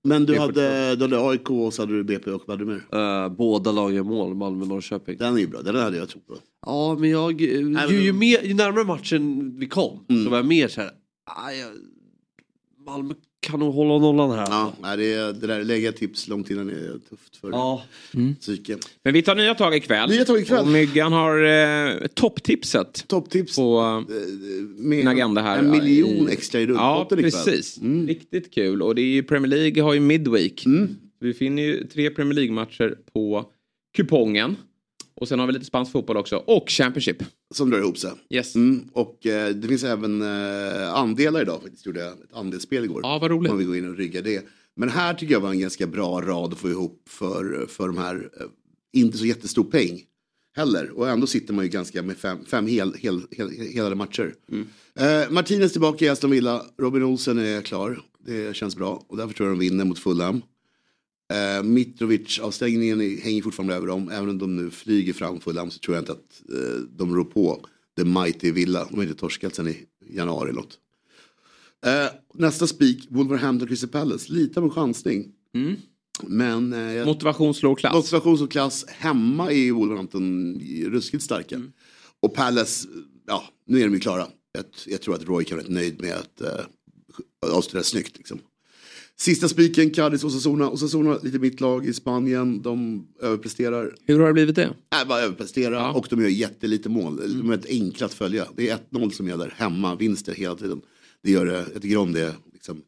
Men 0.04 0.26
du 0.26 0.38
hade, 0.38 0.96
du 0.96 1.02
hade 1.04 1.28
AIK 1.28 1.50
och 1.50 1.74
så 1.74 1.82
hade 1.82 1.92
du 1.96 2.04
BP 2.04 2.30
och 2.30 2.42
vad 2.46 2.58
hade 2.60 2.70
du 2.70 2.80
mer? 2.90 3.24
Uh, 3.24 3.28
båda 3.36 3.72
lagen 3.72 3.96
gör 3.96 4.02
mål, 4.02 4.34
Malmö 4.34 4.62
och 4.62 4.68
Norrköping. 4.68 5.16
Den 5.18 5.34
är 5.34 5.38
ju 5.38 5.46
bra, 5.46 5.62
den 5.62 5.76
hade 5.76 5.96
jag 5.96 6.08
trott 6.08 6.26
på. 6.26 6.36
Ja, 6.66 6.96
men 7.00 7.10
jag... 7.10 7.42
eh, 7.42 7.90
ju, 7.90 8.00
ju, 8.02 8.12
mer, 8.12 8.42
ju 8.42 8.54
närmare 8.54 8.84
matchen 8.84 9.54
vi 9.58 9.68
kom 9.68 10.06
Mm. 10.08 10.24
så 10.24 10.30
var 10.30 10.36
jag 10.38 10.46
mer 10.46 10.68
så 10.68 10.80
här... 10.80 10.90
"Ah, 11.26 11.50
jag, 11.50 11.68
Malmö 12.87 13.14
kan 13.41 13.61
nog 13.61 13.74
hålla 13.74 13.99
nollan 13.99 14.30
här. 14.30 14.47
Ja, 14.51 14.72
nej, 14.82 14.97
det, 14.97 15.12
är- 15.14 15.32
det 15.32 15.47
där 15.47 15.64
lägga 15.64 15.93
tips 15.93 16.28
långt 16.28 16.51
innan 16.51 16.70
är 16.70 16.99
tufft 17.11 17.37
för 17.37 17.51
Ja. 17.51 17.82
psyke. 18.41 18.78
Men 19.05 19.12
vi 19.14 19.22
tar 19.22 19.35
nya 19.35 19.55
tag 19.55 19.76
ikväll. 19.76 20.11
Nya 20.11 20.24
tag 20.24 20.41
ikväll. 20.41 20.61
Och 20.64 20.68
Myggan 20.68 21.12
har 21.12 21.45
eh, 21.45 22.07
topptipset 22.14 23.09
Topptips 23.09 23.57
på 23.57 23.80
eh, 24.09 24.14
med 24.76 24.99
sin 24.99 25.09
agenda 25.09 25.43
här. 25.43 25.59
en 25.59 25.70
miljon 25.70 26.28
I- 26.28 26.32
extra 26.32 26.61
i 26.61 26.64
Ja, 26.64 26.68
rullpotten 26.68 27.18
ikväll. 27.18 27.45
precis. 27.45 27.78
Mm. 27.80 28.07
Riktigt 28.07 28.55
kul. 28.55 28.82
Och 28.82 28.95
det 28.95 29.03
är 29.03 29.07
ju 29.12 29.22
Premier 29.22 29.51
League 29.51 29.82
har 29.82 29.95
ju 29.95 30.01
Midweek. 30.01 30.66
Mm. 30.66 30.97
Vi 31.20 31.35
finner 31.35 31.62
ju 31.62 31.87
tre 31.87 32.11
Premier 32.11 32.35
League-matcher 32.35 32.99
på 33.12 33.45
kupongen. 33.97 34.57
Och 35.16 35.28
sen 35.28 35.38
har 35.38 35.46
vi 35.46 35.52
lite 35.52 35.64
spansk 35.64 35.92
fotboll 35.92 36.16
också. 36.16 36.36
Och 36.36 36.70
Championship. 36.70 37.22
Som 37.54 37.70
drar 37.70 37.78
ihop 37.78 37.98
sig. 37.98 38.10
Yes. 38.30 38.54
Mm, 38.54 38.88
och 38.92 39.26
eh, 39.26 39.50
det 39.50 39.68
finns 39.68 39.84
även 39.84 40.22
eh, 40.22 40.94
andelar 40.94 41.42
idag. 41.42 41.62
Faktiskt 41.62 41.86
gjorde 41.86 42.00
jag 42.00 42.12
ett 42.12 42.34
andelsspel 42.34 42.84
igår. 42.84 43.00
Ja, 43.02 43.18
vad 43.18 43.30
roligt. 43.30 43.52
Om 43.52 43.58
vi 43.58 43.64
går 43.64 43.76
in 43.76 43.90
och 43.90 43.96
ryggar 43.96 44.22
det. 44.22 44.46
Men 44.76 44.88
här 44.88 45.14
tycker 45.14 45.32
jag 45.32 45.40
var 45.40 45.50
en 45.50 45.60
ganska 45.60 45.86
bra 45.86 46.20
rad 46.20 46.52
att 46.52 46.58
få 46.58 46.70
ihop 46.70 47.02
för, 47.08 47.66
för 47.68 47.86
de 47.86 47.98
här, 47.98 48.30
eh, 48.40 48.46
inte 48.92 49.18
så 49.18 49.26
jättestor 49.26 49.64
peng 49.64 50.00
heller. 50.56 50.90
Och 50.90 51.08
ändå 51.08 51.26
sitter 51.26 51.54
man 51.54 51.64
ju 51.64 51.70
ganska 51.70 52.02
med 52.02 52.16
fem, 52.16 52.38
fem 52.46 52.66
hel, 52.66 52.94
hel, 52.94 53.22
hel, 53.30 53.50
helade 53.50 53.94
matcher. 53.94 54.34
Eh, 54.98 55.30
Martinez 55.30 55.72
tillbaka 55.72 56.04
i 56.04 56.08
Aston 56.08 56.30
Villa, 56.30 56.62
Robin 56.78 57.02
Olsen 57.02 57.38
är 57.38 57.62
klar. 57.62 57.98
Det 58.26 58.56
känns 58.56 58.76
bra 58.76 59.04
och 59.08 59.16
därför 59.16 59.34
tror 59.34 59.48
jag 59.48 59.58
de 59.58 59.60
vinner 59.60 59.84
mot 59.84 59.98
Fulham. 59.98 60.42
Eh, 61.35 61.62
Mitrovic-avstängningen 61.62 63.01
är- 63.01 63.20
hänger 63.20 63.43
fortfarande 63.43 63.74
över 63.74 63.87
dem. 63.87 64.09
Även 64.09 64.28
om 64.28 64.39
de 64.39 64.57
nu 64.57 64.70
flyger 64.70 65.12
fram 65.12 65.41
Fulham 65.41 65.70
så 65.70 65.78
tror 65.78 65.97
jag 65.97 66.03
inte 66.03 66.12
att 66.12 66.43
eh, 66.53 66.80
de 66.97 67.14
rår 67.16 67.24
på 67.24 67.66
The 67.97 68.05
Mighty 68.05 68.53
Villa. 68.53 68.87
De 68.91 68.97
har 68.97 69.03
inte 69.03 69.14
torskat 69.14 69.55
sen 69.55 69.68
i 69.68 69.76
januari 70.11 70.51
eller 70.51 70.61
något. 70.61 70.78
Eh, 71.87 72.07
nästa 72.35 72.66
spik, 72.66 73.07
Wolverhampton 73.11 73.68
Crystal 73.68 73.89
Palace. 73.91 74.32
Lite 74.32 74.61
av 74.61 74.64
en 74.64 74.70
chansning. 74.70 75.32
Men 76.22 76.72
eh, 76.72 77.07
Motivation 77.07 77.55
slår 77.55 77.74
klass. 77.76 77.95
motivation 77.95 78.43
och 78.43 78.51
klass 78.51 78.85
hemma 78.89 79.53
i 79.53 79.70
Wolverhampton 79.70 80.61
ruskigt 80.87 81.22
starka. 81.24 81.62
Och 82.20 82.35
Palace, 82.35 82.89
ja 83.26 83.45
nu 83.66 83.80
är 83.80 83.85
de 83.85 83.95
ju 83.95 84.01
klara. 84.01 84.26
Jag, 84.53 84.64
jag 84.87 85.01
tror 85.03 85.14
att 85.14 85.24
Roy 85.24 85.45
kan 85.45 85.57
vara 85.59 85.64
rätt 85.66 85.72
nöjd 85.72 86.01
med 86.01 86.14
att 86.14 86.43
uh, 86.43 87.53
avsluta 87.57 87.85
snyggt. 87.85 88.16
Liksom. 88.18 88.39
Sista 89.16 89.48
spiken, 89.48 89.90
Cadiz 89.90 90.24
Osasuna. 90.24 90.68
Osasuna, 90.70 91.18
lite 91.22 91.38
mitt 91.38 91.60
lag 91.60 91.86
i 91.86 91.92
Spanien. 91.92 92.62
De 92.62 93.06
överpresterar. 93.20 93.94
Hur 94.06 94.18
har 94.20 94.26
det 94.26 94.32
blivit 94.32 94.56
det? 94.56 94.64
Äh, 94.64 95.08
bara 95.08 95.20
överprestera 95.20 95.92
och 95.92 96.06
de 96.10 96.20
gör 96.20 96.28
jättelite 96.28 96.88
mål. 96.88 97.16
De 97.16 97.50
är 97.50 97.54
ett 97.54 97.66
enkla 97.66 98.06
att 98.06 98.14
följa. 98.14 98.46
Det 98.56 98.70
är 98.70 98.78
1-0 98.90 99.10
som 99.10 99.28
gäller. 99.28 99.54
Hemma, 99.56 99.94
vinster 99.94 100.34
hela 100.34 100.54
tiden. 100.54 100.80
Det 101.22 101.30
gör 101.30 101.46
det, 101.46 101.66
jag 101.72 101.82
tycker 101.82 101.96
om 101.96 102.12
det. 102.12 102.34
Liksom, 102.52 102.82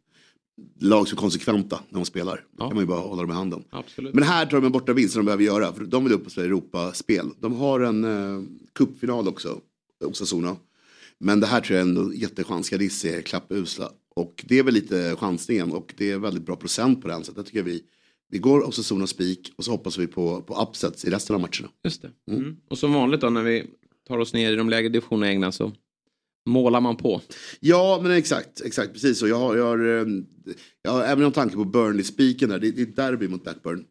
lag 0.80 1.08
som 1.08 1.18
är 1.18 1.20
konsekventa 1.20 1.80
när 1.88 1.98
de 2.00 2.04
spelar. 2.04 2.44
Då 2.58 2.64
kan 2.64 2.74
man 2.74 2.82
ju 2.82 2.86
bara 2.86 3.00
hålla 3.00 3.22
dem 3.22 3.30
i 3.30 3.34
handen. 3.34 3.64
Absolut. 3.70 4.14
Men 4.14 4.24
här 4.24 4.46
tar 4.46 4.56
de 4.56 4.66
en 4.66 4.72
borta 4.72 4.92
vinst 4.92 5.12
som 5.14 5.20
de 5.20 5.24
behöver 5.26 5.44
göra. 5.44 5.72
För 5.72 5.84
de 5.84 6.04
vill 6.04 6.12
upp 6.12 6.26
och 6.26 6.32
spela 6.32 6.46
Europaspel. 6.46 7.30
De 7.40 7.52
har 7.52 7.80
en 7.80 8.04
eh, 8.04 8.42
cupfinal 8.74 9.28
också, 9.28 9.58
Osasuna. 10.04 10.56
Men 11.18 11.40
det 11.40 11.46
här 11.46 11.60
tror 11.60 11.78
jag 11.78 11.88
är 11.88 11.90
en 11.90 12.12
jättechans. 12.14 12.68
Cadiz 12.68 13.04
är 13.04 13.22
klappusla. 13.22 13.90
Och 14.16 14.44
det 14.48 14.58
är 14.58 14.62
väl 14.62 14.74
lite 14.74 15.16
chansningen 15.16 15.72
och 15.72 15.94
det 15.96 16.10
är 16.10 16.18
väldigt 16.18 16.46
bra 16.46 16.56
procent 16.56 17.02
på 17.02 17.08
den. 17.08 17.24
Så 17.24 17.32
jag 17.36 17.46
tycker 17.46 17.62
vi, 17.62 17.82
vi 18.30 18.38
går 18.38 18.68
Osasuna 18.68 19.06
spik 19.06 19.52
och 19.56 19.64
så 19.64 19.70
hoppas 19.70 19.98
vi 19.98 20.06
på, 20.06 20.42
på 20.42 20.54
upsets 20.62 21.04
i 21.04 21.10
resten 21.10 21.34
av 21.34 21.40
matcherna. 21.40 21.68
Just 21.84 22.02
det. 22.02 22.10
Mm. 22.30 22.56
Och 22.68 22.78
som 22.78 22.92
vanligt 22.92 23.20
då 23.20 23.30
när 23.30 23.42
vi 23.42 23.64
tar 24.08 24.18
oss 24.18 24.32
ner 24.32 24.52
i 24.52 24.56
de 24.56 24.70
lägre 24.70 24.88
divisionerna 24.88 25.26
i 25.26 25.30
England 25.30 25.52
så 25.52 25.72
målar 26.46 26.80
man 26.80 26.96
på. 26.96 27.20
Ja, 27.60 28.00
men 28.02 28.12
exakt, 28.12 28.60
exakt 28.60 28.92
precis 28.92 29.18
så. 29.18 29.28
Jag 29.28 29.38
har, 29.38 29.56
jag 29.56 29.64
har, 29.64 29.78
eh, 29.78 30.06
jag 30.82 30.90
har 30.90 31.02
även 31.02 31.24
en 31.24 31.32
tanke 31.32 31.56
på 31.56 31.64
Burnley-spiken 31.64 32.48
där. 32.48 32.58
Det, 32.58 32.70
det 32.70 32.82
är 32.82 32.86
derby 32.86 33.28
mot 33.28 33.42
Blackburn. 33.42 33.84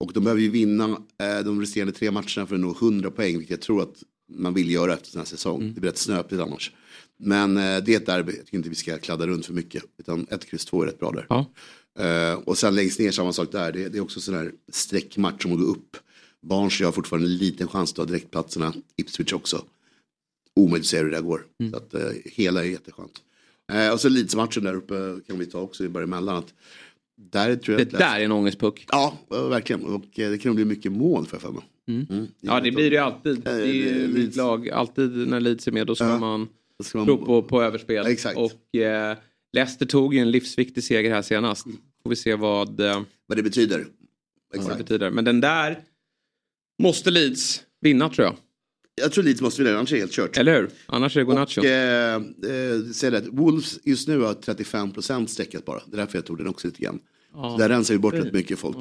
Och 0.00 0.12
de 0.12 0.24
behöver 0.24 0.42
ju 0.42 0.50
vinna 0.50 0.84
eh, 1.22 1.44
de 1.44 1.60
resterande 1.60 1.92
tre 1.92 2.10
matcherna 2.10 2.46
för 2.46 2.54
att 2.54 2.60
nå 2.60 2.70
100 2.70 3.10
poäng, 3.10 3.38
vilket 3.38 3.50
jag 3.50 3.60
tror 3.60 3.82
att 3.82 4.02
man 4.32 4.54
vill 4.54 4.70
göra 4.70 4.94
efter 4.94 5.12
den 5.12 5.20
här 5.20 5.26
säsong. 5.26 5.72
Det 5.74 5.80
blir 5.80 5.90
rätt 5.90 5.98
snöpligt 5.98 6.42
annars. 6.42 6.72
Men 7.20 7.56
eh, 7.56 7.62
det 7.84 7.92
är 7.94 7.96
ett 7.96 8.06
derby, 8.06 8.32
jag 8.36 8.44
tycker 8.44 8.56
inte 8.58 8.68
vi 8.68 8.74
ska 8.74 8.98
kladda 8.98 9.26
runt 9.26 9.46
för 9.46 9.52
mycket. 9.54 9.82
Utan 9.98 10.26
ett 10.30 10.44
kryss 10.46 10.64
två 10.64 10.82
är 10.82 10.86
rätt 10.86 10.98
bra 10.98 11.10
där. 11.10 11.26
Ja. 11.28 11.46
Eh, 12.04 12.34
och 12.38 12.58
sen 12.58 12.74
längst 12.74 12.98
ner 13.00 13.10
samma 13.10 13.32
sak 13.32 13.52
där, 13.52 13.72
det, 13.72 13.88
det 13.88 13.98
är 13.98 14.02
också 14.02 14.20
sån 14.20 14.34
här 14.34 14.52
streckmatch 14.72 15.42
som 15.42 15.52
att 15.52 15.58
gå 15.58 15.64
upp. 15.64 15.96
Barnsley 16.42 16.84
har 16.84 16.92
fortfarande 16.92 17.28
en 17.28 17.36
liten 17.36 17.68
chans 17.68 17.90
att 17.90 17.96
ta 17.96 18.04
direktplatserna, 18.04 18.72
Ipswich 18.96 19.32
också. 19.32 19.64
Omöjligt 20.56 20.84
att 20.84 20.90
säga 20.90 21.02
hur 21.02 21.10
det 21.10 21.16
där 21.16 21.22
går. 21.22 21.42
Så 21.70 21.76
att 21.76 21.94
eh, 21.94 22.00
hela 22.24 22.60
är 22.64 22.68
jätteskönt. 22.68 23.12
Eh, 23.72 23.92
och 23.92 24.00
så 24.00 24.08
Leeds-matchen 24.08 24.64
där 24.64 24.74
uppe 24.74 24.94
kan 25.26 25.38
vi 25.38 25.46
ta 25.46 25.60
också 25.60 25.88
bara 25.88 26.04
emellan. 26.04 26.36
Att 26.36 26.54
där 27.32 27.56
tror 27.56 27.78
jag 27.78 27.88
Det 27.88 27.98
där 27.98 28.20
är 28.20 28.24
en 28.24 28.32
ångestpuck. 28.32 28.86
Ja, 28.88 29.18
verkligen. 29.28 29.84
Och 29.84 30.18
eh, 30.18 30.30
det 30.30 30.38
kan 30.38 30.54
bli 30.54 30.64
mycket 30.64 30.92
mål 30.92 31.26
för 31.26 31.40
jag 31.42 31.54
mig. 31.54 31.62
Mm. 31.88 32.26
Ja 32.40 32.60
det 32.60 32.70
blir 32.70 32.90
det 32.90 32.96
ju 32.96 33.02
alltid. 33.02 33.40
Det 33.40 33.50
är 33.50 33.64
ju 33.64 34.06
Leeds. 34.06 34.36
lag. 34.36 34.68
Alltid 34.70 35.10
när 35.28 35.40
Leeds 35.40 35.68
är 35.68 35.72
med 35.72 35.86
då 35.86 35.94
ska 35.94 36.04
Ja. 36.04 36.18
man 36.18 36.48
man- 36.94 37.06
tro 37.06 37.24
på, 37.24 37.42
på 37.42 37.62
överspel. 37.62 38.06
Exakt. 38.06 38.36
Och 38.38 38.76
eh, 38.80 39.16
Leicester 39.52 39.86
tog 39.86 40.14
ju 40.14 40.20
en 40.20 40.30
livsviktig 40.30 40.84
seger 40.84 41.10
här 41.10 41.22
senast. 41.22 41.64
Får 42.02 42.10
vi 42.10 42.16
se 42.16 42.34
vad, 42.34 42.80
eh, 42.80 43.02
Vad 43.26 43.38
det 43.38 43.42
betyder. 43.42 43.78
vad 43.78 43.86
det 44.52 44.56
Exakt. 44.58 44.78
betyder. 44.78 45.10
Men 45.10 45.24
den 45.24 45.40
där 45.40 45.80
måste 46.82 47.10
Leeds 47.10 47.62
vinna 47.80 48.08
tror 48.08 48.24
jag. 48.26 48.36
Jag 49.00 49.12
tror 49.12 49.24
Leeds 49.24 49.40
måste 49.40 49.62
vinna, 49.62 49.78
annars 49.78 49.92
är 49.92 49.96
det 49.96 50.00
helt 50.00 50.12
kört. 50.12 50.38
Eller 50.38 50.54
hur? 50.60 50.70
Annars 50.86 51.16
är 51.16 51.20
det 51.20 51.26
Gunacho. 51.26 51.60
Och, 51.60 51.66
eh, 51.66 52.14
eh, 52.16 52.92
säg 52.94 53.10
det, 53.10 53.24
Wolves 53.30 53.78
just 53.84 54.08
nu 54.08 54.18
har 54.20 54.34
35% 54.34 55.26
sträckat 55.26 55.64
bara. 55.64 55.80
Det 55.86 55.96
är 55.96 55.98
därför 55.98 56.18
jag 56.18 56.24
tog 56.24 56.38
den 56.38 56.46
också 56.48 56.66
lite 56.66 56.82
grann. 56.82 56.98
Ja. 57.34 57.56
Där 57.58 57.68
rensar 57.68 57.94
vi 57.94 57.98
bort 57.98 58.14
rätt 58.14 58.32
mycket 58.32 58.58
folk. 58.58 58.76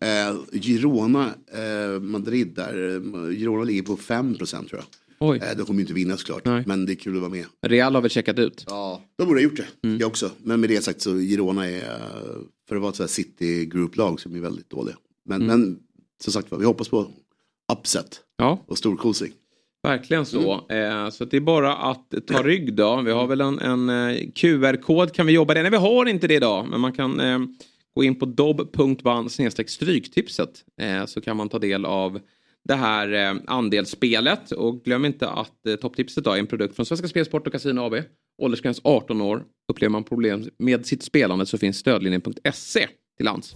Ja. 0.00 0.06
Eh, 0.08 0.36
Girona, 0.60 1.34
eh, 1.52 2.00
Madrid 2.00 2.48
där. 2.54 2.94
eh, 2.96 3.30
Girona 3.38 3.64
ligger 3.64 3.82
på 3.82 3.96
5% 3.96 4.68
tror 4.68 4.80
jag. 4.80 4.84
Oj. 5.18 5.38
Eh, 5.42 5.56
de 5.56 5.66
kommer 5.66 5.78
ju 5.78 5.82
inte 5.82 5.94
vinna 5.94 6.16
såklart. 6.16 6.44
Nej. 6.44 6.62
Men 6.66 6.86
det 6.86 6.92
är 6.92 6.96
kul 6.96 7.14
att 7.16 7.20
vara 7.20 7.30
med. 7.30 7.44
Real 7.66 7.94
har 7.94 8.02
väl 8.02 8.10
checkat 8.10 8.38
ut? 8.38 8.64
Ja, 8.68 9.02
de 9.18 9.24
borde 9.26 9.40
ha 9.40 9.44
gjort 9.44 9.56
det. 9.56 9.88
Mm. 9.88 9.98
Jag 10.00 10.06
också. 10.06 10.30
Men 10.42 10.60
med 10.60 10.70
det 10.70 10.84
sagt 10.84 11.00
så 11.00 11.18
Girona 11.18 11.68
är, 11.70 11.76
eh, 11.82 11.90
för 12.68 12.76
att 12.76 12.82
vara 12.82 12.90
ett 12.90 12.96
sånt 12.96 13.10
här 13.10 13.14
city 13.14 13.66
group-lag 13.66 14.20
som 14.20 14.34
är 14.36 14.40
väldigt 14.40 14.70
dåliga. 14.70 14.96
Men, 15.24 15.42
Mm. 15.42 15.60
men 15.60 15.78
som 16.22 16.32
sagt 16.32 16.48
vi 16.58 16.64
hoppas 16.64 16.88
på 16.88 17.06
upset 17.72 18.20
Ja. 18.36 18.64
och 18.66 18.78
storkosing. 18.78 19.32
Verkligen 19.82 20.26
så. 20.26 20.52
Eh, 20.70 21.10
så 21.10 21.24
det 21.24 21.36
är 21.36 21.40
bara 21.40 21.76
att 21.76 22.14
ta 22.26 22.42
rygg 22.42 22.74
då. 22.74 23.00
Vi 23.02 23.10
har 23.12 23.26
väl 23.26 23.40
en, 23.40 23.58
en 23.58 23.88
eh, 23.88 24.30
QR-kod 24.34 25.12
kan 25.12 25.26
vi 25.26 25.32
jobba 25.32 25.54
det. 25.54 25.62
Nej 25.62 25.70
vi 25.70 25.76
har 25.76 26.06
inte 26.06 26.26
det 26.26 26.34
idag. 26.34 26.66
Men 26.70 26.80
man 26.80 26.92
kan 26.92 27.20
eh, 27.20 27.38
gå 27.94 28.04
in 28.04 28.18
på 28.18 28.26
dobb.ban 28.26 29.30
stryktipset. 29.66 30.64
Eh, 30.80 31.06
så 31.06 31.20
kan 31.20 31.36
man 31.36 31.48
ta 31.48 31.58
del 31.58 31.84
av 31.84 32.20
det 32.64 32.74
här 32.74 33.12
eh, 33.12 33.40
andelsspelet. 33.46 34.52
Och 34.52 34.84
glöm 34.84 35.04
inte 35.04 35.28
att 35.28 35.66
eh, 35.66 35.74
topptipset 35.74 36.26
är 36.26 36.36
en 36.36 36.46
produkt 36.46 36.76
från 36.76 36.86
Svenska 36.86 37.08
Spel, 37.08 37.24
Sport 37.24 37.46
och 37.46 37.52
Casino 37.52 37.80
AB. 37.80 37.94
Åldersgräns 38.42 38.80
18 38.84 39.20
år. 39.20 39.44
Upplever 39.72 39.90
man 39.90 40.04
problem 40.04 40.50
med 40.58 40.86
sitt 40.86 41.02
spelande 41.02 41.46
så 41.46 41.58
finns 41.58 41.76
stödlinjen.se 41.76 42.88
till 43.16 43.24
lands. 43.24 43.54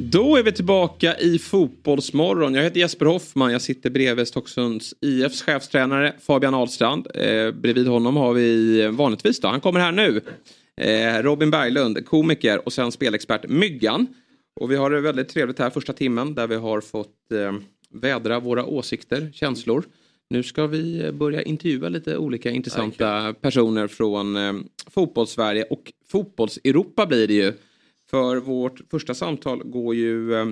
Då 0.00 0.36
är 0.36 0.42
vi 0.42 0.52
tillbaka 0.52 1.18
i 1.18 1.38
Fotbollsmorgon. 1.38 2.54
Jag 2.54 2.62
heter 2.62 2.80
Jesper 2.80 3.06
Hoffman. 3.06 3.52
Jag 3.52 3.62
sitter 3.62 3.90
bredvid 3.90 4.28
Stocksunds 4.28 4.94
IFs 5.00 5.42
chefstränare 5.42 6.14
Fabian 6.20 6.54
Ahlstrand. 6.54 7.06
Eh, 7.14 7.50
bredvid 7.50 7.86
honom 7.86 8.16
har 8.16 8.32
vi 8.32 8.80
eh, 8.80 8.90
vanligtvis 8.90 9.40
då, 9.40 9.48
han 9.48 9.60
kommer 9.60 9.80
här 9.80 9.92
nu. 9.92 10.20
Eh, 10.80 11.22
Robin 11.22 11.50
Berglund, 11.50 12.06
komiker 12.06 12.66
och 12.66 12.72
sen 12.72 12.92
spelexpert 12.92 13.48
Myggan. 13.48 14.06
Och 14.60 14.70
vi 14.70 14.76
har 14.76 14.90
det 14.90 15.00
väldigt 15.00 15.28
trevligt 15.28 15.58
här 15.58 15.70
första 15.70 15.92
timmen 15.92 16.34
där 16.34 16.46
vi 16.46 16.54
har 16.54 16.80
fått 16.80 17.32
eh, 17.32 17.52
vädra 17.90 18.40
våra 18.40 18.64
åsikter, 18.64 19.30
känslor. 19.32 19.84
Nu 20.30 20.42
ska 20.42 20.66
vi 20.66 21.04
eh, 21.04 21.12
börja 21.12 21.42
intervjua 21.42 21.88
lite 21.88 22.16
olika 22.16 22.50
intressanta 22.50 23.34
personer 23.40 23.86
från 23.86 24.36
eh, 24.36 24.52
fotbollssverige 24.90 25.64
och 25.64 25.92
fotbolls-Europa 26.08 27.06
blir 27.06 27.26
det 27.26 27.34
ju. 27.34 27.52
För 28.10 28.36
vårt 28.36 28.80
första 28.90 29.14
samtal 29.14 29.62
går 29.64 29.94
ju 29.94 30.34
eh, 30.34 30.46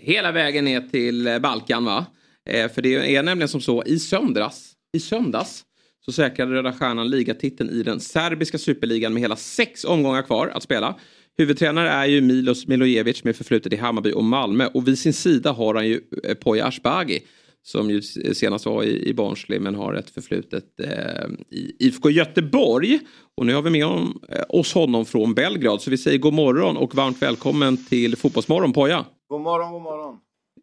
hela 0.00 0.32
vägen 0.32 0.64
ner 0.64 0.80
till 0.80 1.26
eh, 1.26 1.38
Balkan 1.38 1.84
va? 1.84 2.06
Eh, 2.50 2.70
för 2.70 2.82
det 2.82 3.16
är 3.16 3.22
nämligen 3.22 3.48
som 3.48 3.60
så 3.60 3.84
i 3.84 3.98
söndags, 3.98 4.72
i 4.92 5.00
söndags 5.00 5.64
så 6.04 6.12
säkrade 6.12 6.52
Röda 6.52 6.72
Stjärnan 6.72 7.10
ligatiteln 7.10 7.70
i 7.70 7.82
den 7.82 8.00
serbiska 8.00 8.58
superligan 8.58 9.12
med 9.14 9.22
hela 9.22 9.36
sex 9.36 9.84
omgångar 9.84 10.22
kvar 10.22 10.48
att 10.48 10.62
spela. 10.62 10.98
Huvudtränare 11.38 11.88
är 11.88 12.06
ju 12.06 12.20
Milos 12.20 12.66
Milojevic 12.66 13.24
med 13.24 13.36
förflutet 13.36 13.72
i 13.72 13.76
Hammarby 13.76 14.12
och 14.12 14.24
Malmö 14.24 14.68
och 14.74 14.88
vid 14.88 14.98
sin 14.98 15.12
sida 15.12 15.52
har 15.52 15.74
han 15.74 15.88
ju 15.88 16.00
eh, 16.24 16.34
Poya 16.34 16.66
Asbaghi 16.66 17.22
som 17.62 17.90
ju 17.90 18.02
senast 18.02 18.66
var 18.66 18.82
i, 18.82 19.08
i 19.08 19.14
Barnsley 19.14 19.58
men 19.58 19.74
har 19.74 19.94
ett 19.94 20.10
förflutet 20.10 20.80
eh, 20.80 21.26
i 21.50 21.76
IFK 21.78 22.10
Göteborg. 22.10 23.00
Och 23.36 23.46
nu 23.46 23.54
har 23.54 23.62
vi 23.62 23.70
med 23.70 23.82
eh, 23.82 24.44
oss 24.48 24.74
honom 24.74 25.06
från 25.06 25.34
Belgrad 25.34 25.82
så 25.82 25.90
vi 25.90 25.98
säger 25.98 26.18
god 26.18 26.34
morgon 26.34 26.76
och 26.76 26.94
varmt 26.94 27.22
välkommen 27.22 27.84
till 27.84 28.16
Fotbollsmorgon 28.16 28.72
Poja. 28.72 29.04
God 29.28 29.40
morgon, 29.40 29.72
god 29.72 29.82
morgon. 29.82 30.18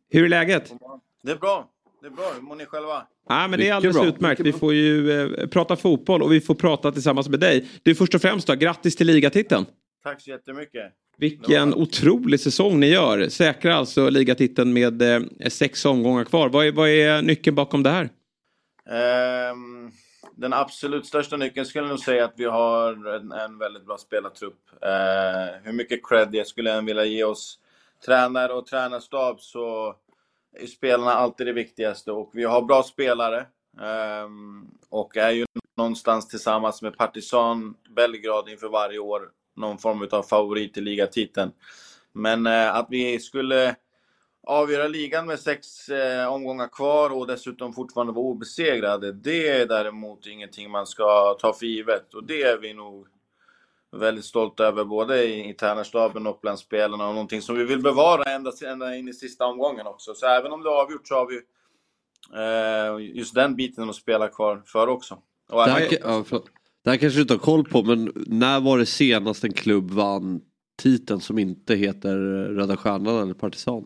Hur 0.10 0.24
är 0.24 0.30
läget? 0.30 0.74
Det 1.24 1.32
är 1.32 1.36
bra. 1.36 1.68
Det 2.02 2.08
är 2.08 2.12
bra. 2.12 2.32
Hur 2.36 2.42
mår 2.42 2.56
ni 2.56 2.66
själva? 2.66 3.08
Ja, 3.30 3.48
men 3.48 3.52
det 3.52 3.56
är 3.56 3.58
Mycket 3.58 3.76
alldeles 3.76 3.98
bra, 3.98 4.06
utmärkt. 4.06 4.40
Vi 4.40 4.44
mycket 4.44 4.60
får 4.60 4.74
ju 4.74 5.12
eh, 5.22 5.48
prata 5.48 5.76
fotboll 5.76 6.22
och 6.22 6.32
vi 6.32 6.42
får 6.42 6.56
prata 6.56 6.92
tillsammans 6.92 7.30
med 7.30 7.40
dig. 7.40 7.68
Du 7.84 7.96
först 7.96 8.16
och 8.16 8.22
främst 8.22 8.48
då, 8.48 8.56
grattis 8.56 8.96
till 8.96 9.08
ligatiteln. 9.08 9.66
Tack 10.04 10.22
så 10.22 10.30
jättemycket. 10.30 10.94
Vilken 11.18 11.74
otrolig 11.74 12.40
säsong 12.40 12.80
ni 12.80 12.88
gör. 12.88 13.30
Säkrar 13.30 13.72
alltså 13.72 14.10
ligatiteln 14.10 14.74
med 14.74 15.02
eh, 15.02 15.22
sex 15.50 15.86
omgångar 15.86 16.24
kvar. 16.24 16.50
Vad 16.50 16.66
är, 16.66 16.72
vad 16.72 16.90
är 16.90 17.22
nyckeln 17.22 17.56
bakom 17.56 17.84
det 17.84 17.90
här? 17.90 18.10
Ehm, 18.90 19.92
den 20.36 20.54
absolut 20.54 21.06
största 21.06 21.38
nyckeln 21.38 21.66
skulle 21.66 21.84
jag 21.84 21.90
nog 21.90 22.00
säga 22.00 22.26
att 22.26 22.34
vi 22.38 22.46
har 22.46 23.16
en, 23.16 23.32
en 23.32 23.58
väldigt 23.58 23.86
bra 23.86 23.98
spelartrupp. 23.98 24.70
Eh, 24.82 25.62
hur 25.64 25.74
mycket 25.74 26.08
cred 26.08 26.36
jag 26.36 26.48
skulle 26.48 26.74
än 26.74 26.86
vilja 26.86 27.06
ge 27.06 27.24
oss 27.24 27.60
tränare 28.06 28.54
och 28.54 28.66
tränarstab 28.66 29.42
så 29.42 29.96
är 30.60 30.68
spelarna 30.68 31.12
alltid 31.12 31.48
det 31.48 31.54
viktigaste 31.54 32.12
och 32.12 32.32
vi 32.34 32.44
har 32.44 32.62
bra 32.62 32.84
spelare. 32.84 33.40
Eh, 33.82 34.30
och 34.90 35.18
är 35.18 35.32
ju 35.32 35.46
någonstans 35.78 36.28
tillsammans 36.28 36.82
med 36.82 36.98
Partizan 36.98 37.76
Belgrad 37.96 38.50
inför 38.50 38.70
varje 38.70 39.00
år 39.00 39.30
någon 39.60 39.78
form 39.78 40.08
av 40.12 40.24
favorit 40.24 40.78
i 40.78 40.82
ligatiteln. 40.82 41.52
Men 42.14 42.48
eh, 42.48 42.76
att 42.76 42.88
vi 42.90 43.20
skulle 43.20 43.76
avgöra 44.44 44.88
ligan 44.88 45.28
med 45.28 45.40
sex 45.40 45.90
eh, 45.90 46.34
omgångar 46.34 46.68
kvar 46.68 47.10
och 47.10 47.28
dessutom 47.28 47.74
fortfarande 47.74 48.14
vara 48.14 48.26
obesegrade, 48.26 49.12
det 49.12 49.50
är 49.50 49.66
däremot 49.66 50.28
ingenting 50.28 50.72
man 50.72 50.88
ska 50.88 51.38
ta 51.40 51.54
för 51.54 51.66
givet. 51.66 52.14
Och 52.14 52.24
det 52.24 52.42
är 52.42 52.58
vi 52.58 52.74
nog 52.74 53.08
väldigt 53.92 54.26
stolta 54.26 54.64
över, 54.64 54.86
både 54.86 55.24
i, 55.24 55.50
i 55.50 55.54
tränarstaben 55.54 56.28
och 56.28 56.40
bland 56.42 56.60
spelarna. 56.60 57.08
Och 57.08 57.14
någonting 57.14 57.42
som 57.42 57.56
vi 57.56 57.64
vill 57.64 57.82
bevara 57.82 58.24
ända, 58.24 58.52
ända 58.66 58.96
in 58.96 59.08
i 59.08 59.14
sista 59.14 59.46
omgången 59.46 59.88
också. 59.88 60.14
Så 60.14 60.26
även 60.26 60.52
om 60.52 60.64
det 60.64 60.70
är 60.70 60.82
avgjort 60.82 61.08
så 61.08 61.16
har 61.16 61.28
vi 61.28 61.42
eh, 62.36 63.18
just 63.18 63.36
den 63.36 63.56
biten 63.56 63.90
att 63.90 63.96
spela 63.96 64.28
kvar 64.28 64.62
för 64.66 64.88
också. 64.88 65.14
Och 65.50 65.60
ja, 65.60 66.24
förlåt. 66.26 66.50
Det 66.84 66.90
här 66.90 66.98
kanske 66.98 67.18
du 67.18 67.22
inte 67.22 67.34
har 67.34 67.40
koll 67.40 67.64
på 67.64 67.84
men 67.84 68.12
när 68.16 68.60
var 68.60 68.78
det 68.78 68.86
senast 68.86 69.44
en 69.44 69.54
klubb 69.54 69.92
vann 69.92 70.42
titeln 70.80 71.22
som 71.22 71.40
inte 71.40 71.76
heter 71.76 72.18
Röda 72.54 72.78
Stjärnan 72.78 73.22
eller 73.22 73.34
Partisan? 73.34 73.86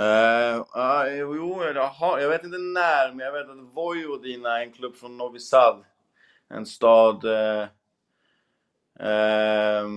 Uh, 0.00 0.60
uh, 0.76 1.18
jo, 1.18 1.64
jag, 1.74 1.88
har, 1.88 2.18
jag 2.18 2.28
vet 2.28 2.44
inte 2.44 2.58
när, 2.58 3.12
men 3.12 3.26
jag 3.26 3.32
vet 3.32 3.50
att 3.50 3.74
Vojvodina 3.74 4.58
är 4.58 4.66
en 4.66 4.72
klubb 4.72 4.96
från 4.96 5.18
Novi 5.18 5.38
Sad. 5.38 5.84
En 6.48 6.66
stad 6.66 7.24
uh, 7.24 7.62
uh, 9.08 9.88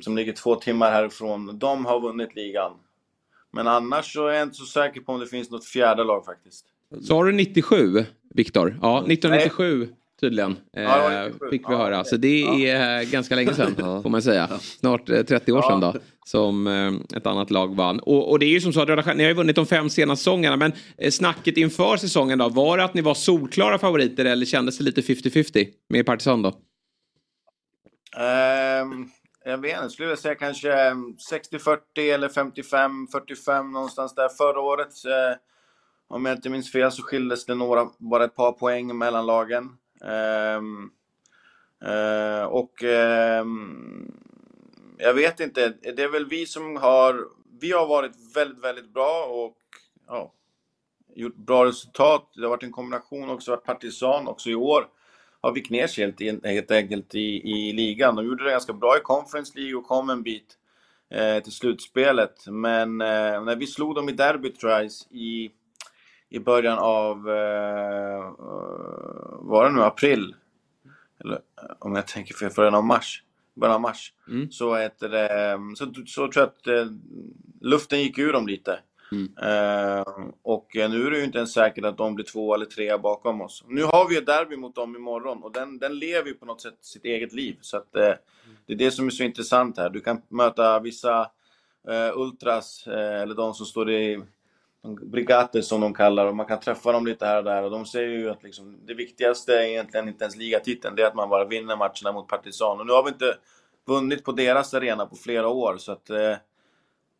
som 0.00 0.16
ligger 0.16 0.32
två 0.32 0.54
timmar 0.56 0.90
härifrån. 0.90 1.58
De 1.58 1.86
har 1.86 2.00
vunnit 2.00 2.34
ligan. 2.34 2.72
Men 3.50 3.66
annars 3.66 4.12
så 4.12 4.26
är 4.26 4.34
jag 4.34 4.42
inte 4.42 4.56
så 4.56 4.64
säker 4.64 5.00
på 5.00 5.12
om 5.12 5.20
det 5.20 5.26
finns 5.26 5.50
något 5.50 5.64
fjärde 5.64 6.04
lag 6.04 6.24
faktiskt. 6.24 6.66
Sa 7.02 7.24
du 7.24 7.32
97, 7.32 8.04
Viktor? 8.34 8.78
Ja, 8.82 8.98
1997 8.98 9.88
tydligen. 10.20 10.56
Ja, 10.72 11.24
eh, 11.24 11.32
fick 11.50 11.70
vi 11.70 11.74
höra. 11.74 12.04
Så 12.04 12.16
det 12.16 12.68
är 12.68 13.00
eh, 13.00 13.10
ganska 13.10 13.34
länge 13.34 13.54
sedan 13.54 13.74
får 14.02 14.10
man 14.10 14.22
säga. 14.22 14.48
Snart 14.60 15.08
eh, 15.08 15.22
30 15.22 15.52
år 15.52 15.62
sedan 15.62 15.80
då. 15.80 15.94
Som 16.26 16.66
eh, 16.66 17.16
ett 17.18 17.26
annat 17.26 17.50
lag 17.50 17.76
vann. 17.76 18.00
Och, 18.00 18.30
och 18.30 18.38
det 18.38 18.46
är 18.46 18.50
ju 18.50 18.60
som 18.60 18.72
så 18.72 18.80
att 18.80 18.88
Röda 18.88 19.02
Stjärnan, 19.02 19.16
ni 19.16 19.24
har 19.24 19.30
ju 19.30 19.36
vunnit 19.36 19.56
de 19.56 19.66
fem 19.66 19.90
senaste 19.90 20.20
säsongerna. 20.20 20.56
Men 20.56 20.72
eh, 20.98 21.10
snacket 21.10 21.56
inför 21.56 21.96
säsongen 21.96 22.38
då. 22.38 22.48
Var 22.48 22.78
det 22.78 22.84
att 22.84 22.94
ni 22.94 23.00
var 23.00 23.14
solklara 23.14 23.78
favoriter 23.78 24.24
eller 24.24 24.46
kändes 24.46 24.78
det 24.78 24.84
lite 24.84 25.00
50-50 25.00 25.66
med 25.88 26.06
Partisan 26.06 26.42
då? 26.42 26.52
Ehm, 28.16 29.08
jag 29.44 29.58
vet 29.58 29.76
inte, 29.76 29.90
skulle 29.90 30.08
jag 30.08 30.18
säga 30.18 30.34
kanske 30.34 30.72
60-40 30.72 31.78
eller 31.96 32.28
55-45 32.28 33.70
någonstans 33.72 34.14
där. 34.14 34.28
Förra 34.28 34.60
året, 34.60 35.04
eh, 35.04 35.36
om 36.08 36.26
jag 36.26 36.36
inte 36.36 36.50
minns 36.50 36.72
fel, 36.72 36.92
så 36.92 37.02
skildes 37.02 37.46
det 37.46 37.54
några, 37.54 37.88
bara 37.98 38.24
ett 38.24 38.34
par 38.34 38.52
poäng 38.52 38.98
mellan 38.98 39.26
lagen. 39.26 39.68
Ehm, 40.04 40.90
eh, 41.84 42.44
och 42.44 42.82
ehm, 42.82 44.12
jag 44.98 45.14
vet 45.14 45.40
inte, 45.40 45.68
det 45.68 46.02
är 46.02 46.08
väl 46.08 46.26
vi 46.26 46.46
som 46.46 46.76
har, 46.76 47.28
vi 47.60 47.72
har 47.72 47.86
varit 47.86 48.12
väldigt, 48.34 48.64
väldigt 48.64 48.88
bra 48.94 49.24
och 49.24 49.56
ja, 50.06 50.32
gjort 51.14 51.36
bra 51.36 51.64
resultat. 51.64 52.30
Det 52.34 52.42
har 52.42 52.48
varit 52.48 52.62
en 52.62 52.72
kombination 52.72 53.30
också, 53.30 53.50
varit 53.50 53.64
Partisan 53.64 54.28
också 54.28 54.50
i 54.50 54.54
år. 54.54 54.88
Har 55.40 55.52
vikt 55.52 55.70
ner 55.70 55.86
sig 55.86 56.04
helt, 56.04 56.46
helt 56.46 56.70
enkelt 56.70 57.14
i, 57.14 57.50
i 57.50 57.72
ligan. 57.72 58.16
De 58.16 58.26
gjorde 58.26 58.44
det 58.44 58.50
ganska 58.50 58.72
bra 58.72 58.96
i 58.96 59.00
Conference 59.00 59.58
League 59.58 59.74
och 59.74 59.86
kom 59.86 60.10
en 60.10 60.22
bit 60.22 60.58
eh, 61.10 61.42
till 61.42 61.52
slutspelet. 61.52 62.46
Men 62.46 63.00
eh, 63.00 63.44
när 63.44 63.56
vi 63.56 63.66
slog 63.66 63.94
dem 63.94 64.08
i 64.08 64.12
derbyt 64.12 64.60
tror 64.60 64.72
jag, 64.72 64.90
i, 65.10 65.50
i 66.30 66.38
början 66.38 66.78
av, 66.78 67.28
eh, 67.28 68.34
var 69.40 69.64
det 69.64 69.70
nu 69.70 69.82
april? 69.82 70.34
Eller 71.24 71.38
om 71.78 71.94
jag 71.94 72.06
tänker 72.06 72.34
för 72.34 72.50
början 72.56 72.74
av 72.74 72.84
mars. 72.84 73.22
Början 73.54 73.74
av 73.74 73.80
mars. 73.80 74.12
Mm. 74.28 74.50
Så, 74.50 74.76
heter 74.76 75.08
det, 75.08 75.58
så, 75.76 75.92
så 76.06 76.28
tror 76.28 76.32
jag 76.34 76.44
att 76.44 76.66
eh, 76.66 76.92
luften 77.60 78.00
gick 78.00 78.18
ur 78.18 78.32
dem 78.32 78.46
lite. 78.46 78.80
Mm. 79.12 79.28
Eh, 79.42 80.04
och 80.42 80.70
nu 80.74 81.06
är 81.06 81.10
det 81.10 81.18
ju 81.18 81.24
inte 81.24 81.38
ens 81.38 81.52
säkert 81.52 81.84
att 81.84 81.98
de 81.98 82.14
blir 82.14 82.24
två 82.24 82.54
eller 82.54 82.66
tre 82.66 82.96
bakom 82.96 83.40
oss. 83.40 83.64
Nu 83.68 83.82
har 83.82 84.08
vi 84.08 84.16
ett 84.16 84.26
derby 84.26 84.56
mot 84.56 84.74
dem 84.74 84.96
imorgon 84.96 85.42
och 85.42 85.52
den, 85.52 85.78
den 85.78 85.98
lever 85.98 86.28
ju 86.28 86.34
på 86.34 86.46
något 86.46 86.60
sätt 86.60 86.78
sitt 86.80 87.04
eget 87.04 87.32
liv. 87.32 87.56
Så 87.60 87.76
att, 87.76 87.96
eh, 87.96 88.14
det 88.66 88.72
är 88.72 88.76
det 88.76 88.90
som 88.90 89.06
är 89.06 89.10
så 89.10 89.22
intressant 89.22 89.78
här. 89.78 89.90
Du 89.90 90.00
kan 90.00 90.22
möta 90.28 90.80
vissa 90.80 91.20
eh, 91.88 92.18
ultras, 92.18 92.86
eh, 92.86 93.22
eller 93.22 93.34
de 93.34 93.54
som 93.54 93.66
står 93.66 93.90
i 93.90 94.22
brigader 94.82 95.62
som 95.62 95.80
de 95.80 95.94
kallar 95.94 96.26
och 96.26 96.36
man 96.36 96.46
kan 96.46 96.60
träffa 96.60 96.92
dem 96.92 97.06
lite 97.06 97.26
här 97.26 97.38
och 97.38 97.44
där 97.44 97.62
och 97.62 97.70
de 97.70 97.86
säger 97.86 98.08
ju 98.08 98.30
att 98.30 98.42
liksom, 98.42 98.78
det 98.86 98.94
viktigaste 98.94 99.54
är 99.54 99.62
egentligen 99.62 100.08
inte 100.08 100.24
ens 100.24 100.36
ligatiteln, 100.36 100.96
det 100.96 101.02
är 101.02 101.06
att 101.06 101.14
man 101.14 101.28
bara 101.28 101.44
vinner 101.44 101.76
matcherna 101.76 102.12
mot 102.12 102.28
Partizan. 102.28 102.80
Och 102.80 102.86
nu 102.86 102.92
har 102.92 103.02
vi 103.02 103.08
inte 103.08 103.36
vunnit 103.86 104.24
på 104.24 104.32
deras 104.32 104.74
arena 104.74 105.06
på 105.06 105.16
flera 105.16 105.48
år 105.48 105.76
så 105.76 105.92
att 105.92 106.10
eh, 106.10 106.36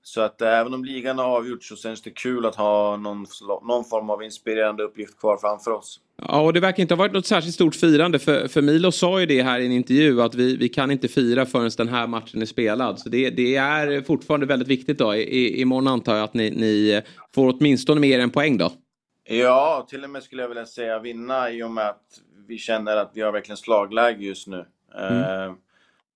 så 0.09 0.21
att 0.21 0.43
eh, 0.43 0.59
även 0.59 0.75
om 0.75 0.85
ligan 0.85 1.19
har 1.19 1.25
avgjorts 1.25 1.69
så 1.69 1.77
känns 1.77 2.03
det 2.03 2.11
kul 2.11 2.47
att 2.47 2.55
ha 2.55 2.97
någon, 2.97 3.27
någon 3.63 3.85
form 3.85 4.11
av 4.11 4.23
inspirerande 4.23 4.83
uppgift 4.83 5.19
kvar 5.19 5.37
framför 5.37 5.71
oss. 5.71 6.01
Ja, 6.23 6.41
och 6.41 6.53
det 6.53 6.61
verkar 6.61 6.83
inte 6.83 6.95
ha 6.95 6.99
varit 6.99 7.13
något 7.13 7.27
särskilt 7.27 7.55
stort 7.55 7.75
firande. 7.75 8.19
För, 8.19 8.49
för 8.49 8.63
Milo 8.63 8.93
sa 8.93 9.21
ju 9.21 9.27
det 9.27 9.43
här 9.43 9.61
i 9.61 9.67
en 9.67 9.73
intervju 9.73 10.23
att 10.23 10.35
vi, 10.35 10.57
vi 10.57 10.69
kan 10.69 10.91
inte 10.91 11.09
fira 11.09 11.47
förrän 11.47 11.71
den 11.77 11.89
här 11.89 12.07
matchen 12.07 12.43
är 12.43 12.47
spelad. 12.47 12.99
Så 12.99 13.09
det, 13.09 13.31
det 13.31 13.57
är 13.57 14.03
fortfarande 14.03 14.47
väldigt 14.47 14.69
viktigt 14.69 14.99
då. 14.99 15.15
I, 15.15 15.61
imorgon 15.61 15.89
antar 15.89 16.15
jag 16.15 16.25
att 16.25 16.35
ni, 16.35 16.51
ni 16.51 17.03
får 17.35 17.55
åtminstone 17.59 18.01
mer 18.01 18.21
en 18.21 18.31
poäng 18.31 18.59
då. 18.59 18.73
Ja, 19.25 19.87
till 19.91 20.05
och 20.05 20.11
med 20.11 20.23
skulle 20.23 20.43
jag 20.43 20.49
vilja 20.49 20.67
säga 20.67 20.99
vinna 20.99 21.51
i 21.51 21.63
och 21.63 21.71
med 21.71 21.89
att 21.89 22.03
vi 22.47 22.59
känner 22.59 22.97
att 22.97 23.11
vi 23.15 23.21
har 23.21 23.33
verkligen 23.33 23.57
slagläge 23.57 24.25
just 24.25 24.47
nu. 24.47 24.65
Mm. 24.99 25.23
Eh, 25.23 25.55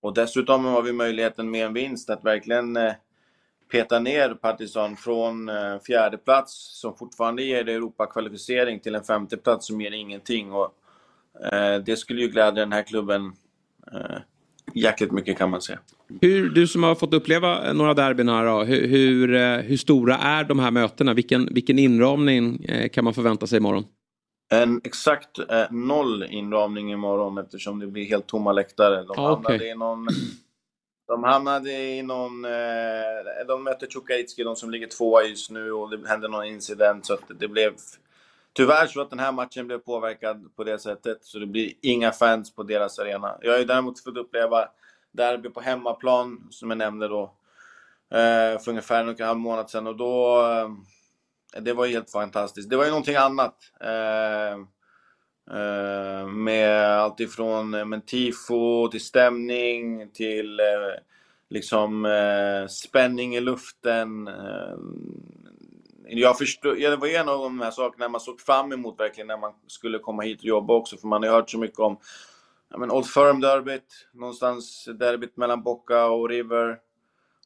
och 0.01 0.13
dessutom 0.13 0.65
har 0.65 0.81
vi 0.81 0.93
möjligheten 0.93 1.51
med 1.51 1.65
en 1.65 1.73
vinst 1.73 2.09
att 2.09 2.25
verkligen 2.25 2.77
eh, 2.77 2.93
peta 3.73 3.99
ner 3.99 4.33
Partizan 4.33 4.95
från 4.95 5.49
eh, 5.49 5.55
fjärde 5.87 6.17
plats 6.17 6.79
som 6.81 6.97
fortfarande 6.97 7.43
ger 7.43 7.69
Europa-kvalificering 7.69 8.79
till 8.79 8.95
en 8.95 9.03
femte 9.03 9.37
plats 9.37 9.67
som 9.67 9.81
ger 9.81 9.91
ingenting. 9.91 10.51
Och, 10.51 10.73
eh, 11.53 11.83
det 11.85 11.95
skulle 11.95 12.21
ju 12.21 12.27
glädja 12.27 12.51
den 12.51 12.71
här 12.71 12.83
klubben 12.83 13.33
eh, 13.93 14.17
jäkligt 14.73 15.11
mycket 15.11 15.37
kan 15.37 15.49
man 15.49 15.61
säga. 15.61 15.79
Hur, 16.21 16.49
du 16.49 16.67
som 16.67 16.83
har 16.83 16.95
fått 16.95 17.13
uppleva 17.13 17.73
några 17.73 17.93
derbyn 17.93 18.29
här 18.29 18.45
då, 18.45 18.63
hur, 18.63 18.87
hur, 18.87 19.33
eh, 19.33 19.57
hur 19.57 19.77
stora 19.77 20.15
är 20.15 20.43
de 20.43 20.59
här 20.59 20.71
mötena? 20.71 21.13
Vilken, 21.13 21.53
vilken 21.53 21.79
inramning 21.79 22.65
eh, 22.65 22.89
kan 22.89 23.03
man 23.03 23.13
förvänta 23.13 23.47
sig 23.47 23.57
imorgon? 23.57 23.83
En 24.51 24.81
exakt 24.83 25.39
eh, 25.39 25.71
noll 25.71 26.23
inramning 26.23 26.91
imorgon 26.91 27.37
eftersom 27.37 27.79
det 27.79 27.87
blir 27.87 28.05
helt 28.05 28.27
tomma 28.27 28.51
läktare. 28.51 29.03
De 29.03 29.13
Ah, 29.17 29.31
okej. 29.31 29.69
i 29.69 29.75
någon... 29.75 30.07
De 31.13 31.23
hamnade 31.23 31.71
i 31.71 32.01
någon... 32.01 32.45
Eh, 32.45 33.45
de 33.47 33.63
mötte 33.63 33.87
Chukaitski, 33.87 34.43
de 34.43 34.55
som 34.55 34.71
ligger 34.71 34.87
tvåa 34.87 35.23
just 35.23 35.51
nu 35.51 35.71
och 35.71 35.89
det 35.89 36.07
hände 36.07 36.27
någon 36.27 36.45
incident 36.45 37.05
så 37.05 37.13
att 37.13 37.39
det 37.39 37.47
blev... 37.47 37.73
Tyvärr 38.53 38.87
så 38.87 39.01
att 39.01 39.09
den 39.09 39.19
här 39.19 39.31
matchen 39.31 39.67
blev 39.67 39.77
påverkad 39.77 40.55
på 40.55 40.63
det 40.63 40.79
sättet 40.79 41.17
så 41.21 41.39
det 41.39 41.45
blir 41.45 41.73
inga 41.81 42.11
fans 42.11 42.55
på 42.55 42.63
deras 42.63 42.99
arena. 42.99 43.37
Jag 43.41 43.51
har 43.51 43.59
ju 43.59 43.65
däremot 43.65 44.03
fått 44.03 44.17
uppleva 44.17 44.67
derby 45.11 45.49
på 45.49 45.61
hemmaplan 45.61 46.47
som 46.49 46.69
jag 46.69 46.77
nämnde 46.77 47.07
då 47.07 47.23
eh, 48.11 48.59
för 48.59 48.69
ungefär 48.69 49.01
en 49.01 49.09
och 49.09 49.19
en 49.19 49.27
halv 49.27 49.39
månad 49.39 49.69
sedan 49.69 49.87
och 49.87 49.95
då... 49.95 50.41
Eh, 50.41 51.61
det 51.61 51.73
var 51.73 51.87
helt 51.87 52.11
fantastiskt. 52.11 52.69
Det 52.69 52.77
var 52.77 52.83
ju 52.83 52.89
någonting 52.89 53.15
annat. 53.15 53.55
Eh, 53.79 54.57
Eh, 55.51 56.27
med 56.27 56.97
allt 56.99 57.19
ifrån 57.19 57.73
eh, 57.73 57.85
men 57.85 58.01
tifo 58.01 58.87
till 58.87 59.05
stämning 59.05 60.09
till 60.13 60.59
eh, 60.59 60.65
liksom 61.49 62.07
spänning 62.69 63.35
i 63.35 63.39
luften. 63.39 64.29
Jag 66.07 66.37
förstod, 66.37 66.77
det 66.77 66.95
var 66.95 67.07
en 67.07 67.29
av 67.29 67.39
de 67.39 67.61
här 67.61 67.71
sakerna 67.71 68.09
man 68.09 68.21
såg 68.21 68.41
fram 68.41 68.71
emot 68.71 68.99
verkligen 68.99 69.27
när 69.27 69.37
man 69.37 69.53
skulle 69.67 69.99
komma 69.99 70.23
hit 70.23 70.39
och 70.39 70.45
jobba 70.45 70.73
också. 70.73 70.97
För 70.97 71.07
man 71.07 71.23
har 71.23 71.29
ju 71.29 71.35
hört 71.35 71.49
så 71.49 71.57
mycket 71.57 71.79
om 71.79 71.97
men 72.77 72.91
Old 72.91 73.05
Firm-derbyt, 73.05 74.07
någonstans 74.13 74.89
derbyt 74.99 75.37
mellan 75.37 75.63
Boca 75.63 76.05
och 76.05 76.29
River. 76.29 76.79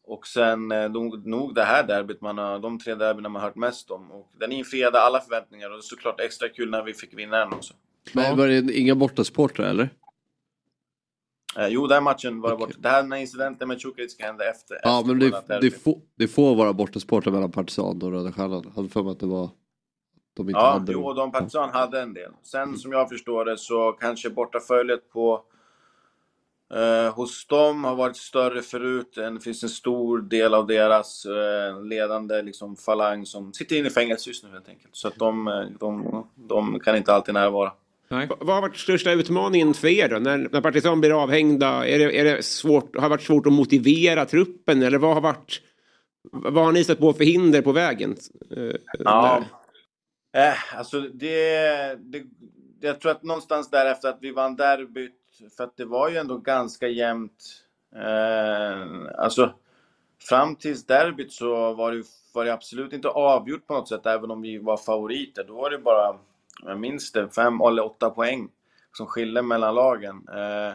Och 0.04 0.28
sen 0.28 0.68
nog, 0.68 1.28
nog 1.28 1.56
det 1.56 1.64
här 1.64 1.84
derbyt, 1.84 2.22
man 2.22 2.38
har, 2.38 2.60
de 2.60 2.80
tre 2.80 2.96
derbyna 2.96 3.30
man 3.30 3.42
har 3.42 3.48
hört 3.48 3.56
mest 3.56 3.92
om. 3.92 4.12
Och 4.12 4.32
den 4.40 4.52
infriade 4.52 5.02
alla 5.02 5.22
förväntningar 5.22 5.70
och 5.70 5.76
det 5.76 5.80
är 5.80 5.82
såklart 5.82 6.20
extra 6.20 6.50
kul 6.50 6.70
när 6.70 6.84
vi 6.84 6.94
fick 6.94 7.14
vinna 7.14 7.38
den 7.38 7.54
också. 7.54 7.74
Men 8.14 8.38
var 8.38 8.48
det 8.48 8.78
inga 8.78 8.96
bortasupportrar 8.96 9.70
eller? 9.70 9.90
Eh, 11.58 11.68
jo, 11.68 11.88
den 11.88 12.04
matchen 12.04 12.42
var 12.42 12.58
bort. 12.58 12.76
Det 12.80 12.90
här 12.90 13.02
den 13.02 13.12
här 13.12 13.20
incidenten 13.20 13.68
med 13.68 13.80
Tjukaitski 13.80 14.24
hände 14.24 14.50
efter. 14.50 14.78
Ja 14.84 15.00
efter 15.00 15.08
men 15.08 15.20
det, 15.20 15.30
derby. 15.48 15.70
det, 15.70 15.76
får, 15.76 16.02
det 16.16 16.28
får 16.28 16.56
vara 16.56 16.74
bortasupportrar 16.74 17.34
mellan 17.34 17.52
Partisan 17.52 18.02
och 18.02 18.12
Röda 18.12 18.32
Stjärnan. 18.32 18.64
Jag 18.66 18.72
hade 18.72 18.90
för 18.90 19.04
mig 19.04 19.12
att 19.12 19.20
det 19.20 19.26
var 19.26 19.50
de 20.38 20.50
inte 20.50 20.60
Ja, 20.60 20.72
hade 20.72 20.92
jo, 20.92 21.02
dem. 21.02 21.16
Don 21.16 21.32
Partizan 21.32 21.70
hade 21.70 22.02
en 22.02 22.14
del. 22.14 22.32
Sen 22.44 22.78
som 22.78 22.92
jag 22.92 23.10
förstår 23.10 23.46
det 23.46 23.58
så 23.58 23.92
kanske 23.92 24.30
bortaföljet 24.30 25.10
på 25.10 25.44
eh, 26.74 27.14
hos 27.14 27.48
dem 27.48 27.84
har 27.84 27.96
varit 27.96 28.18
större 28.18 28.62
förut. 28.62 29.14
Det 29.16 29.40
finns 29.40 29.64
en 29.64 29.70
stor 29.70 30.22
del 30.22 30.54
av 30.54 30.68
deras 30.68 31.26
eh, 31.26 31.84
ledande 31.84 32.42
liksom, 32.42 32.76
falang 32.76 33.26
som 33.26 33.54
sitter 33.54 33.76
inne 33.76 33.88
i 33.88 33.92
fängelse 33.92 34.30
just 34.30 34.44
nu 34.44 34.50
helt 34.50 34.70
enkelt. 34.70 34.96
Så 34.96 35.08
att 35.08 35.16
de, 35.16 35.48
eh, 35.48 35.66
de, 35.80 36.24
de 36.36 36.80
kan 36.80 36.96
inte 36.98 37.14
alltid 37.14 37.34
närvara. 37.34 37.72
Nej. 38.10 38.28
Vad 38.40 38.56
har 38.56 38.62
varit 38.62 38.78
största 38.78 39.12
utmaningen 39.12 39.74
för 39.74 39.88
er 39.88 40.10
då? 40.10 40.20
När, 40.20 40.38
när 40.38 40.62
Partizan 40.62 41.00
blir 41.00 41.24
avhängda, 41.24 41.88
är 41.88 42.00
det, 42.00 42.20
är 42.20 42.24
det 42.24 42.44
svårt, 42.44 42.96
har 42.96 43.02
det 43.02 43.10
varit 43.10 43.22
svårt 43.22 43.48
att 43.48 43.54
motivera 43.54 44.26
truppen? 44.26 44.82
Eller 44.82 44.98
vad 44.98 45.14
har 45.14 45.22
varit... 45.22 45.62
Vad 46.32 46.66
har 46.66 46.72
ni 46.72 46.84
stött 46.84 47.00
på 47.00 47.14
för 47.14 47.24
hinder 47.24 47.62
på 47.62 47.72
vägen? 47.72 48.16
Eh, 48.58 48.76
Ja. 49.00 49.44
där? 50.32 50.48
Eh, 50.50 50.78
alltså 50.78 51.02
det, 51.02 51.40
det... 52.00 52.24
Jag 52.82 53.02
tror 53.02 53.12
att 53.12 53.24
någonstans 53.24 53.70
därefter 53.70 54.10
att 54.10 54.18
vi 54.22 54.32
vann 54.32 54.56
derbyt, 54.56 55.14
för 55.58 55.64
att 55.64 55.78
det 55.78 55.86
var 55.86 56.10
ju 56.10 56.18
ändå 56.18 56.38
ganska 56.38 56.88
jämnt. 56.88 57.64
Eh, 57.96 59.22
alltså, 59.24 59.54
fram 60.30 60.56
tills 60.56 60.86
derbyt 60.86 61.32
så 61.32 61.74
var 61.74 61.92
det, 61.92 62.04
var 62.34 62.46
det 62.46 62.54
absolut 62.54 62.94
inte 62.94 63.08
avgjort 63.08 63.68
på 63.68 63.74
något 63.74 63.90
sätt, 63.90 64.06
även 64.06 64.32
om 64.32 64.42
vi 64.42 64.58
var 64.58 64.78
favoriter. 64.78 65.44
Då 65.48 65.54
var 65.54 65.70
det 65.70 65.78
bara, 65.78 66.16
jag 66.64 66.80
minns 66.80 67.12
det, 67.12 67.30
fem 67.30 67.62
eller 67.62 67.86
åtta 67.86 68.10
poäng 68.10 68.50
som 68.94 69.08
skiljer 69.08 69.42
mellan 69.42 69.76
lagen. 69.76 70.28
Eh, 70.34 70.74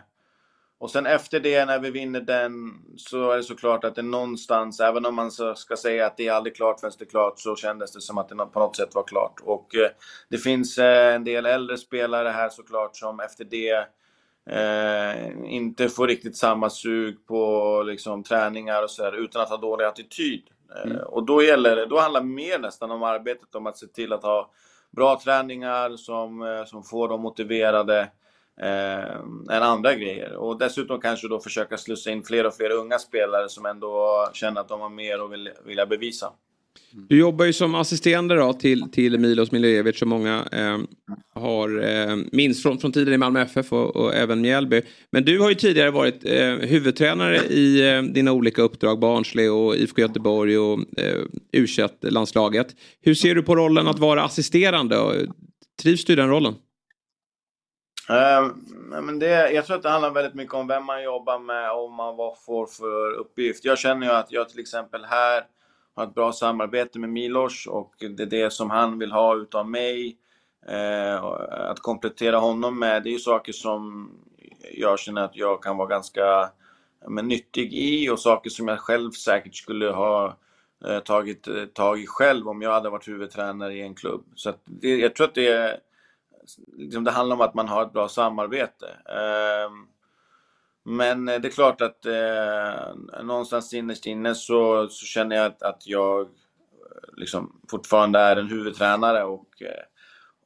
och 0.78 0.90
sen 0.90 1.06
efter 1.06 1.40
det, 1.40 1.64
när 1.64 1.78
vi 1.78 1.90
vinner 1.90 2.20
den, 2.20 2.52
så 2.96 3.30
är 3.30 3.36
det 3.36 3.42
såklart 3.42 3.84
att 3.84 3.94
det 3.94 4.02
någonstans, 4.02 4.80
även 4.80 5.06
om 5.06 5.14
man 5.14 5.30
ska 5.30 5.76
säga 5.76 6.06
att 6.06 6.16
det 6.16 6.28
är 6.28 6.32
aldrig 6.32 6.56
klart 6.56 6.80
förrän 6.80 6.92
det 6.98 7.04
är 7.04 7.10
klart, 7.10 7.40
så 7.40 7.56
kändes 7.56 7.92
det 7.92 8.00
som 8.00 8.18
att 8.18 8.28
det 8.28 8.36
på 8.36 8.60
något 8.60 8.76
sätt 8.76 8.94
var 8.94 9.02
klart. 9.02 9.40
Och 9.42 9.74
eh, 9.76 9.90
det 10.28 10.38
finns 10.38 10.78
eh, 10.78 11.14
en 11.14 11.24
del 11.24 11.46
äldre 11.46 11.78
spelare 11.78 12.28
här 12.28 12.48
såklart 12.48 12.96
som 12.96 13.20
efter 13.20 13.44
det 13.44 13.86
inte 15.44 15.88
får 15.88 16.06
riktigt 16.06 16.36
samma 16.36 16.70
sug 16.70 17.26
på 17.26 17.82
liksom, 17.86 18.22
träningar 18.22 18.82
och 18.82 18.90
sådär, 18.90 19.12
utan 19.12 19.42
att 19.42 19.48
ha 19.48 19.56
dålig 19.56 19.84
attityd. 19.84 20.42
Eh, 20.76 20.96
och 20.96 21.26
då 21.26 21.42
gäller 21.42 21.76
det, 21.76 21.86
då 21.86 21.98
handlar 21.98 22.20
det 22.20 22.26
mer 22.26 22.58
nästan 22.58 22.90
om 22.90 23.02
arbetet 23.02 23.54
om 23.54 23.66
att 23.66 23.78
se 23.78 23.86
till 23.86 24.12
att 24.12 24.22
ha 24.22 24.50
bra 24.96 25.20
träningar 25.24 25.96
som, 25.96 26.42
eh, 26.42 26.64
som 26.64 26.82
får 26.82 27.08
dem 27.08 27.20
motiverade 27.20 28.00
eh, 28.60 29.14
än 29.50 29.62
andra 29.62 29.94
grejer. 29.94 30.34
Och 30.36 30.58
dessutom 30.58 31.00
kanske 31.00 31.28
då 31.28 31.40
försöka 31.40 31.76
slussa 31.76 32.10
in 32.10 32.22
fler 32.22 32.46
och 32.46 32.54
fler 32.54 32.70
unga 32.70 32.98
spelare 32.98 33.48
som 33.48 33.66
ändå 33.66 34.28
känner 34.32 34.60
att 34.60 34.68
de 34.68 34.80
har 34.80 34.90
mer 34.90 35.22
och 35.22 35.32
vill, 35.32 35.50
vilja 35.64 35.86
bevisa. 35.86 36.32
Mm. 36.94 37.06
Du 37.08 37.18
jobbar 37.18 37.44
ju 37.44 37.52
som 37.52 37.74
assisterande 37.74 38.34
då 38.34 38.52
till, 38.52 38.90
till 38.90 39.18
Milos 39.18 39.52
Milojevic 39.52 39.98
som 39.98 40.08
många 40.08 40.44
eh, 40.52 40.78
har 41.34 41.82
eh, 41.84 42.16
minst 42.32 42.62
från, 42.62 42.78
från 42.78 42.92
tiden 42.92 43.14
i 43.14 43.16
Malmö 43.16 43.40
FF 43.42 43.72
och, 43.72 43.96
och 43.96 44.14
även 44.14 44.40
Mjällby. 44.40 44.82
Men 45.10 45.24
du 45.24 45.40
har 45.40 45.48
ju 45.48 45.54
tidigare 45.54 45.90
varit 45.90 46.24
eh, 46.24 46.68
huvudtränare 46.68 47.36
i 47.36 47.94
eh, 47.94 48.02
dina 48.02 48.32
olika 48.32 48.62
uppdrag, 48.62 48.98
Barnsley 48.98 49.48
och 49.48 49.76
IFK 49.76 50.00
Göteborg 50.00 50.58
och 50.58 50.78
eh, 50.96 51.22
u 51.52 51.66
landslaget 52.00 52.76
Hur 53.00 53.14
ser 53.14 53.34
du 53.34 53.42
på 53.42 53.56
rollen 53.56 53.88
att 53.88 53.98
vara 53.98 54.22
assisterande? 54.22 55.26
Trivs 55.82 56.04
du 56.04 56.12
i 56.12 56.16
den 56.16 56.28
rollen? 56.28 56.54
Uh, 58.10 58.52
men 59.02 59.18
det, 59.18 59.52
jag 59.52 59.66
tror 59.66 59.76
att 59.76 59.82
det 59.82 59.88
handlar 59.88 60.10
väldigt 60.10 60.34
mycket 60.34 60.54
om 60.54 60.66
vem 60.66 60.84
man 60.84 61.02
jobbar 61.02 61.38
med 61.38 61.72
och 61.72 61.96
vad 61.96 62.16
man 62.16 62.36
får 62.46 62.66
för 62.66 63.12
uppgift. 63.12 63.64
Jag 63.64 63.78
känner 63.78 64.06
ju 64.06 64.12
att 64.12 64.32
jag 64.32 64.48
till 64.48 64.60
exempel 64.60 65.04
här 65.04 65.42
har 65.94 66.04
ett 66.04 66.14
bra 66.14 66.32
samarbete 66.32 66.98
med 66.98 67.10
Milos 67.10 67.66
och 67.66 67.94
det 67.98 68.22
är 68.22 68.26
det 68.26 68.52
som 68.52 68.70
han 68.70 68.98
vill 68.98 69.12
ha 69.12 69.36
utav 69.36 69.70
mig. 69.70 70.16
Eh, 70.66 71.24
att 71.50 71.80
komplettera 71.80 72.38
honom 72.38 72.78
med, 72.78 73.02
det 73.02 73.08
är 73.08 73.12
ju 73.12 73.18
saker 73.18 73.52
som 73.52 74.10
jag 74.72 74.98
känner 74.98 75.22
att 75.22 75.36
jag 75.36 75.62
kan 75.62 75.76
vara 75.76 75.88
ganska 75.88 76.50
men, 77.08 77.28
nyttig 77.28 77.74
i 77.74 78.10
och 78.10 78.20
saker 78.20 78.50
som 78.50 78.68
jag 78.68 78.78
själv 78.78 79.10
säkert 79.10 79.54
skulle 79.54 79.90
ha 79.90 80.36
eh, 80.84 80.98
tagit 80.98 81.48
eh, 81.48 81.64
tag 81.64 82.00
i 82.00 82.06
själv 82.06 82.48
om 82.48 82.62
jag 82.62 82.72
hade 82.72 82.90
varit 82.90 83.08
huvudtränare 83.08 83.74
i 83.74 83.82
en 83.82 83.94
klubb. 83.94 84.24
Så 84.34 84.50
att 84.50 84.60
det, 84.64 84.96
jag 84.96 85.14
tror 85.14 85.26
att 85.26 85.34
det 85.34 85.80
liksom 86.76 87.04
det 87.04 87.10
handlar 87.10 87.36
om 87.36 87.42
att 87.42 87.54
man 87.54 87.68
har 87.68 87.82
ett 87.82 87.92
bra 87.92 88.08
samarbete. 88.08 88.86
Eh, 89.08 89.70
men 90.84 91.28
eh, 91.28 91.40
det 91.40 91.48
är 91.48 91.52
klart 91.52 91.80
att 91.80 92.06
eh, 92.06 93.22
någonstans 93.24 93.74
innerst 93.74 94.06
inne 94.06 94.34
så, 94.34 94.88
så 94.88 95.06
känner 95.06 95.36
jag 95.36 95.46
att, 95.46 95.62
att 95.62 95.86
jag 95.86 96.20
eh, 96.20 96.26
liksom 97.16 97.60
fortfarande 97.70 98.18
är 98.18 98.36
en 98.36 98.48
huvudtränare 98.48 99.24
och, 99.24 99.62
eh, 99.62 99.84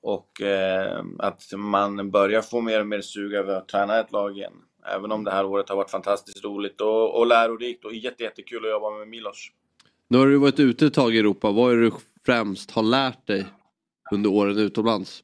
och 0.03 0.43
eh, 0.43 1.05
att 1.18 1.43
man 1.57 2.11
börjar 2.11 2.43
få 2.43 2.61
mer 2.61 2.80
och 2.80 2.87
mer 2.87 3.01
sug 3.01 3.34
över 3.34 3.55
att 3.55 3.68
träna 3.68 4.01
ett 4.01 4.12
lag 4.12 4.37
igen. 4.37 4.53
Även 4.95 5.12
om 5.12 5.24
det 5.24 5.30
här 5.30 5.47
året 5.47 5.68
har 5.68 5.76
varit 5.76 5.91
fantastiskt 5.91 6.45
roligt 6.45 6.80
och, 6.80 7.18
och 7.18 7.26
lärorikt 7.26 7.84
och 7.84 7.95
jätte, 7.95 8.22
jättekul 8.22 8.64
att 8.64 8.70
jobba 8.70 8.91
med 8.91 9.09
Milos. 9.09 9.49
Nu 10.09 10.18
har 10.18 10.26
du 10.26 10.37
varit 10.37 10.61
ute 10.61 10.87
ett 10.87 10.95
tag 10.95 11.14
i 11.14 11.18
Europa. 11.18 11.51
Vad 11.51 11.72
är 11.72 11.76
det 11.76 11.82
du 11.82 11.93
främst 12.26 12.70
har 12.70 12.82
lärt 12.82 13.26
dig 13.26 13.47
under 14.12 14.30
åren 14.30 14.59
utomlands? 14.59 15.22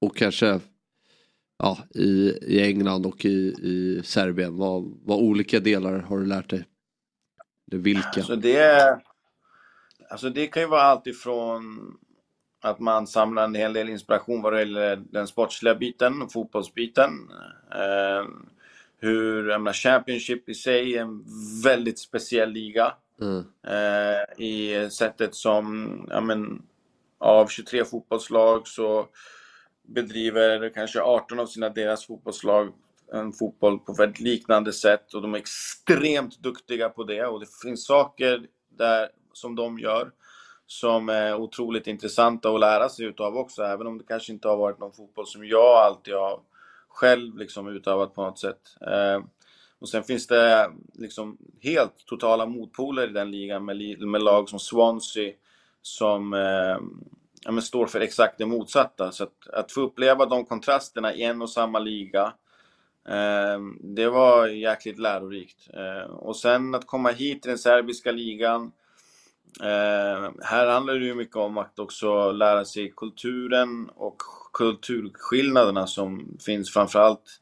Och 0.00 0.16
kanske 0.16 0.60
ja, 1.64 1.78
i, 1.94 2.38
i 2.42 2.62
England 2.62 3.06
och 3.06 3.24
i, 3.24 3.54
i 3.62 4.02
Serbien. 4.04 4.56
Vad, 4.56 4.98
vad 5.04 5.18
olika 5.18 5.60
delar 5.60 5.98
har 5.98 6.18
du 6.18 6.26
lärt 6.26 6.50
dig? 6.50 6.64
Eller 7.72 7.82
vilka? 7.82 8.08
Alltså 8.16 8.36
det, 8.36 9.00
alltså 10.10 10.30
det 10.30 10.46
kan 10.46 10.62
ju 10.62 10.68
vara 10.68 10.82
allt 10.82 11.06
ifrån 11.06 11.96
att 12.62 12.78
man 12.78 13.06
samlar 13.06 13.44
en 13.44 13.54
hel 13.54 13.72
del 13.72 13.88
inspiration 13.88 14.42
vad 14.42 14.52
det 14.52 14.58
gäller 14.58 14.96
den 14.96 15.26
sportsliga 15.26 15.74
biten, 15.74 16.28
fotbollsbiten. 16.28 17.10
Eh, 17.72 18.28
hur, 18.98 19.48
jag 19.48 19.60
menar, 19.60 19.72
Championship 19.72 20.48
i 20.48 20.54
sig 20.54 20.96
är 20.96 21.00
en 21.00 21.24
väldigt 21.64 21.98
speciell 21.98 22.50
liga. 22.50 22.92
Mm. 23.20 23.44
Eh, 23.66 24.44
I 24.44 24.88
sättet 24.90 25.34
som, 25.34 26.06
ja 26.10 26.20
men, 26.20 26.62
av 27.18 27.46
23 27.46 27.84
fotbollslag 27.84 28.68
så 28.68 29.08
bedriver 29.86 30.68
kanske 30.74 31.00
18 31.00 31.40
av 31.40 31.46
sina 31.46 31.68
deras 31.68 32.06
fotbollslag 32.06 32.72
en 33.12 33.32
fotboll 33.32 33.78
på 33.78 33.92
väldigt 33.92 34.20
liknande 34.20 34.72
sätt 34.72 35.14
och 35.14 35.22
de 35.22 35.34
är 35.34 35.38
extremt 35.38 36.42
duktiga 36.42 36.88
på 36.88 37.04
det 37.04 37.26
och 37.26 37.40
det 37.40 37.46
finns 37.62 37.86
saker 37.86 38.46
där 38.68 39.08
som 39.32 39.56
de 39.56 39.78
gör 39.78 40.10
som 40.66 41.08
är 41.08 41.34
otroligt 41.34 41.86
intressanta 41.86 42.50
att 42.50 42.60
lära 42.60 42.88
sig 42.88 43.06
utav 43.06 43.36
också, 43.36 43.62
även 43.62 43.86
om 43.86 43.98
det 43.98 44.04
kanske 44.04 44.32
inte 44.32 44.48
har 44.48 44.56
varit 44.56 44.78
någon 44.78 44.92
fotboll 44.92 45.26
som 45.26 45.46
jag 45.46 45.76
alltid 45.76 46.14
har 46.14 46.40
själv 46.88 47.38
liksom 47.38 47.68
utövat 47.68 48.14
på 48.14 48.22
något 48.22 48.38
sätt. 48.38 48.76
Eh, 48.80 49.24
och 49.78 49.88
sen 49.88 50.04
finns 50.04 50.26
det 50.26 50.70
liksom 50.94 51.38
helt 51.60 52.06
totala 52.06 52.46
motpoler 52.46 53.08
i 53.08 53.12
den 53.12 53.30
ligan 53.30 53.64
med, 53.64 54.00
med 54.00 54.22
lag 54.22 54.48
som 54.48 54.58
Swansea 54.58 55.32
som 55.82 56.34
eh, 56.34 56.78
ja, 57.44 57.50
men 57.52 57.62
står 57.62 57.86
för 57.86 58.00
exakt 58.00 58.38
det 58.38 58.46
motsatta. 58.46 59.12
Så 59.12 59.24
att, 59.24 59.48
att 59.52 59.72
få 59.72 59.80
uppleva 59.80 60.26
de 60.26 60.44
kontrasterna 60.44 61.14
i 61.14 61.22
en 61.22 61.42
och 61.42 61.50
samma 61.50 61.78
liga, 61.78 62.32
eh, 63.08 63.60
det 63.80 64.08
var 64.08 64.46
jäkligt 64.46 64.98
lärorikt. 64.98 65.68
Eh, 65.74 66.10
och 66.10 66.36
sen 66.36 66.74
att 66.74 66.86
komma 66.86 67.10
hit 67.10 67.42
till 67.42 67.48
den 67.48 67.58
serbiska 67.58 68.12
ligan, 68.12 68.72
eh, 69.60 70.30
här 70.42 70.66
handlar 70.66 70.94
det 70.94 71.06
ju 71.06 71.14
mycket 71.14 71.36
om 71.36 71.58
att 71.58 71.78
också 71.78 72.32
lära 72.32 72.64
sig 72.64 72.92
kulturen 72.96 73.90
och 73.94 74.16
kulturskillnaderna 74.52 75.86
som 75.86 76.38
finns 76.46 76.72
framförallt 76.72 77.40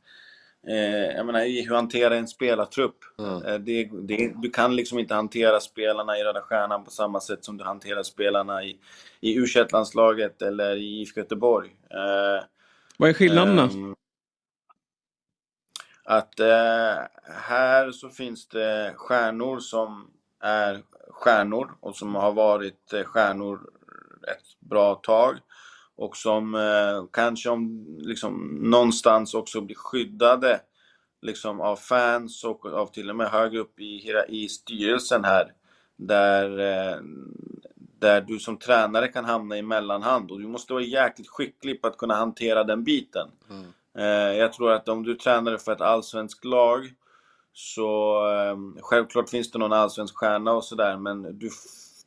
Eh, 0.69 1.17
jag 1.17 1.27
menar, 1.27 1.67
hur 1.69 1.75
hantera 1.75 2.17
en 2.17 2.29
spelartrupp. 2.29 2.97
Mm. 3.19 3.45
Eh, 3.45 3.59
det, 3.59 3.91
det, 3.93 4.33
du 4.43 4.51
kan 4.51 4.77
liksom 4.77 4.99
inte 4.99 5.15
hantera 5.15 5.61
spelarna 5.61 6.19
i 6.19 6.25
Röda 6.25 6.41
Stjärnan 6.41 6.85
på 6.85 6.91
samma 6.91 7.21
sätt 7.21 7.45
som 7.45 7.57
du 7.57 7.65
hanterar 7.65 8.03
spelarna 8.03 8.65
i, 8.65 8.79
i 9.21 9.35
u 9.35 9.47
landslaget 9.73 10.43
eller 10.43 10.77
i 10.77 11.01
IFK 11.01 11.21
Göteborg. 11.21 11.77
Eh, 11.91 12.45
Vad 12.97 13.11
är 13.11 13.15
skillnaderna? 13.15 13.63
ehm, 13.63 13.95
att 16.05 16.41
eh, 16.41 16.99
här 17.25 17.91
så 17.91 18.09
finns 18.09 18.49
det 18.49 18.93
stjärnor 18.97 19.59
som 19.59 20.11
är 20.41 20.83
stjärnor 21.11 21.75
och 21.81 21.97
som 21.97 22.15
har 22.15 22.33
varit 22.33 22.93
eh, 22.93 23.05
stjärnor 23.05 23.71
ett 24.29 24.61
bra 24.61 24.95
tag 24.95 25.37
och 25.97 26.17
som 26.17 26.55
eh, 26.55 27.05
kanske 27.13 27.51
om, 27.51 27.87
liksom, 27.99 28.59
någonstans 28.63 29.35
också 29.35 29.61
blir 29.61 29.77
skyddade 29.77 30.61
liksom, 31.23 31.61
av 31.61 31.77
fans 31.77 32.45
och 32.45 32.67
av 32.67 32.87
till 32.87 33.11
och 33.11 33.17
med 33.17 33.29
högre 33.29 33.59
upp 33.59 33.81
i, 33.81 34.13
i 34.29 34.49
styrelsen 34.49 35.25
här 35.25 35.53
där, 35.97 36.59
eh, 36.59 37.01
där 37.77 38.21
du 38.21 38.39
som 38.39 38.59
tränare 38.59 39.09
kan 39.09 39.25
hamna 39.25 39.59
i 39.59 39.63
mellanhand 39.63 40.31
och 40.31 40.41
du 40.41 40.47
måste 40.47 40.73
vara 40.73 40.83
jäkligt 40.83 41.29
skicklig 41.29 41.83
på 41.83 41.89
att 41.89 41.99
kunna 41.99 42.15
hantera 42.15 42.65
den 42.65 42.85
biten. 42.85 43.29
Mm. 43.51 43.67
Eh, 43.99 44.39
jag 44.39 44.53
tror 44.53 44.73
att 44.73 44.89
om 44.89 45.03
du 45.03 45.15
tränar 45.15 45.57
för 45.57 45.73
ett 45.73 45.81
allsvenskt 45.81 46.45
lag 46.45 46.93
så 47.53 48.17
eh, 48.31 48.83
självklart 48.83 49.31
finns 49.31 49.51
det 49.51 49.59
någon 49.59 49.73
allsvensk 49.73 50.17
stjärna 50.17 50.53
och 50.53 50.65
sådär 50.65 50.97
men 50.97 51.39
du, 51.39 51.51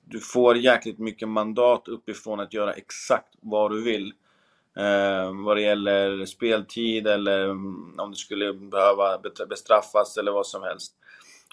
du 0.05 0.19
får 0.19 0.57
jäkligt 0.57 0.99
mycket 0.99 1.29
mandat 1.29 1.87
uppifrån 1.87 2.39
att 2.39 2.53
göra 2.53 2.73
exakt 2.73 3.33
vad 3.41 3.71
du 3.71 3.83
vill. 3.83 4.13
Eh, 4.77 5.43
vad 5.45 5.57
det 5.57 5.61
gäller 5.61 6.25
speltid 6.25 7.07
eller 7.07 7.43
mm, 7.43 7.99
om 7.99 8.11
du 8.11 8.17
skulle 8.17 8.53
behöva 8.53 9.19
bestraffas 9.49 10.17
eller 10.17 10.31
vad 10.31 10.47
som 10.47 10.63
helst. 10.63 10.93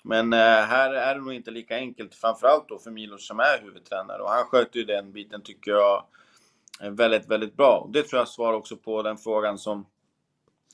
Men 0.05 0.33
eh, 0.33 0.39
här 0.39 0.93
är 0.95 1.15
det 1.15 1.20
nog 1.20 1.33
inte 1.33 1.51
lika 1.51 1.77
enkelt, 1.77 2.15
framförallt 2.15 2.69
då 2.69 2.79
för 2.79 2.91
Milos 2.91 3.27
som 3.27 3.41
är 3.41 3.62
huvudtränare. 3.62 4.23
Och 4.23 4.31
han 4.31 4.45
sköter 4.45 4.79
ju 4.79 4.85
den 4.85 5.12
biten, 5.12 5.43
tycker 5.43 5.70
jag, 5.70 6.05
eh, 6.83 6.91
väldigt, 6.91 7.29
väldigt 7.29 7.57
bra. 7.57 7.89
Det 7.93 8.03
tror 8.03 8.20
jag 8.20 8.29
svarar 8.29 8.53
också 8.53 8.77
på 8.77 9.03
den 9.03 9.19
frågan 9.19 9.59
som, 9.59 9.87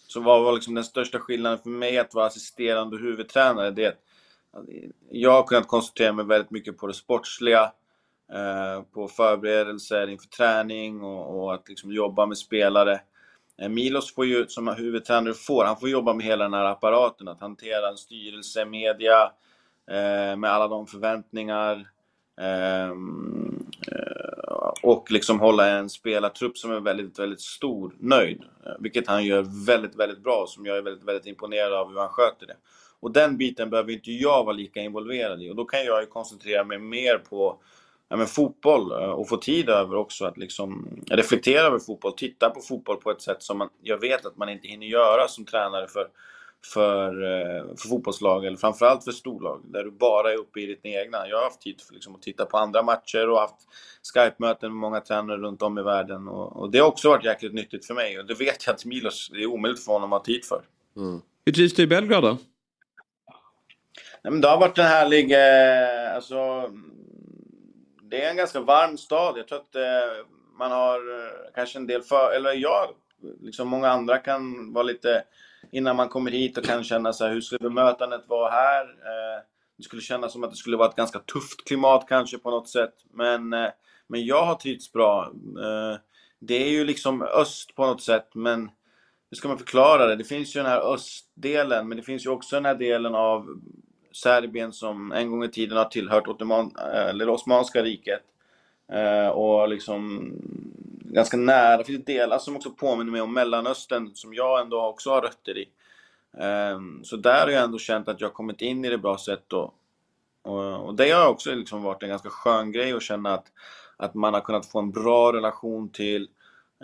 som 0.06 0.24
var, 0.24 0.40
var 0.40 0.52
liksom 0.52 0.74
den 0.74 0.84
största 0.84 1.18
skillnaden 1.18 1.58
för 1.58 1.70
mig 1.70 1.98
att 1.98 2.14
vara 2.14 2.26
assisterande 2.26 2.96
huvudtränare. 2.96 3.70
Det 3.70 3.98
jag 5.10 5.30
har 5.30 5.42
kunnat 5.42 5.68
koncentrera 5.68 6.12
mig 6.12 6.24
väldigt 6.24 6.50
mycket 6.50 6.78
på 6.78 6.86
det 6.86 6.94
sportsliga, 6.94 7.72
eh, 8.32 8.82
på 8.82 9.08
förberedelser 9.08 10.06
inför 10.06 10.28
träning 10.28 11.02
och, 11.02 11.42
och 11.42 11.54
att 11.54 11.68
liksom 11.68 11.92
jobba 11.92 12.26
med 12.26 12.38
spelare. 12.38 13.00
Eh, 13.58 13.68
Milos 13.68 14.14
får 14.14 14.26
ju, 14.26 14.46
som 14.48 14.68
huvudtränare 14.68 15.34
får, 15.34 15.64
han 15.64 15.80
får 15.80 15.88
jobba 15.88 16.14
med 16.14 16.26
hela 16.26 16.44
den 16.44 16.54
här 16.54 16.64
apparaten, 16.64 17.28
att 17.28 17.40
hantera 17.40 17.88
en 17.88 17.96
styrelse, 17.96 18.64
media, 18.64 19.32
eh, 19.90 20.36
med 20.36 20.50
alla 20.50 20.68
de 20.68 20.86
förväntningar. 20.86 21.88
Ehm, 22.40 23.66
och 24.82 25.10
liksom 25.10 25.40
hålla 25.40 25.68
en 25.68 25.90
spelartrupp 25.90 26.58
som 26.58 26.72
är 26.72 26.80
väldigt, 26.80 27.18
väldigt 27.18 27.40
stor 27.40 27.94
nöjd. 27.98 28.42
Vilket 28.78 29.08
han 29.08 29.24
gör 29.24 29.66
väldigt, 29.66 29.96
väldigt 29.96 30.22
bra, 30.22 30.44
som 30.48 30.66
jag 30.66 30.76
är 30.76 30.82
väldigt, 30.82 31.04
väldigt 31.08 31.26
imponerad 31.26 31.72
av 31.72 31.88
hur 31.88 31.98
han 31.98 32.08
sköter 32.08 32.46
det. 32.46 32.56
Och 33.00 33.12
den 33.12 33.36
biten 33.36 33.70
behöver 33.70 33.92
inte 33.92 34.12
jag 34.12 34.44
vara 34.44 34.56
lika 34.56 34.80
involverad 34.80 35.42
i. 35.42 35.50
Och 35.50 35.56
då 35.56 35.64
kan 35.64 35.84
jag 35.84 36.00
ju 36.00 36.06
koncentrera 36.06 36.64
mig 36.64 36.78
mer 36.78 37.18
på 37.18 37.58
ja, 38.08 38.16
men 38.16 38.26
fotboll 38.26 38.92
eh, 38.92 39.10
och 39.10 39.28
få 39.28 39.36
tid 39.36 39.68
över 39.68 39.96
också 39.96 40.24
att 40.24 40.36
liksom 40.36 40.88
reflektera 41.06 41.66
över 41.66 41.78
fotboll, 41.78 42.12
titta 42.12 42.50
på 42.50 42.60
fotboll 42.60 42.96
på 42.96 43.10
ett 43.10 43.22
sätt 43.22 43.42
som 43.42 43.58
man, 43.58 43.68
jag 43.82 44.00
vet 44.00 44.26
att 44.26 44.36
man 44.36 44.48
inte 44.48 44.68
hinner 44.68 44.86
göra 44.86 45.28
som 45.28 45.44
tränare 45.44 45.86
för, 45.86 46.08
för, 46.74 47.08
eh, 47.22 47.64
för 47.76 47.88
fotbollslag, 47.88 48.46
eller 48.46 48.56
framförallt 48.56 49.04
för 49.04 49.12
storlag, 49.12 49.60
där 49.64 49.84
du 49.84 49.90
bara 49.90 50.32
är 50.32 50.36
uppe 50.36 50.60
i 50.60 50.66
ditt 50.66 50.86
egna. 50.86 51.28
Jag 51.28 51.36
har 51.36 51.44
haft 51.44 51.60
tid 51.60 51.80
för 51.80 51.94
liksom 51.94 52.14
att 52.14 52.22
titta 52.22 52.46
på 52.46 52.58
andra 52.58 52.82
matcher 52.82 53.28
och 53.28 53.38
haft 53.38 53.68
Skype-möten 54.14 54.72
med 54.72 54.80
många 54.80 55.00
tränare 55.00 55.36
runt 55.36 55.62
om 55.62 55.78
i 55.78 55.82
världen. 55.82 56.28
Och, 56.28 56.56
och, 56.56 56.70
det 56.70 56.78
har 56.78 56.86
också 56.88 57.08
varit 57.08 57.24
jäkligt 57.24 57.54
nyttigt 57.54 57.86
för 57.86 57.94
mig 57.94 58.18
och 58.18 58.26
det 58.26 58.34
vet 58.34 58.66
jag 58.66 58.74
att 58.74 58.84
Milos, 58.84 59.30
det 59.32 59.42
är 59.42 59.46
omöjligt 59.46 59.84
för 59.84 59.92
honom 59.92 60.12
att 60.12 60.20
ha 60.20 60.24
tid 60.24 60.44
för. 60.44 60.62
Mm. 60.96 61.20
Hur 61.46 61.52
trivs 61.52 61.74
du 61.74 61.82
i 61.82 61.86
Belgrad 61.86 62.22
då? 62.22 62.36
Nej, 64.28 64.32
men 64.32 64.40
det 64.40 64.48
har 64.48 64.60
varit 64.60 64.78
en 64.78 64.84
härlig... 64.84 65.32
Eh, 65.32 66.14
alltså, 66.14 66.70
det 68.02 68.24
är 68.24 68.30
en 68.30 68.36
ganska 68.36 68.60
varm 68.60 68.98
stad. 68.98 69.38
Jag 69.38 69.48
tror 69.48 69.58
att 69.58 69.74
eh, 69.74 70.26
man 70.58 70.70
har 70.70 70.96
eh, 70.96 71.52
kanske 71.54 71.78
en 71.78 71.86
del 71.86 72.02
för... 72.02 72.32
Eller 72.36 72.52
jag, 72.52 72.88
liksom 73.40 73.68
många 73.68 73.88
andra 73.88 74.18
kan 74.18 74.72
vara 74.72 74.82
lite... 74.82 75.24
Innan 75.72 75.96
man 75.96 76.08
kommer 76.08 76.30
hit 76.30 76.58
och 76.58 76.64
kan 76.64 76.84
känna 76.84 77.12
så 77.12 77.24
här, 77.24 77.32
hur 77.32 77.40
skulle 77.40 77.70
bemötandet 77.70 78.24
vara 78.26 78.50
här? 78.50 78.82
Eh, 78.82 79.42
det 79.76 79.82
skulle 79.82 80.02
kännas 80.02 80.32
som 80.32 80.44
att 80.44 80.50
det 80.50 80.56
skulle 80.56 80.76
vara 80.76 80.88
ett 80.88 80.96
ganska 80.96 81.18
tufft 81.18 81.64
klimat 81.66 82.06
kanske 82.08 82.38
på 82.38 82.50
något 82.50 82.68
sätt. 82.68 82.94
Men, 83.12 83.52
eh, 83.52 83.70
men 84.06 84.26
jag 84.26 84.44
har 84.44 84.54
trivts 84.54 84.92
bra. 84.92 85.32
Eh, 85.58 85.98
det 86.38 86.64
är 86.64 86.70
ju 86.70 86.84
liksom 86.84 87.22
öst 87.22 87.74
på 87.74 87.86
något 87.86 88.02
sätt, 88.02 88.28
men 88.34 88.70
hur 89.30 89.36
ska 89.36 89.48
man 89.48 89.58
förklara 89.58 90.06
det? 90.06 90.16
Det 90.16 90.24
finns 90.24 90.56
ju 90.56 90.60
den 90.60 90.70
här 90.70 90.92
östdelen, 90.94 91.88
men 91.88 91.96
det 91.96 92.02
finns 92.02 92.26
ju 92.26 92.30
också 92.30 92.56
den 92.56 92.64
här 92.64 92.74
delen 92.74 93.14
av 93.14 93.60
Serbien 94.12 94.72
som 94.72 95.12
en 95.12 95.30
gång 95.30 95.44
i 95.44 95.48
tiden 95.48 95.78
har 95.78 95.84
tillhört 95.84 96.28
Ottoman, 96.28 96.74
eh, 96.78 97.08
eller 97.08 97.28
Osmanska 97.28 97.82
riket. 97.82 98.22
Eh, 98.92 99.28
och 99.28 99.68
liksom 99.68 100.32
ganska 101.00 101.36
nära, 101.36 101.76
det 101.76 101.84
finns 101.84 102.04
delar 102.04 102.38
som 102.38 102.56
också 102.56 102.70
påminner 102.70 103.12
mig 103.12 103.20
om 103.20 103.34
Mellanöstern 103.34 104.10
som 104.14 104.34
jag 104.34 104.60
ändå 104.60 104.86
också 104.86 105.10
har 105.10 105.22
rötter 105.22 105.58
i. 105.58 105.68
Eh, 106.38 106.80
så 107.02 107.16
där 107.16 107.40
har 107.40 107.48
jag 107.48 107.64
ändå 107.64 107.78
känt 107.78 108.08
att 108.08 108.20
jag 108.20 108.34
kommit 108.34 108.62
in 108.62 108.84
i 108.84 108.88
det 108.88 108.98
bra 108.98 109.18
sätt 109.18 109.52
och, 109.52 109.74
och, 110.42 110.86
och 110.86 110.94
det 110.94 111.10
har 111.10 111.28
också 111.28 111.54
liksom 111.54 111.82
varit 111.82 112.02
en 112.02 112.08
ganska 112.08 112.30
skön 112.30 112.72
grej 112.72 112.92
att 112.92 113.02
känna 113.02 113.34
att, 113.34 113.46
att 113.96 114.14
man 114.14 114.34
har 114.34 114.40
kunnat 114.40 114.66
få 114.66 114.78
en 114.78 114.90
bra 114.90 115.32
relation 115.32 115.88
till 115.88 116.28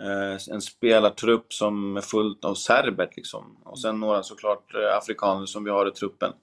eh, 0.01 0.53
en 0.53 0.61
spelartrupp 0.61 1.53
som 1.53 1.97
är 1.97 2.01
fullt 2.01 2.45
av 2.45 2.55
serber 2.55 3.09
liksom. 3.15 3.57
Och 3.63 3.79
sen 3.79 3.99
några 3.99 4.23
såklart 4.23 4.75
eh, 4.75 4.97
afrikaner 4.97 5.45
som 5.45 5.63
vi 5.63 5.71
har 5.71 5.87
i 5.87 5.91
truppen. 5.91 6.33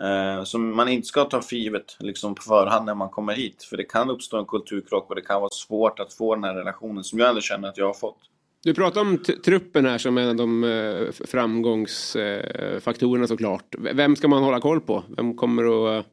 Eh, 0.00 0.44
som 0.44 0.76
man 0.76 0.88
inte 0.88 1.08
ska 1.08 1.24
ta 1.24 1.42
för 1.42 1.56
givet 1.56 1.96
liksom 1.98 2.34
på 2.34 2.42
förhand 2.42 2.86
när 2.86 2.94
man 2.94 3.08
kommer 3.08 3.34
hit. 3.34 3.62
För 3.62 3.76
det 3.76 3.84
kan 3.84 4.10
uppstå 4.10 4.38
en 4.38 4.46
kulturkrock 4.46 5.08
och 5.08 5.14
det 5.16 5.22
kan 5.22 5.40
vara 5.40 5.50
svårt 5.50 6.00
att 6.00 6.12
få 6.12 6.34
den 6.34 6.44
här 6.44 6.54
relationen 6.54 7.04
som 7.04 7.18
jag 7.18 7.28
ändå 7.28 7.40
känner 7.40 7.68
att 7.68 7.78
jag 7.78 7.86
har 7.86 7.94
fått. 7.94 8.18
Du 8.62 8.74
pratar 8.74 9.00
om 9.00 9.18
truppen 9.44 9.86
här 9.86 9.98
som 9.98 10.18
en 10.18 10.28
av 10.28 10.36
de 10.36 10.64
eh, 10.64 11.10
framgångsfaktorerna 11.26 13.24
eh, 13.24 13.28
såklart. 13.28 13.74
Vem 13.78 14.16
ska 14.16 14.28
man 14.28 14.42
hålla 14.42 14.60
koll 14.60 14.80
på? 14.80 15.02
Vem 15.16 15.36
kommer 15.36 15.64
att 15.64 16.04
eh, 16.04 16.10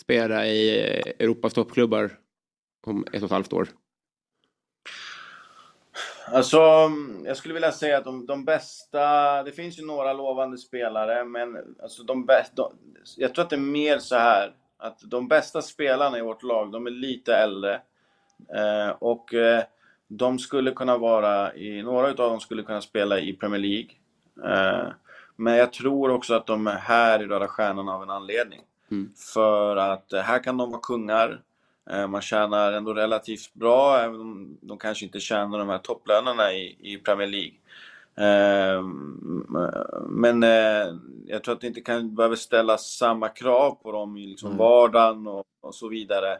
spela 0.00 0.46
i 0.46 0.80
eh, 0.80 1.12
Europas 1.18 1.52
toppklubbar 1.52 2.10
om 2.86 3.04
ett 3.12 3.22
och 3.22 3.26
ett 3.26 3.30
halvt 3.30 3.52
år? 3.52 3.68
Alltså, 6.32 6.90
jag 7.24 7.36
skulle 7.36 7.54
vilja 7.54 7.72
säga 7.72 7.98
att 7.98 8.04
de, 8.04 8.26
de 8.26 8.44
bästa... 8.44 9.42
Det 9.42 9.52
finns 9.52 9.78
ju 9.78 9.86
några 9.86 10.12
lovande 10.12 10.58
spelare, 10.58 11.24
men 11.24 11.76
alltså 11.82 12.02
de 12.02 12.26
bästa... 12.26 12.62
Jag 13.16 13.34
tror 13.34 13.44
att 13.44 13.50
det 13.50 13.56
är 13.56 13.60
mer 13.60 13.98
så 13.98 14.16
här 14.16 14.54
att 14.78 15.00
de 15.00 15.28
bästa 15.28 15.62
spelarna 15.62 16.18
i 16.18 16.22
vårt 16.22 16.42
lag, 16.42 16.72
de 16.72 16.86
är 16.86 16.90
lite 16.90 17.36
äldre. 17.36 17.80
Eh, 18.54 18.88
och 18.98 19.34
eh, 19.34 19.62
de 20.08 20.38
skulle 20.38 20.70
kunna 20.70 20.98
vara 20.98 21.54
i... 21.54 21.82
Några 21.82 22.08
utav 22.08 22.30
dem 22.30 22.40
skulle 22.40 22.62
kunna 22.62 22.80
spela 22.80 23.18
i 23.18 23.32
Premier 23.32 23.60
League. 23.60 23.90
Eh, 24.44 24.88
men 25.36 25.54
jag 25.54 25.72
tror 25.72 26.10
också 26.10 26.34
att 26.34 26.46
de 26.46 26.66
är 26.66 26.76
här 26.76 27.22
i 27.22 27.26
Röda 27.26 27.48
Stjärnan 27.48 27.88
av 27.88 28.02
en 28.02 28.10
anledning. 28.10 28.60
Mm. 28.90 29.12
För 29.34 29.76
att 29.76 30.12
eh, 30.12 30.20
här 30.20 30.42
kan 30.42 30.56
de 30.56 30.70
vara 30.70 30.80
kungar. 30.80 31.40
Eh, 31.90 32.06
man 32.06 32.22
tjänar 32.22 32.72
ändå 32.72 32.94
relativt 32.94 33.54
bra, 33.54 33.98
även 33.98 34.20
om 34.20 34.58
de 34.60 34.78
kanske 34.78 35.04
inte 35.04 35.20
tjänar 35.20 35.58
de 35.58 35.68
här 35.68 35.78
topplönerna 35.78 36.52
i, 36.52 36.76
i 36.80 36.98
Premier 36.98 37.28
League. 37.28 37.54
Eh, 38.18 38.82
men 40.08 40.42
eh, 40.42 40.94
jag 41.26 41.44
tror 41.44 41.54
att 41.54 41.60
det 41.60 41.66
inte 41.66 41.80
kan 41.80 42.14
behöva 42.14 42.36
ställas 42.36 42.86
samma 42.86 43.28
krav 43.28 43.70
på 43.82 43.92
dem 43.92 44.16
i 44.16 44.26
liksom 44.26 44.48
mm. 44.48 44.58
vardagen 44.58 45.26
och, 45.26 45.44
och 45.60 45.74
så 45.74 45.88
vidare. 45.88 46.38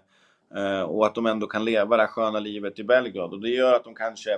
Och 0.86 1.06
att 1.06 1.14
de 1.14 1.26
ändå 1.26 1.46
kan 1.46 1.64
leva 1.64 1.96
det 1.96 2.02
här 2.02 2.08
sköna 2.08 2.38
livet 2.38 2.78
i 2.78 2.84
Belgrad. 2.84 3.32
Och 3.32 3.40
det 3.40 3.48
gör 3.48 3.74
att 3.74 3.84
de 3.84 3.94
kanske 3.94 4.30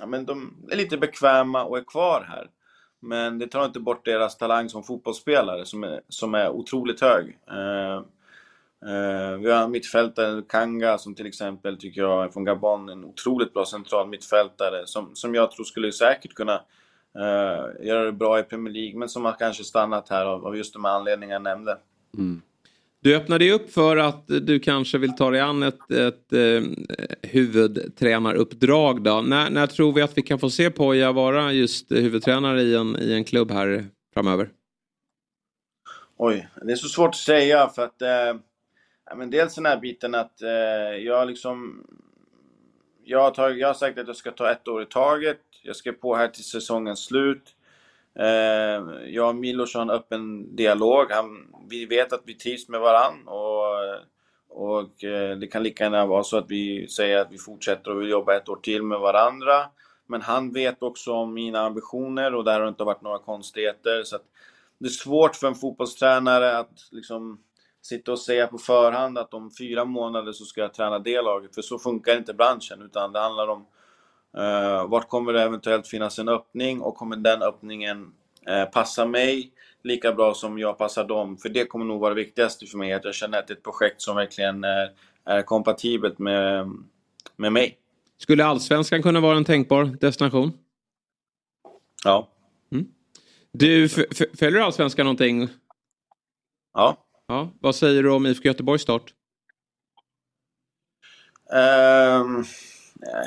ja, 0.00 0.06
men 0.06 0.24
de 0.24 0.54
är 0.70 0.76
lite 0.76 0.98
bekväma 0.98 1.64
och 1.64 1.78
är 1.78 1.84
kvar 1.84 2.26
här. 2.28 2.50
Men 3.00 3.38
det 3.38 3.46
tar 3.46 3.64
inte 3.64 3.80
bort 3.80 4.04
deras 4.04 4.38
talang 4.38 4.68
som 4.68 4.82
fotbollsspelare 4.82 5.64
som 5.64 5.84
är, 5.84 6.00
som 6.08 6.34
är 6.34 6.48
otroligt 6.48 7.00
hög. 7.00 7.38
Uh, 8.86 9.38
vi 9.38 9.50
har 9.50 9.68
mittfältare, 9.68 10.42
Kanga, 10.48 10.98
som 10.98 11.14
till 11.14 11.26
exempel 11.26 11.76
tycker 11.76 12.00
jag 12.00 12.24
är 12.24 12.28
från 12.28 12.44
Gabon, 12.44 12.88
en 12.88 13.04
otroligt 13.04 13.54
bra 13.54 13.64
central 13.66 14.08
mittfältare 14.08 14.86
som, 14.86 15.10
som 15.14 15.34
jag 15.34 15.50
tror 15.50 15.64
skulle 15.64 15.92
säkert 15.92 16.34
kunna 16.34 16.54
uh, 17.18 17.86
göra 17.86 18.04
det 18.04 18.12
bra 18.12 18.40
i 18.40 18.42
Premier 18.42 18.74
League, 18.74 18.98
men 18.98 19.08
som 19.08 19.24
har 19.24 19.32
kanske 19.38 19.64
stannat 19.64 20.08
här 20.08 20.26
av, 20.26 20.46
av 20.46 20.56
just 20.56 20.72
de 20.72 20.84
anledningar 20.84 21.34
jag 21.34 21.42
nämnde. 21.42 21.78
Mm. 22.18 22.42
Du 23.02 23.16
öppnade 23.16 23.52
upp 23.52 23.72
för 23.72 23.96
att 23.96 24.24
du 24.26 24.60
kanske 24.60 24.98
vill 24.98 25.16
ta 25.16 25.30
dig 25.30 25.40
an 25.40 25.62
ett, 25.62 25.90
ett 25.90 26.32
eh, 26.32 26.62
huvudtränaruppdrag. 27.22 29.02
Då. 29.02 29.20
När, 29.20 29.50
när 29.50 29.66
tror 29.66 29.92
vi 29.92 30.02
att 30.02 30.18
vi 30.18 30.22
kan 30.22 30.38
få 30.38 30.50
se 30.50 30.70
Poja 30.70 31.12
vara 31.12 31.52
just 31.52 31.92
huvudtränare 31.92 32.62
i 32.62 32.74
en, 32.74 32.96
i 32.96 33.12
en 33.12 33.24
klubb 33.24 33.50
här 33.50 33.86
framöver? 34.14 34.50
Oj, 36.16 36.48
det 36.62 36.72
är 36.72 36.76
så 36.76 36.88
svårt 36.88 37.08
att 37.08 37.16
säga 37.16 37.68
för 37.68 37.84
att 37.84 38.02
eh, 38.02 38.40
Ja, 39.10 39.16
men 39.16 39.30
dels 39.30 39.54
den 39.54 39.66
här 39.66 39.76
biten 39.76 40.14
att 40.14 40.42
eh, 40.42 40.96
jag 41.04 41.28
liksom... 41.28 41.86
Jag 43.04 43.20
har, 43.20 43.30
tagit, 43.30 43.58
jag 43.58 43.68
har 43.68 43.74
sagt 43.74 43.98
att 43.98 44.06
jag 44.06 44.16
ska 44.16 44.30
ta 44.30 44.50
ett 44.50 44.68
år 44.68 44.82
i 44.82 44.86
taget. 44.86 45.40
Jag 45.62 45.76
ska 45.76 45.92
på 45.92 46.14
här 46.14 46.28
till 46.28 46.44
säsongens 46.44 47.04
slut. 47.04 47.56
Eh, 48.18 49.06
jag 49.06 49.28
och 49.28 49.34
Milos 49.34 49.74
har 49.74 49.82
en 49.82 49.90
öppen 49.90 50.56
dialog. 50.56 51.10
Han, 51.10 51.54
vi 51.70 51.86
vet 51.86 52.12
att 52.12 52.22
vi 52.24 52.34
trivs 52.34 52.68
med 52.68 52.80
varann 52.80 53.28
och, 53.28 53.64
och 54.48 55.04
eh, 55.04 55.36
det 55.38 55.46
kan 55.46 55.62
lika 55.62 55.84
gärna 55.84 56.06
vara 56.06 56.22
så 56.22 56.36
att 56.38 56.50
vi 56.50 56.88
säger 56.88 57.18
att 57.18 57.32
vi 57.32 57.38
fortsätter 57.38 57.90
och 57.90 58.00
vill 58.00 58.10
jobba 58.10 58.36
ett 58.36 58.48
år 58.48 58.60
till 58.62 58.82
med 58.82 59.00
varandra. 59.00 59.66
Men 60.06 60.22
han 60.22 60.52
vet 60.52 60.82
också 60.82 61.12
om 61.12 61.34
mina 61.34 61.60
ambitioner 61.60 62.34
och 62.34 62.44
där 62.44 62.52
har 62.52 62.62
det 62.62 62.68
inte 62.68 62.84
varit 62.84 63.02
några 63.02 63.18
konstigheter. 63.18 64.02
Så 64.02 64.18
det 64.78 64.86
är 64.86 64.90
svårt 64.90 65.36
för 65.36 65.46
en 65.46 65.54
fotbollstränare 65.54 66.58
att 66.58 66.88
liksom 66.90 67.40
sitta 67.82 68.12
och 68.12 68.18
säga 68.18 68.46
på 68.46 68.58
förhand 68.58 69.18
att 69.18 69.34
om 69.34 69.50
fyra 69.58 69.84
månader 69.84 70.32
så 70.32 70.44
ska 70.44 70.60
jag 70.60 70.74
träna 70.74 70.98
det 70.98 71.22
laget. 71.22 71.54
För 71.54 71.62
så 71.62 71.78
funkar 71.78 72.16
inte 72.16 72.34
branschen. 72.34 72.82
Utan 72.82 73.12
det 73.12 73.20
handlar 73.20 73.48
om 73.48 73.66
uh, 74.38 74.88
vart 74.90 75.08
kommer 75.08 75.32
det 75.32 75.42
eventuellt 75.42 75.86
finnas 75.88 76.18
en 76.18 76.28
öppning 76.28 76.80
och 76.80 76.96
kommer 76.96 77.16
den 77.16 77.42
öppningen 77.42 78.02
uh, 78.50 78.64
passa 78.72 79.06
mig 79.06 79.52
lika 79.82 80.12
bra 80.12 80.34
som 80.34 80.58
jag 80.58 80.78
passar 80.78 81.04
dem. 81.04 81.36
För 81.36 81.48
det 81.48 81.64
kommer 81.66 81.84
nog 81.84 82.00
vara 82.00 82.14
det 82.14 82.20
viktigaste 82.20 82.66
för 82.66 82.78
mig. 82.78 82.92
Att 82.92 83.04
jag 83.04 83.14
känner 83.14 83.38
att 83.38 83.46
det 83.46 83.52
är 83.52 83.56
ett 83.56 83.62
projekt 83.62 84.02
som 84.02 84.16
verkligen 84.16 84.64
är, 84.64 84.90
är 85.24 85.42
kompatibelt 85.42 86.18
med, 86.18 86.70
med 87.36 87.52
mig. 87.52 87.78
Skulle 88.18 88.44
allsvenskan 88.44 89.02
kunna 89.02 89.20
vara 89.20 89.36
en 89.36 89.44
tänkbar 89.44 89.84
destination? 89.84 90.52
Ja. 92.04 92.28
Du, 93.52 93.84
f- 93.84 94.06
f- 94.10 94.38
följer 94.38 94.60
allsvenskan 94.60 95.06
någonting? 95.06 95.48
Ja 96.74 96.96
ja. 97.30 97.52
Vad 97.60 97.74
säger 97.74 98.02
du 98.02 98.10
om 98.10 98.26
IFK 98.26 98.44
Göteborgs 98.44 98.82
start? 98.82 99.14
Ehm, 101.52 102.44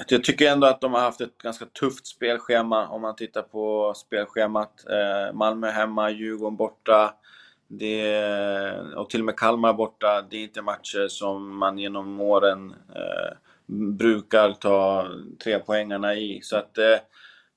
jag 0.07 0.23
tycker 0.23 0.51
ändå 0.51 0.67
att 0.67 0.81
de 0.81 0.93
har 0.93 1.01
haft 1.01 1.21
ett 1.21 1.37
ganska 1.37 1.65
tufft 1.65 2.07
spelschema 2.07 2.87
om 2.87 3.01
man 3.01 3.15
tittar 3.15 3.41
på 3.41 3.93
spelschemat. 3.95 4.85
Uh, 4.89 5.35
Malmö 5.35 5.69
hemma, 5.69 6.09
Djurgården 6.09 6.55
borta. 6.55 7.13
Det, 7.67 8.79
och 8.95 9.09
till 9.09 9.21
och 9.21 9.25
med 9.25 9.37
Kalmar 9.37 9.73
borta. 9.73 10.21
Det 10.29 10.37
är 10.37 10.43
inte 10.43 10.61
matcher 10.61 11.07
som 11.07 11.57
man 11.57 11.77
genom 11.77 12.21
åren 12.21 12.73
eh, 12.95 13.37
brukar 13.97 14.51
ta 14.51 15.07
tre 15.43 15.59
poängarna 15.59 16.15
i. 16.15 16.39
Så 16.43 16.57
att 16.57 16.77
eh, 16.77 16.97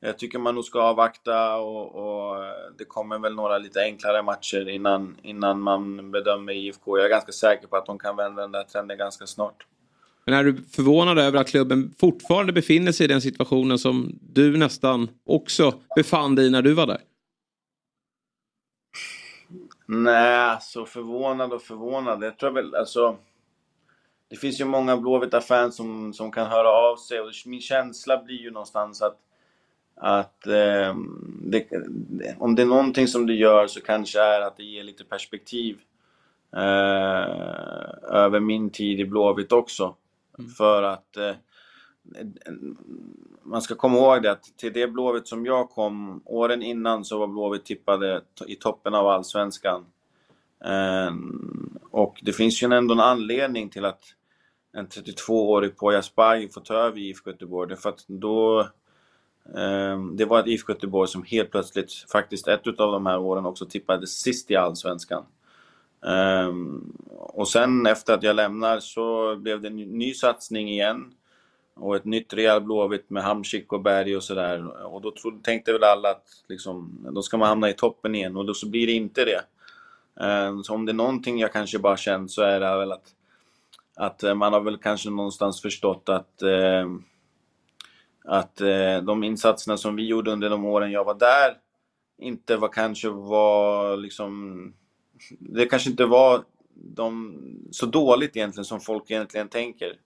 jag 0.01 0.19
tycker 0.19 0.39
man 0.39 0.55
nog 0.55 0.65
ska 0.65 0.81
avvakta 0.81 1.57
och, 1.57 1.95
och 1.95 2.37
det 2.79 2.85
kommer 2.85 3.19
väl 3.19 3.35
några 3.35 3.59
lite 3.59 3.83
enklare 3.83 4.23
matcher 4.23 4.69
innan, 4.69 5.17
innan 5.23 5.61
man 5.61 6.11
bedömer 6.11 6.53
IFK. 6.53 6.99
Jag 6.99 7.07
är 7.07 7.11
ganska 7.11 7.33
säker 7.33 7.67
på 7.67 7.77
att 7.77 7.87
de 7.87 7.99
kan 7.99 8.17
vända 8.17 8.43
den 8.43 8.53
där 8.53 8.65
trenden 8.65 8.99
ganska 8.99 9.27
snart. 9.27 9.67
Men 10.25 10.35
är 10.35 10.45
du 10.45 10.63
förvånad 10.63 11.19
över 11.19 11.41
att 11.41 11.49
klubben 11.49 11.95
fortfarande 12.01 12.53
befinner 12.53 12.93
sig 12.93 13.05
i 13.05 13.09
den 13.09 13.21
situationen 13.21 13.79
som 13.79 14.19
du 14.21 14.57
nästan 14.57 15.09
också 15.25 15.75
befann 15.97 16.35
dig 16.35 16.47
i 16.47 16.51
när 16.51 16.63
du 16.63 16.75
var 16.75 16.87
där? 16.87 17.01
Nej, 19.87 20.59
så 20.61 20.87
förvånad 20.87 21.53
och 21.53 21.63
förvånad. 21.63 22.25
Jag 22.25 22.39
tror 22.39 22.51
väl 22.51 22.75
alltså... 22.75 23.17
Det 24.29 24.37
finns 24.37 24.61
ju 24.61 24.65
många 24.65 24.97
Blåvita-fans 24.97 25.77
som, 25.77 26.13
som 26.13 26.33
kan 26.33 26.47
höra 26.47 26.69
av 26.69 26.97
sig 26.97 27.21
och 27.21 27.31
min 27.47 27.61
känsla 27.61 28.23
blir 28.23 28.41
ju 28.41 28.51
någonstans 28.51 29.03
att 29.03 29.19
att 29.97 30.47
eh, 30.47 30.97
det, 31.41 31.67
om 32.39 32.55
det 32.55 32.63
är 32.63 32.67
någonting 32.67 33.09
som 33.09 33.27
det 33.27 33.35
gör 33.35 33.67
så 33.67 33.81
kanske 33.81 34.21
är 34.21 34.41
att 34.41 34.57
det 34.57 34.63
ger 34.65 34.83
lite 34.83 35.05
perspektiv 35.05 35.79
eh, 36.57 37.27
över 38.11 38.41
min 38.41 38.71
tid 38.71 39.01
i 39.01 39.05
Blåvitt 39.05 39.53
också. 39.53 39.95
För 40.59 40.83
att 40.83 41.17
eh, 41.17 41.35
man 43.43 43.63
ska 43.63 43.75
komma 43.75 43.99
ihåg 43.99 44.23
det 44.23 44.31
att 44.31 44.43
till 44.57 44.73
det 44.73 44.87
Blåvitt 44.87 45.29
som 45.29 45.47
jag 45.47 45.71
kom, 45.71 46.23
åren 46.25 46.63
innan 46.63 47.05
så 47.05 47.19
var 47.19 47.27
Blåvitt 47.27 47.65
tippade 47.65 48.23
i 48.47 48.55
toppen 48.55 48.95
av 48.95 49.07
Allsvenskan. 49.07 49.87
Eh, 50.65 51.15
och 51.91 52.21
det 52.23 52.33
finns 52.33 52.63
ju 52.63 52.73
ändå 52.73 52.95
en 52.95 53.01
anledning 53.01 53.69
till 53.69 53.85
att 53.85 54.05
en 54.73 54.89
32-årig 54.89 55.77
Poya 55.77 55.99
Asbaghi 55.99 56.49
får 56.49 56.61
ta 56.61 56.75
över 56.75 56.99
IFK 56.99 57.31
Göteborg. 57.31 57.69
Det 57.69 57.75
är 57.75 57.77
för 57.77 57.89
att 57.89 58.05
då 58.07 58.69
Ehm, 59.55 60.17
det 60.17 60.25
var 60.25 60.41
ett 60.41 60.47
IFK 60.47 60.73
Göteborg 60.73 61.09
som 61.09 61.23
helt 61.23 61.51
plötsligt, 61.51 61.93
faktiskt 62.13 62.49
ett 62.49 62.67
av 62.67 62.93
de 62.93 63.07
här 63.07 63.19
åren 63.19 63.47
också 63.47 63.67
tippade 63.67 64.07
sist 64.07 64.51
i 64.51 64.57
Allsvenskan. 64.57 65.25
Ehm, 66.07 66.93
och 67.09 67.49
sen 67.49 67.87
efter 67.87 68.15
att 68.15 68.23
jag 68.23 68.37
lämnar 68.37 68.81
så 68.81 69.37
blev 69.37 69.63
det 69.63 69.69
en 69.69 69.77
ny 69.77 70.15
satsning 70.15 70.69
igen. 70.69 71.13
Och 71.75 71.97
ett 71.97 72.05
nytt 72.05 72.35
Real 72.35 72.63
Blåvitt 72.63 73.11
med 73.11 73.23
Hamsik 73.23 73.73
och 73.73 73.81
Berg 73.81 74.17
och 74.17 74.23
sådär. 74.23 74.87
Och 74.87 75.03
då 75.03 75.11
trodde, 75.11 75.43
tänkte 75.43 75.73
väl 75.73 75.85
alla 75.85 76.11
att 76.11 76.29
liksom, 76.49 77.07
då 77.11 77.23
ska 77.23 77.37
man 77.37 77.49
hamna 77.49 77.71
i 77.71 77.75
toppen 77.75 78.15
igen 78.15 78.37
och 78.37 78.47
då 78.47 78.55
så 78.55 78.69
blir 78.69 78.87
det 78.87 78.93
inte 78.93 79.25
det. 79.25 79.43
Ehm, 80.25 80.65
så 80.65 80.75
om 80.75 80.87
det 80.87 80.93
är 80.93 80.95
någonting 80.95 81.39
jag 81.39 81.53
kanske 81.53 81.79
bara 81.79 81.97
känt 81.97 82.31
så 82.31 82.43
är 82.43 82.61
det 82.61 82.77
väl 82.77 82.93
att, 82.93 83.15
att 83.97 84.37
man 84.37 84.53
har 84.53 84.61
väl 84.61 84.77
kanske 84.77 85.11
någonstans 85.11 85.63
förstått 85.63 86.09
att 86.09 86.43
eh, 86.43 86.87
att 88.27 88.61
eh, 88.61 88.99
de 89.03 89.25
insatserna 89.25 89.77
som 89.77 89.97
vi 89.97 90.07
gjorde 90.07 90.31
under 90.31 90.51
de 90.51 90.65
åren 90.65 90.91
jag 90.91 91.05
var 91.05 91.15
där 91.15 91.57
inte 92.19 92.57
var 92.57 92.69
kanske 92.69 93.09
var 93.09 93.97
liksom 93.97 94.75
det 95.39 95.67
kanske 95.67 95.91
inte 95.91 96.05
var 96.05 96.45
de, 96.75 97.37
så 97.71 97.87
dåligt 97.87 98.37
egentligen 98.37 98.65
som 98.65 98.81
folk 98.81 99.11
egentligen 99.11 99.49
tänker. 99.49 99.97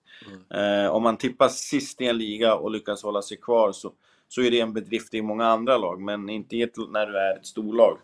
Eh, 0.53 0.91
om 0.91 1.03
man 1.03 1.17
tippar 1.17 1.47
sist 1.47 2.01
i 2.01 2.05
en 2.05 2.17
liga 2.17 2.55
och 2.55 2.71
lyckas 2.71 3.03
hålla 3.03 3.21
sig 3.21 3.37
kvar 3.37 3.71
så, 3.71 3.93
så 4.27 4.41
är 4.41 4.51
det 4.51 4.59
en 4.59 4.73
bedrift 4.73 5.13
i 5.13 5.21
många 5.21 5.45
andra 5.45 5.77
lag, 5.77 6.01
men 6.01 6.29
inte 6.29 6.61
ett, 6.61 6.77
när 6.89 7.05
du 7.05 7.17
är 7.17 7.37
ett 7.37 7.45
storlag. 7.45 7.97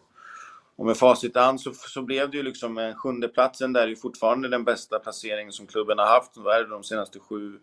Och 0.76 0.86
med 0.86 0.98
facit 0.98 1.36
hand 1.36 1.62
så, 1.62 1.74
så 1.74 2.02
blev 2.02 2.32
det 2.32 2.38
ju 2.38 2.44
liksom 2.44 2.78
en 2.78 2.96
sjunde 2.96 3.28
platsen 3.28 3.74
där 3.74 3.82
är 3.82 3.88
ju 3.88 3.96
fortfarande 3.96 4.50
den 4.50 4.64
bästa 4.64 5.00
placeringen 5.00 5.52
som 5.52 5.68
klubben 5.68 6.00
har 6.00 6.06
haft. 6.06 6.38
Vad 6.38 6.56
är 6.56 6.64
det 6.64 6.70
de 6.70 6.84
senaste 6.84 7.20
sju, 7.20 7.54
eh, 7.56 7.60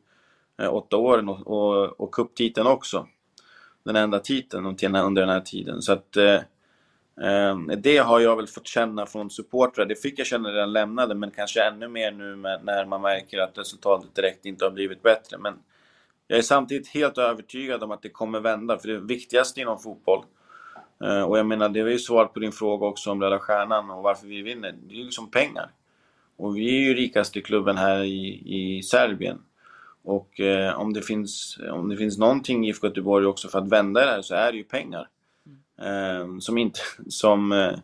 Eh, 0.62 0.74
åtta 0.74 0.96
åren 0.96 1.28
och, 1.28 1.46
och, 1.46 2.00
och 2.00 2.12
cuptiteln 2.14 2.66
också. 2.66 3.06
Den 3.84 3.96
enda 3.96 4.18
titeln 4.18 4.66
under 4.66 5.20
den 5.20 5.30
här 5.30 5.40
tiden. 5.40 5.82
Så 5.82 5.92
att 5.92 6.16
eh, 6.16 6.34
eh, 7.28 7.56
Det 7.78 7.96
har 7.98 8.20
jag 8.20 8.36
väl 8.36 8.46
fått 8.46 8.66
känna 8.66 9.06
från 9.06 9.30
supportrar. 9.30 9.86
Det 9.86 9.94
fick 10.02 10.18
jag 10.18 10.26
känna 10.26 10.48
när 10.48 10.58
jag 10.58 10.68
lämnade, 10.68 11.14
men 11.14 11.30
kanske 11.30 11.62
ännu 11.64 11.88
mer 11.88 12.12
nu 12.12 12.36
med, 12.36 12.64
när 12.64 12.84
man 12.86 13.02
märker 13.02 13.38
att 13.38 13.58
resultatet 13.58 14.14
direkt 14.14 14.46
inte 14.46 14.64
har 14.64 14.70
blivit 14.70 15.02
bättre. 15.02 15.38
Men 15.38 15.54
jag 16.26 16.38
är 16.38 16.42
samtidigt 16.42 16.88
helt 16.88 17.18
övertygad 17.18 17.82
om 17.82 17.90
att 17.90 18.02
det 18.02 18.08
kommer 18.10 18.40
vända, 18.40 18.78
för 18.78 18.88
det 18.88 19.00
viktigaste 19.00 19.60
inom 19.60 19.78
fotboll. 19.78 20.24
eh, 21.04 21.22
Och 21.22 21.38
jag 21.38 21.46
menar, 21.46 21.68
det 21.68 21.82
var 21.82 21.90
ju 21.90 21.98
svar 21.98 22.26
på 22.26 22.40
din 22.40 22.52
fråga 22.52 22.86
också 22.86 23.10
om 23.10 23.22
Röda 23.22 23.38
Stjärnan 23.38 23.90
och 23.90 24.02
varför 24.02 24.26
vi 24.26 24.42
vinner. 24.42 24.74
Det 24.88 24.94
är 24.94 24.98
ju 24.98 25.04
liksom 25.04 25.30
pengar. 25.30 25.70
Och 26.36 26.56
vi 26.56 26.68
är 26.76 26.80
ju 26.80 26.94
rikaste 26.94 27.40
klubben 27.40 27.76
här 27.76 28.02
i, 28.04 28.42
i 28.46 28.82
Serbien. 28.82 29.38
Och 30.04 30.40
eh, 30.40 30.80
om, 30.80 30.92
det 30.92 31.02
finns, 31.02 31.58
om 31.72 31.88
det 31.88 31.96
finns 31.96 32.18
någonting 32.18 32.66
i 32.66 32.68
IFK 32.68 32.86
Göteborg 32.86 33.26
också 33.26 33.48
för 33.48 33.58
att 33.58 33.68
vända 33.68 34.00
det 34.00 34.10
här 34.10 34.22
så 34.22 34.34
är 34.34 34.52
det 34.52 34.58
ju 34.58 34.64
pengar. 34.64 35.08
Eh, 35.80 36.38
som, 36.40 36.58
inte, 36.58 36.80
som, 37.08 37.52
eh, 37.52 37.74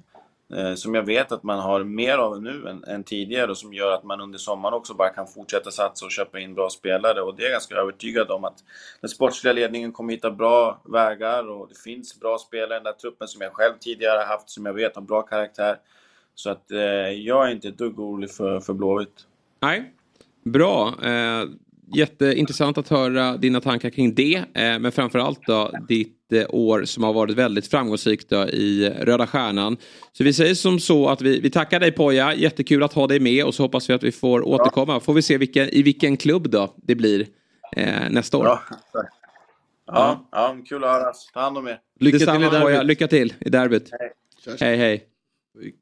eh, 0.58 0.74
som 0.74 0.94
jag 0.94 1.02
vet 1.02 1.32
att 1.32 1.42
man 1.42 1.58
har 1.58 1.84
mer 1.84 2.18
av 2.18 2.42
nu 2.42 2.68
än, 2.68 2.84
än 2.84 3.04
tidigare 3.04 3.50
och 3.50 3.58
som 3.58 3.74
gör 3.74 3.92
att 3.92 4.04
man 4.04 4.20
under 4.20 4.38
sommaren 4.38 4.74
också 4.74 4.94
bara 4.94 5.08
kan 5.08 5.26
fortsätta 5.26 5.70
satsa 5.70 6.04
och 6.04 6.10
köpa 6.10 6.40
in 6.40 6.54
bra 6.54 6.70
spelare. 6.70 7.22
Och 7.22 7.36
det 7.36 7.42
är 7.42 7.44
jag 7.44 7.52
ganska 7.52 7.74
övertygad 7.74 8.30
om 8.30 8.44
att 8.44 8.64
den 9.00 9.10
sportsliga 9.10 9.52
ledningen 9.52 9.92
kommer 9.92 10.12
hitta 10.12 10.30
bra 10.30 10.82
vägar 10.84 11.48
och 11.48 11.68
det 11.68 11.78
finns 11.78 12.20
bra 12.20 12.38
spelare 12.38 12.74
i 12.74 12.78
den 12.78 12.84
där 12.84 12.92
truppen 12.92 13.28
som 13.28 13.40
jag 13.40 13.52
själv 13.52 13.74
tidigare 13.80 14.18
har 14.18 14.26
haft, 14.26 14.50
som 14.50 14.66
jag 14.66 14.74
vet 14.74 14.94
har 14.94 15.02
bra 15.02 15.22
karaktär. 15.22 15.76
Så 16.34 16.50
att 16.50 16.70
eh, 16.70 16.78
jag 17.10 17.46
är 17.46 17.52
inte 17.52 17.68
ett 17.68 17.78
dugg 17.78 18.00
orolig 18.00 18.30
för, 18.30 18.60
för 18.60 18.72
Blåvitt. 18.72 19.26
Nej, 19.60 19.94
bra. 20.44 20.94
Jätteintressant 21.94 22.78
att 22.78 22.88
höra 22.88 23.36
dina 23.36 23.60
tankar 23.60 23.90
kring 23.90 24.14
det. 24.14 24.36
Eh, 24.36 24.78
men 24.78 24.92
framförallt 24.92 25.46
då 25.46 25.70
ditt 25.88 26.32
eh, 26.32 26.46
år 26.48 26.84
som 26.84 27.04
har 27.04 27.12
varit 27.12 27.36
väldigt 27.36 27.66
framgångsrikt 27.66 28.28
då, 28.28 28.48
i 28.48 28.90
Röda 29.00 29.26
Stjärnan. 29.26 29.76
Så 30.12 30.24
vi 30.24 30.32
säger 30.32 30.54
som 30.54 30.80
så 30.80 31.08
att 31.08 31.22
vi, 31.22 31.40
vi 31.40 31.50
tackar 31.50 31.80
dig 31.80 31.92
Poja. 31.92 32.34
Jättekul 32.34 32.82
att 32.82 32.92
ha 32.92 33.06
dig 33.06 33.20
med 33.20 33.44
och 33.44 33.54
så 33.54 33.62
hoppas 33.62 33.90
vi 33.90 33.94
att 33.94 34.02
vi 34.02 34.12
får 34.12 34.48
återkomma. 34.48 35.00
Får 35.00 35.14
vi 35.14 35.22
se 35.22 35.38
vilken, 35.38 35.68
i 35.68 35.82
vilken 35.82 36.16
klubb 36.16 36.50
då 36.50 36.74
det 36.76 36.94
blir 36.94 37.26
eh, 37.76 38.10
nästa 38.10 38.36
år. 38.36 38.42
Bra. 38.42 38.60
Ja, 39.86 40.28
ja, 40.32 40.56
kul 40.68 40.84
att 40.84 40.90
höras. 40.90 41.30
Ta 41.34 41.40
hand 41.40 41.58
om 41.58 41.68
er. 41.68 41.80
Lycka 42.00 42.18
till 42.18 42.22
i 42.22 42.26
Detsamma 42.26 42.50
derbyt. 42.50 42.62
Poja. 42.62 42.82
Lycka 42.82 43.08
till 43.08 43.34
i 43.40 43.50
derbyt. 43.50 43.90
Hej. 43.90 44.12
Hej 44.60 44.76
hej. 44.76 45.04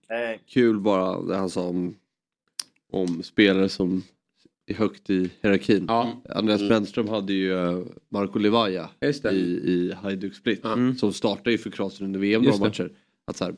Hej. 0.08 0.40
Kul 0.48 0.80
bara 0.80 1.20
det 1.20 1.36
han 1.36 1.50
sa 1.50 1.60
om, 1.60 1.94
om 2.92 3.22
spelare 3.22 3.68
som 3.68 4.02
högt 4.74 5.10
i 5.10 5.30
hierarkin. 5.42 5.84
Ja. 5.88 6.22
Andreas 6.28 6.60
Mm. 6.60 6.68
Brännström 6.68 7.08
hade 7.08 7.32
ju 7.32 7.52
eh, 7.54 7.78
Marco 8.08 8.38
Levaja 8.38 8.90
i, 9.30 9.36
i 9.36 9.92
Hajduk 10.02 10.34
Split. 10.34 10.64
Mm. 10.64 10.96
Som 10.96 11.12
startade 11.12 11.50
ju 11.50 11.58
för 11.58 11.70
Kroatien 11.70 12.06
under 12.06 12.20
VM 12.20 12.42
några 12.42 12.58
matcher. 12.58 12.90
Att 13.26 13.36
så 13.36 13.44
här, 13.44 13.54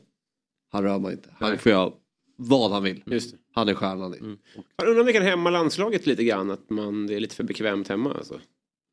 han 0.71 0.83
rör 0.83 0.99
man 0.99 1.11
inte. 1.11 1.29
Han 1.39 1.49
Nej. 1.49 1.57
får 1.59 1.71
göra 1.71 1.91
vad 2.37 2.71
han 2.71 2.83
vill. 2.83 3.03
Just 3.05 3.31
det. 3.31 3.37
Han 3.53 3.69
är 3.69 3.73
stjärnan. 3.73 4.13
Mm. 4.13 4.37
Jag 4.77 4.87
undrar 4.87 4.99
om 5.01 5.05
det 5.07 5.13
kan 5.13 5.23
hämma 5.23 5.49
landslaget 5.49 6.07
lite 6.07 6.23
grann, 6.23 6.51
att 6.51 6.69
man, 6.69 7.07
det 7.07 7.15
är 7.15 7.19
lite 7.19 7.35
för 7.35 7.43
bekvämt 7.43 7.87
hemma. 7.87 8.13
Alltså. 8.13 8.39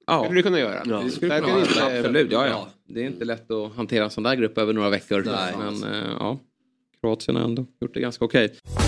Ja. 0.06 0.24
Skulle 0.24 0.38
det 0.38 0.42
kunna 0.42 0.58
göra? 0.60 0.82
Ja. 0.86 1.02
Det 1.04 1.10
skulle 1.10 1.40
kunna 1.40 1.58
inte- 1.60 1.98
absolut, 1.98 2.32
ja, 2.32 2.46
ja. 2.46 2.68
Det 2.88 3.00
är 3.02 3.06
inte 3.06 3.24
lätt 3.24 3.50
att 3.50 3.72
hantera 3.74 4.04
en 4.04 4.10
sån 4.10 4.22
där 4.24 4.34
grupp 4.36 4.58
över 4.58 4.72
några 4.72 4.90
veckor. 4.90 5.22
Nej. 5.26 5.54
Men 5.58 5.92
eh, 5.92 6.08
ja, 6.18 6.38
Kroatien 7.00 7.36
har 7.36 7.44
ändå 7.44 7.66
gjort 7.80 7.94
det 7.94 8.00
ganska 8.00 8.24
okej. 8.24 8.44
Ett 8.44 8.87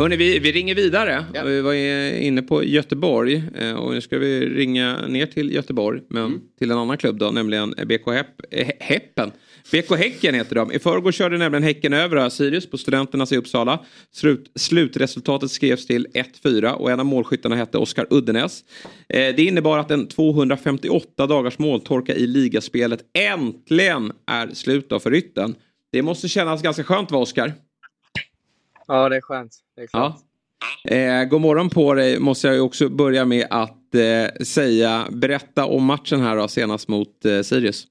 Hörrni, 0.00 0.16
vi, 0.16 0.38
vi 0.38 0.52
ringer 0.52 0.74
vidare. 0.74 1.24
Vi 1.44 1.60
var 1.60 1.74
inne 2.22 2.42
på 2.42 2.64
Göteborg 2.64 3.42
eh, 3.54 3.72
och 3.72 3.94
nu 3.94 4.00
ska 4.00 4.18
vi 4.18 4.48
ringa 4.48 5.06
ner 5.06 5.26
till 5.26 5.54
Göteborg 5.54 6.00
men 6.08 6.24
Mm. 6.24 6.40
till 6.58 6.70
en 6.70 6.78
annan 6.78 6.96
klubb 6.96 7.18
då, 7.18 7.30
nämligen 7.30 7.70
BK 7.70 8.06
Hepp, 8.12 8.26
eh, 8.50 8.68
Heppen. 8.80 9.30
BK 9.72 9.96
Häcken 9.96 10.34
heter 10.34 10.54
de. 10.54 10.72
I 10.72 10.78
förrgår 10.78 11.12
körde 11.12 11.38
nämligen 11.38 11.62
Häcken 11.62 11.92
över 11.92 12.28
Sirius 12.28 12.70
på 12.70 12.78
Studenternas 12.78 13.32
i 13.32 13.36
Uppsala. 13.36 13.84
Slut, 14.12 14.50
slutresultatet 14.54 15.50
skrevs 15.50 15.86
till 15.86 16.06
1-4 16.14 16.72
och 16.72 16.90
en 16.90 17.00
av 17.00 17.06
målskyttarna 17.06 17.56
hette 17.56 17.78
Oskar 17.78 18.06
Uddenäs. 18.10 18.64
Eh, 19.08 19.34
det 19.36 19.42
innebar 19.42 19.78
att 19.78 19.90
en 19.90 20.06
258 20.08 21.26
dagars 21.26 21.58
måltorka 21.58 22.14
i 22.14 22.26
ligaspelet 22.26 23.00
äntligen 23.18 24.12
är 24.26 24.48
slut 24.54 24.88
då 24.88 25.00
för 25.00 25.10
Rytten. 25.10 25.54
Det 25.92 26.02
måste 26.02 26.28
kännas 26.28 26.62
ganska 26.62 26.84
skönt 26.84 27.10
va 27.10 27.18
Oskar? 27.18 27.52
Ja, 28.90 29.08
det 29.08 29.16
är 29.16 29.20
skönt. 29.20 29.56
Det 29.76 29.82
är 29.82 29.86
klart. 29.86 30.14
Ja. 30.84 30.96
Eh, 30.96 31.24
god 31.24 31.40
morgon 31.40 31.70
på 31.70 31.94
dig 31.94 32.20
måste 32.20 32.48
jag 32.48 32.64
också 32.66 32.88
börja 32.88 33.24
med 33.24 33.46
att 33.50 33.94
eh, 33.94 34.44
säga. 34.44 35.06
Berätta 35.12 35.66
om 35.66 35.84
matchen 35.84 36.20
här 36.20 36.36
då, 36.36 36.48
senast 36.48 36.88
mot 36.88 37.24
eh, 37.24 37.40
Sirius. 37.42 37.84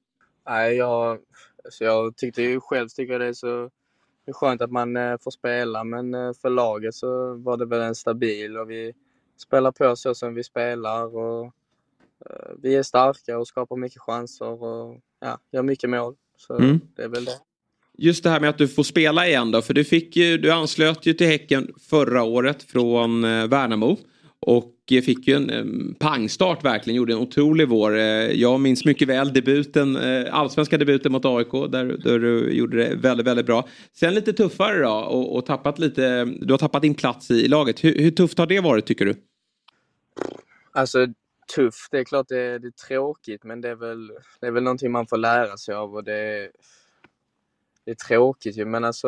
Nej, 0.50 0.76
jag, 0.76 1.18
så 1.70 1.84
jag 1.84 2.18
tyckte 2.18 2.42
ju 2.42 2.60
själv 2.60 2.88
tycker 2.88 3.20
det 3.20 3.26
är 3.26 3.34
så 3.34 3.70
det 4.26 4.32
är 4.32 4.34
skönt 4.34 4.62
att 4.62 4.72
man 4.72 4.98
eh, 4.98 5.18
får 5.22 5.32
spela, 5.32 5.84
men 5.84 6.14
eh, 6.14 6.32
för 6.42 6.50
laget 6.50 6.96
så 6.96 7.34
var 7.34 7.58
det 7.58 7.66
väl 7.66 7.82
en 7.82 7.96
stabil 7.96 8.58
och 8.58 8.70
vi 8.70 8.94
spelar 9.38 9.72
på 9.72 9.96
så 9.96 10.16
som 10.16 10.34
vi 10.34 10.44
spelar 10.44 11.16
och 11.16 11.46
eh, 12.26 12.52
vi 12.62 12.76
är 12.76 12.84
starka 12.84 13.38
och 13.38 13.48
skapar 13.48 13.76
mycket 13.76 14.02
chanser 14.02 14.64
och 14.64 14.98
ja, 15.20 15.40
gör 15.52 15.64
mycket 15.64 15.90
mål. 15.90 16.16
Så 16.38 16.58
Mm. 16.58 16.80
det 16.96 17.04
är 17.04 17.08
väl 17.08 17.26
det. 17.26 17.32
Just 18.02 18.24
det 18.24 18.30
här 18.30 18.40
med 18.40 18.50
att 18.50 18.58
du 18.58 18.68
får 18.68 18.84
spela 18.84 19.28
igen 19.28 19.52
då, 19.52 19.62
för 19.62 19.74
du, 19.74 19.84
fick 19.84 20.16
ju, 20.16 20.38
du 20.38 20.52
anslöt 20.52 21.06
ju 21.06 21.14
till 21.14 21.28
Häcken 21.28 21.74
förra 21.90 22.24
året 22.24 22.64
från 22.64 23.24
eh, 23.24 23.48
Värnamo. 23.48 23.98
Och 24.40 24.76
eh, 24.92 25.02
fick 25.02 25.28
ju 25.28 25.36
en 25.36 25.96
pangstart 26.00 26.66
verkligen, 26.66 26.98
gjorde 26.98 27.14
en 27.14 27.20
otrolig 27.20 27.68
vår. 27.68 27.98
Eh, 27.98 28.04
jag 28.32 28.60
minns 28.60 28.86
mycket 28.86 29.08
väl 29.08 29.34
debuten, 29.34 29.98
allsvenska 30.32 30.78
debuten 30.78 31.12
mot 31.12 31.26
AIK 31.26 31.52
där, 31.52 31.86
där 32.04 32.20
du 32.20 32.52
gjorde 32.52 32.78
det 32.78 32.96
väldigt, 32.96 33.28
väldigt 33.28 33.46
bra. 33.46 33.68
Sen 33.94 34.14
lite 34.14 34.34
tuffare 34.34 34.82
då 34.82 34.92
och, 34.92 35.36
och 35.36 35.46
tappat 35.46 35.80
lite, 35.80 36.26
du 36.26 36.54
har 36.54 36.58
tappat 36.58 36.82
din 36.82 36.96
plats 36.96 37.32
i, 37.32 37.48
laget. 37.48 37.84
Hur, 37.84 37.96
hur 37.96 38.12
tufft 38.12 38.38
har 38.38 38.48
det 38.48 38.60
varit 38.60 38.86
tycker 38.86 39.06
du? 39.06 39.16
Alltså 40.72 41.08
tufft, 41.56 41.92
det 41.92 42.00
är 42.00 42.04
klart 42.04 42.28
det 42.28 42.40
är, 42.40 42.60
det 42.60 42.68
är 42.68 42.88
tråkigt 42.88 43.44
men 43.44 43.62
det 43.62 43.70
är, 43.70 43.76
väl, 43.76 44.12
det 44.42 44.48
är 44.48 44.52
väl 44.52 44.64
någonting 44.64 44.92
man 44.92 45.08
får 45.08 45.18
lära 45.18 45.58
sig 45.58 45.76
av 45.76 45.96
och 45.96 46.04
det 46.04 46.14
är, 46.14 46.50
det 47.90 47.94
är 47.94 48.08
tråkigt 48.08 48.58
ju 48.58 48.66
men 48.66 48.84
alltså 48.84 49.08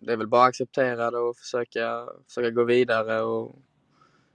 det 0.00 0.12
är 0.12 0.16
väl 0.16 0.26
bara 0.26 0.42
att 0.42 0.48
acceptera 0.48 1.10
det 1.10 1.18
och 1.18 1.36
försöka, 1.36 2.06
försöka 2.28 2.50
gå 2.50 2.64
vidare 2.64 3.22
och 3.22 3.58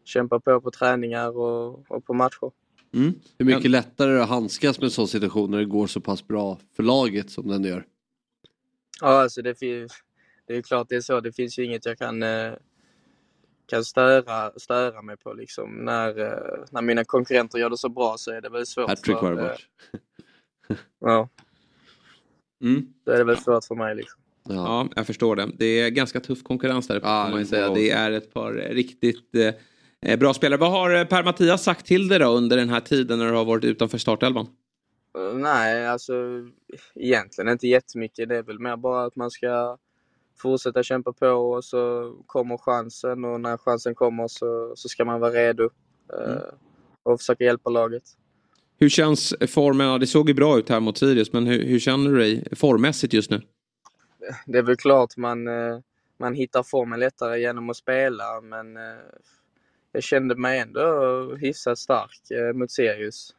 kämpa 0.06 0.40
på 0.40 0.62
på 0.62 0.72
träningar 0.72 1.38
och, 1.38 1.92
och 1.92 2.06
på 2.06 2.14
matcher. 2.14 2.52
Mm. 2.94 3.14
Hur 3.38 3.46
mycket 3.46 3.72
lättare 3.72 4.10
är 4.10 4.14
det 4.14 4.24
att 4.24 4.30
handskas 4.30 4.78
med 4.80 4.86
en 4.86 4.92
sån 4.92 5.08
situation 5.08 5.52
när 5.52 5.58
det 5.58 5.66
går 5.66 5.88
så 5.88 6.02
pass 6.02 6.28
bra 6.28 6.60
för 6.76 6.84
laget 6.84 7.30
som 7.30 7.48
den 7.48 7.64
gör? 7.64 7.86
Ja 9.02 9.22
alltså 9.22 9.42
det, 9.42 9.60
det 10.48 10.58
är 10.58 10.62
klart 10.62 10.90
det 10.90 10.96
är 10.96 11.02
så, 11.02 11.20
det 11.20 11.32
finns 11.32 11.60
ju 11.60 11.66
inget 11.66 11.86
jag 11.86 11.98
kan, 11.98 12.24
eh, 12.24 12.54
kan 13.66 13.86
störa, 13.86 14.52
störa 14.60 15.02
mig 15.02 15.18
på 15.18 15.34
liksom. 15.34 15.86
När, 15.86 16.20
eh, 16.20 16.66
när 16.72 16.82
mina 16.82 17.04
konkurrenter 17.04 17.60
gör 17.60 17.70
det 17.70 17.78
så 17.78 17.90
bra 17.90 18.16
så 18.18 18.32
är 18.32 18.42
det 18.42 18.50
väl 18.50 18.66
svårt 18.66 18.90
Hattrick 18.90 19.18
för, 19.18 19.34
varje 19.34 19.50
eh. 19.50 19.58
Ja. 21.00 21.30
Mm. 22.62 22.86
Då 23.06 23.12
är 23.12 23.18
det 23.18 23.24
väl 23.24 23.38
svårt 23.38 23.66
för 23.66 23.76
mig 23.76 23.96
liksom. 23.96 24.22
Ja. 24.50 24.90
jag 24.96 25.08
förstår 25.08 25.36
det. 25.36 25.52
Det 25.58 25.66
är 25.66 25.90
ganska 25.90 26.20
tuff 26.20 26.44
konkurrens 26.44 26.88
där. 26.88 27.00
Ja, 27.04 27.26
får 27.30 27.38
man 27.38 27.46
säga. 27.46 27.70
det 27.70 27.90
är 27.92 28.12
ett 28.12 28.34
par 28.34 28.54
riktigt 28.54 29.36
eh, 30.06 30.20
bra 30.20 30.34
spelare. 30.34 30.60
Vad 30.60 30.72
har 30.72 30.96
eh, 30.96 31.06
Per 31.06 31.24
Mattias 31.24 31.64
sagt 31.64 31.86
till 31.86 32.08
dig 32.08 32.20
då 32.20 32.28
under 32.28 32.58
den 32.58 32.70
här 32.70 32.80
tiden 32.80 33.20
när 33.20 33.26
du 33.26 33.38
har 33.38 33.46
varit 33.46 33.64
utanför 33.64 33.98
startelvan? 33.98 34.48
Eh, 35.18 35.38
Nej, 35.38 35.88
alltså 35.88 36.14
egentligen 36.96 37.52
inte 37.52 37.68
jättemycket. 37.68 38.30
Det 38.30 38.38
är 38.38 38.44
väl 38.44 38.60
mer 38.60 38.78
bara 38.78 39.06
att 39.06 39.16
man 39.16 39.32
ska 39.32 39.78
fortsätta 40.38 40.84
kämpa 40.84 41.14
på 41.14 41.28
och 41.28 41.64
så 41.64 42.14
kommer 42.26 42.58
chansen 42.58 43.26
och 43.26 43.42
när 43.42 43.58
chansen 43.58 43.96
kommer 43.96 44.28
så, 44.28 44.74
så 44.76 44.90
ska 44.90 45.06
man 45.06 45.20
vara 45.20 45.32
redo 45.32 45.64
eh, 46.14 46.42
och 47.04 47.20
försöka 47.20 47.44
hjälpa 47.44 47.70
laget. 47.70 48.04
Hur 48.80 48.90
känns 48.90 49.34
formen? 49.48 49.88
Ja, 49.88 49.98
det 49.98 50.08
såg 50.08 50.30
ju 50.30 50.34
bra 50.34 50.58
ut 50.58 50.70
här 50.70 50.80
mot 50.80 50.98
Sirius, 50.98 51.34
men 51.34 51.48
hur, 51.48 51.66
hur 51.66 51.80
känner 51.80 52.12
du 52.12 52.18
dig 52.18 52.48
formmässigt 52.56 53.14
just 53.14 53.32
nu? 53.32 53.42
Det 54.46 54.58
är 54.58 54.64
väl 54.64 54.76
klart 54.76 55.18
man, 55.18 55.48
eh, 55.48 55.80
man 56.20 56.34
hittar 56.34 56.64
formen 56.64 57.00
lättare 57.00 57.40
genom 57.40 57.70
att 57.70 57.78
spela 57.78 58.42
men 58.42 58.78
eh, 58.78 58.84
jag 59.92 60.04
kände 60.04 60.36
mig 60.36 60.60
ändå 60.60 61.36
hyfsat 61.40 61.80
stark 61.80 62.32
eh, 62.32 62.54
mot 62.54 62.72
Sirius. 62.72 63.36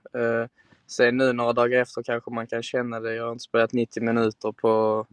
Sen 0.87 1.17
nu 1.17 1.33
några 1.33 1.53
dagar 1.53 1.81
efter 1.81 2.03
kanske 2.03 2.31
man 2.31 2.47
kan 2.47 2.63
känna 2.63 3.01
det. 3.01 3.15
Jag 3.15 3.25
har 3.25 3.33
inte 3.33 3.45
spelat 3.45 3.73
90 3.73 4.03
minuter 4.03 4.53
på, 4.53 5.07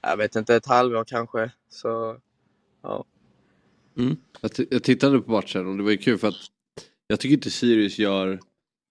jag 0.00 0.16
vet 0.16 0.36
inte, 0.36 0.56
ett 0.56 0.66
halvår 0.66 1.04
kanske. 1.04 1.50
Så, 1.68 2.16
ja. 2.82 3.04
Jag, 4.40 4.52
t- 4.52 4.66
jag 4.70 4.82
tittade 4.82 5.20
på 5.20 5.30
matchen 5.30 5.66
och 5.66 5.76
det 5.76 5.82
var 5.82 5.90
ju 5.90 5.96
kul 5.96 6.18
för 6.18 6.28
att 6.28 6.34
jag 7.06 7.20
tycker 7.20 7.34
inte 7.34 7.50
Sirius 7.50 7.98
gör 7.98 8.40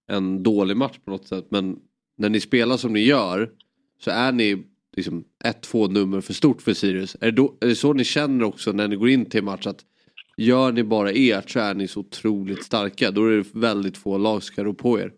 en 0.08 0.44
dålig 0.44 0.78
match 0.78 1.00
på 1.06 1.12
något 1.12 1.28
sätt 1.28 1.46
men 1.50 1.80
när 2.18 2.30
ni 2.30 2.40
spelar 2.40 2.78
som 2.78 2.94
ni 2.94 3.00
gör 3.00 3.52
så 4.00 4.12
är 4.12 4.32
ni 4.32 4.64
liksom 4.96 5.26
ett, 5.44 5.62
två 5.62 5.88
nummer 5.88 6.22
för 6.22 6.34
stort 6.34 6.62
för 6.62 6.74
Sirius. 6.74 7.18
Är 7.22 7.26
det, 7.26 7.32
då, 7.32 7.58
är 7.60 7.68
det 7.68 7.76
så 7.76 7.94
ni 7.94 8.04
känner 8.04 8.46
också 8.46 8.72
när 8.72 8.88
ni 8.88 8.96
går 8.96 9.10
in 9.10 9.26
till 9.26 9.44
match 9.44 9.68
att 9.68 9.86
gör 10.38 10.72
ni 10.72 10.84
bara 10.84 11.12
ert 11.12 11.50
så 11.50 11.60
är 11.60 11.74
ni 11.74 11.88
så 11.88 12.00
otroligt 12.00 12.64
starka. 12.64 13.12
Då 13.12 13.26
är 13.26 13.32
det 13.32 13.46
väldigt 13.54 13.98
få 13.98 14.18
lag 14.18 14.44
som 14.44 14.54
ska 14.54 14.64
rå 14.64 14.74
på 14.74 15.00
er. 15.00 15.14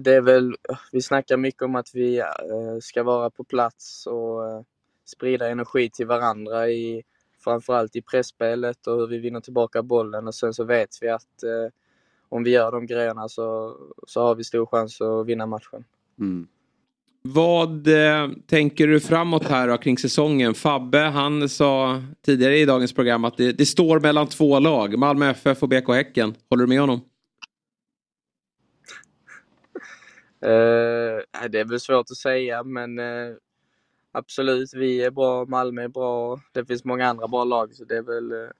Det 0.00 0.14
är 0.14 0.20
väl, 0.20 0.56
vi 0.92 1.02
snackar 1.02 1.36
mycket 1.36 1.62
om 1.62 1.74
att 1.74 1.94
vi 1.94 2.18
eh, 2.18 2.26
ska 2.80 3.02
vara 3.02 3.30
på 3.30 3.44
plats 3.44 4.06
och 4.06 4.48
eh, 4.48 4.62
sprida 5.04 5.48
energi 5.48 5.90
till 5.90 6.06
varandra 6.06 6.68
i 6.68 7.02
framförallt 7.44 7.96
i 7.96 8.02
pressspelet 8.02 8.86
och 8.86 8.96
hur 8.96 9.06
vi 9.06 9.18
vinner 9.18 9.40
tillbaka 9.40 9.82
bollen 9.82 10.26
och 10.26 10.34
sen 10.34 10.54
så 10.54 10.64
vet 10.64 10.90
vi 11.00 11.08
att 11.08 11.42
eh, 11.42 11.72
om 12.28 12.44
vi 12.44 12.50
gör 12.50 12.72
de 12.72 12.86
grejerna 12.86 13.28
så, 13.28 13.76
så 14.06 14.22
har 14.22 14.34
vi 14.34 14.44
stor 14.44 14.66
chans 14.66 15.00
att 15.00 15.26
vinna 15.26 15.46
matchen. 15.46 15.84
Vad 17.22 17.88
eh, 17.88 18.28
tänker 18.46 18.86
du 18.86 19.00
framåt 19.00 19.44
här 19.44 19.68
då, 19.68 19.76
kring 19.78 19.98
säsongen? 19.98 20.54
Fabbe, 20.54 20.98
han 20.98 21.48
sa 21.48 22.02
tidigare 22.24 22.58
i 22.58 22.64
dagens 22.64 22.92
program 22.92 23.24
att 23.24 23.36
det, 23.36 23.52
det 23.52 23.66
står 23.66 24.00
mellan 24.00 24.26
två 24.26 24.58
lag, 24.58 24.98
Malmö 24.98 25.30
FF 25.30 25.62
och 25.62 25.68
BK 25.68 25.88
Häcken. 25.88 26.34
Håller 26.50 26.62
du 26.62 26.68
med 26.68 26.80
honom? 26.80 27.00
Eh, 30.40 31.48
det 31.50 31.60
är 31.60 31.64
väl 31.64 31.80
svårt 31.80 32.10
att 32.10 32.16
säga 32.16 32.62
men 32.62 32.98
eh, 32.98 33.34
absolut, 34.12 34.74
vi 34.74 35.04
är 35.04 35.10
bra, 35.10 35.44
Malmö 35.44 35.82
är 35.82 35.88
bra, 35.88 36.40
det 36.52 36.64
finns 36.64 36.84
många 36.84 37.06
andra 37.06 37.28
bra 37.28 37.44
lag 37.44 37.74
så 37.74 37.84
det 37.84 37.96
är 37.96 38.02
väl 38.02 38.32
eh, 38.32 38.50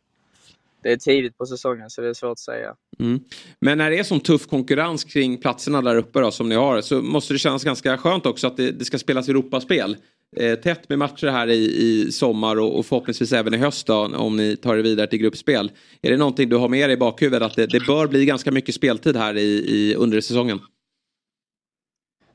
det 0.83 0.93
är 0.93 0.97
tidigt 0.97 1.39
på 1.39 1.47
säsongen 1.47 1.91
så 1.91 2.01
det 2.01 2.09
är 2.09 2.15
svårt 2.15 2.33
att 2.33 2.39
säga. 2.39 2.75
Mm. 2.99 3.21
Men 3.61 3.79
när 3.79 3.91
det 3.91 3.99
är 3.99 4.03
sån 4.03 4.21
tuff 4.21 4.47
konkurrens 4.47 5.05
kring 5.05 5.39
platserna 5.39 5.83
där 5.83 5.97
uppe 5.97 6.21
då, 6.21 6.31
som 6.31 6.49
ni 6.49 6.55
har 6.55 6.81
så 6.81 7.03
måste 7.03 7.35
det 7.35 7.39
kännas 7.39 7.65
ganska 7.65 7.99
skönt 7.99 8.27
också 8.27 8.47
att 8.47 8.57
det, 8.57 8.71
det 8.71 8.85
ska 8.85 8.99
spelas 8.99 9.29
Europaspel. 9.29 9.97
Eh, 10.37 10.55
tätt 10.55 10.89
med 10.89 10.99
matcher 10.99 11.27
här 11.27 11.49
i, 11.49 11.77
i 11.77 12.13
sommar 12.13 12.57
och, 12.57 12.79
och 12.79 12.87
förhoppningsvis 12.87 13.33
även 13.33 13.55
i 13.55 13.57
höst 13.57 13.87
då, 13.87 14.17
om 14.17 14.37
ni 14.37 14.57
tar 14.57 14.77
er 14.77 14.83
vidare 14.83 15.07
till 15.07 15.19
gruppspel. 15.19 15.73
Är 16.03 16.11
det 16.11 16.17
någonting 16.17 16.49
du 16.49 16.57
har 16.57 16.69
med 16.69 16.89
dig 16.89 16.95
i 16.95 16.97
bakhuvudet 16.97 17.43
att 17.43 17.57
det, 17.57 17.67
det 17.67 17.87
bör 17.87 18.07
bli 18.07 18.27
ganska 18.27 18.51
mycket 18.51 18.75
speltid 18.75 19.17
här 19.17 19.37
i, 19.37 19.65
i 19.69 19.95
under 19.95 20.21
säsongen? 20.21 20.61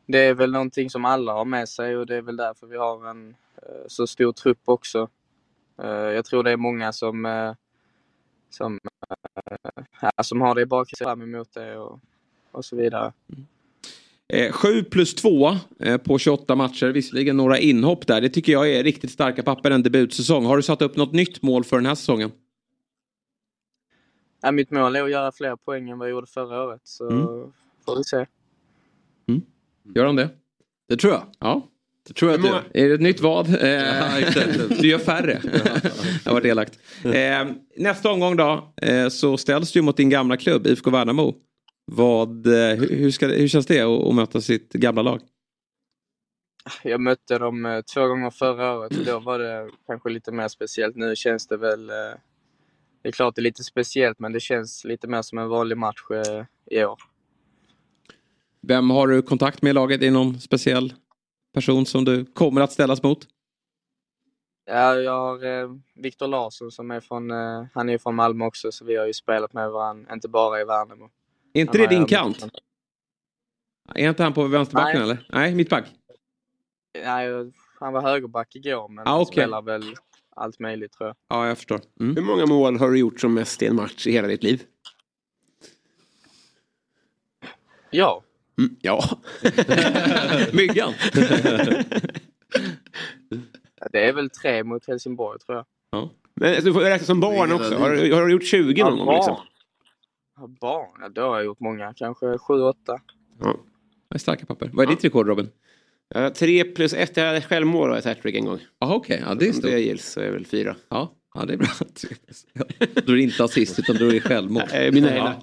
Det 0.08 0.20
är 0.20 0.34
väl 0.34 0.52
någonting 0.52 0.90
som 0.90 1.06
alla 1.06 1.34
har 1.34 1.46
med 1.46 1.70
sig 1.70 1.98
och 1.98 2.06
det 2.06 2.16
är 2.16 2.22
väl 2.22 2.36
därför 2.36 2.68
vi 2.68 2.78
har 2.78 3.10
en 3.10 3.30
eh, 3.56 3.88
så 3.88 4.08
stor 4.08 4.32
trupp 4.32 4.62
också. 4.66 5.10
Eh, 5.84 5.90
jag 5.90 6.26
tror 6.26 6.44
det 6.44 6.52
är 6.52 6.58
många 6.58 6.94
som, 6.94 7.26
eh, 7.26 7.54
som, 8.54 8.80
eh, 9.52 9.84
ja, 10.02 10.24
som 10.24 10.42
har 10.42 10.56
det 10.56 10.62
i 10.62 10.66
bakhuvudet 10.66 11.08
fram 11.08 11.22
emot 11.22 11.54
det 11.54 11.78
och, 11.78 12.00
och 12.52 12.66
så 12.66 12.76
vidare. 12.76 13.14
Eh, 14.34 14.52
7 14.52 14.84
plus 14.84 15.16
2 15.16 15.52
eh, 15.80 15.98
på 15.98 16.20
28 16.20 16.56
matcher, 16.56 16.88
visserligen 16.88 17.38
några 17.38 17.58
inhopp 17.60 18.08
där. 18.08 18.22
Det 18.22 18.30
tycker 18.30 18.52
jag 18.52 18.72
är 18.72 18.84
riktigt 18.84 19.12
starka 19.12 19.44
papper 19.44 19.72
en 19.72 19.84
debutsäsong. 19.84 20.46
Har 20.46 20.58
du 20.58 20.64
satt 20.64 20.82
upp 20.82 20.96
något 20.96 21.14
nytt 21.14 21.42
mål 21.42 21.64
för 21.64 21.76
den 21.78 21.86
här 21.86 21.96
säsongen? 21.96 22.32
Ja, 24.42 24.52
mitt 24.52 24.72
mål 24.72 24.96
är 24.96 25.04
att 25.04 25.12
göra 25.12 25.32
fler 25.32 25.56
poäng 25.56 25.90
än 25.90 25.98
vad 26.00 26.08
jag 26.08 26.12
gjorde 26.12 26.28
förra 26.28 26.64
året 26.64 26.82
så 26.84 27.10
Mm. 27.10 27.28
får 27.86 27.98
vi 27.98 28.04
se. 28.04 28.26
Gör 29.96 30.06
han 30.06 30.16
det? 30.16 30.30
Det 30.90 30.98
tror 30.98 31.14
jag. 31.14 31.24
Ja. 31.40 31.68
Det 32.08 32.14
tror 32.14 32.32
jag 32.32 32.40
att 32.40 32.46
många- 32.46 32.64
det 32.74 32.82
Är 32.84 32.90
det 32.90 32.96
ett 32.96 33.02
nytt 33.02 33.22
vad? 33.22 33.48
Eh, 33.64 33.70
Ja, 33.70 34.32
du 34.82 34.88
gör 34.88 34.98
färre. 35.00 35.40
det 35.44 36.26
har 36.26 36.34
varit 36.34 36.46
elakt. 36.46 36.80
Eh, 37.06 37.46
nästa 37.78 38.12
omgång 38.12 38.36
då 38.38 38.74
eh, 38.82 39.10
så 39.10 39.38
ställs 39.38 39.72
du 39.72 39.82
mot 39.82 39.98
din 39.98 40.10
gamla 40.10 40.38
klubb 40.38 40.68
IFK 40.68 40.90
Värnamo. 40.92 41.36
Vad, 41.86 42.48
eh, 42.48 42.76
hur, 42.76 43.12
ska, 43.12 43.28
hur 43.28 43.48
känns 43.48 43.66
det 43.66 43.80
att, 43.82 44.04
att 44.08 44.16
möta 44.16 44.42
sitt 44.42 44.74
gamla 44.74 45.02
lag? 45.02 45.22
Jag 46.84 47.02
mötte 47.02 47.38
dem 47.38 47.66
eh, 47.66 47.82
två 47.82 48.08
gånger 48.08 48.30
förra 48.30 48.78
året 48.78 48.98
och 48.98 49.06
då 49.06 49.20
var 49.20 49.40
det 49.40 49.70
kanske 49.88 50.10
lite 50.10 50.32
mer 50.32 50.48
speciellt. 50.48 50.96
Nu 50.96 51.16
känns 51.16 51.48
det 51.48 51.58
väl... 51.58 51.90
eh, 51.90 51.96
Det 53.02 53.08
är 53.10 53.12
klart 53.12 53.36
det 53.36 53.42
är 53.42 53.44
lite 53.44 53.64
speciellt 53.64 54.20
men 54.20 54.32
det 54.34 54.40
känns 54.40 54.86
lite 54.86 55.08
mer 55.08 55.22
som 55.22 55.38
en 55.38 55.48
vanlig 55.50 55.78
match 55.78 56.00
eh, 56.12 56.44
i 56.80 56.84
år. 56.84 57.00
Vem 58.68 58.90
har 58.90 59.08
du 59.08 59.22
kontakt 59.22 59.62
med 59.62 59.70
i 59.70 59.74
laget? 59.74 60.02
Är 60.02 60.06
det 60.06 60.12
någon 60.12 60.40
speciell 60.40 60.94
person 61.54 61.86
som 61.86 62.06
du 62.06 62.26
kommer 62.26 62.62
att 62.62 62.72
ställas 62.72 63.04
mot? 63.04 63.28
Ja, 64.66 64.96
jag 64.96 65.12
har 65.12 65.46
eh, 65.46 65.70
Viktor 65.96 66.28
Larsson 66.28 66.72
som 66.72 66.92
är 66.92 67.00
från, 67.00 67.32
eh, 67.32 67.66
han 67.74 67.90
är 67.90 67.98
från 67.98 68.16
Malmö 68.16 68.46
också 68.46 68.72
så 68.72 68.86
vi 68.86 68.96
har 68.96 69.08
ju 69.08 69.14
spelat 69.14 69.54
med 69.54 69.72
varandra, 69.72 70.14
inte 70.14 70.28
bara 70.28 70.62
i 70.62 70.66
Värnamo. 70.66 71.10
Är 71.54 71.62
inte 71.62 71.78
det 71.78 71.88
din 71.88 72.06
kant? 72.06 72.46
Är 73.96 74.10
inte 74.10 74.24
han 74.24 74.34
på 74.34 74.48
vänsterbacken 74.48 75.02
Nej. 75.02 75.04
eller? 75.04 75.28
Nej, 75.30 75.56
mittback. 75.56 75.86
Nej, 77.04 77.52
han 77.80 77.94
var 77.94 78.02
högerback 78.02 78.56
igår 78.56 78.90
men 78.90 79.08
Ah, 79.08 79.16
han 79.16 79.26
spelar 79.26 79.62
väl 79.62 79.84
allt 80.36 80.60
möjligt 80.60 80.92
tror 80.92 81.08
jag. 81.08 81.16
Ja, 81.28 81.48
jag 81.48 81.58
förstår. 81.58 81.82
Mm. 82.00 82.16
Hur 82.16 82.24
många 82.24 82.46
mål 82.46 82.78
har 82.78 82.92
du 82.92 83.00
gjort 83.00 83.20
som 83.20 83.34
mest 83.34 83.62
i 83.62 83.66
en 83.66 83.76
match 83.76 84.08
i 84.08 84.12
hela 84.12 84.28
ditt 84.28 84.44
liv? 84.44 84.64
Ja. 87.90 88.24
Mm, 88.58 88.76
ja. 88.82 89.04
Myggan. 90.54 90.94
Det 93.92 94.06
är 94.08 94.14
väl 94.14 94.30
tre 94.30 94.64
mot 94.64 94.88
Helsingborg 94.88 95.40
tror 95.40 95.58
jag. 95.92 96.10
Men 96.36 96.50
alltså, 96.50 96.64
du 96.66 96.74
får 96.74 96.82
räkna 96.82 97.06
som 97.06 97.20
barn 97.20 97.52
också. 97.52 97.76
Har, 97.76 97.90
du- 97.92 98.14
har 98.14 98.26
du 98.26 98.32
gjort 98.32 98.44
20 98.46 98.84
någon 98.84 98.98
Ja, 98.98 99.04
gång? 99.06 99.16
Liksom? 99.16 99.34
barn. 99.36 99.46
Ja, 100.38 100.48
barn? 100.62 101.00
Ja, 101.02 101.10
då 101.10 101.22
har 101.22 101.36
jag 101.36 101.46
gjort 101.46 101.60
många. 101.60 101.94
Kanske 101.94 102.38
sju, 102.38 102.54
åtta. 102.62 103.00
Ja. 103.40 103.58
Det 104.10 104.16
är 104.16 104.20
starka 104.20 104.46
papper. 104.46 104.70
Vad 104.74 104.86
är 104.86 104.90
ditt 104.96 105.04
rekord 105.06 105.28
Robin? 105.28 105.50
Ja, 106.16 106.30
tre 106.30 106.64
plus 106.64 106.94
ett. 106.94 107.18
Jag 107.18 107.26
hade 107.28 107.42
självmål 107.42 107.90
och 107.90 107.98
ett 107.98 108.06
hattrick 108.06 108.36
en 108.36 108.46
gång. 108.46 108.60
Jaha 108.80 108.96
okej, 108.96 109.24
ja, 109.28 109.36
det 109.36 109.46
är 109.46 109.50
Om 109.50 109.54
stort. 109.54 109.72
det 109.72 109.80
gills 109.80 110.06
så 110.12 110.20
är 110.20 110.26
det 110.26 110.32
väl 110.32 110.46
fyra. 110.46 110.76
Ja, 110.90 111.12
ja 111.34 111.46
det 111.46 111.54
är 111.54 111.58
bra. 111.58 111.68
Då 113.06 113.12
är 113.12 113.16
det 113.16 113.22
inte 113.24 113.44
assist 113.44 113.80
utan 113.80 113.96
då 113.98 114.06
är 114.08 114.12
det 114.12 114.20
självmål. 114.22 114.64
Nej, 114.72 114.92
mina 114.92 115.16
ja. 115.16 115.34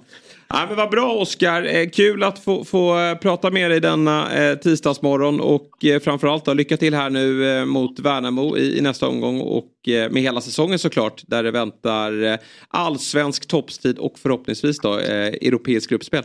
Ja, 0.53 0.65
men 0.67 0.77
vad 0.77 0.89
bra 0.89 1.13
Oskar. 1.13 1.63
Eh, 1.63 1.89
kul 1.89 2.23
att 2.23 2.39
få, 2.39 2.65
få 2.65 2.99
eh, 2.99 3.17
prata 3.17 3.51
med 3.51 3.71
dig 3.71 3.79
denna 3.79 4.33
eh, 4.33 4.57
tisdagsmorgon 4.57 5.41
och 5.41 5.85
eh, 5.85 5.99
framförallt 5.99 6.45
då, 6.45 6.53
lycka 6.53 6.77
till 6.77 6.93
här 6.93 7.09
nu 7.09 7.57
eh, 7.59 7.65
mot 7.65 7.99
Värnamo 7.99 8.57
i, 8.57 8.77
i 8.77 8.81
nästa 8.81 9.07
omgång 9.07 9.41
och 9.41 9.71
med 9.87 10.21
hela 10.21 10.41
säsongen 10.41 10.79
såklart 10.79 11.23
där 11.27 11.43
det 11.43 11.51
väntar 11.51 12.39
allsvensk 12.67 13.47
toppstrid 13.47 13.97
och 13.97 14.19
förhoppningsvis 14.19 14.79
då 14.79 14.97
europeisk 14.97 15.89
gruppspel. 15.89 16.23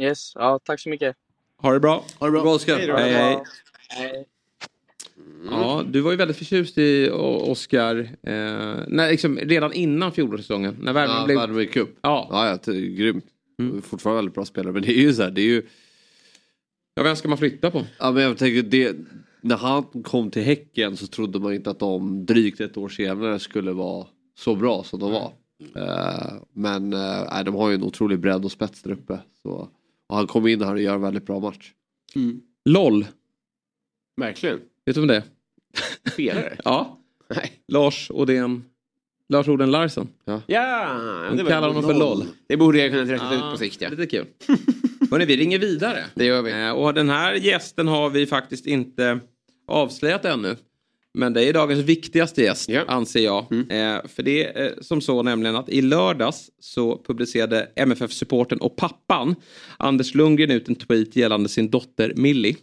Yes, 0.00 0.32
ja 0.34 0.60
tack 0.64 0.80
så 0.80 0.88
mycket. 0.88 1.16
Ha 1.62 1.72
det 1.72 1.80
bra. 1.80 2.04
Ha 2.18 2.26
det 2.26 2.32
bra 2.32 2.42
Oskar. 2.42 2.78
Hej, 2.78 3.12
hej. 3.12 3.38
Hej. 3.88 4.26
Ja, 5.50 5.84
du 5.88 6.00
var 6.00 6.10
ju 6.10 6.16
väldigt 6.16 6.36
förtjust 6.36 6.78
i 6.78 7.10
Oscar 7.10 7.96
eh, 8.22 8.32
när, 8.88 9.10
liksom, 9.10 9.38
redan 9.38 9.72
innan 9.72 10.12
fjolårssäsongen. 10.12 10.76
När 10.80 10.92
Värmland 10.92 11.20
Ja, 11.20 11.26
blev... 11.26 11.38
Värnamo 11.38 11.60
i 11.60 11.66
cup. 11.66 11.98
Ja. 12.00 12.28
Ja, 12.30 12.48
ja, 12.48 12.58
det 12.64 12.78
är 12.78 12.96
grymt. 12.96 13.24
Mm. 13.58 13.82
Fortfarande 13.82 14.18
väldigt 14.18 14.34
bra 14.34 14.44
spelare. 14.44 14.72
Men 14.72 14.82
det 14.82 14.98
är 14.98 15.00
ju 15.00 15.14
så 15.14 15.22
här, 15.22 15.30
det 15.30 15.40
är 15.40 15.46
ju... 15.46 15.62
Ja, 16.94 17.02
vem 17.02 17.16
ska 17.16 17.28
man 17.28 17.38
flytta 17.38 17.70
på? 17.70 17.84
Ja, 17.98 18.10
men 18.12 18.22
jag 18.22 18.38
tänker 18.38 18.62
det... 18.62 18.96
När 19.40 19.56
han 19.56 19.82
kom 19.82 20.30
till 20.30 20.42
Häcken 20.42 20.96
så 20.96 21.06
trodde 21.06 21.38
man 21.38 21.54
inte 21.54 21.70
att 21.70 21.78
de 21.78 22.26
drygt 22.26 22.60
ett 22.60 22.76
år 22.76 22.88
senare 22.88 23.38
skulle 23.38 23.72
vara 23.72 24.06
så 24.38 24.54
bra 24.54 24.84
som 24.84 25.00
de 25.00 25.12
var. 25.12 25.32
Eh, 25.76 26.32
men 26.52 26.90
nej, 26.90 27.44
de 27.44 27.54
har 27.54 27.68
ju 27.68 27.74
en 27.74 27.82
otrolig 27.82 28.20
bredd 28.20 28.44
och 28.44 28.52
spets 28.52 28.82
där 28.82 28.90
uppe. 28.90 29.18
Så, 29.42 29.68
och 30.06 30.16
han 30.16 30.26
kom 30.26 30.46
in 30.46 30.62
här 30.62 30.72
och 30.72 30.80
gör 30.80 30.94
en 30.94 31.00
väldigt 31.00 31.26
bra 31.26 31.40
match. 31.40 31.72
LOL. 32.64 33.06
Verkligen. 34.16 34.60
Vet 34.86 34.94
du 34.94 35.00
om 35.00 35.06
det 35.06 35.16
är? 35.16 35.22
Spelare? 36.12 36.56
Ja. 36.64 36.98
Nej. 37.34 37.52
Lars 37.68 38.10
Odén. 38.10 38.64
Lars 39.28 39.48
Oden 39.48 39.70
Larsson. 39.70 40.08
Ja, 40.24 40.40
De 41.30 41.36
det 41.36 41.42
var 41.42 41.50
kallar 41.50 41.68
honom 41.68 41.82
för 41.82 41.94
LOL. 41.94 42.24
Det 42.48 42.56
borde 42.56 42.78
jag 42.78 42.90
kunna 42.90 43.02
räkna 43.12 43.34
ut 43.34 43.40
Ja, 43.40 43.50
på 43.50 43.58
sikt. 43.58 43.80
Ja. 43.80 43.88
Lite 43.88 44.06
kul. 44.06 44.26
Hörrni, 45.10 45.24
vi 45.24 45.36
ringer 45.36 45.58
vidare. 45.58 46.04
Det 46.14 46.24
gör 46.24 46.42
vi. 46.42 46.50
Eh, 46.52 46.70
Och 46.70 46.94
den 46.94 47.08
här 47.08 47.34
gästen 47.34 47.88
har 47.88 48.10
vi 48.10 48.26
faktiskt 48.26 48.66
inte 48.66 49.20
avslöjat 49.68 50.24
ännu. 50.24 50.56
Men 51.16 51.32
det 51.32 51.44
är 51.44 51.52
dagens 51.52 51.84
viktigaste 51.84 52.42
gäst, 52.42 52.68
Ja. 52.68 52.84
anser 52.88 53.20
jag. 53.20 53.42
Eh, 53.52 54.06
för 54.08 54.22
det 54.22 54.44
är 54.44 54.64
eh, 54.64 54.70
som 54.80 55.00
så 55.00 55.22
nämligen 55.22 55.56
att 55.56 55.68
i 55.68 55.82
lördags 55.82 56.50
så 56.60 57.02
publicerade 57.06 57.68
MFF-supporten 57.76 58.58
och 58.58 58.76
pappan 58.76 59.34
Anders 59.78 60.14
Lundgren 60.14 60.50
ut 60.50 60.68
en 60.68 60.74
tweet 60.74 61.16
gällande 61.16 61.48
sin 61.48 61.70
dotter 61.70 62.12
Millie. 62.16 62.56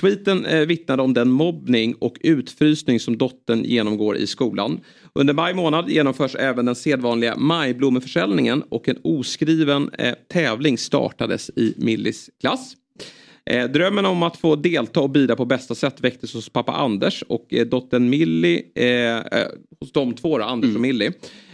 Tweeten 0.00 0.46
eh, 0.46 0.60
vittnade 0.60 1.02
om 1.02 1.14
den 1.14 1.30
mobbning 1.30 1.94
och 1.94 2.16
utfrysning 2.20 3.00
som 3.00 3.18
dottern 3.18 3.64
genomgår 3.64 4.16
i 4.16 4.26
skolan. 4.26 4.80
Under 5.14 5.34
maj 5.34 5.54
månad 5.54 5.90
genomförs 5.90 6.34
även 6.34 6.66
den 6.66 6.74
sedvanliga 6.74 7.36
majblommeförsäljningen 7.36 8.62
och 8.68 8.88
en 8.88 8.98
oskriven 9.04 9.90
eh, 9.98 10.14
tävling 10.32 10.78
startades 10.78 11.50
i 11.56 11.74
Millis 11.76 12.30
klass. 12.40 12.74
Eh, 13.50 13.68
drömmen 13.68 14.06
om 14.06 14.22
att 14.22 14.36
få 14.36 14.56
delta 14.56 15.00
och 15.00 15.10
bida 15.10 15.36
på 15.36 15.44
bästa 15.44 15.74
sätt 15.74 16.00
väcktes 16.00 16.34
hos 16.34 16.48
pappa 16.48 16.72
Anders 16.72 17.22
och 17.28 17.54
eh, 17.54 17.66
dottern 17.66 18.10
Millie, 18.10 18.62
eh, 18.74 19.16
eh, 19.16 19.48
hos 19.80 19.92
de 19.92 20.14
två 20.14 20.38
då, 20.38 20.44
Anders 20.44 20.74
och 20.74 20.80
Millie. 20.80 21.12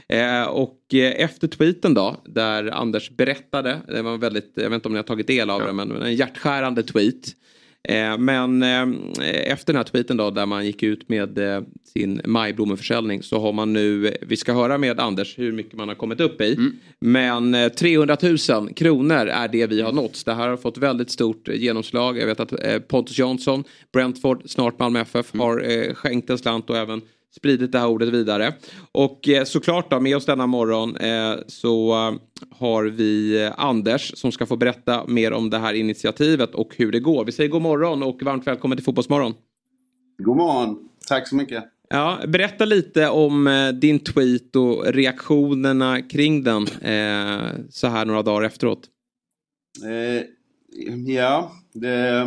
Eh, 0.08 0.42
och 0.42 0.94
eh, 0.94 1.24
efter 1.24 1.48
tweeten 1.48 1.94
då, 1.94 2.16
där 2.24 2.70
Anders 2.70 3.10
berättade, 3.10 3.80
det 3.88 4.02
var 4.02 4.18
väldigt, 4.18 4.52
jag 4.54 4.70
vet 4.70 4.74
inte 4.74 4.88
om 4.88 4.92
ni 4.92 4.98
har 4.98 5.04
tagit 5.04 5.26
del 5.26 5.50
av 5.50 5.60
det, 5.60 5.72
men 5.72 6.02
en 6.02 6.14
hjärtskärande 6.14 6.82
tweet. 6.82 7.34
Eh, 7.88 8.18
men 8.18 8.62
eh, 8.62 8.88
efter 9.52 9.72
den 9.72 9.76
här 9.76 9.84
tweeten 9.84 10.16
då 10.16 10.30
där 10.30 10.46
man 10.46 10.66
gick 10.66 10.82
ut 10.82 11.08
med 11.08 11.38
eh, 11.38 11.62
sin 11.84 12.20
majblommeförsäljning 12.24 13.22
så 13.22 13.40
har 13.40 13.52
man 13.52 13.72
nu, 13.72 14.16
vi 14.22 14.36
ska 14.36 14.52
höra 14.52 14.78
med 14.78 15.00
Anders 15.00 15.38
hur 15.38 15.52
mycket 15.52 15.74
man 15.74 15.88
har 15.88 15.94
kommit 15.94 16.20
upp 16.20 16.40
i. 16.40 16.56
Men 17.00 17.54
eh, 17.54 17.68
300 17.68 18.16
000 18.22 18.74
kronor 18.74 19.26
är 19.26 19.48
det 19.48 19.66
vi 19.66 19.80
har 19.80 19.92
nått. 19.92 20.24
Det 20.24 20.34
här 20.34 20.48
har 20.48 20.56
fått 20.56 20.78
väldigt 20.78 21.10
stort 21.10 21.48
genomslag. 21.48 22.18
Jag 22.18 22.26
vet 22.26 22.40
att 22.40 22.88
Pontus 22.88 23.18
Jansson, 23.18 23.64
Brentford, 23.92 24.42
snart 24.46 24.78
Malmö 24.78 25.00
FF 25.00 25.32
har 25.34 25.70
eh, 25.70 25.94
skänkt 25.94 26.30
en 26.30 26.38
slant 26.38 26.70
och 26.70 26.76
även 26.76 27.02
spridit 27.36 27.72
det 27.72 27.78
här 27.78 27.88
ordet 27.88 28.08
vidare. 28.08 28.54
Och 28.92 29.28
eh, 29.28 29.44
såklart 29.44 29.90
då 29.90 30.00
med 30.00 30.16
oss 30.16 30.26
denna 30.26 30.46
morgon 30.46 30.96
eh, 30.96 31.34
så 31.46 31.92
eh, 31.92 32.14
har 32.58 32.84
vi 32.84 33.44
eh, 33.44 33.52
Anders 33.56 34.12
som 34.16 34.32
ska 34.32 34.46
få 34.46 34.56
berätta 34.56 35.06
mer 35.06 35.32
om 35.32 35.50
det 35.50 35.58
här 35.58 35.74
initiativet 35.74 36.54
och 36.54 36.74
hur 36.76 36.92
det 36.92 37.00
går. 37.00 37.24
Vi 37.24 37.32
säger 37.32 37.50
god 37.50 37.62
morgon 37.62 38.02
och 38.02 38.22
varmt 38.22 38.46
välkommen 38.46 38.78
till 38.78 38.84
Fotbollsmorgon. 38.84 39.34
God 40.22 40.36
morgon. 40.36 40.88
Tack 41.08 41.28
så 41.28 41.36
mycket. 41.36 41.64
Ja, 41.90 42.18
berätta 42.26 42.64
lite 42.64 43.08
om 43.08 43.46
eh, 43.46 43.68
din 43.68 43.98
tweet 43.98 44.56
och 44.56 44.86
reaktionerna 44.86 46.02
kring 46.02 46.42
den 46.42 46.62
eh, 46.66 47.50
så 47.70 47.86
här 47.86 48.04
några 48.04 48.22
dagar 48.22 48.46
efteråt. 48.46 48.88
Ja, 51.06 51.52
det 51.72 52.26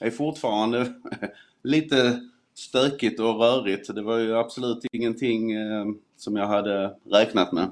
är 0.00 0.10
fortfarande 0.10 0.92
lite 1.64 2.20
stökigt 2.58 3.20
och 3.20 3.38
rörigt. 3.40 3.94
Det 3.94 4.02
var 4.02 4.18
ju 4.18 4.36
absolut 4.36 4.84
ingenting 4.92 5.52
eh, 5.52 5.86
som 6.16 6.36
jag 6.36 6.46
hade 6.46 6.94
räknat 7.10 7.52
med. 7.52 7.70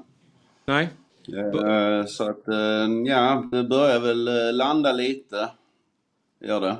Nej. 0.65 0.89
Eh, 1.99 2.05
så 2.05 2.29
att, 2.29 2.47
eh, 2.47 2.87
ja, 3.05 3.49
det 3.51 3.63
börjar 3.63 3.99
väl 3.99 4.55
landa 4.57 4.91
lite. 4.91 5.49
Gör 6.39 6.61
det. 6.61 6.75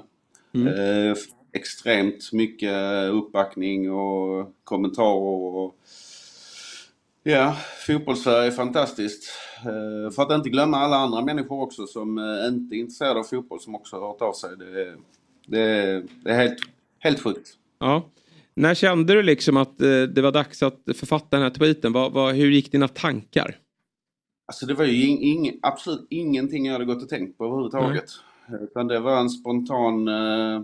F- 1.12 1.18
extremt 1.54 2.34
mycket 2.34 2.74
uppbackning 3.12 3.92
och 3.92 4.52
kommentarer 4.64 5.56
och 5.56 5.76
Ja, 7.24 7.56
fotbollssverige 7.88 8.48
är 8.48 8.52
fantastiskt. 8.52 9.24
För 10.16 10.22
att 10.22 10.32
inte 10.32 10.50
glömma 10.50 10.78
alla 10.78 10.96
andra 10.98 11.22
människor 11.22 11.62
också 11.62 11.88
som 11.88 12.20
inte 12.48 12.76
är 12.76 12.80
intresserade 12.80 13.20
av 13.20 13.24
fotboll 13.24 13.60
som 13.60 13.76
också 13.76 13.96
har 14.00 14.08
hört 14.08 14.22
av 14.22 14.34
sig. 14.34 14.50
Det, 14.58 14.82
är- 14.82 14.98
det, 15.48 16.04
det 16.24 16.32
är 16.32 16.36
helt, 16.38 16.58
helt 17.00 17.20
sjukt. 17.20 17.50
Ja. 17.80 18.10
När 18.54 18.74
kände 18.74 19.14
du 19.14 19.24
liksom 19.24 19.58
att 19.58 19.82
eh, 19.82 20.02
det 20.02 20.22
var 20.22 20.32
dags 20.32 20.64
att 20.64 20.82
författa 20.96 21.28
den 21.38 21.42
här 21.42 21.50
tweeten? 21.50 21.94
Vad, 21.94 22.12
vad, 22.12 22.36
hur 22.36 22.52
gick 22.52 22.72
dina 22.72 22.88
tankar? 22.88 23.58
Alltså 24.48 24.66
det 24.66 24.74
var 24.74 24.86
ju 24.86 25.06
ing, 25.06 25.22
ing, 25.22 25.60
absolut 25.62 26.08
ingenting 26.10 26.66
jag 26.66 26.74
hade 26.74 26.86
gått 26.86 27.04
och 27.04 27.10
tänkt 27.10 27.38
på 27.38 27.46
överhuvudtaget. 27.46 28.06
Utan 28.62 28.88
det 28.88 29.00
var 29.00 29.20
en 29.20 29.30
spontan 29.30 30.08
eh, 30.08 30.56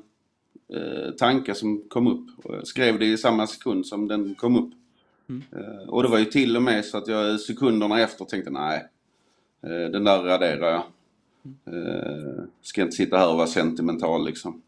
eh, 0.74 1.12
tanke 1.18 1.56
som 1.56 1.84
kom 1.90 2.08
upp. 2.08 2.46
Och 2.46 2.56
Jag 2.56 2.68
skrev 2.68 3.00
det 3.00 3.06
i 3.06 3.18
samma 3.18 3.48
sekund 3.48 3.86
som 3.86 4.08
den 4.08 4.36
kom 4.36 4.56
upp. 4.56 4.74
Eh, 5.30 5.90
och 5.90 6.04
det 6.04 6.10
var 6.10 6.20
ju 6.20 6.26
till 6.26 6.56
och 6.56 6.64
med 6.64 6.86
så 6.86 6.98
att 6.98 7.08
jag 7.08 7.40
sekunderna 7.40 8.02
efter 8.02 8.26
tänkte 8.26 8.52
nej, 8.52 8.86
eh, 9.64 9.92
den 9.92 10.04
där 10.04 10.24
raderar 10.24 10.72
jag. 10.72 10.84
Eh, 11.66 12.44
ska 12.62 12.82
inte 12.82 12.96
sitta 12.96 13.18
här 13.18 13.30
och 13.30 13.38
vara 13.38 13.48
sentimental 13.48 14.26
liksom. 14.26 14.62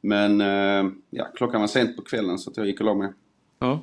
Men 0.00 0.40
eh, 0.40 0.90
ja, 1.10 1.24
klockan 1.34 1.60
var 1.60 1.68
sent 1.68 1.96
på 1.96 2.02
kvällen 2.02 2.38
så 2.38 2.52
jag 2.56 2.66
gick 2.66 2.80
och 2.80 2.86
la 2.86 2.94
mig. 2.94 3.12
Ja. 3.58 3.80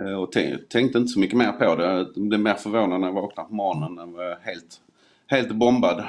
Eh, 0.00 0.12
Och 0.14 0.32
tän- 0.34 0.58
tänkte 0.68 0.98
inte 0.98 1.08
så 1.12 1.20
mycket 1.20 1.36
mer 1.38 1.52
på 1.52 1.76
det. 1.76 1.84
Jag 1.84 2.06
blev 2.28 2.40
mer 2.40 2.54
förvånad 2.54 3.00
när 3.00 3.06
jag 3.08 3.14
vaknade 3.14 3.48
på 3.48 3.54
morgonen. 3.54 3.96
Den 3.96 4.12
var 4.12 4.38
helt, 4.42 4.80
helt 5.26 5.52
bombad. 5.52 6.04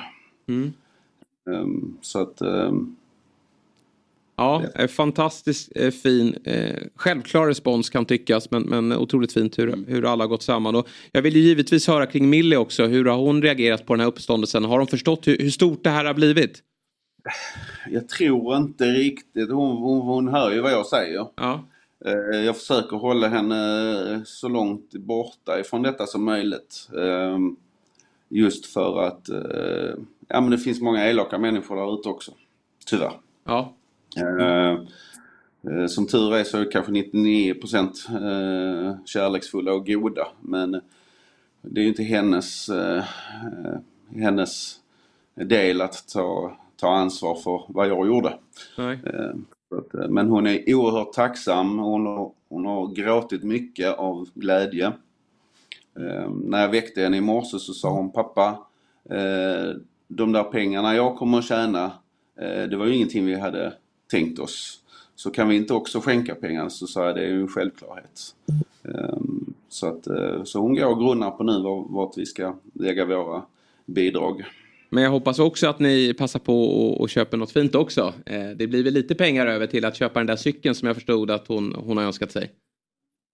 Mm. 0.47 0.73
Ehm, 1.51 1.97
så 2.01 2.19
att... 2.21 2.41
ehm, 2.41 2.95
Ja, 4.35 4.63
eh, 4.75 4.87
fantastiskt 4.87 5.71
fin. 6.03 6.35
Självklar 6.95 7.47
respons 7.47 7.89
kan 7.89 8.05
tyckas 8.05 8.51
men, 8.51 8.61
men 8.63 8.93
otroligt 8.93 9.33
fint 9.33 9.59
hur, 9.59 9.85
hur 9.87 10.05
alla 10.11 10.23
har 10.23 10.29
gått 10.29 10.43
samman. 10.43 10.75
Och 10.75 10.87
jag 11.11 11.21
vill 11.21 11.35
ju 11.35 11.41
givetvis 11.41 11.87
höra 11.87 12.05
kring 12.05 12.29
Millie 12.29 12.57
också. 12.57 12.85
Hur 12.85 13.05
har 13.05 13.17
hon 13.17 13.41
reagerat 13.41 13.85
på 13.85 13.93
den 13.93 13.99
här 13.99 14.07
uppståndelsen? 14.07 14.63
Har 14.65 14.77
hon 14.77 14.87
förstått 14.87 15.27
hur, 15.27 15.37
hur 15.37 15.49
stort 15.49 15.83
det 15.83 15.89
här 15.89 16.05
har 16.05 16.13
blivit? 16.13 16.63
Jag 17.89 18.09
tror 18.09 18.57
inte 18.57 18.85
riktigt, 18.85 19.51
hon, 19.51 19.77
hon, 19.77 20.01
hon 20.01 20.27
hör 20.27 20.51
ju 20.51 20.61
vad 20.61 20.71
jag 20.71 20.85
säger. 20.85 21.27
Ja. 21.35 21.63
Eh, 22.05 22.39
Jag 22.45 22.57
försöker 22.57 22.97
hålla 22.97 23.27
henne 23.27 24.21
så 24.25 24.47
långt 24.47 24.93
borta 24.93 25.59
ifrån 25.59 25.81
detta 25.81 26.05
som 26.05 26.23
möjligt. 26.25 26.89
Ehm, 27.01 27.55
Just 28.31 28.65
för 28.65 29.03
att 29.03 29.29
eh, 29.29 29.93
ja, 30.27 30.41
men 30.41 30.49
det 30.49 30.57
finns 30.57 30.81
många 30.81 31.05
elaka 31.07 31.37
människor 31.37 31.75
där 31.75 31.99
ute 31.99 32.09
också. 32.09 32.31
Tyvärr. 32.85 33.13
Ja. 33.45 33.73
Eh, 34.17 34.71
eh, 35.73 35.87
Som 35.87 36.07
tur 36.07 36.35
är 36.35 36.43
så 36.43 36.57
är 36.57 36.71
kanske 36.71 36.91
99% 36.91 38.09
eh, 38.09 38.95
kärleksfulla 39.05 39.73
och 39.73 39.85
goda. 39.85 40.27
Men 40.41 40.71
det 41.61 41.81
är 41.81 41.83
ju 41.83 41.89
inte 41.89 42.03
hennes, 42.03 42.69
eh, 42.69 42.97
eh, 42.97 43.79
hennes 44.21 44.75
del 45.35 45.81
att 45.81 46.07
ta, 46.13 46.57
ta 46.79 46.89
ansvar 46.95 47.35
för 47.35 47.61
vad 47.67 47.87
jag 47.87 48.07
gjorde. 48.07 48.33
Eh, 49.05 49.77
att, 49.77 49.93
eh, 49.93 50.07
Men 50.09 50.29
hon 50.29 50.47
är 50.47 50.73
oerhört 50.75 51.13
tacksam. 51.13 51.79
Hon 51.79 52.05
har, 52.05 52.31
hon 52.49 52.65
har 52.65 52.87
gråtit 52.87 53.43
mycket 53.43 53.97
av 53.97 54.29
glädje. 54.33 54.85
Eh, 55.99 56.29
När 56.29 56.61
jag 56.61 56.69
väckte 56.69 57.01
henne 57.01 57.17
i 57.17 57.21
morse 57.21 57.59
så 57.59 57.73
sa 57.73 57.89
hon 57.89 58.11
pappa, 58.11 58.57
de 60.07 60.31
där 60.31 60.43
pengarna 60.43 60.95
jag 60.95 61.17
kommer 61.17 61.37
att 61.37 61.45
tjäna, 61.45 61.91
det 62.69 62.75
var 62.77 62.85
ju 62.85 62.95
ingenting 62.95 63.25
vi 63.25 63.39
hade 63.39 63.73
tänkt 64.11 64.39
oss. 64.39 64.79
Så 65.15 65.31
kan 65.31 65.49
vi 65.49 65.55
inte 65.55 65.73
också 65.73 65.99
skänka 65.99 66.35
pengar? 66.35 66.69
Så 66.69 66.87
sa 66.87 67.05
jag 67.05 67.15
det 67.15 67.21
är 67.21 67.27
ju 67.29 67.41
en 67.41 67.47
självklarhet. 67.47 68.35
Så, 69.69 69.87
att, 69.87 70.07
så 70.47 70.59
hon 70.59 70.75
går 70.75 70.85
och 70.85 70.99
grunnar 70.99 71.31
på 71.31 71.43
nu 71.43 71.61
var- 71.61 71.85
vart 71.89 72.17
vi 72.17 72.25
ska 72.25 72.55
lägga 72.73 73.05
våra 73.05 73.41
bidrag. 73.85 74.43
Men 74.89 75.03
jag 75.03 75.11
hoppas 75.11 75.39
också 75.39 75.67
att 75.67 75.79
ni 75.79 76.13
passar 76.13 76.39
på 76.39 76.63
och, 76.63 77.01
och 77.01 77.09
köper 77.09 77.37
något 77.37 77.51
fint 77.51 77.75
också. 77.75 78.13
Eh, 78.25 78.49
det 78.55 78.67
blir 78.67 78.83
väl 78.83 78.93
lite 78.93 79.15
pengar 79.15 79.47
över 79.47 79.67
till 79.67 79.85
att 79.85 79.95
köpa 79.95 80.19
den 80.19 80.27
där 80.27 80.35
cykeln 80.35 80.75
som 80.75 80.87
jag 80.87 80.95
förstod 80.95 81.31
att 81.31 81.47
hon, 81.47 81.75
hon 81.77 81.97
har 81.97 82.03
önskat 82.03 82.31
sig. 82.31 82.51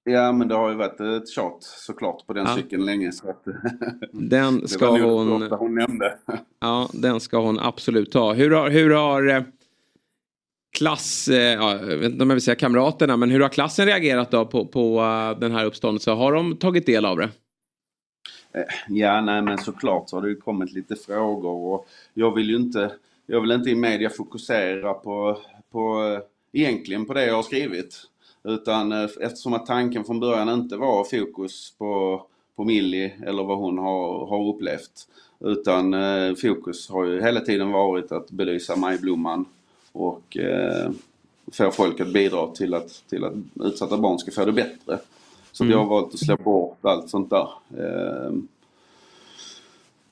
Ja 0.10 0.32
men 0.32 0.48
det 0.48 0.56
har 0.56 0.70
ju 0.70 0.76
varit 0.76 1.00
ett 1.00 1.30
tjat 1.30 1.58
såklart 1.64 2.28
på 2.28 2.34
den 2.34 2.46
Ja. 2.46 2.56
cykeln 2.56 2.86
länge. 2.86 3.12
Så 3.12 3.30
att, 3.30 3.44
Den 4.12 4.60
det 4.60 4.68
ska 4.68 4.92
var 4.92 4.98
nog 5.00 5.30
hon... 5.30 5.40
det 5.40 5.56
hon 5.56 5.76
nämnde. 5.76 6.18
Ja, 6.62 6.90
den 6.94 7.20
ska 7.20 7.38
hon 7.38 7.60
absolut 7.60 8.12
ta. 8.12 8.34
Hur 8.34 8.52
har, 8.52 8.70
hur 8.70 8.90
har 8.92 9.28
eh, 9.28 9.44
klass, 10.78 11.28
eh, 11.28 11.38
ja, 11.54 11.72
jag 11.72 11.98
vet 11.98 12.12
inte 12.12 12.24
om 12.24 12.30
jag 12.30 12.36
vill 12.36 12.44
säga 12.44 12.56
kamraterna, 12.56 13.18
men 13.18 13.30
hur 13.30 13.40
har 13.40 13.50
klassen 13.50 13.86
reagerat 13.86 14.32
då 14.32 14.46
på, 14.46 14.66
på 14.66 15.00
eh, 15.00 15.40
den 15.40 15.52
här 15.52 15.66
uppståndelsen? 15.66 16.18
Har 16.18 16.34
de 16.34 16.58
tagit 16.58 16.86
del 16.86 17.06
av 17.06 17.18
det? 17.18 17.30
Eh, 18.56 18.64
ja, 18.88 19.22
nej 19.22 19.42
men 19.42 19.58
såklart 19.58 20.10
så 20.10 20.18
har 20.18 20.22
det 20.22 20.30
ju 20.30 20.36
kommit 20.36 20.74
lite 20.74 20.96
frågor 20.96 21.74
och 21.74 21.88
jag 22.14 22.36
vill 22.36 22.50
ju 22.50 22.56
inte, 22.56 22.92
jag 23.26 23.42
vill 23.42 23.52
inte 23.52 23.70
i 23.70 23.76
media 23.76 24.10
fokusera 24.10 24.94
på, 24.94 25.38
på 25.72 26.04
eh, 26.04 26.20
egentligen 26.62 27.06
på 27.06 27.14
det 27.14 27.26
jag 27.26 27.36
har 27.36 27.44
skrivit. 27.44 27.96
Utan 28.44 28.92
eh, 28.92 29.10
eftersom 29.22 29.54
att 29.54 29.66
tanken 29.66 30.04
från 30.04 30.20
början 30.20 30.50
inte 30.50 30.78
var 30.78 31.04
fokus 31.04 31.74
på, 31.78 32.22
på 32.56 32.64
Millie 32.64 33.14
eller 33.26 33.44
vad 33.44 33.58
hon 33.58 33.78
har, 33.78 34.26
har 34.28 34.54
upplevt. 34.54 35.08
Utan 35.40 35.94
eh, 35.94 36.36
fokus 36.36 36.90
har 36.90 37.06
ju 37.06 37.22
hela 37.22 37.40
tiden 37.40 37.72
varit 37.72 38.12
att 38.12 38.32
belysa 38.32 38.76
Majblomman 38.76 39.46
och 39.92 40.38
eh, 40.38 40.92
få 41.52 41.72
folk 41.72 42.00
att 42.00 42.14
bidra 42.14 42.48
till 42.48 42.74
att, 42.74 43.04
till 43.10 43.24
att 43.24 43.34
utsatta 43.56 43.98
barn 43.98 44.20
ska 44.20 44.32
få 44.32 44.46
det 44.46 44.52
bättre. 44.52 45.00
Så 45.56 45.64
att 45.64 45.70
jag 45.70 45.78
har 45.78 45.86
valt 45.86 46.14
att 46.14 46.20
slå 46.20 46.38
bort 46.38 46.78
allt 46.82 47.10
sånt 47.10 47.30
där. 47.30 47.48
Ehm, 47.78 48.48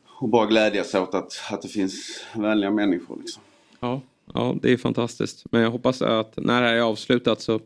och 0.08 0.30
bara 0.30 0.46
glädjas 0.46 0.96
åt 0.96 1.16
att, 1.16 1.34
att 1.52 1.62
det 1.62 1.68
finns 1.68 2.26
vänliga 2.36 2.72
människor. 2.72 3.18
Liksom. 3.20 3.44
Ja, 3.80 4.02
ja, 4.34 4.56
det 4.62 4.72
är 4.72 4.78
fantastiskt. 4.78 5.46
Men 5.52 5.62
jag 5.62 5.72
hoppas 5.72 6.02
att 6.02 6.34
när 6.38 6.62
det 6.62 6.68
här 6.68 6.76
är 6.76 6.82
avslutat 6.82 7.42
så 7.42 7.60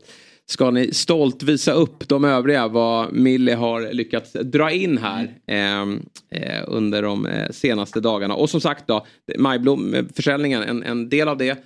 ska 0.45 0.71
ni 0.71 0.93
stolt 0.93 1.43
visa 1.43 1.71
upp 1.71 2.07
de 2.07 2.25
övriga 2.25 2.67
vad 2.67 3.13
Millie 3.13 3.55
har 3.55 3.93
lyckats 3.93 4.33
dra 4.33 4.71
in 4.71 4.97
här 4.97 5.39
eh, 5.45 5.81
eh, 6.29 6.63
under 6.67 7.01
de 7.01 7.25
eh, 7.25 7.49
senaste 7.51 7.99
dagarna. 7.99 8.35
Och 8.35 8.49
som 8.49 8.61
sagt 8.61 8.87
då, 8.87 9.05
Majblom-försäljningen, 9.37 10.63
en, 10.63 10.83
en 10.83 11.09
del 11.09 11.27
av 11.27 11.37
det 11.37 11.49
eh, 11.49 11.57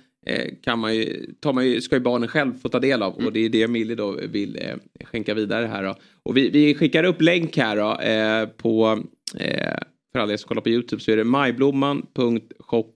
kan 0.64 0.78
man 0.78 0.94
ju, 0.96 1.34
tar 1.40 1.52
man 1.52 1.66
ju, 1.66 1.80
ska 1.80 1.96
ju 1.96 2.00
barnen 2.00 2.28
själv 2.28 2.58
få 2.62 2.68
ta 2.68 2.78
del 2.78 3.02
av 3.02 3.14
och 3.14 3.32
det 3.32 3.40
är 3.40 3.48
det 3.48 3.68
Millie 3.68 3.94
då 3.94 4.10
vill 4.12 4.58
eh, 4.62 5.04
skänka 5.04 5.34
vidare 5.34 5.66
här 5.66 5.82
då. 5.82 5.94
Och 6.22 6.36
vi, 6.36 6.50
vi 6.50 6.74
skickar 6.74 7.04
upp 7.04 7.22
länk 7.22 7.56
här 7.56 7.76
då 7.76 8.00
eh, 8.00 8.48
på, 8.56 9.02
eh, 9.38 9.78
för 10.12 10.18
alla 10.18 10.32
er 10.32 10.36
som 10.36 10.48
kollar 10.48 10.62
på 10.62 10.68
Youtube 10.68 11.02
så 11.02 11.10
är 11.10 11.16
det 11.16 11.24
majblomman.shop 11.24 12.86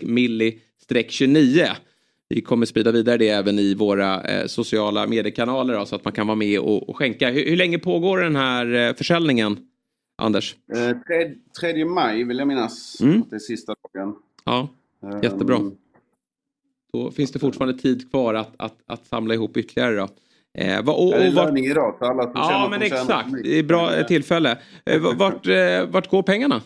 milli 0.00 0.60
29. 1.08 1.66
Vi 2.28 2.40
kommer 2.40 2.66
sprida 2.66 2.92
vidare 2.92 3.16
det 3.16 3.28
även 3.28 3.58
i 3.58 3.74
våra 3.74 4.22
eh, 4.22 4.46
sociala 4.46 5.06
mediekanaler 5.06 5.74
då, 5.74 5.86
så 5.86 5.96
att 5.96 6.04
man 6.04 6.12
kan 6.12 6.26
vara 6.26 6.36
med 6.36 6.60
och, 6.60 6.88
och 6.88 6.96
skänka. 6.96 7.30
Hur, 7.30 7.44
hur 7.44 7.56
länge 7.56 7.78
pågår 7.78 8.18
den 8.18 8.36
här 8.36 8.74
eh, 8.74 8.94
försäljningen, 8.94 9.56
Anders? 10.16 10.56
Eh, 10.74 10.96
tredje, 11.06 11.34
tredje 11.60 11.84
maj 11.84 12.24
vill 12.24 12.38
jag 12.38 12.48
minnas 12.48 13.00
Mm. 13.00 13.22
att 13.22 13.30
det 13.30 13.36
är 13.36 13.40
sista 13.40 13.74
dagen. 13.94 14.14
Ja, 14.44 14.68
jättebra. 15.22 15.60
Då 16.92 17.10
finns 17.10 17.32
det 17.32 17.38
fortfarande 17.38 17.78
tid 17.78 18.10
kvar 18.10 18.34
att, 18.34 18.54
att, 18.56 18.74
att 18.86 19.06
samla 19.06 19.34
ihop 19.34 19.56
ytterligare 19.56 19.96
då. 19.96 20.08
Eh, 20.58 20.84
vad, 20.84 20.96
och, 20.96 21.14
är 21.14 21.28
och 21.28 21.34
vart, 21.34 21.58
idag 21.58 21.96
alla 22.00 22.22
som 22.22 22.32
känner 22.32 22.50
ja, 22.50 22.64
att 22.64 22.70
men 22.70 22.82
exakt. 22.82 23.28
Det 23.44 23.58
är 23.58 23.62
bra 23.62 23.94
eh, 23.96 24.06
tillfälle. 24.06 24.58
Eh, 24.86 25.00
vart, 25.16 25.46
eh, 25.46 25.86
vart 25.86 26.10
går 26.10 26.22
pengarna? 26.22 26.62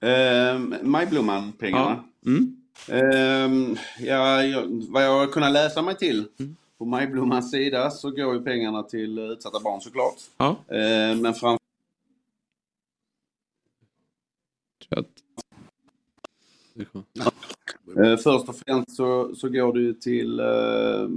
Ehm, 0.00 0.74
Majblomman-pengarna. 0.82 2.04
Ja. 2.20 2.30
Mm. 2.30 2.56
Ehm, 2.88 3.76
ja, 3.98 4.42
jag, 4.44 4.84
vad 4.88 5.04
jag 5.04 5.18
har 5.18 5.26
kunnat 5.26 5.52
läsa 5.52 5.82
mig 5.82 5.96
till 5.96 6.24
Mm. 6.38 6.56
på 6.78 6.84
Majblommans 6.84 7.50
sida 7.50 7.90
så 7.90 8.10
går 8.10 8.34
ju 8.34 8.42
pengarna 8.42 8.82
till 8.82 9.18
eh, 9.18 9.24
utsatta 9.24 9.60
barn 9.60 9.80
såklart. 9.80 10.14
Ja. 10.36 10.56
Ehm, 10.76 11.20
men 11.20 11.34
framför 11.34 11.60
Eh, 14.96 15.04
Först 17.94 18.48
och 18.48 18.56
främst 18.56 18.96
så, 18.96 19.34
så 19.34 19.48
går 19.48 19.78
ju 19.78 19.94
till 19.94 20.40
eh, 20.40 21.08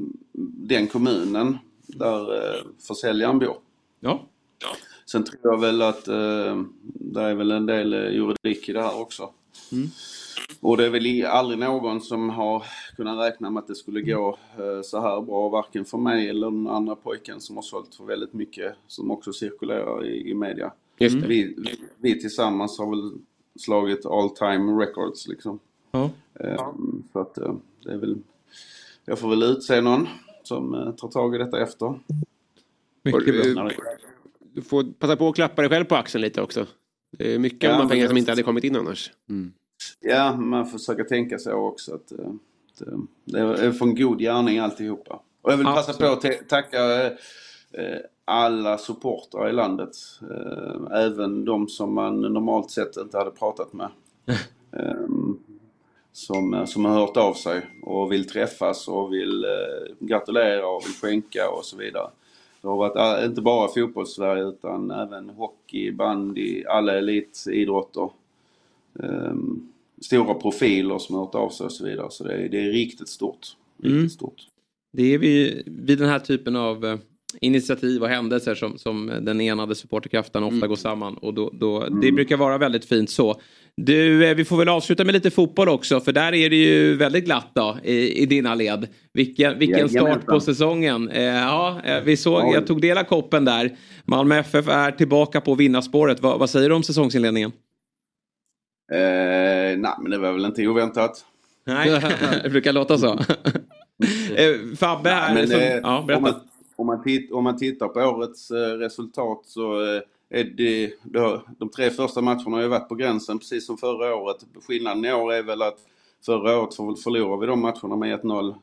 den 0.68 0.88
kommunen 0.88 1.58
där 1.88 2.36
eh, 2.36 2.62
försäljaren 2.88 3.40
bor. 3.40 3.58
Ja. 4.00 4.26
Sen 5.06 5.24
tror 5.24 5.40
jag 5.44 5.62
väl 5.62 5.82
att 5.82 6.08
eh, 6.08 6.64
det 6.84 7.22
är 7.22 7.34
väl 7.34 7.52
en 7.52 7.66
del 7.66 7.94
eh, 7.94 8.10
juridik 8.10 8.70
i 8.70 8.74
det 8.74 8.82
här 8.82 9.02
också. 9.02 9.30
Mm. 9.72 9.88
Och 10.62 10.78
det 10.78 10.86
är 10.86 10.90
väl 10.90 11.26
aldrig 11.26 11.60
någon 11.60 12.02
som 12.02 12.30
har 12.30 12.64
kunnat 12.96 13.20
räkna 13.20 13.50
med 13.50 13.62
att 13.62 13.68
det 13.68 13.76
skulle 13.76 14.02
gå 14.02 14.38
eh, 14.58 14.82
så 14.84 15.02
här 15.02 15.22
bra, 15.22 15.50
varken 15.50 15.86
för 15.86 15.98
mig 15.98 16.30
eller 16.30 16.52
den 16.52 16.68
andra 16.68 16.96
pojken 16.96 17.42
som 17.42 17.56
har 17.56 17.64
sålt 17.64 17.96
för 17.96 18.04
väldigt 18.04 18.34
mycket, 18.34 18.76
som 18.88 19.12
också 19.12 19.34
cirkulerar 19.34 20.06
i, 20.06 20.30
i 20.30 20.34
media. 20.34 20.72
Just 20.98 21.22
det. 21.22 21.28
Vi, 21.28 21.56
vi, 21.58 21.80
vi 21.98 22.22
tillsammans 22.22 22.80
har 22.80 22.90
väl 22.90 23.12
slagit 23.60 24.06
all 24.06 24.30
time 24.30 24.86
records 24.86 25.28
liksom. 25.28 25.60
Ja. 25.94 26.10
Eh, 26.40 26.72
Så 27.14 27.20
att 27.20 27.38
eh, 27.38 27.54
det 27.84 27.92
är 27.92 27.98
väl, 27.98 28.18
jag 29.06 29.20
får 29.20 29.30
väl 29.30 29.44
utse 29.44 29.82
någon 29.82 30.08
som 30.44 30.74
eh, 30.74 30.92
tar 30.92 31.08
tag 31.08 31.36
i 31.36 31.38
detta 31.38 31.62
efter. 31.62 32.00
Mycket 33.04 33.56
bra. 33.56 33.70
Du 34.54 34.62
får 34.62 34.84
passa 35.00 35.16
på 35.16 35.28
att 35.30 35.36
klappa 35.36 35.62
dig 35.62 35.70
själv 35.70 35.86
på 35.86 35.96
axeln 35.96 36.22
lite 36.22 36.42
också. 36.42 36.66
Det 37.18 37.34
är 37.36 37.40
mycket 37.40 37.64
Ja, 37.64 37.74
av 37.76 37.80
de 37.82 37.90
pengar 37.90 38.08
som 38.08 38.18
inte 38.18 38.32
hade 38.32 38.44
kommit 38.44 38.64
in 38.64 38.76
annars. 38.76 39.12
Ja, 40.00 40.36
man 40.36 40.66
försöker 40.68 41.04
tänka 41.04 41.40
så 41.40 41.52
också 41.54 41.96
att, 41.96 42.12
eh, 42.12 42.26
att 42.28 42.82
det 43.26 43.40
är 43.40 43.72
för 43.72 43.86
en 43.86 43.96
god 43.96 44.20
gärning 44.20 44.60
alltihopa. 44.60 45.20
Och 45.42 45.52
jag 45.52 45.58
vill 45.58 45.66
passa 45.66 45.92
Absolut. 45.92 46.22
på 46.22 46.28
att 46.28 46.40
ta- 46.50 46.62
tacka 46.62 47.12
alla 48.26 48.78
supportrar 48.78 49.50
i 49.50 49.54
landet. 49.54 49.90
Även 50.92 51.46
de 51.46 51.68
som 51.68 51.94
man 51.94 52.22
normalt 52.22 52.72
sett 52.72 52.98
inte 52.98 53.18
hade 53.18 53.32
pratat 53.32 53.74
med. 53.74 53.90
Som, 56.14 56.54
eh, 56.54 56.66
som 56.66 56.86
har 56.86 56.94
hört 56.94 57.18
av 57.18 57.34
sig 57.34 57.62
och 57.82 58.12
vill 58.12 58.28
träffas 58.28 58.88
och 58.88 59.14
vill 59.14 59.44
eh, 59.44 59.96
gratulera 60.00 60.68
och 60.68 60.84
vill 60.86 60.94
skänka 60.94 61.50
och 61.50 61.66
så 61.66 61.78
vidare. 61.78 62.10
Det 62.62 62.68
har 62.68 62.78
varit 62.78 63.20
eh, 63.20 63.26
inte 63.26 63.42
bara 63.42 63.68
fotbollssverige 63.68 64.44
utan 64.44 64.92
även 64.92 65.30
hockey, 65.30 65.92
bandy, 65.92 66.64
alla 66.66 66.98
elitidrotter. 66.98 68.10
Ehm, 69.00 69.68
stora 70.02 70.34
profiler 70.34 70.98
som 71.00 71.16
har 71.16 71.26
hört 71.26 71.36
av 71.36 71.50
sig 71.50 71.66
och 71.66 71.72
så 71.72 71.86
vidare. 71.86 72.08
Så 72.12 72.24
det 72.24 72.34
är, 72.34 72.50
det 72.50 72.60
är 72.60 72.72
riktigt 72.72 73.10
stort. 73.10 73.48
Riktigt 73.78 73.98
Mm. 73.98 74.10
stort. 74.10 74.48
Det 74.92 75.14
är 75.14 75.18
vi, 75.18 75.64
vid 75.66 75.98
den 75.98 76.10
här 76.10 76.20
typen 76.20 76.56
av 76.56 76.86
eh, 76.86 76.98
initiativ 77.42 78.04
och 78.04 78.10
händelser 78.10 78.56
som, 78.56 78.78
som 78.78 79.12
den 79.22 79.42
enade 79.42 79.76
supporterkraften 79.76 80.44
Mm. 80.44 80.56
ofta 80.56 80.68
går 80.68 80.76
samman. 80.76 81.18
Och 81.18 81.34
då, 81.34 81.50
då, 81.54 81.88
Det 82.02 82.12
brukar 82.12 82.38
vara 82.38 82.58
väldigt 82.58 82.86
fint 82.86 83.10
så. 83.10 83.42
Du, 83.78 84.26
eh, 84.30 84.36
vi 84.36 84.46
får 84.46 84.58
väl 84.58 84.70
avsluta 84.70 85.04
med 85.04 85.14
lite 85.14 85.32
fotboll 85.32 85.70
också 85.70 86.00
för 86.00 86.12
där 86.12 86.34
är 86.34 86.50
det 86.50 86.56
ju 86.56 86.96
väldigt 86.96 87.26
glatt 87.26 87.52
då 87.56 87.78
i, 87.84 88.22
i 88.22 88.26
dina 88.26 88.56
led. 88.56 88.88
Vilken, 89.14 89.60
vilken 89.60 89.90
start 89.90 90.26
på 90.26 90.40
säsongen. 90.40 91.10
Eh, 91.10 91.24
ja, 91.24 91.82
eh, 91.84 92.02
vi 92.04 92.18
såg, 92.18 92.54
jag 92.54 92.68
tog 92.68 92.82
del 92.82 92.98
av 92.98 93.04
koppen 93.04 93.46
där. 93.46 93.78
Malmö 94.06 94.38
FF 94.38 94.68
är 94.68 94.92
tillbaka 94.92 95.42
på 95.42 95.56
vinnarspåret. 95.56 96.22
Vad, 96.22 96.40
vad 96.40 96.50
säger 96.50 96.70
du 96.70 96.76
om 96.76 96.84
säsongsinledningen? 96.84 97.52
Eh, 98.94 99.78
nej, 99.78 99.92
men 100.02 100.12
det 100.12 100.18
var 100.18 100.32
väl 100.34 100.46
inte 100.46 100.68
oväntat. 100.68 101.26
Nej, 101.66 102.02
det 102.44 102.50
brukar 102.50 102.74
låta 102.74 102.98
så. 102.98 103.20
Fabbe 104.78 105.10
här. 105.10 105.34
Men, 105.34 105.48
som, 105.48 105.60
eh, 105.60 105.74
ja, 105.76 106.04
berätta. 106.08 106.36
Om, 106.76 106.88
man 106.88 107.04
titt, 107.04 107.32
om 107.32 107.44
man 107.44 107.58
tittar 107.58 107.88
på 107.88 108.00
årets 108.00 108.52
eh, 108.52 108.78
resultat 108.78 109.42
så 109.46 109.82
eh, 109.82 110.02
är 110.30 110.44
det, 110.44 110.92
de 111.58 111.70
tre 111.70 111.90
första 111.90 112.22
matcherna 112.22 112.56
har 112.56 112.62
ju 112.62 112.68
varit 112.68 112.90
på 112.90 112.96
gränsen 112.96 113.40
precis 113.40 113.66
som 113.66 113.78
förra 113.78 114.16
året. 114.16 114.38
Skillnaden 114.68 115.06
i 115.06 115.14
år 115.14 115.34
är 115.34 115.44
väl 115.44 115.62
att 115.62 115.80
förra 116.26 116.60
året 116.60 116.76
för, 116.76 116.96
förlorade 116.96 117.42
vi 117.42 117.48
de 117.48 117.62
matcherna 117.62 117.96
med 117.96 118.20
1-0. 118.20 118.56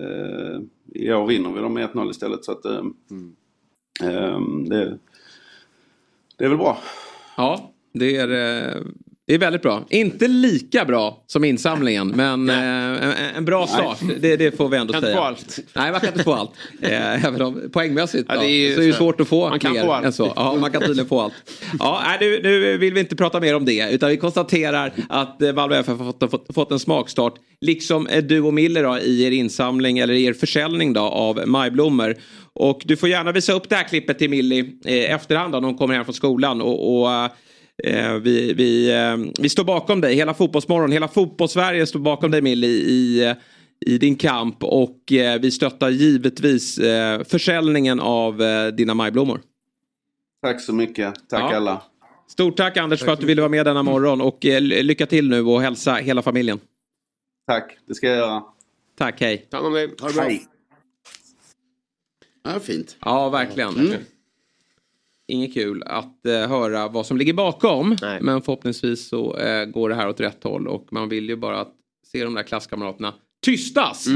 Eh, 0.00 0.60
I 0.94 1.12
år 1.12 1.26
vinner 1.26 1.52
vi 1.52 1.60
dem 1.60 1.74
med 1.74 1.90
1-0 1.90 2.10
istället 2.10 2.44
så 2.44 2.52
att 2.52 2.64
eh, 2.64 2.84
det, 4.68 4.98
det 6.36 6.44
är 6.44 6.48
väl 6.48 6.58
bra. 6.58 6.78
Ja, 7.36 7.72
det 7.92 8.16
är, 8.16 8.82
det 9.28 9.34
är 9.34 9.38
väldigt 9.38 9.62
bra. 9.62 9.84
Inte 9.90 10.28
lika 10.28 10.84
bra 10.84 11.24
som 11.26 11.44
insamlingen, 11.44 12.08
men 12.08 12.50
eh, 12.50 12.56
en, 12.56 13.12
en 13.36 13.44
bra 13.44 13.66
start. 13.66 13.98
Det, 14.20 14.36
det 14.36 14.56
får 14.56 14.68
vi 14.68 14.76
ändå 14.76 14.92
Kan 14.92 14.98
inte 14.98 15.06
säga. 15.06 15.16
få 15.16 15.22
allt. 15.24 15.58
Nej, 15.74 15.90
man 15.92 16.00
kan 16.00 16.08
inte 16.12 16.24
få 16.24 16.32
allt. 16.32 16.50
Eh, 16.82 17.24
Även 17.24 17.42
om 17.42 17.70
poängmässigt 17.72 18.26
Ja, 18.28 18.40
det 18.40 18.46
är 18.46 18.68
ju 18.68 18.74
så 18.74 18.82
är 18.82 18.86
det 18.86 18.92
svårt 18.92 19.20
att 19.20 19.28
få 19.28 19.48
Man 19.48 19.58
kan 19.58 19.72
mer 19.72 19.82
få 19.82 19.92
allt. 19.92 20.06
än 20.06 20.12
så. 20.12 20.32
Ja, 20.36 20.54
man 20.60 20.72
kan 20.72 20.80
tydligen 20.82 21.08
få 21.08 21.20
allt. 21.20 21.32
Ja, 21.78 22.02
nu, 22.20 22.40
nu 22.42 22.76
vill 22.78 22.94
vi 22.94 23.00
inte 23.00 23.16
prata 23.16 23.40
mer 23.40 23.56
om 23.56 23.64
det, 23.64 23.90
utan 23.92 24.08
vi 24.10 24.16
konstaterar 24.16 24.92
att 25.08 25.42
eh, 25.42 25.52
Malmö 25.52 25.76
FF 25.76 25.98
har 25.98 26.12
fått, 26.12 26.30
fått, 26.30 26.54
fått 26.54 26.72
en 26.72 26.78
smakstart. 26.78 27.34
Liksom 27.60 28.08
du 28.22 28.40
och 28.40 28.54
Miller 28.54 28.82
då, 28.82 28.98
i 28.98 29.24
er 29.24 29.30
insamling 29.30 29.98
eller 29.98 30.14
i 30.14 30.24
er 30.24 30.32
försäljning 30.32 30.92
då, 30.92 31.00
av 31.00 31.42
majblommor. 31.46 32.14
Och 32.52 32.82
du 32.84 32.96
får 32.96 33.08
gärna 33.08 33.32
visa 33.32 33.52
upp 33.52 33.68
det 33.68 33.76
här 33.76 33.88
klippet 33.88 34.18
till 34.18 34.30
Millie 34.30 34.72
eh, 34.84 35.14
efterhand 35.14 35.52
då, 35.52 35.60
när 35.60 35.68
hon 35.68 35.78
kommer 35.78 35.94
hem 35.94 36.04
från 36.04 36.14
skolan. 36.14 36.60
Och, 36.62 37.00
och 37.02 37.08
vi, 38.22 38.52
vi, 38.52 38.90
eh, 38.94 39.16
vi 39.42 39.48
står 39.48 39.64
bakom 39.64 40.00
dig, 40.00 40.14
hela 40.14 40.34
Fotbollsmorgon, 40.34 40.92
hela 40.92 41.08
fotbollssverige 41.08 41.86
står 41.86 42.00
bakom 42.00 42.30
dig 42.30 42.42
Millie 42.42 42.70
i, 42.70 43.24
eh, 43.28 43.36
i 43.86 43.98
din 43.98 44.16
kamp. 44.16 44.56
Och 44.64 45.12
eh, 45.12 45.40
vi 45.40 45.50
stöttar 45.50 45.90
givetvis 45.90 46.78
eh, 46.78 47.24
försäljningen 47.24 48.00
av 48.00 48.42
eh, 48.42 48.66
dina 48.66 48.94
majblommor. 48.94 49.40
Tack 50.42 50.60
så 50.60 50.72
mycket. 50.72 51.14
Tack 51.28 51.40
Ja. 51.40 51.56
alla. 51.56 51.82
Stort 52.28 52.56
tack 52.56 52.76
Anders 52.76 53.00
för 53.00 53.12
att 53.12 53.20
du 53.20 53.26
ville 53.26 53.40
vara 53.42 53.50
med 53.50 53.66
denna 53.66 53.82
morgon 53.82 54.20
och 54.20 54.46
eh, 54.46 54.60
lycka 54.60 55.06
till 55.06 55.28
nu 55.28 55.42
och 55.42 55.60
hälsa 55.62 55.94
hela 55.94 56.22
familjen. 56.22 56.60
Tack, 57.46 57.76
det 57.86 57.94
ska 57.94 58.06
jag 58.06 58.16
göra. 58.16 58.42
Tack, 58.98 59.20
hej. 59.20 59.46
Ta 59.50 59.56
hand 59.56 59.66
om 59.66 59.72
dig. 59.72 59.90
Ha 60.00 60.08
det 60.08 60.14
bra. 60.14 60.28
Ja, 62.44 62.60
fint. 62.60 62.96
Ja, 63.04 63.28
verkligen. 63.28 63.74
Inget 65.28 65.54
kul 65.54 65.82
att 65.86 66.26
eh, 66.26 66.32
höra 66.48 66.88
vad 66.88 67.06
som 67.06 67.16
ligger 67.16 67.32
bakom. 67.32 67.96
Nej. 68.02 68.18
Men 68.22 68.42
förhoppningsvis 68.42 69.08
så 69.08 69.36
eh, 69.36 69.64
går 69.64 69.88
det 69.88 69.94
här 69.94 70.08
åt 70.08 70.20
rätt 70.20 70.44
håll 70.44 70.68
och 70.68 70.86
man 70.90 71.08
vill 71.08 71.28
ju 71.28 71.36
bara 71.36 71.60
att 71.60 71.72
se 72.12 72.24
de 72.24 72.34
där 72.34 72.42
klasskamraterna 72.42 73.14
tystas. 73.44 74.06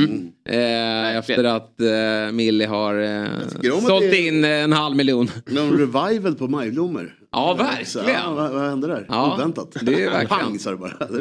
Eh, 0.49 1.17
efter 1.17 1.45
att 1.45 1.81
eh, 1.81 2.33
Millie 2.33 2.67
har 2.67 2.95
eh, 3.03 3.25
sålt 3.87 4.01
det- 4.11 4.21
in 4.21 4.45
eh, 4.45 4.51
en 4.51 4.73
halv 4.73 4.97
miljon. 4.97 5.31
Någon 5.47 5.71
revival 5.79 6.35
på 6.35 6.49
majblommor. 6.49 7.15
Ja, 7.35 7.57
Så, 7.85 7.99
verkligen. 7.99 8.21
ja, 8.25 8.33
vad, 8.35 8.53
vad 8.53 8.63
hände 8.63 8.87
där? 8.87 9.07
Ja, 9.09 9.35
Oväntat. 9.35 9.77
det 9.83 10.03
är 10.05 10.11
verkligen. 10.11 10.29
Pang 10.29 10.59
det 10.65 10.77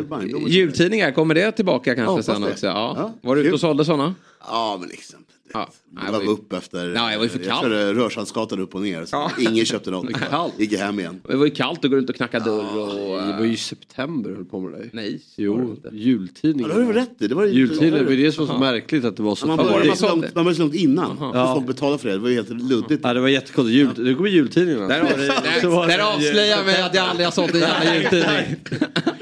bara. 0.09 0.25
Det 0.29 0.35
är. 0.35 0.47
Jultidningar, 0.49 1.11
kommer 1.11 1.35
det 1.35 1.51
tillbaka 1.51 1.95
kanske 1.95 2.11
hoppas 2.11 2.25
sen 2.25 2.43
också? 2.43 2.65
Ja. 2.67 2.95
Ja, 2.97 3.13
Var 3.21 3.35
du 3.35 3.41
ute 3.41 3.53
och 3.53 3.59
sålde 3.59 3.85
sådana? 3.85 4.15
Ja, 4.47 4.77
men 4.79 4.89
liksom. 4.89 5.19
Ja. 5.53 5.69
Det 6.05 6.11
var 6.11 6.29
upp 6.29 6.53
efter. 6.53 6.87
Ja, 6.95 7.09
det 7.09 7.17
var 7.17 7.23
ju 7.23 7.29
för 7.29 7.39
jag 7.39 7.47
kallt. 7.47 7.61
körde 7.61 7.93
Rörstrandsgatan 7.93 8.59
upp 8.59 8.75
och 8.75 8.81
ner. 8.81 9.05
Så 9.05 9.15
Ja. 9.15 9.31
Ingen 9.39 9.65
köpte 9.65 9.91
något. 9.91 10.13
kallt. 10.29 10.53
Gick 10.59 10.79
hem 10.79 10.99
igen. 10.99 11.21
Det 11.27 11.35
var 11.35 11.45
ju 11.45 11.51
kallt 11.51 11.85
att 11.85 11.91
gå 11.91 11.97
runt 11.97 12.09
och 12.09 12.15
knacka 12.15 12.39
dörr 12.39 12.77
och... 12.77 13.27
Det 13.27 13.35
var 13.39 13.45
ju 13.45 13.57
september 13.57 14.29
höll 14.35 14.45
på 14.45 14.59
med 14.59 14.79
det. 14.79 14.89
Nej, 14.93 15.11
det 15.35 15.43
Jo, 15.43 15.61
inte. 15.71 15.87
Ja, 15.91 15.97
jultidningen. 15.97 16.69
det 16.69 16.75
har 16.85 16.93
du 16.93 16.99
rätt 16.99 17.21
i. 17.21 17.27
Det 17.27 17.35
var 17.35 17.45
ju- 17.45 17.51
Jultidningen, 17.53 17.93
det 17.99 18.03
var 18.03 18.11
ju 18.11 18.23
det 18.23 18.31
som 18.31 18.47
var 18.47 18.53
så 18.53 18.59
märkligt 18.59 19.05
att 19.05 19.17
det 19.17 19.23
var 19.23 19.35
så 19.35 19.47
Man 19.47 19.57
var 19.57 19.63
det 19.63 19.69
började 19.71 19.87
man 19.87 19.97
så 19.97 20.07
långt, 20.07 20.35
man 20.35 20.55
så 20.55 20.61
långt 20.61 20.75
innan. 20.75 21.17
Ja. 21.33 21.53
Folk 21.55 21.67
betalade 21.67 21.97
för 21.97 22.07
det. 22.09 22.13
Det 22.15 22.19
var 22.19 22.29
ju 22.29 22.35
helt 22.35 22.49
luddigt. 22.49 23.01
Ja, 23.03 23.13
det 23.13 23.19
var 23.19 23.27
jättekonstigt. 23.27 23.75
Jul, 23.77 23.89
nu 23.97 24.15
kommer 24.15 24.29
jultidningarna. 24.29 24.87
Där, 24.87 25.01
där, 25.03 25.87
där 25.87 25.99
avslöjar 26.15 26.63
mig 26.65 26.81
att 26.81 26.95
jag 26.95 27.05
aldrig 27.05 27.27
har 27.27 27.31
sålt 27.31 27.53
en 27.53 27.59
jävla 27.59 27.95
jultidning. 27.95 28.55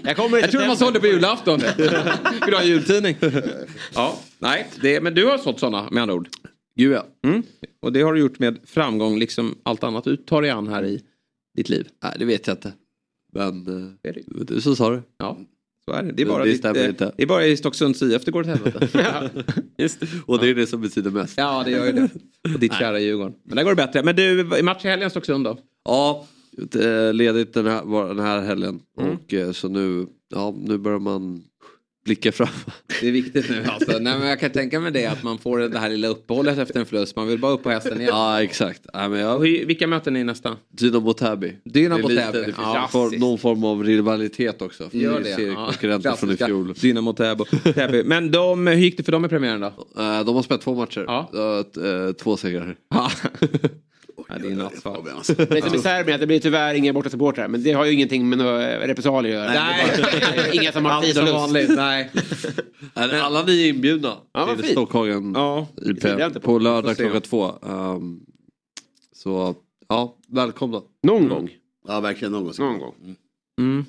Jag 0.09 0.17
kommer 0.17 0.39
Jag 0.39 0.51
trodde 0.51 0.67
man 0.67 0.77
sålde 0.77 0.99
på 0.99 1.07
julafton. 1.07 1.59
Vill 1.77 1.87
du 2.47 2.55
ha 2.55 2.61
en 2.61 2.67
jultidning? 2.67 3.15
Ja, 3.93 4.19
nej, 4.39 4.67
det, 4.81 5.01
men 5.01 5.13
du 5.13 5.25
har 5.25 5.37
sålt 5.37 5.59
sådana 5.59 5.89
med 5.91 6.01
andra 6.03 6.15
ord. 6.15 6.29
Gud 6.75 6.91
ja. 6.91 7.05
Mm. 7.23 7.43
Och 7.81 7.93
det 7.93 8.01
har 8.01 8.13
du 8.13 8.19
gjort 8.19 8.39
med 8.39 8.59
framgång, 8.65 9.19
liksom 9.19 9.57
allt 9.63 9.83
annat 9.83 10.03
du 10.03 10.17
tar 10.17 10.41
dig 10.41 10.51
an 10.51 10.67
här 10.67 10.85
i 10.85 11.01
ditt 11.57 11.69
liv. 11.69 11.87
Nej, 12.03 12.13
det 12.19 12.25
vet 12.25 12.47
jag 12.47 12.53
inte. 12.53 12.73
Men 13.33 13.67
är 14.03 14.13
det. 14.13 14.19
eh, 14.19 14.45
du 14.47 14.61
som 14.61 14.75
sa 14.75 14.89
det. 14.89 15.01
Ja, 15.17 15.37
så 15.85 15.91
är 15.91 16.03
det. 16.03 16.11
Det 16.11 16.23
är 16.23 16.27
bara, 16.27 16.43
det 16.43 16.51
ditt, 16.51 16.65
eh, 16.65 16.85
inte. 16.85 17.13
det 17.17 17.23
är 17.23 17.27
bara 17.27 17.45
i 17.45 17.57
Stocksunds 17.57 18.01
IF 18.01 18.25
det 18.25 18.31
går 18.31 18.41
åt 18.41 18.47
helvete. 18.47 18.87
Just. 19.77 19.99
Och 20.25 20.39
det 20.39 20.49
är 20.49 20.55
det 20.55 20.67
som 20.67 20.81
betyder 20.81 21.11
mest. 21.11 21.33
ja, 21.37 21.61
det 21.65 21.71
gör 21.71 21.85
ju 21.85 21.91
det. 21.91 22.09
Och 22.53 22.59
ditt 22.59 22.73
kära 22.73 22.99
Djurgården. 22.99 23.33
Men 23.43 23.55
där 23.55 23.63
går 23.63 23.71
det 23.71 23.75
bättre. 23.75 24.03
Men 24.03 24.15
du, 24.15 24.43
match 24.63 24.85
i 24.85 24.87
helgen 24.87 25.09
Stocksund 25.09 25.43
då? 25.43 25.57
Ja, 25.85 26.27
ledigt 27.13 27.53
den 27.53 27.65
här, 27.67 28.07
den 28.07 28.19
här 28.25 28.41
helgen. 28.41 28.79
Mm. 28.99 29.11
Och 29.13 29.33
eh, 29.33 29.51
så 29.51 29.67
nu, 29.69 30.07
ja, 30.35 30.55
nu 30.57 30.77
börjar 30.77 30.99
man 30.99 31.43
blicka 32.05 32.31
fram. 32.31 32.47
Det 33.01 33.07
är 33.07 33.11
viktigt 33.11 33.49
nu 33.49 33.63
alltså. 33.67 33.91
Nej, 33.99 34.19
men 34.19 34.27
jag 34.27 34.39
kan 34.39 34.51
tänka 34.51 34.79
mig 34.79 34.91
det 34.91 35.05
att 35.05 35.23
man 35.23 35.37
får 35.37 35.59
det 35.59 35.79
här 35.79 35.89
lilla 35.89 36.07
uppehållet 36.07 36.57
efter 36.57 36.79
en 36.79 36.85
förlust. 36.85 37.15
Man 37.15 37.27
vill 37.27 37.39
bara 37.39 37.51
upp 37.51 37.63
på 37.63 37.69
hästen 37.69 37.97
igen. 38.01 38.09
Ja, 38.13 38.43
exakt. 38.43 38.81
Nej, 38.93 39.09
men 39.09 39.27
Och 39.27 39.33
jag, 39.33 39.39
hur- 39.39 39.65
Vilka 39.65 39.87
möter 39.87 40.11
ni 40.11 40.23
nästa? 40.23 40.57
Dynamo 40.71 41.13
Täby. 41.13 41.53
Dynamo 41.65 42.07
Det 42.07 42.13
är 42.13 42.15
lite- 42.15 42.25
Täby. 42.31 42.39
Det 42.39 42.45
finns 42.45 42.57
Ja, 42.57 42.89
for, 42.91 43.19
någon 43.19 43.37
form 43.37 43.63
av 43.63 43.83
rivalitet 43.83 44.61
också. 44.61 44.89
För 44.89 44.97
Gör 44.97 45.19
det. 45.19 45.29
det. 45.29 45.35
Seriekonkurrenter 45.35 46.11
från 46.11 46.31
i 46.31 46.37
fjol. 46.37 46.73
Dynamo 46.73 47.13
Täby. 47.13 48.03
Men 48.05 48.31
de, 48.31 48.67
hur 48.67 48.75
gick 48.75 48.97
det 48.97 49.03
för 49.03 49.11
dem 49.11 49.25
i 49.25 49.27
premiären 49.29 49.61
då? 49.61 49.67
Eh, 49.67 50.25
De 50.25 50.35
har 50.35 50.41
spelat 50.43 50.61
två 50.61 50.75
matcher. 50.75 51.03
Ja. 51.07 51.29
Uh, 51.77 52.11
två 52.13 52.37
segrar. 52.37 52.75
Ja. 54.29 54.35
ja, 54.35 54.41
det 54.43 54.51
är 54.51 54.55
nattsvart. 54.55 54.95
Fabian, 54.95 55.17
alltså. 55.17 55.33
Det 55.33 55.63
som 55.63 55.73
är 55.73 55.77
Serbien 55.77 56.15
att 56.15 56.21
det 56.21 56.27
blir 56.27 56.39
tyvärr 56.39 56.73
inga 56.75 56.93
bortasupportrar. 56.93 57.47
Men 57.47 57.63
det 57.63 57.71
har 57.71 57.85
ju 57.85 57.91
ingenting 57.93 58.29
med 58.29 58.37
några 58.37 58.87
repressalier 58.87 59.37
att 59.39 59.53
göra. 59.53 59.63
Nej. 59.63 60.49
Inga 60.61 60.71
som 60.71 60.85
har 60.85 60.91
Allt 60.91 61.05
tid 61.05 61.11
och 61.11 61.15
som 61.15 61.25
lust. 61.25 61.35
vanligt. 61.35 61.69
Nej. 61.75 62.11
Men 62.95 63.21
alla 63.21 63.43
ni 63.43 63.63
är 63.65 63.69
inbjudna 63.69 64.17
Ja, 64.33 64.55
till. 64.55 64.71
Stockhagen 64.71 65.33
Ja. 65.35 65.67
Inte 65.85 66.39
på. 66.39 66.59
lördag 66.59 66.97
klockan 66.97 67.21
två. 67.21 67.45
Ehm, 67.67 68.19
så 69.15 69.55
ja, 69.89 70.17
välkomna. 70.27 70.81
Någon 71.03 71.27
gång. 71.29 71.49
Ja, 71.87 71.99
verkligen 71.99 72.31
någon 72.31 72.43
gång. 72.43 72.53
Någon 72.59 72.79
gång. 72.79 73.15
Mm. 73.59 73.85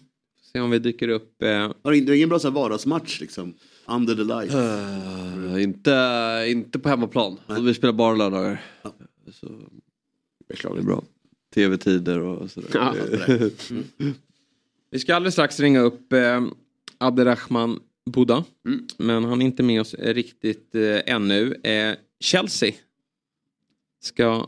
Se 0.53 0.61
om 0.61 0.71
vi 0.71 0.79
dyker 0.79 1.09
upp. 1.09 1.43
Eh, 1.43 1.49
Har 1.85 1.91
du 1.93 2.17
ingen 2.17 2.29
bra 2.29 2.39
så 2.39 2.49
här 2.49 2.55
vardagsmatch 2.55 3.21
liksom? 3.21 3.55
Under 3.87 4.15
the 4.15 4.25
light. 4.25 4.55
Eh, 4.55 5.63
inte, 5.63 6.45
inte 6.49 6.79
på 6.79 6.89
hemmaplan. 6.89 7.39
Vi 7.61 7.75
spelar 7.75 7.93
bara 7.93 8.15
lördagar. 8.15 8.63
Så, 9.33 9.47
det 10.51 10.69
är 10.69 10.83
bra. 10.83 11.03
Tv-tider 11.55 12.21
och 12.21 12.51
sådär. 12.51 12.69
Ja. 12.75 12.95
vi 14.91 14.99
ska 14.99 15.15
alldeles 15.15 15.35
strax 15.35 15.61
ringa 15.61 15.81
upp 15.81 16.13
eh, 16.13 16.43
Abderrahman 16.99 17.81
Buddha. 18.11 18.45
Mm. 18.67 18.87
Men 18.99 19.25
han 19.25 19.43
är 19.43 19.47
inte 19.47 19.63
med 19.63 19.81
oss 19.81 19.95
eh, 19.95 20.15
riktigt 20.15 20.75
eh, 20.75 21.15
ännu. 21.15 21.55
Eh, 21.55 21.95
Chelsea 22.21 22.73
ska 24.03 24.47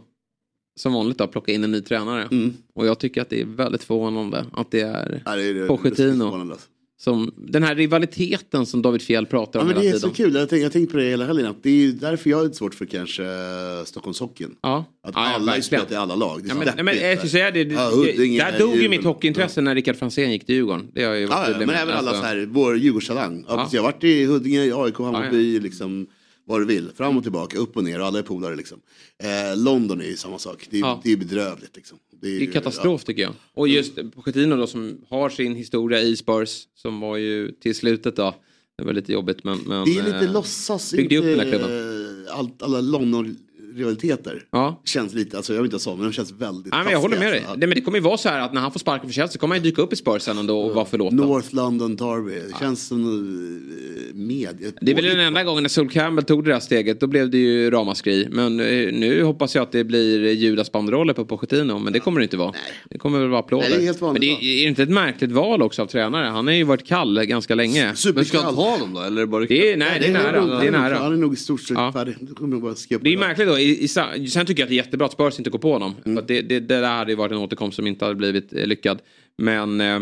som 0.77 0.93
vanligt 0.93 1.19
då, 1.19 1.27
plocka 1.27 1.53
in 1.53 1.65
en 1.65 1.71
ny 1.71 1.81
tränare. 1.81 2.23
Mm. 2.23 2.55
Och 2.75 2.87
jag 2.87 2.99
tycker 2.99 3.23
att 3.23 3.31
det 3.31 3.41
är 3.41 3.45
väldigt 3.45 3.85
förvånande 3.85 4.47
att 4.53 4.71
det 4.71 4.81
är 4.81 5.23
Ja, 5.25 5.37
det 5.37 5.43
är, 5.43 5.55
det 5.55 5.61
är 5.61 5.69
Pochettino. 5.69 6.19
förvånande, 6.19 6.53
alltså. 6.53 6.69
Som 7.05 7.35
den 7.37 7.63
här 7.63 7.75
rivaliteten 7.75 8.67
som 8.67 8.83
David 8.83 9.03
Fjell 9.03 9.27
pratar 9.27 9.59
Ja, 9.59 9.63
om 9.63 9.67
men 9.67 9.77
det 9.77 9.83
hela 9.83 9.97
är 9.97 10.01
så 10.01 10.09
tiden. 10.11 10.31
kul. 10.31 10.35
Jag 10.41 10.49
tänkte, 10.49 10.63
jag 10.63 10.73
tänkte 10.73 10.93
på 10.93 10.99
det 10.99 11.05
hela 11.05 11.27
helgen. 11.27 11.47
Att 11.47 11.63
det 11.63 11.71
är 11.71 11.93
därför 11.93 12.31
jag 12.31 12.37
har 12.37 12.45
lite 12.45 12.57
svårt 12.57 12.75
för 12.75 12.85
kanske 12.87 13.23
uh, 13.23 13.85
Stockholmshockeyn. 13.85 14.55
Ja. 14.63 14.77
Att 14.79 14.85
Ja, 15.03 15.11
ja, 15.15 15.21
alla 15.21 15.31
har 15.39 15.41
verkligen. 15.47 15.63
spelat 15.63 15.93
i 15.93 15.95
alla 15.95 16.15
lag. 16.15 16.43
Det 16.43 16.51
är 16.51 16.67
Ja, 16.67 16.73
men, 16.77 16.85
men 16.85 16.97
jag 16.99 17.29
säga 17.31 17.51
det, 17.51 17.65
det 17.65 17.75
Ja, 17.75 17.91
Huddinge, 17.91 18.39
där 18.51 18.59
dog 18.59 18.77
ju 18.77 18.89
mitt 18.89 19.05
hockeyintresse 19.05 19.61
när 19.61 19.75
Rickard 19.75 19.97
Franzén 19.97 20.33
gick 20.33 20.47
till 20.47 20.55
Djurgården. 20.55 20.89
Det 20.95 21.05
har 21.05 21.15
ju 21.15 21.27
varit 21.27 21.49
Ja, 21.49 21.61
ja, 21.61 21.67
men 21.67 21.71
även 21.77 21.95
alla 21.97 22.09
Alltså, 22.11 22.23
så 22.23 22.27
här, 22.29 22.47
vår 22.51 22.77
Djurgårdstalang. 22.79 23.45
Ja. 23.49 23.55
Ja. 23.57 23.69
Jag 23.73 23.83
har 23.83 23.93
varit 23.93 24.05
i 24.05 24.25
Huddinge, 24.25 24.61
AIK, 24.77 24.95
Ja, 24.99 25.05
Hammarby, 25.05 25.61
liksom 25.61 26.07
vad 26.45 26.61
du 26.61 26.65
vill. 26.67 26.89
Fram 26.97 27.17
och 27.17 27.23
tillbaka, 27.23 27.59
upp 27.59 27.77
och 27.77 27.85
ner 27.85 28.01
och 28.01 28.07
alla 28.07 28.19
är 28.19 28.23
polare 28.23 28.57
liksom. 28.57 28.79
Eh, 29.23 29.57
London 29.63 30.01
är 30.01 30.05
ju 30.05 30.17
samma 30.17 30.39
sak. 30.39 30.67
Det 30.71 30.77
är, 30.77 30.81
Ja. 30.81 31.01
det 31.05 31.13
är 31.13 31.17
bedrövligt 31.17 31.77
liksom. 31.77 31.99
Det 32.23 32.29
är, 32.29 32.41
Det 32.41 32.47
är 32.47 32.53
katastrof 32.53 33.05
tycker 33.05 33.23
jag. 33.23 33.35
Och 33.55 33.69
just 33.69 33.99
Pochettino 34.15 34.57
då 34.57 34.67
som 34.67 34.99
har 35.09 35.31
sin 35.31 35.55
historia 35.57 36.01
i 36.01 36.17
Spurs 36.17 36.67
som 36.75 37.01
var 37.01 37.17
ju 37.17 37.53
till 37.53 37.75
slutet 37.75 38.17
då. 38.17 38.35
Det 38.79 38.85
var 38.85 38.93
lite 38.93 39.13
jobbigt 39.13 39.45
men... 39.45 39.59
men 39.59 39.85
Det 39.85 39.99
är 39.99 40.05
lite 40.05 40.17
eh, 40.17 40.33
låtsas, 40.33 40.93
byggde 40.93 41.15
inte 41.15 41.29
upp 41.29 41.39
den 41.39 41.47
här 41.47 41.59
klubben. 41.59 42.27
allt, 42.31 42.63
alla 42.63 42.81
London 42.81 43.37
rivaliteter 43.77 44.43
känns 44.85 45.15
lite, 45.15 45.37
alltså 45.37 45.55
jag 45.55 45.63
vill 45.63 45.73
inte 45.73 45.85
säga 45.85 45.97
men 45.97 46.05
de 46.05 46.13
känns 46.13 46.33
väldigt 46.33 46.73
Nej, 46.73 46.85
men 46.85 46.93
jag 46.93 47.01
håller 47.01 47.19
med 47.19 47.33
dig. 47.33 47.45
Nej, 47.49 47.59
men 47.59 47.71
det 47.71 47.81
kommer 47.81 47.99
ju 47.99 48.05
vara 48.05 48.17
så 48.17 48.29
här 48.29 48.41
att 48.41 48.53
när 48.53 48.61
han 48.61 48.73
får 48.73 48.81
sparken 48.81 49.09
för 49.09 49.15
Chelsea 49.15 49.39
kommer 49.41 49.55
han 49.55 49.65
ju 49.65 49.71
dyka 49.71 49.83
upp 49.83 49.93
i 49.93 49.97
Spurs 49.97 50.23
sen 50.23 50.39
ändå 50.39 50.61
och 50.61 50.75
vara 50.75 50.85
förlåten. 50.85 51.17
North 51.17 51.55
London 51.55 51.97
Derby, 51.97 52.35
det 52.35 52.59
känns 52.61 52.87
som 52.87 53.01
eh, 53.01 54.15
med. 54.15 54.73
Det 54.81 54.91
är 54.91 54.95
väl 54.95 55.05
den 55.05 55.21
enda 55.21 55.45
gången 55.45 55.63
när 55.63 55.69
Sol 55.69 55.91
Campbell 55.91 56.25
tog 56.25 56.45
det 56.45 56.53
där 56.53 56.61
steget, 56.61 57.01
då 57.01 57.07
blev 57.07 57.31
det 57.31 57.39
ju 57.39 57.71
ramaskri. 57.71 58.29
Men 58.31 58.61
eh, 58.61 58.67
nu 58.93 59.23
hoppas 59.23 59.55
jag 59.55 59.63
att 59.63 59.73
det 59.73 59.85
blir 59.85 60.33
Judas 60.33 60.73
banderoller 60.73 61.15
på 61.15 61.27
Pochettino, 61.27 61.79
men 61.79 61.93
det 61.93 62.01
kommer 62.01 62.21
det 62.21 62.25
inte 62.25 62.37
vara. 62.37 62.53
Det 62.91 62.99
kommer 62.99 63.19
väl 63.19 63.29
vara 63.29 63.41
applåder. 63.41 63.69
Nej, 63.69 63.79
det 63.79 63.85
är 63.85 63.87
helt 63.87 64.01
vanligt 64.01 64.23
men 64.23 64.39
det 64.41 64.47
är, 64.47 64.61
är 64.61 64.63
det 64.63 64.69
inte 64.69 64.83
ett 64.83 64.89
märkligt 64.89 65.33
val 65.33 65.63
också 65.63 65.83
av 65.83 65.87
tränare? 65.87 66.27
Han 66.27 66.47
har 66.47 66.55
ju 66.55 66.65
varit 66.65 66.87
kall 66.87 67.25
ganska 67.25 67.55
länge. 67.55 67.95
Men 68.15 68.25
ska 68.25 68.41
han 68.41 68.55
ta 68.55 68.71
honom 68.71 68.95
då? 68.95 69.01
Eller 69.01 69.21
det 69.21 69.27
bara 69.27 69.45
Det 69.45 69.73
är, 69.73 69.77
nej, 69.77 69.99
det 70.01 70.07
är 70.07 70.13
nära. 70.13 70.61
Det 70.61 70.67
är 70.67 70.71
nära. 70.71 70.99
Han 70.99 71.13
är 71.13 71.17
nog 71.17 71.33
i 71.33 71.37
stort 71.37 71.61
sett 71.61 71.77
färdig. 71.93 72.15
Det 72.21 72.35
kommer 72.35 72.51
nog 72.51 72.63
bara 72.63 72.75
skriva 72.75 72.99
på 72.99 73.05
Det 73.05 73.13
är 73.13 73.19
märkligt 73.19 73.49
då. 73.49 73.59
I, 73.63 73.85
i, 73.85 73.89
sen 73.89 74.47
tycker 74.47 74.63
jag 74.63 74.63
att 74.63 74.69
det 74.69 74.75
är 74.75 74.77
jättebra 74.77 75.07
att 75.07 75.13
Spurs 75.13 75.39
inte 75.39 75.51
går 75.51 75.59
på 75.59 75.73
honom. 75.73 75.95
Mm. 76.05 76.17
För 76.17 76.29
det, 76.29 76.41
det, 76.43 76.61
det 76.61 76.81
där 76.81 76.89
hade 76.97 77.13
ju 77.13 77.17
varit 77.17 77.33
en 77.33 77.39
återkomst 77.39 77.77
som 77.77 77.87
inte 77.87 78.05
hade 78.05 78.15
blivit 78.15 78.53
eh, 78.53 78.67
lyckad. 78.67 78.99
Men 79.39 79.81
eh, 79.81 80.01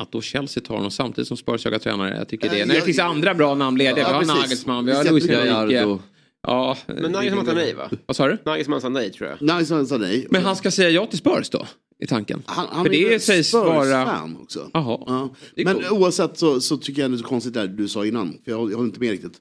att 0.00 0.12
då 0.12 0.20
Chelsea 0.20 0.62
tar 0.62 0.74
honom 0.74 0.90
samtidigt 0.90 1.28
som 1.28 1.36
Spurs 1.36 1.64
jagar 1.64 1.78
tränare. 1.78 2.16
Jag 2.18 2.28
tycker 2.28 2.48
det. 2.48 2.56
Nej, 2.56 2.66
När 2.66 2.72
det 2.74 2.78
jag- 2.78 2.84
finns 2.84 2.98
andra 2.98 3.34
bra 3.34 3.54
namn 3.54 3.78
lediga. 3.78 3.98
Ja, 3.98 4.06
vi 4.06 4.12
har 4.12 4.20
precis. 4.20 4.36
Nagelsmann, 4.42 4.86
vi 4.86 4.92
har 4.92 5.04
Luis 5.04 5.26
det. 5.26 5.50
Enrique. 5.50 5.98
Ja, 6.42 6.76
Men 6.86 7.12
Nagelsmann 7.12 7.46
sa 7.46 7.52
nej 7.52 7.74
va? 7.74 7.90
Vad 8.06 8.16
sa 8.16 8.28
du? 8.28 8.38
Nagelsmann 8.44 8.80
sa 8.80 8.88
nej 8.88 9.10
tror 9.12 9.28
jag. 9.30 9.42
Nagelsmann 9.42 9.86
sa 9.86 9.96
nej. 9.98 10.26
Men 10.30 10.42
han 10.42 10.56
ska 10.56 10.70
säga 10.70 10.90
ja 10.90 11.06
till 11.06 11.18
Spurs 11.18 11.50
då? 11.50 11.66
I 11.98 12.06
tanken? 12.06 12.42
Han, 12.46 12.66
han 12.70 12.84
För 12.84 12.94
är 12.94 13.04
det 13.04 13.10
väl 13.10 13.20
sägs 13.20 13.52
vara... 13.54 14.28
Också. 14.42 14.70
Jaha. 14.72 14.98
Ja. 15.06 15.34
Är 15.56 15.64
Men 15.64 15.74
coolt. 15.74 15.90
oavsett 15.90 16.38
så, 16.38 16.60
så 16.60 16.76
tycker 16.76 17.02
jag 17.02 17.10
det 17.10 17.14
är 17.14 17.18
så 17.18 17.24
konstigt 17.24 17.54
det 17.54 17.66
du 17.66 17.88
sa 17.88 18.06
innan. 18.06 18.38
För 18.44 18.50
jag, 18.50 18.60
jag 18.70 18.76
håller 18.76 18.88
inte 18.88 19.00
med 19.00 19.10
riktigt. 19.10 19.32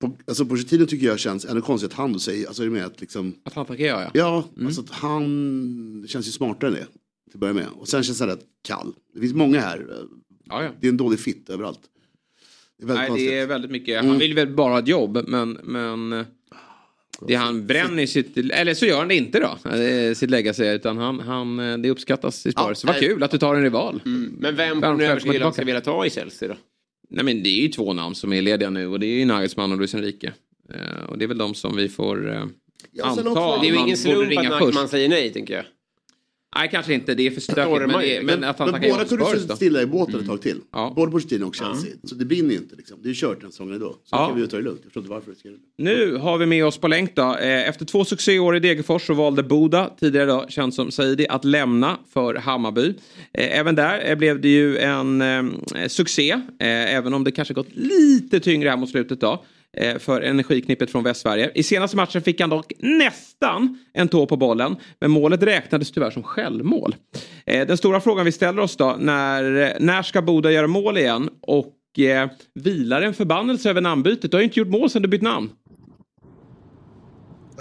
På, 0.00 0.16
alltså 0.26 0.46
Pochettino 0.46 0.86
tycker 0.86 1.06
jag 1.06 1.18
känns 1.18 1.44
ännu 1.44 1.60
konstigt 1.60 1.90
att 1.92 1.96
han 1.98 2.12
då 2.12 2.18
säger, 2.18 2.46
alltså 2.46 2.62
det 2.62 2.70
med 2.70 2.84
att 2.86 3.00
liksom. 3.00 3.34
Att 3.44 3.54
han 3.54 3.66
tackar 3.66 3.84
ja, 3.84 4.02
ja. 4.02 4.10
Ja, 4.14 4.44
Mm. 4.56 4.66
alltså 4.66 4.80
att 4.80 4.90
han 4.90 6.04
känns 6.08 6.28
ju 6.28 6.32
smartare 6.32 6.68
än 6.70 6.74
det. 6.74 6.86
Till 6.86 7.34
att 7.34 7.40
börja 7.40 7.54
med. 7.54 7.66
Och 7.78 7.88
sen 7.88 8.02
känns 8.02 8.20
han 8.20 8.28
rätt 8.28 8.44
kall. 8.62 8.92
Det 9.14 9.20
finns 9.20 9.34
många 9.34 9.60
här. 9.60 9.86
Ja, 10.44 10.62
ja. 10.62 10.70
Det 10.80 10.86
är 10.86 10.90
en 10.90 10.96
dålig 10.96 11.20
fit 11.20 11.50
överallt. 11.50 11.80
Det 12.78 12.84
är 12.84 12.86
väldigt 12.86 13.00
Nej, 13.00 13.08
konstigt. 13.08 13.30
det 13.30 13.38
är 13.38 13.46
väldigt 13.46 13.70
mycket. 13.70 13.98
Mm. 13.98 14.10
Han 14.10 14.18
vill 14.18 14.34
väl 14.34 14.48
bara 14.54 14.72
ha 14.72 14.78
ett 14.78 14.88
jobb, 14.88 15.24
men... 15.28 15.58
men 15.62 16.12
eh, 16.12 16.26
det 17.26 17.34
han 17.34 17.66
bränner 17.66 18.06
sitt... 18.06 18.36
Eller 18.36 18.74
så 18.74 18.86
gör 18.86 18.98
han 18.98 19.08
det 19.08 19.14
inte 19.14 19.40
då, 19.40 19.70
eh, 19.70 20.14
sitt 20.14 20.30
legacy. 20.30 20.64
Utan 20.64 20.98
han, 20.98 21.20
han, 21.20 21.58
eh, 21.60 21.78
det 21.78 21.90
uppskattas 21.90 22.46
i 22.46 22.52
Spurs. 22.52 22.84
Vad 22.84 22.94
nej. 22.94 23.00
kul 23.00 23.22
att 23.22 23.30
du 23.30 23.38
tar 23.38 23.54
en 23.54 23.62
rival. 23.62 24.00
Men 24.04 24.56
vem 24.56 24.80
på 24.80 24.86
övre 24.86 25.06
välkommen 25.06 25.34
hyllan 25.34 25.52
ska 25.52 25.64
vilja 25.64 25.80
ta 25.80 26.06
i 26.06 26.10
Chelsea 26.10 26.48
då? 26.48 26.54
Nej 27.10 27.24
men 27.24 27.42
det 27.42 27.48
är 27.48 27.62
ju 27.62 27.68
två 27.68 27.92
namn 27.92 28.14
som 28.14 28.32
är 28.32 28.42
lediga 28.42 28.70
nu 28.70 28.86
och 28.86 29.00
det 29.00 29.06
är 29.06 29.18
ju 29.18 29.24
Nagelsmann 29.24 29.72
och 29.72 29.78
Luis 29.78 29.94
Enrique. 29.94 30.32
Eh, 30.74 31.04
och 31.08 31.18
det 31.18 31.24
är 31.24 31.26
väl 31.26 31.38
de 31.38 31.54
som 31.54 31.76
vi 31.76 31.88
får 31.88 32.32
eh, 32.32 32.44
Ja, 32.92 33.04
anta. 33.04 33.30
också- 33.30 33.60
Det 33.60 33.66
är 33.66 33.70
ju 33.70 33.74
man 33.74 33.84
ingen 33.84 33.96
slump 33.96 34.38
att 34.52 34.74
först. 34.74 34.88
säger 34.90 35.08
nej 35.08 35.32
tänker 35.32 35.54
jag. 35.54 35.64
Nej 36.56 36.68
kanske 36.70 36.94
inte, 36.94 37.14
det 37.14 37.26
är 37.26 37.30
för 37.30 37.40
stökigt. 37.40 37.80
Men, 37.92 38.00
det- 38.00 38.22
men 38.22 38.44
att 38.44 38.58
han 38.58 38.70
Men 38.70 38.80
båda 38.80 39.04
kunde 39.04 39.24
sitta 39.26 39.46
då. 39.46 39.56
stilla 39.56 39.82
i 39.82 39.86
båten 39.86 40.20
ett 40.20 40.26
tag 40.26 40.42
till. 40.42 40.60
Ja. 40.72 40.92
Både 40.96 41.12
Pochettino 41.12 41.44
och 41.46 41.54
Chelsea. 41.54 41.90
Så 42.04 42.14
det 42.14 42.24
brinner 42.24 42.50
ju 42.50 42.56
inte 42.56 42.76
liksom. 42.76 42.98
Det 43.02 43.06
är 43.06 43.10
ju 43.10 43.14
kört 43.14 43.40
den 43.40 43.50
säsongen 43.50 43.74
ändå. 43.74 43.92
Så 43.92 43.98
Ja. 44.10 44.26
kan 44.26 44.36
vi 44.36 44.42
ju 44.42 44.46
ta 44.48 44.56
det 44.56 44.62
lugnt. 44.62 44.78
Jag 44.82 44.84
förstår 44.84 45.00
inte 45.02 45.10
varför. 45.10 45.34
det 45.42 45.82
Nu 45.84 46.16
har 46.16 46.38
vi 46.38 46.46
med 46.46 46.64
oss 46.66 46.78
på 46.78 46.88
länk 46.88 47.16
då. 47.16 47.36
Eh, 47.36 47.68
Efter 47.68 47.84
två 47.84 48.04
succéår 48.04 48.56
i 48.56 48.60
Degerfors 48.60 49.06
så 49.06 49.14
valde 49.14 49.42
Boda, 49.42 49.90
tidigare 50.00 50.26
då 50.26 50.46
känd 50.48 50.74
som 50.74 50.90
Saidi, 50.90 51.26
att 51.28 51.44
lämna 51.44 51.98
för 52.12 52.34
Hammarby. 52.34 52.94
Eh, 53.32 53.58
Även 53.58 53.74
där 53.74 54.10
eh, 54.10 54.16
blev 54.16 54.40
det 54.40 54.48
ju 54.48 54.78
en 54.78 55.22
succé, 55.88 56.40
även 56.58 57.14
om 57.14 57.24
det 57.24 57.30
kanske 57.32 57.54
gått 57.54 57.68
lite 57.74 58.40
tyngre 58.40 58.68
här 58.68 58.76
mot 58.76 58.88
slutet 58.90 59.20
då. 59.20 59.44
Eh, 59.76 59.98
För 59.98 60.20
energiknippet 60.20 60.90
från 60.90 61.04
Västsverige. 61.04 61.50
I 61.54 61.62
senaste 61.62 61.96
matchen 61.96 62.22
fick 62.22 62.40
han 62.40 62.50
dock 62.50 62.72
nästan 62.78 63.78
en 63.94 64.08
tå 64.08 64.26
på 64.26 64.36
bollen. 64.36 64.76
Men 65.00 65.10
målet 65.10 65.42
räknades 65.42 65.92
tyvärr 65.92 66.10
som 66.10 66.22
självmål. 66.22 66.96
Eh, 67.46 67.66
Den 67.66 67.76
stora 67.76 68.00
frågan 68.00 68.24
vi 68.24 68.32
ställer 68.32 68.62
oss 68.62 68.76
då, 68.76 68.96
när, 68.98 69.76
när 69.80 70.02
ska 70.02 70.22
Boda 70.22 70.50
göra 70.50 70.66
mål 70.66 70.98
igen? 70.98 71.30
Och 71.40 71.98
eh, 71.98 72.30
vilar 72.54 73.02
en 73.02 73.14
förbannelse 73.14 73.70
över 73.70 73.80
namnbytet? 73.80 74.30
Du 74.30 74.36
har 74.36 74.40
ju 74.40 74.44
inte 74.44 74.58
gjort 74.60 74.68
mål 74.68 74.90
sedan 74.90 75.02
du 75.02 75.08
bytt 75.08 75.22
namn. 75.22 75.50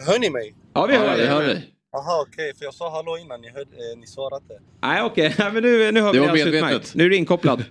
Hör 0.07 0.19
ni 0.19 0.29
mig? 0.29 0.55
Ja, 0.73 0.85
vi 0.85 0.95
hör 0.97 1.05
Ja, 1.05 1.17
dig. 1.17 1.27
hör 1.27 1.43
dig. 1.43 1.73
Aha, 1.97 2.25
okej, 2.27 2.53
för 2.57 2.65
jag 2.65 2.73
sa 2.73 2.89
hallå 2.91 3.17
innan, 3.17 3.41
ni, 3.41 3.49
hörde, 3.49 3.61
eh, 3.61 3.97
ni 3.99 4.07
svarade. 4.07 4.59
Nej, 4.81 5.03
okej. 5.03 5.35
Nej, 5.39 5.51
men 5.53 5.63
nu, 5.63 5.91
nu 5.91 6.01
hör 6.01 6.07
Det 6.13 6.19
vi 6.19 6.19
var 6.19 6.27
alldeles 6.29 6.45
medvetet. 6.45 6.69
utmärkt. 6.75 6.95
Nu 6.95 7.05
är 7.05 7.09
du 7.09 7.15
inkopplad. 7.15 7.63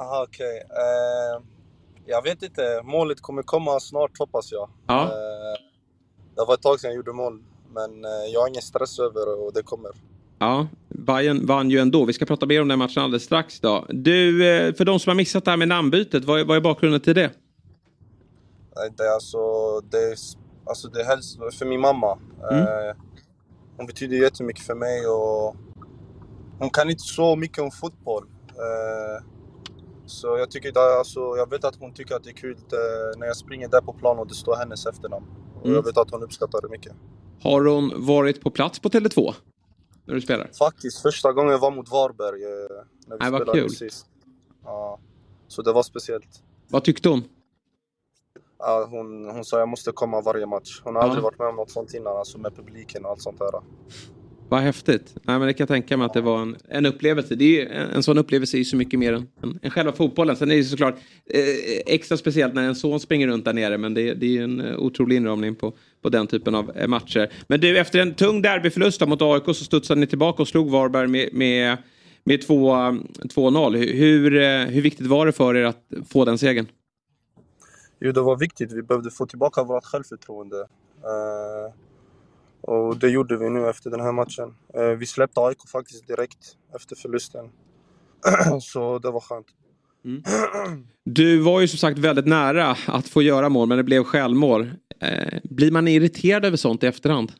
Aha, 0.00 0.26
okej. 0.28 0.56
Eh, 0.56 1.42
jag 2.06 2.22
vet 2.22 2.42
inte, 2.42 2.82
målet 2.84 3.20
kommer 3.20 3.42
komma 3.42 3.80
snart 3.80 4.18
hoppas 4.18 4.52
jag. 4.52 4.70
Ja. 4.86 5.02
Eh, 5.02 5.60
det 6.36 6.44
var 6.46 6.54
ett 6.54 6.62
tag 6.62 6.80
sedan 6.80 6.90
jag 6.90 6.96
gjorde 6.96 7.12
mål, 7.12 7.42
men 7.74 8.04
eh, 8.04 8.10
jag 8.32 8.40
har 8.40 8.48
ingen 8.48 8.62
stress 8.62 8.98
över 8.98 9.46
och 9.46 9.52
det 9.54 9.62
kommer. 9.62 9.90
Ja, 10.38 10.66
Bayern 10.88 11.46
vann 11.46 11.70
ju 11.70 11.78
ändå. 11.78 12.04
Vi 12.04 12.12
ska 12.12 12.26
prata 12.26 12.46
mer 12.46 12.62
om 12.62 12.68
den 12.68 12.78
matchen 12.78 13.02
alldeles 13.02 13.24
strax. 13.24 13.60
Då. 13.60 13.86
Du, 13.88 14.48
eh, 14.48 14.74
för 14.74 14.84
de 14.84 15.00
som 15.00 15.10
har 15.10 15.14
missat 15.14 15.44
det 15.44 15.50
här 15.50 15.58
med 15.58 15.68
namnbytet, 15.68 16.24
vad 16.24 16.40
är, 16.40 16.44
vad 16.44 16.56
är 16.56 16.60
bakgrunden 16.60 17.00
till 17.00 17.14
det? 17.14 17.30
Det 18.96 19.04
är 19.04 19.14
alltså, 19.14 19.38
det 19.80 19.98
är, 19.98 20.16
alltså 20.66 20.88
det 20.88 21.00
är 21.00 21.04
helst 21.04 21.38
för 21.58 21.66
min 21.66 21.80
mamma. 21.80 22.18
Mm. 22.50 22.66
Hon 23.76 23.86
betyder 23.86 24.16
jättemycket 24.16 24.66
för 24.66 24.74
mig 24.74 25.06
och 25.06 25.56
hon 26.58 26.70
kan 26.70 26.90
inte 26.90 27.02
så 27.02 27.36
mycket 27.36 27.58
om 27.58 27.70
fotboll. 27.70 28.26
Så 30.10 30.26
jag 30.38 30.50
tycker 30.50 30.72
det, 30.72 30.98
alltså, 30.98 31.20
jag 31.20 31.50
vet 31.50 31.64
att 31.64 31.76
hon 31.76 31.92
tycker 31.94 32.14
att 32.16 32.24
det 32.24 32.30
är 32.30 32.34
kul 32.34 32.56
eh, 32.72 33.18
när 33.18 33.26
jag 33.26 33.36
springer 33.36 33.68
där 33.68 33.80
på 33.80 33.92
plan 33.92 34.18
och 34.18 34.26
det 34.28 34.34
står 34.34 34.56
hennes 34.56 34.86
efternamn. 34.86 35.26
Och 35.56 35.64
Mm. 35.64 35.74
jag 35.76 35.82
vet 35.84 35.96
att 35.98 36.10
hon 36.10 36.22
uppskattar 36.22 36.60
det 36.62 36.68
mycket. 36.68 36.92
Har 37.42 37.64
hon 37.64 38.06
varit 38.06 38.40
på 38.40 38.50
plats 38.50 38.78
på 38.80 38.88
Tele2? 38.88 39.34
När 40.04 40.14
du 40.14 40.20
spelar? 40.20 40.50
Faktiskt, 40.58 41.02
första 41.02 41.32
gången 41.32 41.50
jag 41.52 41.58
var 41.58 41.70
mot 41.70 41.90
Varberg 41.90 42.44
eh, 42.44 42.50
när 43.06 43.16
vi 43.16 43.22
Nej, 43.22 43.30
vad 43.30 43.40
spelade 43.40 43.60
kul. 43.60 43.70
sist. 43.70 44.06
Ja, 44.64 44.98
så 45.48 45.62
det 45.62 45.72
var 45.72 45.82
speciellt. 45.82 46.42
Vad 46.68 46.84
tyckte 46.84 47.08
hon? 47.08 47.22
Ja, 48.58 48.86
hon, 48.90 49.24
hon 49.30 49.44
sa 49.44 49.58
jag 49.58 49.68
måste 49.68 49.92
komma 49.92 50.20
varje 50.20 50.46
match. 50.46 50.80
Hon 50.84 50.94
har 50.96 51.02
Ja. 51.02 51.06
aldrig 51.06 51.22
varit 51.24 51.38
med 51.38 51.48
om 51.48 51.56
något 51.56 51.70
sånt 51.70 51.94
innan, 51.94 52.16
alltså 52.16 52.38
med 52.38 52.56
publiken 52.56 53.04
och 53.04 53.10
allt 53.10 53.22
sånt 53.22 53.38
där. 53.38 53.50
Vad 54.50 54.60
häftigt. 54.60 55.14
Nej, 55.22 55.38
men 55.38 55.48
det 55.48 55.54
kan 55.54 55.62
jag 55.62 55.68
tänka 55.68 55.96
mig 55.96 56.06
att 56.06 56.14
det 56.14 56.20
var 56.20 56.42
en, 56.42 56.56
en 56.68 56.86
upplevelse. 56.86 57.34
Det 57.34 57.44
är 57.44 57.48
ju, 57.48 57.68
en, 57.68 57.90
en 57.90 58.02
sån 58.02 58.18
upplevelse 58.18 58.56
är 58.56 58.58
ju 58.58 58.64
så 58.64 58.76
mycket 58.76 58.98
mer 58.98 59.12
än, 59.12 59.26
än, 59.42 59.58
än 59.62 59.70
själva 59.70 59.92
fotbollen. 59.92 60.36
Sen 60.36 60.48
är 60.48 60.54
det 60.54 60.58
ju 60.58 60.64
såklart 60.64 60.94
eh, 61.26 61.94
extra 61.94 62.16
speciellt 62.16 62.54
när 62.54 62.62
en 62.62 62.74
son 62.74 63.00
springer 63.00 63.28
runt 63.28 63.44
där 63.44 63.52
nere. 63.52 63.78
Men 63.78 63.94
det, 63.94 64.14
det 64.14 64.26
är 64.26 64.30
ju 64.30 64.44
en 64.44 64.60
eh, 64.60 64.78
otrolig 64.78 65.16
inramning 65.16 65.54
på, 65.54 65.72
på 66.02 66.08
den 66.08 66.26
typen 66.26 66.54
av 66.54 66.76
eh, 66.76 66.88
matcher. 66.88 67.32
Men 67.46 67.60
du, 67.60 67.78
efter 67.78 67.98
en 67.98 68.14
tung 68.14 68.42
derbyförlust 68.42 69.06
mot 69.08 69.22
AIK 69.22 69.44
så 69.44 69.54
studsade 69.54 70.00
ni 70.00 70.06
tillbaka 70.06 70.42
och 70.42 70.48
slog 70.48 70.70
Varberg 70.70 71.06
med, 71.06 71.28
med, 71.32 71.76
med 72.24 72.40
2-0. 72.40 73.74
Eh, 73.74 73.80
hur, 73.80 74.30
hur, 74.66 74.82
viktigt 74.82 75.06
var 75.06 75.26
det 75.26 75.32
för 75.32 75.56
er 75.56 75.64
att 75.64 75.84
få 76.08 76.24
den 76.24 76.38
segern? 76.38 76.66
Jo, 78.00 78.12
det 78.12 78.20
var 78.20 78.36
viktigt. 78.36 78.72
Vi 78.72 78.82
behövde 78.82 79.10
få 79.10 79.26
tillbaka 79.26 79.62
vårt 79.62 79.84
självförtroende. 79.84 80.56
Uh 80.56 81.89
och 82.60 82.96
det 82.96 83.08
gjorde 83.08 83.36
vi 83.36 83.50
nu 83.50 83.68
efter 83.68 83.90
den 83.90 84.00
här 84.00 84.12
matchen. 84.12 84.54
Eh, 84.74 84.84
vi 84.98 85.06
släppte 85.06 85.40
AIK 85.40 85.58
faktiskt 85.72 86.06
direkt 86.06 86.56
efter 86.74 86.96
förlusten. 86.96 87.50
Så 88.60 88.98
det 88.98 89.10
var 89.10 89.20
skönt. 89.20 89.46
Du 91.04 91.42
var 91.42 91.60
ju 91.60 91.68
som 91.68 91.78
sagt 91.78 91.98
väldigt 91.98 92.26
nära 92.26 92.76
att 92.86 93.08
få 93.08 93.22
göra 93.22 93.48
mål 93.48 93.68
men 93.68 93.76
det 93.76 93.84
blev 93.84 94.04
självmål. 94.04 94.70
Eh, 95.00 95.38
blir 95.44 95.70
man 95.70 95.88
irriterad 95.88 96.44
över 96.44 96.56
sånt 96.56 96.82
i 96.82 96.86
efterhand? 96.86 97.32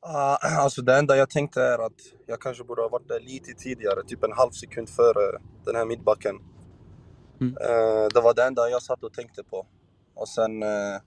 Ah, 0.00 0.36
alltså 0.58 0.82
det 0.82 0.98
enda 0.98 1.16
jag 1.16 1.30
tänkte 1.30 1.62
är 1.62 1.86
att 1.86 2.00
jag 2.26 2.40
kanske 2.40 2.64
borde 2.64 2.82
ha 2.82 2.88
varit 2.88 3.08
där 3.08 3.20
lite 3.20 3.52
tidigare, 3.52 4.04
typ 4.06 4.24
en 4.24 4.32
halv 4.32 4.50
sekund 4.50 4.88
före 4.88 5.38
den 5.64 5.76
här 5.76 5.84
mittbacken. 5.84 6.36
Mm. 7.40 7.56
Eh, 7.60 8.08
det 8.14 8.20
var 8.20 8.34
det 8.34 8.44
enda 8.44 8.68
jag 8.68 8.82
satt 8.82 9.04
och 9.04 9.12
tänkte 9.12 9.42
på. 9.42 9.66
Och 10.14 10.28
sen 10.28 10.62
eh, 10.62 11.00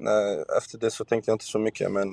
nej, 0.00 0.44
efter 0.58 0.78
det 0.78 0.90
så 0.90 1.04
tänkte 1.04 1.30
jag 1.30 1.34
inte 1.34 1.44
så 1.44 1.58
mycket. 1.58 1.92
Men 1.92 2.12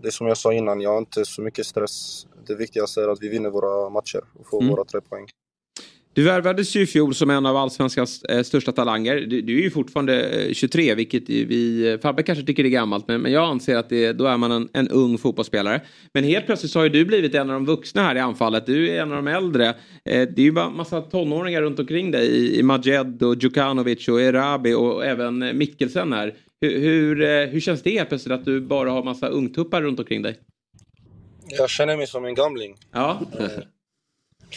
det 0.00 0.06
är 0.06 0.10
som 0.10 0.26
jag 0.26 0.36
sa 0.36 0.52
innan, 0.52 0.80
jag 0.80 0.90
har 0.90 0.98
inte 0.98 1.24
så 1.24 1.42
mycket 1.42 1.66
stress. 1.66 2.26
Det 2.46 2.54
viktigaste 2.54 3.02
är 3.02 3.08
att 3.08 3.22
vi 3.22 3.28
vinner 3.28 3.50
våra 3.50 3.90
matcher 3.90 4.24
och 4.40 4.46
får 4.48 4.62
Mm. 4.62 4.70
våra 4.70 4.84
tre 4.84 5.00
poäng. 5.00 5.26
Du 6.14 6.22
värvades 6.22 6.76
ju 6.76 6.80
i 6.80 6.86
fjol 6.86 7.14
som 7.14 7.30
en 7.30 7.46
av 7.46 7.56
allsvenskans 7.56 8.22
eh, 8.22 8.42
största 8.42 8.72
talanger. 8.72 9.16
Du, 9.16 9.42
du 9.42 9.58
är 9.58 9.62
ju 9.62 9.70
fortfarande 9.70 10.22
eh, 10.24 10.52
23, 10.52 10.94
vilket 10.94 11.28
ju 11.28 11.44
vi... 11.44 11.92
eh, 11.92 11.98
Fabbe 12.00 12.22
kanske 12.22 12.44
tycker 12.44 12.62
det 12.62 12.68
är 12.68 12.70
gammalt, 12.70 13.08
men, 13.08 13.20
men 13.20 13.32
jag 13.32 13.44
anser 13.44 13.76
att 13.76 13.88
det, 13.88 14.12
då 14.12 14.26
är 14.26 14.36
man 14.36 14.52
en, 14.52 14.68
en 14.72 14.88
ung 14.88 15.18
fotbollsspelare. 15.18 15.80
Men 16.12 16.24
helt 16.24 16.46
plötsligt 16.46 16.74
har 16.74 16.82
ju 16.84 16.88
du 16.88 17.04
blivit 17.04 17.34
en 17.34 17.50
av 17.50 17.54
de 17.54 17.64
vuxna 17.66 18.02
här 18.02 18.16
i 18.16 18.18
anfallet. 18.20 18.66
Du 18.66 18.90
är 18.90 19.02
en 19.02 19.12
av 19.12 19.24
de 19.24 19.30
äldre. 19.30 19.68
Eh, 19.68 19.74
det 20.04 20.38
är 20.38 20.44
ju 20.44 20.52
bara 20.52 20.70
massa 20.70 21.00
tonåringar 21.00 21.62
runt 21.62 21.78
omkring 21.78 22.10
dig 22.10 22.26
i, 22.26 22.58
i 22.58 22.62
Majed 22.62 23.22
och 23.22 23.34
Djukanovic 23.42 24.08
och 24.08 24.20
Erabi 24.22 24.74
och 24.74 25.06
även 25.06 25.42
eh, 25.42 25.52
Mikkelsen 25.52 26.12
här. 26.12 26.34
Hur, 26.60 26.80
hur, 26.80 27.22
eh, 27.22 27.46
hur 27.46 27.60
känns 27.60 27.82
det 27.82 27.90
helt 27.90 28.08
plötsligt 28.08 28.34
att 28.38 28.44
du 28.44 28.60
bara 28.60 28.90
har 28.90 29.02
massa 29.02 29.28
ungtuppar 29.28 29.82
runt 29.82 29.98
omkring 29.98 30.22
dig? 30.22 30.38
Jag 31.58 31.70
känner 31.70 31.96
mig 31.96 32.06
som 32.06 32.24
en 32.24 32.34
gamling. 32.34 32.76
Ja. 32.92 33.20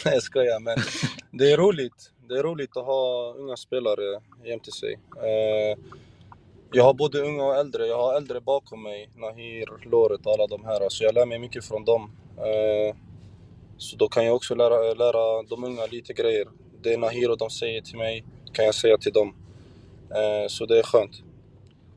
Nej, 0.04 0.14
jag 0.14 0.22
skojar. 0.22 0.60
Men 0.60 0.76
det 1.30 1.52
är 1.52 1.56
roligt. 1.56 2.12
Det 2.28 2.34
är 2.38 2.42
roligt 2.42 2.76
att 2.76 2.84
ha 2.84 3.34
unga 3.38 3.56
spelare 3.56 4.20
jämte 4.44 4.72
sig. 4.72 4.92
Eh, 5.16 5.78
Jag 6.72 6.84
har 6.84 6.94
både 6.94 7.20
unga 7.20 7.44
och 7.44 7.56
äldre. 7.56 7.86
Jag 7.86 7.96
har 7.96 8.16
äldre 8.16 8.40
bakom 8.40 8.82
mig. 8.82 9.10
Nahir, 9.16 9.66
Loret 9.90 10.26
och 10.26 10.32
alla 10.32 10.46
de 10.46 10.64
här. 10.64 10.88
Så 10.88 11.04
jag 11.04 11.14
lär 11.14 11.26
mig 11.26 11.38
mycket 11.38 11.64
från 11.64 11.84
dem. 11.84 12.10
Eh, 12.36 12.96
så 13.76 13.96
då 13.96 14.08
kan 14.08 14.24
jag 14.26 14.36
också 14.36 14.54
lära, 14.54 14.94
lära 14.94 15.42
de 15.42 15.64
unga 15.64 15.86
lite 15.86 16.12
grejer. 16.12 16.48
Det 16.82 16.96
Nahir 16.96 17.30
och 17.30 17.38
de 17.38 17.50
säger 17.50 17.80
till 17.80 17.96
mig 17.96 18.24
kan 18.52 18.64
jag 18.64 18.74
säga 18.74 18.98
till 18.98 19.12
dem. 19.12 19.34
Eh, 20.10 20.48
så 20.48 20.66
det 20.66 20.78
är 20.78 20.82
skönt. 20.82 21.22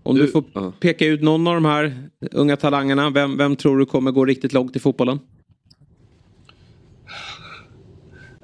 Om 0.03 0.15
du 0.15 0.27
får 0.27 0.71
peka 0.79 1.05
ut 1.05 1.21
någon 1.21 1.47
av 1.47 1.53
de 1.53 1.65
här 1.65 2.09
unga 2.31 2.57
talangerna, 2.57 3.09
vem, 3.09 3.37
vem 3.37 3.55
tror 3.55 3.77
du 3.77 3.85
kommer 3.85 4.11
gå 4.11 4.25
riktigt 4.25 4.53
långt 4.53 4.75
i 4.75 4.79
fotbollen? 4.79 5.19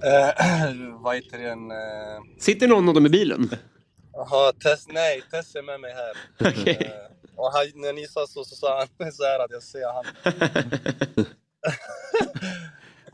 Eh, 0.04 0.74
vad 1.02 1.16
heter 1.16 1.38
den? 1.38 1.72
Eh, 1.72 2.22
Sitter 2.40 2.68
någon 2.68 2.88
av 2.88 2.94
dem 2.94 3.06
i 3.06 3.10
bilen? 3.10 3.50
Jaha, 4.14 4.52
Tess, 4.52 4.88
nej, 4.88 5.22
Tess 5.32 5.56
är 5.56 5.62
med 5.62 5.80
mig 5.80 5.94
här. 5.94 6.18
Okej. 6.52 6.78
Eh, 6.82 7.36
och 7.36 7.52
han, 7.54 7.66
när 7.76 7.94
ni 7.94 8.08
sa 8.08 8.28
så, 8.28 8.44
så 8.44 8.56
sa 8.56 8.78
han 9.00 9.12
så 9.12 9.24
här 9.24 9.40
att 9.40 9.52
jag 9.52 9.64
ser 9.64 9.94
han. 9.94 10.06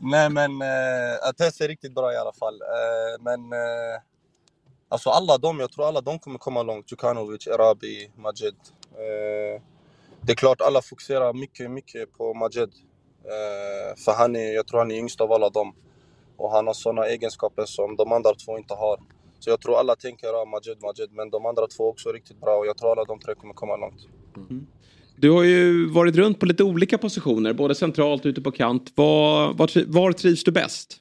nej 0.00 0.30
men, 0.30 0.62
eh, 0.62 1.32
Tess 1.38 1.60
är 1.60 1.68
riktigt 1.68 1.94
bra 1.94 2.12
i 2.12 2.16
alla 2.16 2.32
fall. 2.32 2.60
Eh, 2.62 3.22
men, 3.22 3.52
eh, 3.52 4.00
alltså 4.88 5.10
alla 5.10 5.38
de, 5.38 5.60
jag 5.60 5.72
tror 5.72 5.88
alla 5.88 6.00
de 6.00 6.18
kommer 6.18 6.38
komma 6.38 6.62
långt. 6.62 6.92
Djukanovic, 6.92 7.46
Erabi, 7.46 8.10
Majed. 8.16 8.54
Det 10.20 10.32
är 10.32 10.36
klart 10.36 10.60
alla 10.60 10.82
fokuserar 10.82 11.32
mycket, 11.32 11.70
mycket 11.70 12.12
på 12.12 12.34
Majed. 12.34 12.72
För 14.04 14.12
han 14.12 14.36
är, 14.36 14.54
jag 14.54 14.66
tror 14.66 14.78
han 14.78 14.90
är 14.90 14.94
yngst 14.94 15.20
av 15.20 15.32
alla 15.32 15.50
dem. 15.50 15.74
Och 16.36 16.50
han 16.50 16.66
har 16.66 16.74
sådana 16.74 17.06
egenskaper 17.06 17.64
som 17.66 17.96
de 17.96 18.12
andra 18.12 18.34
två 18.34 18.58
inte 18.58 18.74
har. 18.74 19.00
Så 19.38 19.50
jag 19.50 19.60
tror 19.60 19.78
alla 19.78 19.96
tänker 19.96 20.26
ja, 20.26 20.44
Majed, 20.44 20.82
Majed, 20.82 21.12
men 21.12 21.30
de 21.30 21.46
andra 21.46 21.66
två 21.66 21.84
är 21.84 21.88
också 21.88 22.12
riktigt 22.12 22.40
bra 22.40 22.56
och 22.56 22.66
jag 22.66 22.78
tror 22.78 22.92
alla 22.92 23.04
de 23.04 23.20
tre 23.20 23.34
kommer 23.34 23.54
komma 23.54 23.76
långt. 23.76 24.00
Du 25.16 25.30
har 25.30 25.42
ju 25.42 25.90
varit 25.90 26.16
runt 26.16 26.40
på 26.40 26.46
lite 26.46 26.64
olika 26.64 26.98
positioner, 26.98 27.52
både 27.52 27.74
centralt 27.74 28.24
och 28.24 28.28
ute 28.28 28.40
på 28.40 28.52
kant. 28.52 28.92
Var, 28.94 29.52
var, 29.52 29.92
var 29.92 30.12
trivs 30.12 30.44
du 30.44 30.52
bäst? 30.52 31.00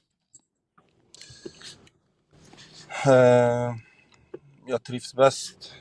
Eh, 3.05 3.76
jag 4.68 4.84
trivs 4.84 5.14
bäst. 5.14 5.73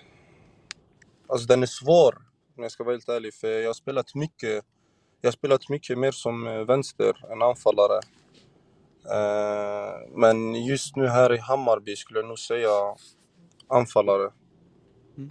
Alltså 1.27 1.47
den 1.47 1.63
är 1.63 1.67
svår 1.67 2.15
om 2.57 2.63
jag 2.63 2.73
ska 2.73 2.85
vara 2.85 2.95
helt 2.95 3.09
ärlig 3.09 3.35
för 3.35 3.61
jag 3.61 3.69
har 3.69 3.75
spelat 3.75 4.15
mycket. 4.15 4.65
Jag 5.21 5.29
har 5.29 5.33
spelat 5.33 5.69
mycket 5.69 5.99
mer 5.99 6.11
som 6.11 6.47
eh, 6.47 6.61
vänster 6.61 7.33
än 7.33 7.43
anfallare. 7.43 8.01
Eh, 9.11 10.11
men 10.17 10.65
just 10.65 10.97
nu 10.97 11.07
här 11.07 11.35
i 11.35 11.39
Hammarby 11.39 11.97
skulle 11.97 12.19
jag 12.19 12.29
nog 12.29 12.39
säga 12.39 12.69
anfallare. 13.69 14.31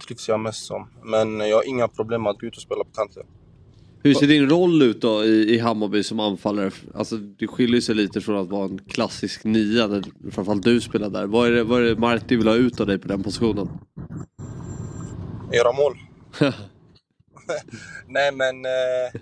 Trivs 0.06 0.28
jag 0.28 0.40
mest 0.40 0.64
som. 0.64 0.90
Men 1.02 1.40
jag 1.40 1.56
har 1.56 1.68
inga 1.68 1.88
problem 1.88 2.22
med 2.22 2.30
att 2.30 2.38
gå 2.38 2.46
ut 2.46 2.56
och 2.56 2.62
spela 2.62 2.84
på 2.84 2.90
kanten. 2.90 3.22
Hur 4.04 4.14
ser 4.14 4.26
din 4.26 4.50
roll 4.50 4.82
ut 4.82 5.00
då 5.00 5.24
i, 5.24 5.54
i 5.54 5.58
Hammarby 5.58 6.02
som 6.02 6.20
anfallare? 6.20 6.70
Alltså 6.94 7.16
det 7.16 7.46
skiljer 7.46 7.80
sig 7.80 7.94
lite 7.94 8.20
från 8.20 8.36
att 8.36 8.48
vara 8.48 8.64
en 8.64 8.78
klassisk 8.78 9.44
nia, 9.44 9.88
där 9.88 10.04
framförallt 10.30 10.62
du 10.62 10.80
spelar 10.80 11.10
där. 11.10 11.26
Vad 11.26 11.46
är 11.48 11.52
det, 11.52 11.64
vad 11.64 11.80
är 11.80 11.84
det 11.84 12.00
Marti 12.00 12.36
vill 12.36 12.48
ha 12.48 12.54
ut 12.54 12.80
av 12.80 12.86
dig 12.86 12.98
på 12.98 13.08
den 13.08 13.22
positionen? 13.22 13.68
Era 15.52 15.72
mål. 15.72 15.98
Nej 18.06 18.32
men 18.32 18.64
eh, 18.64 19.20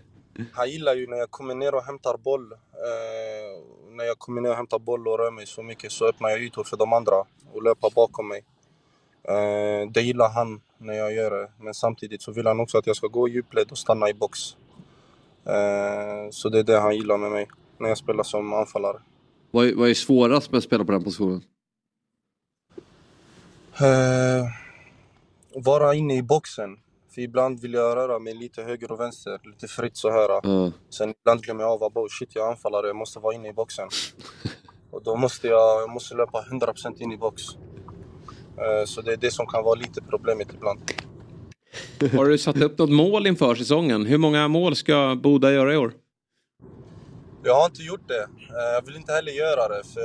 han 0.52 0.70
gillar 0.70 0.94
ju 0.94 1.06
när 1.06 1.16
jag 1.16 1.30
kommer 1.30 1.54
ner 1.54 1.74
och 1.74 1.84
hämtar 1.84 2.16
boll. 2.16 2.52
Eh, 2.52 3.62
när 4.00 4.06
jag 4.06 4.18
kommer 4.18 4.40
ner 4.40 4.50
och 4.50 4.56
hämtar 4.56 4.78
boll 4.78 5.08
och 5.08 5.18
rör 5.18 5.30
mig 5.30 5.46
så 5.46 5.62
mycket 5.62 5.92
så 5.92 6.08
öppnar 6.08 6.28
jag 6.30 6.42
ytor 6.42 6.64
för 6.64 6.76
de 6.76 6.92
andra 6.92 7.24
och 7.52 7.62
löper 7.62 7.90
bakom 7.94 8.28
mig. 8.28 8.44
Eh, 9.22 9.90
det 9.90 10.00
gillar 10.00 10.28
han 10.28 10.60
när 10.78 10.94
jag 10.94 11.14
gör 11.14 11.30
det. 11.30 11.50
Men 11.58 11.74
samtidigt 11.74 12.22
så 12.22 12.32
vill 12.32 12.46
han 12.46 12.60
också 12.60 12.78
att 12.78 12.86
jag 12.86 12.96
ska 12.96 13.06
gå 13.06 13.28
djupled 13.28 13.70
och 13.70 13.78
stanna 13.78 14.08
i 14.08 14.14
box. 14.14 14.38
Eh, 15.44 16.30
så 16.30 16.48
det 16.48 16.58
är 16.58 16.62
det 16.62 16.80
han 16.80 16.96
gillar 16.96 17.18
med 17.18 17.30
mig 17.30 17.48
när 17.78 17.88
jag 17.88 17.98
spelar 17.98 18.22
som 18.24 18.52
anfallare. 18.52 18.98
Vad 19.50 19.66
är, 19.66 19.74
vad 19.74 19.90
är 19.90 19.94
svårast 19.94 20.50
med 20.50 20.58
att 20.58 20.64
spela 20.64 20.84
på 20.84 20.92
den 20.92 21.04
positionen? 21.04 21.44
Eh, 23.80 24.44
vara 25.54 25.94
inne 25.94 26.16
i 26.16 26.22
boxen. 26.22 26.78
För 27.14 27.20
ibland 27.20 27.60
vill 27.60 27.72
jag 27.72 27.96
röra 27.96 28.18
mig 28.18 28.34
lite 28.34 28.62
höger 28.62 28.92
och 28.92 29.00
vänster, 29.00 29.40
lite 29.44 29.68
fritt 29.68 29.96
så 29.96 30.10
här. 30.10 30.28
Ja. 30.42 30.72
Sen 30.90 31.14
ibland 31.20 31.42
glömmer 31.42 31.62
jag 31.64 31.82
av 31.82 31.98
att 31.98 32.10
shit, 32.10 32.28
jag 32.34 32.46
är 32.46 32.50
anfallare, 32.50 32.86
jag 32.86 32.96
måste 32.96 33.18
vara 33.18 33.34
inne 33.34 33.48
i 33.48 33.52
boxen. 33.52 33.88
Och 34.90 35.02
då 35.02 35.16
måste 35.16 35.48
jag, 35.48 35.82
jag 35.82 35.90
måste 35.90 36.14
löpa 36.14 36.44
100% 36.50 37.02
in 37.02 37.12
i 37.12 37.16
box. 37.16 37.42
Eh, 38.58 38.84
Så 38.86 39.00
det 39.00 39.12
är 39.12 39.16
det 39.16 39.30
som 39.30 39.46
kan 39.46 39.64
vara 39.64 39.74
lite 39.74 40.02
problemet 40.02 40.48
ibland. 40.54 40.80
Har 42.16 42.24
du 42.26 42.38
satt 42.38 42.56
upp 42.62 42.78
något 42.78 42.90
mål 42.90 43.26
inför 43.26 43.54
säsongen? 43.54 44.06
Hur 44.06 44.18
många 44.18 44.48
mål 44.48 44.76
ska 44.76 45.16
Boda 45.22 45.52
göra 45.52 45.74
i 45.74 45.76
år? 45.76 45.92
Jag 47.44 47.54
har 47.54 47.66
inte 47.66 47.82
gjort 47.82 48.08
det. 48.08 48.22
Eh, 48.22 48.74
Jag 48.74 48.86
vill 48.86 48.96
inte 48.96 49.12
heller 49.12 49.32
göra 49.32 49.68
det. 49.68 49.82
För 49.94 50.00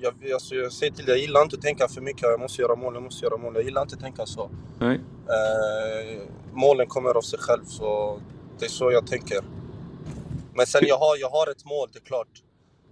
jag, 0.00 0.32
alltså, 0.32 0.54
jag 0.54 0.72
säger 0.72 0.92
till 0.92 1.04
dig, 1.04 1.14
jag 1.14 1.20
gillar 1.20 1.42
inte 1.42 1.56
att 1.56 1.62
tänka 1.62 1.88
för 1.88 2.00
mycket. 2.00 2.22
Jag 2.22 2.40
måste 2.40 2.62
göra 2.62 2.76
mål, 2.76 2.94
jag 2.94 3.02
måste 3.02 3.24
göra 3.24 3.36
mål. 3.36 3.54
Jag 3.54 3.64
gillar 3.64 3.82
inte 3.82 3.94
att 3.94 4.00
tänka 4.02 4.26
så. 4.26 4.50
Nej. 4.78 5.00
Eh, 5.26 6.20
målen 6.52 6.86
kommer 6.86 7.10
av 7.16 7.22
sig 7.22 7.38
själv, 7.38 7.64
så 7.64 8.20
det 8.58 8.64
är 8.64 8.68
så 8.70 8.92
jag 8.92 9.06
tänker. 9.06 9.38
Men 10.54 10.66
sen 10.66 10.80
jag 10.86 10.98
har, 10.98 11.16
jag 11.16 11.30
har 11.30 11.50
ett 11.50 11.64
mål, 11.64 11.88
det 11.92 11.98
är 11.98 12.04
klart. 12.04 12.42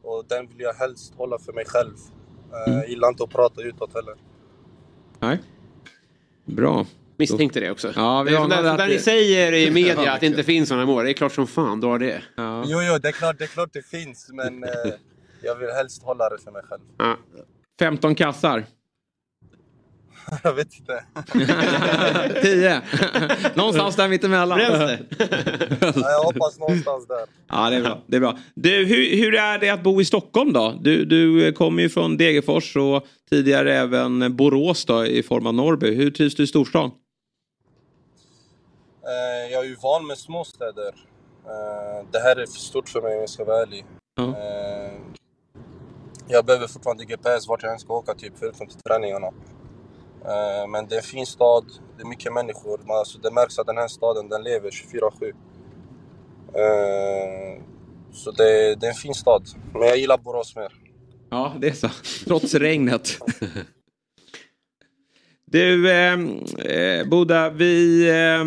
Och 0.03 0.25
den 0.29 0.47
vill 0.49 0.61
jag 0.61 0.73
helst 0.75 1.15
hålla 1.17 1.39
för 1.39 1.53
mig 1.53 1.65
själv. 1.67 1.95
Eh, 2.67 2.75
Jag 2.75 2.89
gillar 2.89 3.09
inte 3.09 3.25
att 3.25 3.31
prata 3.31 3.63
utåt 3.63 3.95
heller. 3.95 4.15
Nej. 5.21 5.39
Bra. 6.45 6.87
Misstänkte 7.19 7.61
det 7.61 7.71
också. 7.71 7.93
Ja, 7.97 8.23
vi 8.23 8.31
det 8.31 8.39
där 8.63 8.89
ni 8.89 8.99
säger 8.99 9.53
i 9.53 9.71
media 9.71 10.05
Ja, 10.05 10.13
att 10.13 10.21
det 10.21 10.27
inte 10.27 10.43
finns 10.43 10.69
sådana 10.69 10.87
mål. 10.87 11.05
Det 11.05 11.11
är 11.11 11.15
klart 11.15 11.33
som 11.33 11.47
fan 11.47 11.81
du 11.81 11.87
har 11.87 11.99
det. 11.99 12.23
Jo, 12.67 12.83
jo, 12.83 12.99
det 12.99 13.09
är 13.09 13.13
klart 13.13 13.39
det, 13.39 13.45
är 13.45 13.49
klart 13.49 13.71
det 13.73 13.87
finns, 13.87 14.31
men 14.33 14.65
eh, 14.65 14.71
jag 15.47 15.57
vill 15.57 15.71
helst 15.71 16.03
hålla 16.03 16.29
det 16.29 16.39
för 16.39 16.51
mig 16.51 16.63
själv. 16.63 16.83
15 17.79 18.15
kassar. 18.15 18.65
jag 20.43 20.55
vet 20.55 20.69
inte. 20.79 21.05
10. 22.43 22.83
Någonstans 23.55 23.97
där 23.97 24.09
mittemellan. 24.09 24.61
Ja, 24.61 24.91
jag 25.95 26.25
hoppas 26.25 26.59
någonstans 26.59 27.07
där. 27.07 27.27
Ja, 27.49 27.71
det 27.71 27.77
är 27.77 27.83
bra. 27.83 28.03
Det 28.07 28.17
är 28.17 28.21
bra. 28.21 28.39
Du, 28.55 28.85
hur, 28.85 29.17
hur 29.17 29.35
är 29.35 29.59
det 29.59 29.71
att 29.71 29.83
bo 29.83 30.01
i 30.01 30.05
Stockholm 30.05 30.53
då? 30.53 30.75
Du, 30.81 31.05
du 31.05 31.53
kommer 31.53 31.83
ju 31.83 31.89
från 31.89 32.17
Degerfors 32.17 32.77
och 32.77 33.07
tidigare 33.31 33.75
även 33.75 34.37
Borås 34.37 34.85
då, 34.85 35.07
i 35.07 35.23
form 35.23 35.47
av 35.47 35.55
Norrby. 35.55 35.95
Hur 35.95 36.11
trivs 36.11 36.35
du 36.35 36.43
i 36.43 36.47
storstan? 36.47 36.91
Eh, 39.07 39.53
jag 39.53 39.65
är 39.65 39.69
ju 39.69 39.77
van 39.83 40.07
med 40.07 40.19
småstäder. 40.19 40.95
Eh, 41.45 42.07
det 42.13 42.19
här 42.19 42.37
är 42.37 42.47
för 42.47 42.61
stort 42.61 42.89
för 42.89 43.03
mig 43.03 43.15
om 43.15 43.21
jag 43.21 43.29
ska 43.29 43.45
vara 43.45 43.63
ärlig. 43.63 43.85
Eh, 44.19 44.93
jag 46.29 46.45
behöver 46.45 46.67
fortfarande 46.67 47.05
GPS 47.05 47.49
vart 47.49 47.63
jag 47.63 47.73
än 47.73 47.79
ska 47.79 47.95
åka, 47.95 48.15
typ, 48.15 48.33
förutom 48.39 48.67
till 48.67 48.79
träningarna. 48.79 49.27
Eh, 50.25 50.69
men 50.69 50.87
det 50.87 50.95
är 50.95 50.99
en 50.99 51.03
fin 51.03 51.27
stad, 51.27 51.65
det 51.97 52.03
är 52.03 52.07
mycket 52.07 52.33
människor. 52.33 52.81
Man, 52.87 52.99
alltså, 52.99 53.19
det 53.19 53.31
märks 53.31 53.59
att 53.59 53.67
den 53.67 53.77
här 53.77 53.89
staden 53.89 54.29
den 54.29 54.43
lever 54.43 54.71
24-7. 54.71 55.33
Eh, 56.55 57.63
så 58.13 58.31
det, 58.31 58.75
det 58.75 58.87
är 58.87 58.91
en 58.91 58.95
fin 58.95 59.15
stad. 59.15 59.43
Men 59.73 59.83
jag 59.83 59.97
gillar 59.97 60.19
Borås 60.19 60.57
mer. 60.57 60.73
Ja, 61.31 61.53
det 61.61 61.69
är 61.69 61.73
så. 61.73 61.89
Trots 62.27 62.55
regnet. 62.55 63.19
Du, 65.53 65.91
eh, 65.91 66.13
eh, 66.59 67.09
Boda, 67.09 67.51
vi 67.51 68.09
eh, 68.09 68.41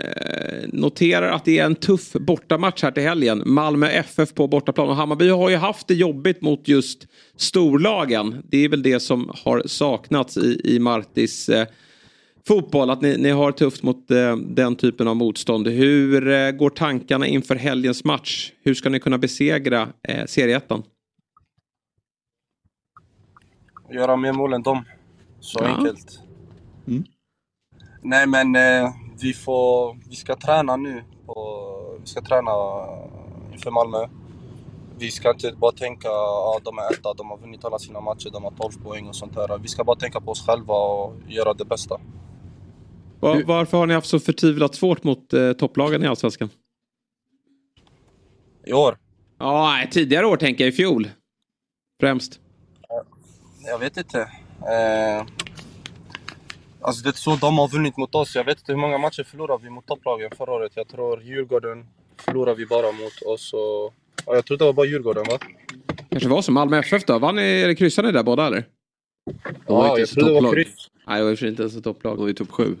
eh, 0.00 0.68
noterar 0.72 1.32
att 1.32 1.44
det 1.44 1.58
är 1.58 1.64
en 1.66 1.74
tuff 1.74 2.12
bortamatch 2.12 2.82
här 2.82 2.90
till 2.90 3.02
helgen. 3.02 3.42
Malmö 3.46 3.86
FF 3.88 4.34
på 4.34 4.46
bortaplan 4.48 4.88
och 4.88 4.96
Hammarby 4.96 5.28
har 5.28 5.50
ju 5.50 5.56
haft 5.56 5.88
det 5.88 5.94
jobbigt 5.94 6.42
mot 6.42 6.68
just 6.68 7.06
storlagen. 7.36 8.42
Det 8.48 8.64
är 8.64 8.68
väl 8.68 8.82
det 8.82 9.00
som 9.00 9.30
har 9.44 9.62
saknats 9.66 10.36
i, 10.36 10.60
i 10.64 10.78
Martis 10.78 11.48
eh, 11.48 11.66
fotboll, 12.48 12.90
att 12.90 13.00
ni, 13.02 13.16
ni 13.16 13.30
har 13.30 13.52
tufft 13.52 13.82
mot 13.82 14.10
eh, 14.10 14.36
den 14.36 14.76
typen 14.76 15.08
av 15.08 15.16
motstånd. 15.16 15.68
Hur 15.68 16.28
eh, 16.28 16.50
går 16.50 16.70
tankarna 16.70 17.26
inför 17.26 17.54
helgens 17.56 18.04
match? 18.04 18.52
Hur 18.62 18.74
ska 18.74 18.88
ni 18.88 19.00
kunna 19.00 19.18
besegra 19.18 19.88
eh, 20.08 20.24
serieettan? 20.26 20.82
Göra 23.94 24.16
mer 24.16 24.32
mål 24.32 24.52
än 24.52 24.62
dem. 24.62 24.84
Så 25.40 25.58
Ja. 25.62 25.66
enkelt. 25.76 26.18
Mm. 26.86 27.04
Nej 28.02 28.26
men 28.26 28.56
eh, 28.56 28.94
vi, 29.20 29.34
får, 29.34 29.98
vi 30.08 30.16
ska 30.16 30.36
träna 30.36 30.76
nu. 30.76 31.04
På, 31.26 31.98
vi 32.00 32.06
ska 32.06 32.20
träna 32.20 32.50
inför 33.52 33.70
Malmö. 33.70 34.08
Vi 34.98 35.10
ska 35.10 35.30
inte 35.30 35.52
bara 35.52 35.72
tänka 35.72 36.08
att 36.08 36.14
ah, 36.14 36.60
de 36.64 36.78
är 36.78 36.92
etta, 36.92 37.14
de 37.14 37.30
har 37.30 37.38
vunnit 37.38 37.64
alla 37.64 37.78
sina 37.78 38.00
matcher, 38.00 38.30
de 38.32 38.44
har 38.44 38.50
12 38.50 38.72
poäng 38.82 39.08
och 39.08 39.16
sånt 39.16 39.34
där. 39.34 39.58
Vi 39.58 39.68
ska 39.68 39.84
bara 39.84 39.96
tänka 39.96 40.20
på 40.20 40.30
oss 40.30 40.46
själva 40.46 40.74
och 40.74 41.14
göra 41.28 41.54
det 41.54 41.64
bästa. 41.64 42.00
Var, 43.20 43.42
varför 43.46 43.78
har 43.78 43.86
ni 43.86 43.94
haft 43.94 44.06
så 44.08 44.20
förtvivlat 44.20 44.74
svårt 44.74 45.04
mot 45.04 45.32
eh, 45.32 45.52
topplagen 45.52 46.02
i 46.02 46.06
Allsvenskan? 46.06 46.48
I 48.66 48.72
år? 48.72 48.98
Ja, 49.38 49.84
tidigare 49.90 50.26
år 50.26 50.36
tänker 50.36 50.64
jag 50.64 50.72
i 50.72 50.76
fjol. 50.76 51.08
Främst. 52.00 52.40
Jag 53.66 53.78
vet 53.78 53.96
inte. 53.96 54.20
Eh, 54.20 55.26
Alltså 56.82 57.02
det 57.02 57.08
är 57.08 57.12
så 57.12 57.36
de 57.36 57.58
har 57.58 57.68
vunnit 57.68 57.96
mot 57.96 58.14
oss. 58.14 58.34
Jag 58.34 58.44
vet 58.44 58.58
inte 58.58 58.72
hur 58.72 58.80
många 58.80 58.98
matcher 58.98 59.22
förlorade 59.22 59.64
vi 59.64 59.70
mot 59.70 59.86
topplagen 59.86 60.30
förra 60.36 60.52
året. 60.52 60.72
Jag 60.74 60.88
tror 60.88 61.22
Djurgården 61.22 61.86
förlorade 62.16 62.56
vi 62.56 62.66
bara 62.66 62.92
mot 62.92 63.22
oss. 63.26 63.52
Och... 63.52 63.94
Ja, 64.26 64.34
jag 64.34 64.44
tror 64.44 64.58
det 64.58 64.64
var 64.64 64.72
bara 64.72 64.86
Djurgården 64.86 65.24
va? 65.30 65.38
Kanske 66.10 66.28
var 66.28 66.42
som 66.42 66.54
Malmö 66.54 66.78
FF 66.78 67.04
då? 67.04 67.18
Vann 67.18 67.36
ni, 67.36 67.42
eller 67.42 67.74
kryssade 67.74 68.08
ni 68.08 68.12
där 68.12 68.22
båda 68.22 68.46
eller? 68.46 68.64
Ja, 69.66 69.98
jag 69.98 70.08
tror 70.08 70.24
det 70.24 70.40
var 70.40 70.52
kryss. 70.52 70.88
Nej, 71.06 71.18
det 71.18 71.24
var 71.24 71.44
inte 71.44 71.62
ens 71.62 71.76
ett 71.76 71.84
topplag. 71.84 72.16
De 72.16 72.22
var 72.22 72.28
i 72.28 72.34
topp 72.34 72.50
sju. 72.50 72.76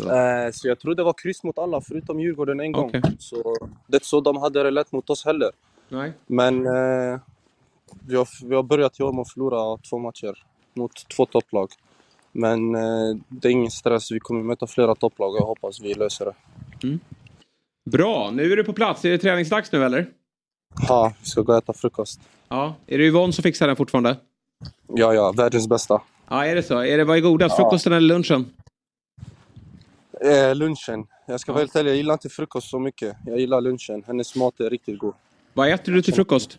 Eh, 0.00 0.52
så 0.52 0.68
jag 0.68 0.78
tror 0.78 0.94
det 0.94 1.02
var 1.02 1.12
kryss 1.12 1.42
mot 1.42 1.58
alla 1.58 1.80
förutom 1.80 2.20
Djurgården 2.20 2.60
en 2.60 2.72
gång. 2.72 2.88
Okej. 2.88 3.02
Så 3.18 3.56
det 3.86 3.96
är 3.96 4.04
så 4.04 4.20
de 4.20 4.36
hade 4.36 4.62
det 4.62 4.70
lätt 4.70 4.92
mot 4.92 5.10
oss 5.10 5.24
heller. 5.24 5.50
Nej. 5.88 6.12
Men 6.26 6.66
eh, 6.66 7.20
vi, 8.06 8.16
har, 8.16 8.46
vi 8.48 8.54
har 8.54 8.62
börjat 8.62 9.00
i 9.00 9.02
år 9.02 9.12
med 9.12 9.20
att 9.20 9.32
förlora 9.32 9.78
två 9.90 9.98
matcher 9.98 10.44
mot 10.74 11.08
två 11.16 11.26
topplag. 11.26 11.68
Men 12.38 12.74
eh, 12.74 13.16
det 13.28 13.48
är 13.48 13.52
ingen 13.52 13.70
stress. 13.70 14.10
Vi 14.10 14.20
kommer 14.20 14.42
möta 14.42 14.66
flera 14.66 14.94
topplag 14.94 15.34
och 15.34 15.40
jag 15.40 15.46
hoppas 15.46 15.80
vi 15.80 15.94
löser 15.94 16.24
det. 16.24 16.34
Bra, 17.90 18.30
nu 18.30 18.52
är 18.52 18.56
du 18.56 18.64
på 18.64 18.72
plats. 18.72 19.04
Är 19.04 19.10
det 19.10 19.18
träningsdags 19.18 19.72
nu 19.72 19.84
eller? 19.84 20.10
Ja, 20.88 21.12
vi 21.20 21.26
ska 21.26 21.40
gå 21.40 21.52
och 21.52 21.58
äta 21.58 21.72
frukost. 21.72 22.20
Ja. 22.48 22.74
Är 22.86 22.98
det 22.98 23.04
Yvonne 23.04 23.32
som 23.32 23.42
fixar 23.42 23.66
den 23.66 23.76
fortfarande? 23.76 24.16
Ja, 24.86 25.14
ja, 25.14 25.32
världens 25.32 25.68
bästa. 25.68 26.02
Ja, 26.28 26.46
är 26.46 26.54
det 26.54 26.62
så? 26.62 26.78
Är 26.78 26.98
det, 26.98 27.04
vad 27.04 27.16
är 27.16 27.20
godast? 27.20 27.54
Ja. 27.58 27.64
Frukosten 27.64 27.92
eller 27.92 28.08
lunchen? 28.08 28.50
Eh, 30.20 30.54
lunchen. 30.54 31.06
Jag 31.26 31.40
ska 31.40 31.52
vara 31.52 31.60
helt 31.60 31.76
ärlig, 31.76 31.90
jag 31.90 31.96
gillar 31.96 32.14
inte 32.14 32.28
frukost 32.28 32.70
så 32.70 32.78
mycket. 32.78 33.16
Jag 33.26 33.38
gillar 33.40 33.60
lunchen. 33.60 34.04
Hennes 34.06 34.36
mat 34.36 34.60
är 34.60 34.70
riktigt 34.70 34.98
god. 34.98 35.14
Vad 35.54 35.72
äter 35.72 35.92
du 35.92 36.02
till 36.02 36.14
frukost? 36.14 36.58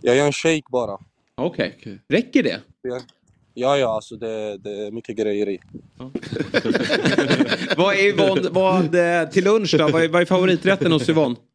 Jag 0.00 0.16
gör 0.16 0.26
en 0.26 0.32
shake 0.32 0.66
bara. 0.68 0.98
Okej. 1.34 2.00
Räcker 2.08 2.42
det? 2.42 2.60
Ja, 3.60 3.78
ja, 3.78 3.94
alltså 3.94 4.16
det, 4.16 4.58
det 4.58 4.86
är 4.86 4.90
mycket 4.90 5.16
grejer 5.16 5.48
i. 5.48 5.60
vad 7.76 7.94
är 7.94 7.98
Yvonne, 7.98 8.48
vad, 8.50 8.94
eh, 8.94 9.28
till 9.28 9.44
lunch 9.44 9.74
då? 9.78 9.88
Vad 9.88 10.02
är, 10.02 10.08
vad 10.08 10.22
är 10.22 10.26
favoriträtten 10.26 10.92
hos 10.92 11.08
Yvonne? 11.08 11.36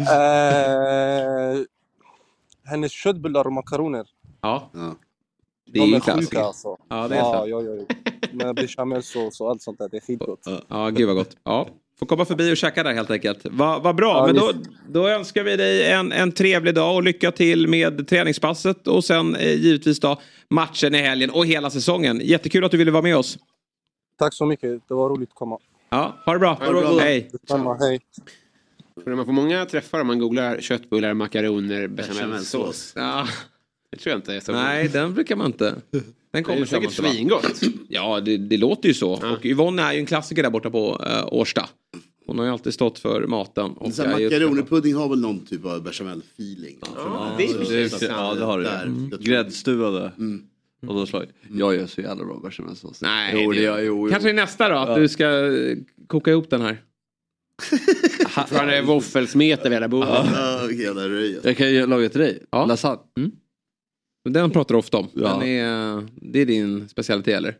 Eh, 0.00 1.58
hennes 2.64 2.92
köttbullar 2.92 3.46
och 3.46 3.52
makaroner. 3.52 4.06
Ja. 4.40 4.70
De 5.72 5.94
är 5.94 6.00
klassiskt. 6.00 6.30
sjuka 6.30 6.44
alltså. 6.44 6.76
Ja, 6.88 7.08
det 7.08 7.14
är 7.14 7.18
ja, 7.18 7.32
sant. 7.32 7.48
ja, 7.48 7.62
ja, 7.62 7.74
ja. 7.74 7.84
Med 8.32 8.54
bechamelsås 8.54 9.40
och 9.40 9.50
allt 9.50 9.62
sånt 9.62 9.78
där. 9.78 9.88
Det 9.88 9.96
är 9.96 10.00
skitgott. 10.00 10.48
Ja, 10.68 10.90
gud 10.90 11.06
vad 11.06 11.16
gott. 11.16 11.36
Ja. 11.44 11.68
Får 11.98 12.06
komma 12.06 12.24
förbi 12.24 12.52
och 12.52 12.56
käka 12.56 12.82
där 12.82 12.92
helt 12.92 13.10
enkelt. 13.10 13.38
Vad 13.44 13.82
vad 13.82 13.96
bra, 13.96 14.14
Ja, 14.16 14.26
men 14.26 14.36
då, 14.36 14.52
då 14.88 15.08
önskar 15.08 15.42
vi 15.44 15.56
dig 15.56 15.92
en, 15.92 16.12
en 16.12 16.32
trevlig 16.32 16.74
dag 16.74 16.94
och 16.94 17.02
lycka 17.02 17.32
till 17.32 17.68
med 17.68 18.08
träningspasset 18.08 18.86
och 18.86 19.04
sen 19.04 19.36
eh, 19.36 19.54
givetvis 19.54 20.00
då 20.00 20.20
matchen 20.50 20.94
i 20.94 20.98
helgen 20.98 21.30
och 21.30 21.46
hela 21.46 21.70
säsongen. 21.70 22.20
Jättekul 22.24 22.64
att 22.64 22.70
du 22.70 22.76
ville 22.76 22.90
vara 22.90 23.02
med 23.02 23.16
oss. 23.16 23.38
Tack 24.18 24.34
så 24.34 24.46
mycket. 24.46 24.88
Det 24.88 24.94
var 24.94 25.08
roligt 25.08 25.28
att 25.28 25.34
komma. 25.34 25.58
Ja, 25.88 26.22
ha 26.26 26.32
det 26.32 26.38
bra. 26.38 26.52
Ha 26.54 26.66
det 26.66 26.80
bra. 26.80 26.98
Hej. 26.98 27.28
Detsamma, 27.32 27.76
hej. 27.80 28.00
Man 29.06 29.24
får 29.24 29.32
många 29.32 29.64
träffar 29.64 30.00
om 30.00 30.06
man 30.06 30.18
googlar 30.18 30.60
köttbullar, 30.60 31.14
makaroner, 31.14 31.88
bechamelsås. 31.88 32.18
Bechamelsås. 32.18 32.92
Ja. 32.96 33.26
Det 33.90 33.96
tror 33.96 34.10
jag 34.10 34.18
inte 34.18 34.40
så. 34.40 34.52
Nej, 34.52 34.88
den 34.88 35.14
brukar 35.14 35.36
man 35.36 35.46
inte. 35.46 35.74
Den 36.32 36.44
kommer 36.44 36.58
Det 36.58 36.64
är 36.64 36.66
säkert 36.66 36.92
svingott. 36.92 37.60
Ja, 37.88 38.20
det, 38.20 38.36
det 38.36 38.56
låter 38.56 38.88
ju 38.88 38.94
så. 38.94 39.12
Och 39.12 39.46
Yvonne 39.46 39.82
är 39.82 39.92
ju 39.92 39.98
en 40.00 40.06
klassiker 40.06 40.42
där 40.42 40.50
borta 40.50 40.70
på 40.70 41.02
uh, 41.06 41.26
Årsta. 41.34 41.68
Hon 42.26 42.38
har 42.38 42.46
ju 42.46 42.52
alltid 42.52 42.74
stått 42.74 42.98
för 42.98 43.26
maten. 43.26 43.70
Och 43.70 43.88
Makaronerpudding 43.98 44.94
har 44.94 45.08
väl 45.08 45.20
någon 45.20 45.46
typ 45.46 45.64
av 45.64 45.82
bechamel-feeling. 45.82 46.78
Ja, 46.96 47.34
det 47.38 47.44
är 47.44 47.98
det, 48.00 48.06
ja, 48.06 48.34
det 48.34 48.44
har 48.44 48.58
det. 48.58 48.64
där. 48.64 48.82
Mm. 48.82 49.08
Jag 49.10 49.20
tror- 49.20 49.28
Gräddstuvade. 49.32 50.12
Av 50.88 50.94
något 50.94 51.08
slag. 51.08 51.26
Jag 51.52 51.74
gör 51.74 51.86
så 51.86 52.00
jävla 52.00 52.24
bra 52.24 52.40
bechamelsås. 52.44 53.02
Nej, 53.02 53.42
jo, 53.44 53.52
det 53.52 53.62
jag. 53.62 53.84
Jo, 53.84 54.06
jo. 54.06 54.10
Kanske 54.10 54.28
är 54.30 54.34
nästa 54.34 54.68
då, 54.68 54.74
att 54.76 54.88
Ja. 54.88 54.98
du 54.98 55.08
ska 55.08 55.56
eh, 55.56 55.76
koka 56.06 56.30
ihop 56.30 56.50
den 56.50 56.60
här. 56.60 56.82
Från 58.46 58.66
det 58.66 58.82
våffelsmet 58.82 59.60
över 59.60 59.70
hela 59.70 59.88
bordet. 59.88 60.08
Ja. 60.34 60.70
Jag 61.42 61.56
kan 61.56 61.72
ju 61.72 61.86
laga 61.86 62.08
till 62.08 62.20
dig. 62.20 62.42
Ja. 62.50 62.66
Lasagne. 62.66 63.30
Den 64.32 64.50
pratar 64.50 64.74
du 64.74 64.78
ofta 64.78 64.96
om. 64.98 65.08
Ja. 65.14 65.28
Den 65.28 65.42
är, 65.48 66.06
det 66.14 66.38
är 66.38 66.46
din 66.46 66.88
specialitet 66.88 67.34
eller? 67.34 67.56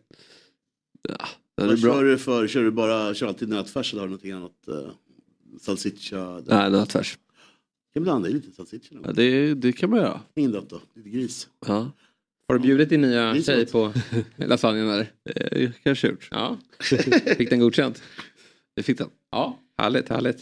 Ja, 1.09 1.15
den 1.57 1.67
är 1.67 1.71
Vad 1.71 1.81
bra. 1.83 1.93
kör 1.93 2.05
du 2.05 2.19
för? 2.19 2.49
Kör 2.49 2.63
du 2.63 2.71
bara 2.71 3.15
kör 3.15 3.27
alltid 3.27 3.49
nötfärs 3.49 3.93
eller 3.93 4.01
har 4.01 4.07
du 4.07 4.11
någonting 4.11 4.33
annat? 4.33 4.53
Uh, 4.69 4.91
salsiccia? 5.61 6.43
Nej, 6.47 6.71
nötfärs. 6.71 7.19
Kan 7.95 8.03
blanda 8.03 8.29
i 8.29 8.33
lite 8.33 8.51
salsiccia. 8.53 8.99
Ja, 9.05 9.13
det, 9.13 9.55
det 9.55 9.73
kan 9.73 9.91
man 9.91 9.99
göra. 9.99 10.21
Ingen 10.35 10.53
dött 10.53 10.71
då? 10.71 10.81
Lite 10.95 11.09
gris. 11.09 11.49
Ja. 11.67 11.91
Har 12.49 12.59
du 12.59 12.63
bjudit 12.63 12.89
din 12.89 13.01
nya 13.01 13.33
Det 13.33 13.39
är 13.39 13.43
tjej 13.43 13.67
på 13.67 13.93
lasagnen 14.37 14.89
eller? 14.91 15.11
Eh, 15.35 15.71
kanske 15.83 16.09
gjort. 16.09 16.29
Ja. 16.31 16.57
Fick 17.37 17.51
den 17.51 17.61
godkänt? 17.61 18.03
Det 18.77 18.83
fick 18.83 18.99
den. 18.99 19.09
Ja, 19.31 19.59
härligt, 19.79 20.09
härligt. 20.09 20.39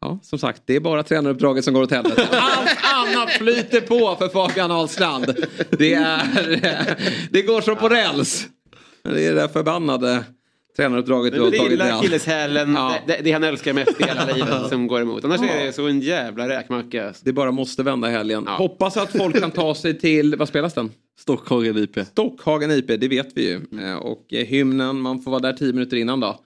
Ja, 0.00 0.18
som 0.22 0.38
sagt, 0.38 0.62
det 0.66 0.76
är 0.76 0.80
bara 0.80 1.02
tränaruppdraget 1.02 1.64
som 1.64 1.74
går 1.74 1.82
åt 1.82 1.90
helvete. 1.90 2.28
Allt 2.32 2.68
annat 3.06 3.30
flyter 3.30 3.80
på 3.80 4.16
för 4.18 4.28
Fabian 4.28 4.70
Ahlstrand. 4.70 5.46
Det, 5.70 5.94
är, 5.94 6.96
det 7.30 7.42
går 7.42 7.60
som 7.60 7.76
på 7.76 7.88
räls. 7.88 8.46
Det 9.02 9.26
är 9.26 9.34
det 9.34 9.48
förbannade 9.48 10.24
tränaruppdraget 10.76 11.32
du 11.34 11.40
har 11.40 11.50
Det 11.50 11.56
är 11.56 11.58
tagit 11.58 11.70
lilla 11.70 11.98
akilleshälen, 11.98 12.74
Ja. 12.74 12.94
det, 13.06 13.20
det 13.24 13.32
han 13.32 13.44
älskar 13.44 13.72
mest 13.72 14.00
i 14.00 14.04
hela 14.04 14.26
livet 14.26 14.48
som 14.68 14.86
går 14.86 15.00
emot. 15.00 15.24
Annars 15.24 15.40
är 15.40 15.64
det 15.66 15.72
så 15.72 15.86
en 15.86 16.00
jävla 16.00 16.48
räkmacka. 16.48 17.12
Det 17.22 17.32
bara 17.32 17.50
måste 17.50 17.82
vända 17.82 18.08
i 18.08 18.12
helgen. 18.12 18.46
Hoppas 18.46 18.96
att 18.96 19.12
folk 19.12 19.40
kan 19.40 19.50
ta 19.50 19.74
sig 19.74 19.98
till, 19.98 20.36
vad 20.36 20.48
spelas 20.48 20.74
den? 20.74 20.90
Stockhagen 21.18 21.76
IP. 21.78 21.98
Stockhagen 22.06 22.70
IP, 22.70 22.86
det 22.86 23.08
vet 23.08 23.28
vi 23.34 23.48
ju. 23.48 23.60
Eh, 23.82 23.96
Och 23.96 24.32
eh, 24.32 24.46
hymnen, 24.46 25.00
man 25.00 25.22
får 25.22 25.30
vara 25.30 25.40
där 25.40 25.52
tio 25.52 25.72
minuter 25.72 25.96
innan 25.96 26.20
då. 26.20 26.40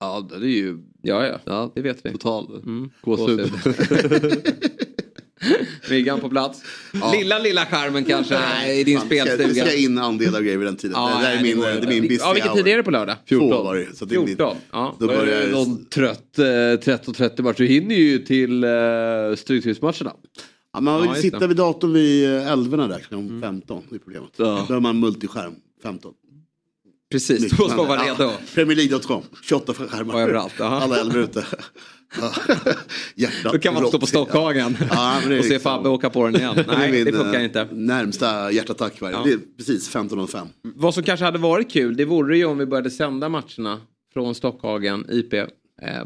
Ja, 0.00 0.28
det 0.30 0.34
är 0.46 0.50
ju 0.50 0.78
Ja, 1.02 1.26
ja, 1.26 1.38
ja, 1.44 1.72
det 1.74 1.80
vet 1.82 1.98
vi. 2.06 2.12
total 2.12 2.46
Mm. 2.64 2.90
gåshud. 3.02 3.40
Myggan 5.90 6.20
på 6.20 6.28
plats. 6.28 6.62
Lilla, 7.12 7.38
lilla 7.38 7.66
skärmen 7.66 8.04
kanske 8.04 8.36
i 8.72 8.84
din 8.84 8.98
Fan, 8.98 9.06
spelstuga. 9.06 9.48
Det 9.48 9.54
ska 9.54 9.76
in 9.76 9.98
andelar 9.98 10.38
och 10.38 10.44
grejer 10.44 10.58
vid 10.58 10.66
den 10.66 10.76
tiden. 10.76 10.96
Ja, 10.96 11.18
det 11.20 11.26
är 11.26 11.34
nej, 11.34 11.54
min, 11.54 11.60
det 11.60 11.68
är 11.68 11.86
min 11.86 12.02
busy 12.02 12.16
Ja, 12.20 12.32
vilken 12.32 12.54
tid 12.54 12.66
är 12.68 12.76
det 12.76 12.82
på 12.82 12.90
lördag? 12.90 13.16
Två 13.28 13.62
var 13.62 13.76
det. 13.76 13.96
Så 13.96 14.04
det 14.04 14.14
är 14.14 14.18
min, 14.18 14.26
14. 14.26 14.56
Ja. 14.72 14.96
då 15.00 15.06
börjar 15.06 15.40
jag... 15.42 15.50
Någon 15.50 15.84
trött 15.84 16.38
eh, 16.38 16.42
13.30 16.42 17.42
match. 17.42 17.56
Du 17.56 17.66
hinner 17.66 17.94
ju 17.94 18.18
till 18.18 18.64
eh, 18.64 18.70
Stryktidsmatcherna. 19.36 20.12
Ja, 20.72 20.80
man 20.80 21.00
vill 21.02 21.10
Ja, 21.14 21.22
sitta 21.22 21.38
det. 21.38 21.44
Mm. 21.44 21.48
vid 21.48 21.56
datorn 21.56 21.92
vid 21.92 22.34
eh, 22.36 22.52
älvorna 22.52 22.88
där 22.88 22.98
klockan 22.98 23.40
15. 23.42 23.82
Det 23.90 23.96
är 23.96 23.98
problemet. 23.98 24.30
Ja. 24.36 24.64
Då 24.68 24.74
har 24.74 24.80
man 24.80 25.00
multiskärm 25.00 25.54
15. 25.82 26.12
Precis, 27.10 27.50
då 27.50 27.68
ska 27.68 27.76
man 27.76 27.88
vara 27.88 28.00
redo. 28.00 28.30
Premier 28.54 28.76
League.com, 28.76 29.22
28 29.42 29.74
skärmar. 29.74 30.20
Överallt. 30.20 30.60
Alla 30.60 31.00
älvor 31.00 31.18
ute. 31.20 31.44
Ja. 32.20 32.32
Hjärtat 33.14 33.52
Då 33.52 33.58
kan 33.58 33.74
man 33.74 33.86
stå 33.88 33.98
på. 33.98 34.06
Stockhagen 34.06 34.76
Ja, 34.90 35.16
det 35.26 35.34
är 35.34 35.38
och 35.38 35.44
se 35.44 35.50
liksom- 35.52 35.72
Fabbe 35.72 35.88
åka 35.88 36.10
på 36.10 36.24
den 36.26 36.36
igen. 36.36 36.54
Det 36.56 36.64
Nej, 36.78 36.92
min, 36.92 37.04
det 37.04 37.12
funkar 37.12 37.38
eh, 37.38 37.44
inte. 37.44 37.68
Närmsta 37.72 38.50
hjärtattack 38.52 39.00
varje. 39.00 39.16
Ja. 39.16 39.22
Det 39.24 39.32
är 39.32 39.38
precis 39.56 39.94
15.05. 39.94 40.46
Vad 40.62 40.94
som 40.94 41.02
kanske 41.02 41.24
hade 41.24 41.38
varit 41.38 41.70
kul, 41.72 41.96
det 41.96 42.04
vore 42.04 42.36
ju 42.38 42.44
om 42.44 42.58
vi 42.58 42.66
började 42.66 42.90
sända 42.90 43.28
matcherna 43.28 43.80
från 44.14 44.34
Stockhagen, 44.34 45.06
IP, 45.10 45.32
eh, 45.34 45.46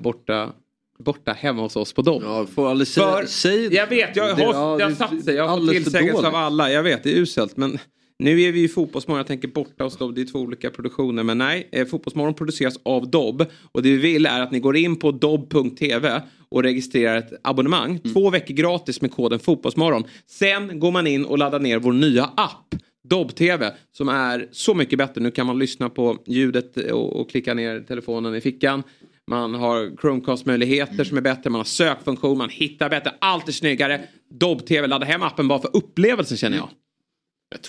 borta, 0.00 0.52
borta 0.98 1.32
hemma 1.32 1.62
hos 1.62 1.76
oss 1.76 1.92
på 1.92 2.02
Dobb. 2.02 2.22
Ja, 2.26 2.46
får 2.54 2.70
aldrig 2.70 2.88
säga... 2.88 3.12
För, 3.12 3.26
säg 3.26 3.74
jag 3.74 3.86
vet, 3.86 4.16
jag 4.16 4.36
Det- 4.36 4.44
har, 4.44 4.54
ja, 4.54 4.76
det 4.78 4.84
det- 4.90 4.96
satt 4.96 5.24
sig. 5.24 5.34
Jag 5.34 5.48
har 5.48 5.72
tillsägelse 5.72 6.26
av 6.26 6.34
alla. 6.34 6.70
Jag 6.72 6.82
vet, 6.82 7.02
det 7.02 7.12
är 7.12 7.16
uselt. 7.16 7.56
Men 7.56 7.78
nu 8.20 8.42
är 8.42 8.52
vi 8.52 8.60
ju 8.60 8.68
Fotbollsmorgon. 8.68 9.18
Jag 9.18 9.26
tänker 9.26 9.48
borta 9.48 9.84
hos 9.84 9.96
Dobb. 9.96 10.14
Det 10.14 10.20
är 10.20 10.24
två 10.24 10.38
olika 10.38 10.70
produktioner. 10.70 11.22
Men 11.22 11.38
nej, 11.38 11.68
eh, 11.72 11.86
Fotbollsmorgon 11.86 12.34
produceras 12.34 12.74
av 12.82 13.10
Dobb. 13.10 13.46
Och 13.72 13.82
det 13.82 13.90
vi 13.90 13.96
vill 13.96 14.26
är 14.26 14.40
att 14.40 14.52
ni 14.52 14.60
går 14.60 14.76
in 14.76 14.96
på 14.96 15.10
dobb.tv 15.12 16.22
och 16.48 16.62
registrerar 16.62 17.16
ett 17.16 17.32
abonnemang. 17.42 17.90
Mm. 17.90 18.14
Två 18.14 18.30
veckor 18.30 18.54
gratis 18.54 19.00
med 19.00 19.12
koden 19.12 19.38
Fotbollsmorgon. 19.38 20.04
Sen 20.26 20.80
går 20.80 20.90
man 20.90 21.06
in 21.06 21.24
och 21.24 21.38
laddar 21.38 21.60
ner 21.60 21.78
vår 21.78 21.92
nya 21.92 22.24
app. 22.24 22.74
Dobb-TV 23.08 23.72
som 23.92 24.08
är 24.08 24.48
så 24.52 24.74
mycket 24.74 24.98
bättre. 24.98 25.20
Nu 25.20 25.30
kan 25.30 25.46
man 25.46 25.58
lyssna 25.58 25.88
på 25.88 26.18
ljudet 26.26 26.76
och, 26.76 27.20
och 27.20 27.30
klicka 27.30 27.54
ner 27.54 27.80
telefonen 27.80 28.34
i 28.34 28.40
fickan. 28.40 28.82
Man 29.26 29.54
har 29.54 29.96
Chromecast-möjligheter 30.00 31.04
som 31.04 31.16
är 31.16 31.20
bättre, 31.20 31.50
man 31.50 31.58
har 31.58 31.64
sökfunktion, 31.64 32.38
man 32.38 32.48
hittar 32.48 32.90
bättre, 32.90 33.14
allt 33.18 33.48
är 33.48 33.52
snyggare. 33.52 34.00
Dobb-TV, 34.30 34.86
ladda 34.86 35.06
hem 35.06 35.22
appen 35.22 35.48
bara 35.48 35.58
för 35.58 35.76
upplevelsen 35.76 36.36
känner 36.36 36.56
jag. 36.56 36.68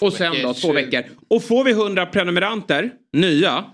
Och 0.01 0.13
sen 0.13 0.33
då, 0.43 0.53
två 0.53 0.73
veckor. 0.73 1.03
Och 1.27 1.43
får 1.43 1.63
vi 1.63 1.71
100 1.71 2.05
prenumeranter, 2.05 2.91
nya, 3.13 3.65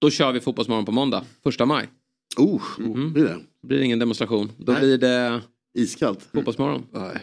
då 0.00 0.10
kör 0.10 0.32
vi 0.32 0.40
Fotbollsmorgon 0.40 0.84
på 0.84 0.92
måndag, 0.92 1.24
första 1.42 1.66
maj. 1.66 1.88
Oh, 2.36 2.62
Mhm. 2.78 3.12
blir 3.12 3.24
det? 3.24 3.36
Då 3.62 3.68
blir 3.68 3.78
det 3.78 3.84
ingen 3.84 3.98
demonstration. 3.98 4.52
Då 4.58 4.72
Nej. 4.72 4.80
blir 4.80 4.98
det 4.98 5.40
Iskallt. 5.78 6.28
Fotbollsmorgon. 6.34 6.86
Nej. 6.92 7.16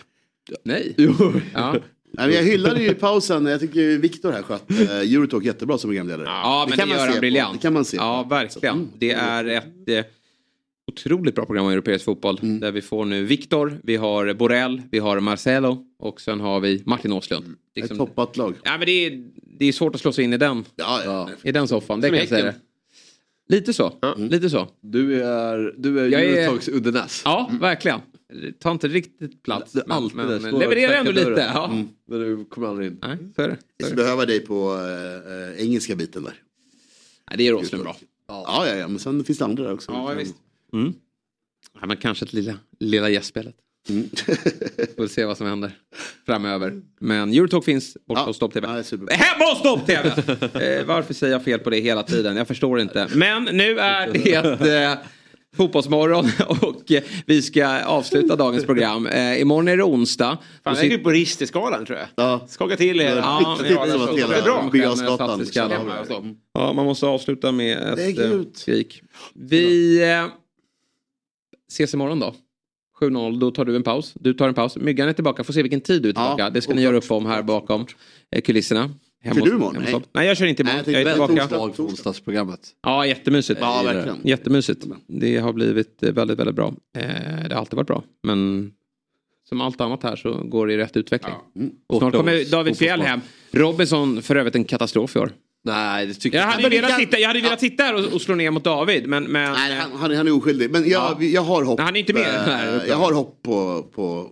Nej. 0.64 0.94
Jo. 0.98 1.14
Ja. 1.54 1.76
Nej, 2.14 2.34
jag 2.36 2.44
hyllade 2.44 2.84
ju 2.84 2.94
pausen, 2.94 3.46
jag 3.46 3.60
tycker 3.60 3.98
Viktor 3.98 4.32
här 4.32 4.42
sköt 4.44 4.72
uh, 4.72 4.92
Eurotalk 4.92 5.44
jättebra 5.46 5.78
som 5.78 5.90
programledare. 5.90 6.24
Ja, 6.28 6.66
men 6.70 6.78
det, 6.78 6.86
man 6.86 6.98
gör 6.98 7.08
han 7.08 7.20
briljant. 7.20 7.54
Det 7.54 7.60
kan 7.62 7.74
man 7.74 7.86
se. 7.86 7.98
Ja, 7.98 8.24
verkligen. 8.30 8.76
Mm. 8.76 8.88
Det 8.98 9.12
är 9.12 9.46
ett 9.46 9.90
eh, 9.90 10.04
otroligt 10.92 11.36
bra 11.36 11.46
program 11.46 11.66
om 11.66 11.72
europeisk 11.72 12.06
fotboll. 12.06 12.40
Mm. 12.42 12.60
Där 12.60 12.72
vi 12.72 12.82
får 12.82 13.06
nu 13.06 13.24
Viktor, 13.24 13.80
vi 13.84 13.96
har 13.96 14.34
Borrell, 14.34 14.82
vi 14.92 15.00
har 15.00 15.20
Marcelo. 15.20 15.86
Och 16.00 16.22
sen 16.22 16.40
har 16.40 16.60
vi 16.60 16.84
Martin 16.86 17.12
Åslund. 17.12 17.56
Liksom, 17.76 17.94
Ett 17.94 17.98
toppat 17.98 18.38
lag. 18.38 18.56
Ja, 18.64 18.78
men 18.78 18.86
det, 18.86 18.92
är, 19.06 19.24
det 19.60 19.66
är 19.66 19.72
svårt 19.72 19.96
att 19.96 20.02
slå 20.02 20.12
sig 20.12 20.24
in 20.24 20.34
i 20.34 20.38
den, 20.38 20.66
Ja, 20.76 21.02
ja. 21.06 21.30
i 21.44 21.52
den 21.52 21.68
soffan, 21.68 22.02
det 22.02 22.08
Som 22.08 22.12
kan 22.12 22.20
jag 22.20 22.30
säga. 22.30 22.54
Lite 23.48 23.74
så. 23.74 24.16
Lite 24.18 24.50
så. 24.50 24.68
Du 24.82 25.24
är, 25.24 25.74
du 25.78 26.00
är 26.00 26.20
Eurotalks 26.20 26.68
Uddenäs. 26.68 27.22
Ja, 27.26 27.52
verkligen. 27.60 28.00
Tar 28.60 28.72
inte 28.72 28.88
riktigt 28.88 29.44
plats. 29.44 29.76
Är 29.76 29.84
Men, 29.88 30.10
men, 30.14 30.42
men 30.42 30.56
levererar 30.60 30.94
ändå 30.94 31.12
lite. 31.12 31.52
Ja. 31.54 31.72
Mm. 31.72 31.88
Men 32.08 32.20
du 32.20 32.46
kommer 32.46 32.68
aldrig 32.68 32.88
in. 32.88 33.00
Nej, 33.02 33.18
så 33.36 33.42
är 33.42 33.48
det. 33.48 33.58
Vi 33.78 33.86
skulle 33.86 34.02
det. 34.02 34.04
behöva 34.04 34.26
dig 34.26 34.40
på 34.40 34.76
eh, 35.56 35.66
engelska 35.66 35.96
biten 35.96 36.24
där. 36.24 36.34
Nej, 37.30 37.38
det 37.38 37.48
är 37.48 37.54
Åslund 37.54 37.84
bra. 37.84 37.96
Ja, 38.28 38.68
ja, 38.68 38.76
ja, 38.76 38.88
men 38.88 39.00
sen 39.00 39.24
finns 39.24 39.40
det 39.40 39.46
andra 39.46 39.64
där 39.64 39.74
också. 39.74 39.92
Ja, 39.92 40.14
visst. 40.18 40.36
Mm. 40.74 40.94
Ja, 41.82 41.88
men 41.88 41.98
kanske 41.98 42.26
ett 42.26 42.34
lilla, 42.34 42.58
lilla 42.80 43.10
gästspelet. 43.10 43.56
Mm. 43.90 44.10
Får 44.98 45.08
se 45.08 45.26
vad 45.26 45.38
som 45.38 45.48
händer 45.48 45.72
framöver. 46.26 46.82
Men 47.00 47.34
Eurotalk 47.34 47.66
finns 47.66 47.98
borta 48.08 48.22
Ja. 48.22 48.26
hos 48.26 48.36
Stopp 48.36 48.54
TV. 48.54 48.68
Ja. 48.68 49.16
Hemma 49.16 49.46
hos 49.50 49.60
Stopp 49.60 49.86
TV! 49.86 50.10
eh, 50.80 50.86
varför 50.86 51.14
säger 51.14 51.34
jag 51.34 51.44
fel 51.44 51.60
på 51.60 51.70
det 51.70 51.80
hela 51.80 52.04
tiden? 52.04 52.38
Jag 52.38 52.48
förstår 52.48 52.80
inte. 52.80 53.08
Men 53.16 53.44
nu 53.44 53.80
är 53.80 54.08
det 54.14 54.84
eh, 54.84 54.98
fotbollsmorgon 55.58 56.26
och 56.62 56.92
eh, 56.92 57.04
vi 57.26 57.42
ska 57.42 57.84
avsluta 57.84 58.36
dagens 58.36 58.66
program. 58.66 59.08
Eh, 59.08 59.42
imorgon 59.42 59.68
är 59.68 59.78
det 59.78 59.84
onsdag. 59.84 60.38
Fan, 60.64 60.76
det 60.76 60.82
är 60.82 60.86
ju 60.86 60.98
på 60.98 61.10
Risterskalan 61.10 61.86
tror 61.86 62.00
jag. 62.00 62.08
Ja. 62.16 62.46
Skaka 62.50 62.78
till 62.78 63.02
er. 63.02 63.16
Ja, 63.16 63.58
ja, 63.70 63.86
som 63.88 64.02
att 64.02 64.18
hela. 64.18 64.70
Birger 64.72 66.10
dem. 66.10 66.38
Ja, 66.54 66.74
man 66.74 66.86
måste 66.86 67.06
avsluta 67.06 67.52
med 67.52 68.00
ett 68.00 68.20
eh, 68.20 68.42
skrik. 68.54 69.02
Vi 69.36 70.02
eh, 70.12 70.26
ses 71.72 71.94
imorgon 71.94 72.20
då. 72.20 72.36
7-0, 73.00 73.40
då 73.40 73.52
tar 73.52 73.66
du 73.66 73.76
en 73.76 73.84
paus. 73.84 74.14
Du 74.20 74.34
tar 74.34 74.48
en 74.48 74.54
paus. 74.54 74.78
Myggan 74.78 75.10
är 75.10 75.14
tillbaka, 75.14 75.44
får 75.44 75.54
se 75.54 75.62
vilken 75.62 75.82
tid 75.82 76.02
du 76.02 76.10
är 76.10 76.14
tillbaka. 76.14 76.44
Ja, 76.44 76.50
det 76.50 76.62
ska 76.62 76.74
ni 76.74 76.82
göra 76.82 76.98
upp 76.98 77.12
om 77.12 77.26
här 77.26 77.44
bakom 77.44 77.86
eh, 78.32 78.42
kulisserna. 78.42 78.90
Hemma 79.24 79.36
Kör 79.36 79.46
du 79.46 79.52
imorgon? 79.52 79.84
Nej. 79.84 80.02
Nej, 80.14 80.28
jag 80.28 80.38
kör 80.38 80.46
inte 80.46 80.64
Nej, 80.64 80.74
imorgon. 80.74 80.94
jag 80.94 81.02
jag 81.02 81.08
är 81.08 81.14
tillbaka. 81.14 81.34
torsdag. 81.48 81.58
Dag 81.58 81.76
för 81.76 81.84
onsdagsprogrammet. 81.84 82.60
Ja, 82.84 83.06
jättemysigt. 83.06 83.60
Ja, 83.62 83.82
verkligen. 83.86 84.18
Jättemysigt. 84.24 84.86
Det 85.08 85.38
har 85.38 85.54
blivit 85.54 86.04
eh, 86.04 86.12
väldigt, 86.14 86.40
väldigt 86.40 86.56
bra. 86.56 86.74
Eh, 86.98 87.04
det 87.48 87.54
har 87.54 87.60
alltid 87.60 87.78
varit 87.78 87.88
bra. 87.88 88.04
Men 88.24 88.72
som 89.50 89.62
allt 89.62 89.82
annat 89.82 90.04
här 90.04 90.16
så 90.16 90.34
går 90.34 90.68
det 90.68 90.74
i 90.74 90.78
rätt 90.78 90.98
utveckling. 90.98 91.34
Mm. 91.56 91.72
Och 91.88 91.98
snart 91.98 92.14
kommer 92.14 92.52
David 92.52 92.74
fotbollsbarn. 92.78 93.02
hem. 93.02 93.22
Robinson 93.52 94.22
för 94.22 94.36
övrigt 94.36 94.56
en 94.56 94.64
katastrof 94.64 95.16
i 95.16 95.20
år. 95.20 95.32
Nej, 95.66 96.06
det 96.08 96.14
tycker 96.14 96.38
Jag 96.38 96.48
jag 96.48 96.52
hade, 96.52 96.70
vi 96.70 96.76
velat 96.76 96.92
kan- 96.92 97.00
sitta, 97.00 97.20
jag 97.20 97.28
hade 97.28 97.42
velat 97.42 97.60
sitta 97.60 97.84
här 97.84 97.94
och, 97.96 98.14
och 98.14 98.22
slå 98.22 98.36
ner 98.36 98.52
mot 98.52 98.64
David. 98.64 99.08
Men, 99.08 99.24
men 99.24 99.52
Nej, 99.54 99.76
han, 99.76 99.92
han, 99.92 100.16
han 100.16 100.28
är 100.28 100.32
oskyldig. 100.38 100.72
Men 100.72 100.90
jag, 100.90 101.24
jag 101.24 101.42
har 101.42 101.64
hopp. 101.64 101.80
Han 101.80 101.96
är 101.96 102.00
inte 102.00 102.14
med 102.14 102.36
eh, 102.36 102.42
här. 102.42 102.84
Jag 102.88 102.96
har 102.96 103.14
hopp 103.14 103.44
på, 103.44 103.84
på 103.96 104.30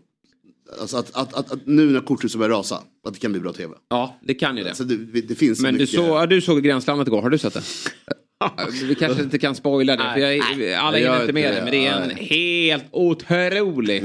alltså 0.81 0.97
att, 0.97 1.15
att, 1.15 1.33
att, 1.33 1.51
att 1.51 1.59
nu 1.65 1.85
när 1.85 1.99
korthuset 1.99 2.39
börjar 2.39 2.57
rasa, 2.57 2.75
att 3.07 3.13
det 3.13 3.19
kan 3.19 3.31
bli 3.31 3.41
bra 3.41 3.53
tv. 3.53 3.73
ja, 3.89 4.19
det 4.21 4.33
kan 4.33 4.57
ju 4.57 4.63
det. 4.63 4.69
Alltså 4.69 4.83
det, 4.83 5.21
det 5.21 5.35
finns 5.35 5.57
så 5.57 5.63
Men 5.63 5.73
du, 5.73 5.79
mycket. 5.79 5.95
så, 5.95 6.01
ja, 6.05 6.25
du 6.25 6.41
såg 6.41 6.63
Gränslandet 6.63 7.07
igår, 7.07 7.21
har 7.21 7.29
du 7.29 7.37
sett 7.37 7.53
det? 7.53 7.61
Vi 8.83 8.95
kanske 8.95 9.23
inte 9.23 9.37
kan 9.39 9.55
spoila 9.55 9.95
det, 9.95 10.11
för 10.13 10.19
jag, 10.19 10.73
alla 10.73 10.99
jag 10.99 11.07
hinner 11.11 11.21
inte 11.21 11.33
med 11.33 11.53
det. 11.53 11.61
Men 11.61 11.71
det 11.71 11.87
är 11.87 12.01
en 12.01 12.09
helt 12.15 12.85
otrolig 12.91 14.03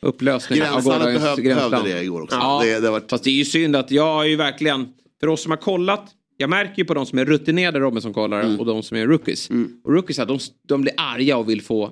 upplösning 0.00 0.62
av 0.62 0.68
Gränslandet 0.68 0.84
gårdagens 1.02 1.22
behöv, 1.22 1.40
Gränsland. 1.40 1.70
behövde 1.70 1.94
det 1.94 2.02
igår 2.02 2.22
också. 2.22 2.36
Ja. 2.36 2.60
Det, 2.64 2.80
det 2.80 2.90
varit... 2.90 3.10
Fast 3.10 3.24
det 3.24 3.30
är 3.30 3.34
ju 3.34 3.44
synd 3.44 3.76
att 3.76 3.90
jag 3.90 4.14
har 4.14 4.24
ju 4.24 4.36
verkligen, 4.36 4.88
för 5.20 5.26
oss 5.28 5.42
som 5.42 5.50
har 5.50 5.56
kollat, 5.58 6.04
jag 6.36 6.50
märker 6.50 6.74
ju 6.78 6.84
på 6.84 6.94
de 6.94 7.06
som 7.06 7.18
är 7.18 7.24
rutinerade 7.24 7.78
Robinson-kollare 7.80 8.42
Mm. 8.42 8.60
och 8.60 8.66
de 8.66 8.82
som 8.82 8.96
är 8.96 9.06
rookies. 9.06 9.50
Och 9.84 9.92
rookies, 9.92 10.16
de, 10.16 10.38
de 10.68 10.82
blir 10.82 10.94
arga 10.96 11.36
och 11.36 11.48
vill 11.48 11.62
få 11.62 11.90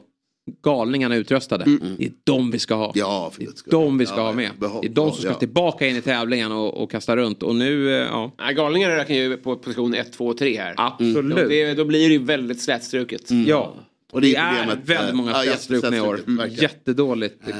galningarna 0.65 1.17
utröstade. 1.17 1.65
Det 1.99 2.05
är 2.05 2.13
de 2.25 2.51
vi 2.51 2.59
ska 2.59 2.75
ha. 2.75 2.85
Mm. 2.85 2.93
Ja, 2.95 3.31
för 3.35 3.41
Det 3.41 3.47
är 3.47 3.71
de 3.71 3.99
vi 3.99 4.07
ska 4.07 4.17
Ja, 4.17 4.23
ha 4.23 4.33
med. 4.33 4.51
behåll- 4.59 4.83
Det 4.83 4.89
är 4.89 4.95
de 4.95 5.11
som 5.11 5.19
ska 5.21 5.29
ja. 5.29 5.35
tillbaka 5.35 5.87
in 5.89 5.97
i 5.97 6.01
tävlingen 6.01 6.53
och, 6.53 6.83
och 6.83 6.91
kasta 6.91 7.17
runt. 7.17 7.43
Och 7.43 7.55
nu, 7.55 7.89
eh, 7.91 7.95
ja. 7.95 8.35
Nej, 8.39 8.55
galningarna 8.55 8.97
räknar 8.97 9.17
ju 9.17 9.37
på 9.37 9.57
position 9.57 9.95
1, 9.95 10.13
2 10.13 10.27
och 10.27 10.39
3 10.39 10.57
här. 10.59 10.75
Absolut. 10.77 11.37
Då, 11.37 11.49
det, 11.49 11.75
då 11.75 11.85
blir 11.85 12.09
det 12.09 12.13
ju 12.15 12.25
väldigt 12.25 12.61
slätstruket. 12.63 13.31
Ja. 13.47 13.75
Och 14.13 14.21
det, 14.21 14.27
det 14.31 14.37
är 14.37 14.53
är 14.55 14.59
problemet, 14.59 14.89
väldigt 14.89 15.11
eh, 15.11 15.15
många 15.17 15.35
slätstrukna 15.35 15.97
i 15.97 16.01
år. 16.01 16.21
Jättedåligt 16.51 17.49
eh, 17.49 17.55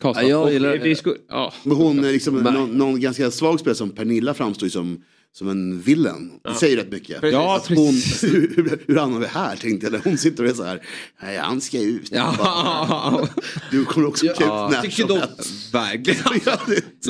kastat. 0.00 0.22
Ja, 0.22 0.28
jag 0.28 0.42
Och 0.42 0.52
gillar- 0.52 0.76
vi 0.76 0.94
skulle, 0.94 1.16
ja. 1.28 1.52
Men 1.62 1.76
hon 1.76 2.04
är 2.04 2.12
liksom 2.12 2.34
någon, 2.34 2.70
någon 2.78 3.00
ganska 3.00 3.30
svag 3.30 3.60
spelare 3.60 3.74
som 3.76 3.90
Pernilla 3.90 4.34
framstår 4.34 4.66
ju 4.66 4.70
som, 4.70 5.02
som 5.38 5.48
en 5.48 5.80
villain. 5.80 6.32
Det 6.44 6.54
säger 6.54 6.76
rätt 6.76 6.92
mycket. 6.92 7.18
Ja, 7.32 7.56
Att 7.56 7.66
hon, 7.68 7.76
hur, 8.22 8.78
hur 8.86 8.96
hamnar 8.96 9.20
vi 9.20 9.26
här 9.26 9.56
tänkte 9.56 9.86
jag 9.86 9.92
när 9.92 10.00
hon 10.04 10.18
sitter 10.18 10.44
och 10.44 10.50
är 10.50 10.54
så 10.54 10.62
här. 10.64 10.82
Nej, 11.22 11.36
han 11.36 11.60
ska 11.60 11.78
ut. 11.80 12.08
Ja. 12.12 13.28
Du 13.70 13.84
kommer 13.84 14.06
också 14.08 14.26
Ja, 14.26 14.32
ut 14.32 14.72
när 14.72 14.82
tycker 14.82 15.06
som 15.06 15.18
helst. 15.18 15.74
verkligen. 15.74 16.20
Ja, 16.46 16.58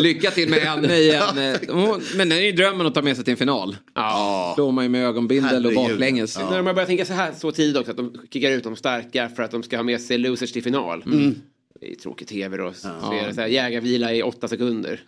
Lycka 0.02 0.30
till 0.30 0.48
med 0.50 0.58
henne 0.58 0.96
i 0.96 1.10
en... 1.14 1.38
eh, 1.38 1.96
Men 2.16 2.28
det 2.28 2.34
är 2.36 2.40
ju 2.40 2.52
drömmen 2.52 2.86
att 2.86 2.94
ta 2.94 3.02
med 3.02 3.16
sig 3.16 3.24
till 3.24 3.32
en 3.32 3.36
final. 3.38 3.76
Ja. 3.94 4.54
Då 4.56 4.70
man 4.70 4.84
ju 4.84 4.88
med 4.88 5.04
ögonbindel 5.06 5.66
och 5.66 5.72
Herregud. 5.72 5.90
baklänges. 5.90 6.38
När 6.38 6.56
de 6.56 6.66
har 6.66 6.74
börjat 6.74 6.88
tänka 6.88 7.04
så 7.04 7.12
här 7.12 7.32
så 7.38 7.52
tidigt 7.52 7.76
också 7.76 7.90
att 7.90 7.96
de 7.96 8.12
kickar 8.32 8.50
ut 8.50 8.64
de 8.64 8.76
starka 8.76 9.28
för 9.28 9.42
att 9.42 9.50
de 9.50 9.62
ska 9.62 9.76
ha 9.76 9.82
med 9.82 10.00
sig 10.00 10.18
losers 10.18 10.52
till 10.52 10.62
final. 10.62 11.02
Mm. 11.06 11.34
Det 11.80 11.90
är 11.90 11.94
tråkig 11.94 12.28
tv 12.28 12.56
då. 12.56 12.72
Så 12.72 12.88
är 12.88 13.26
det 13.28 13.34
så 13.34 13.40
här, 13.40 13.48
jägarvila 13.48 14.14
i 14.14 14.22
åtta 14.22 14.48
sekunder. 14.48 15.00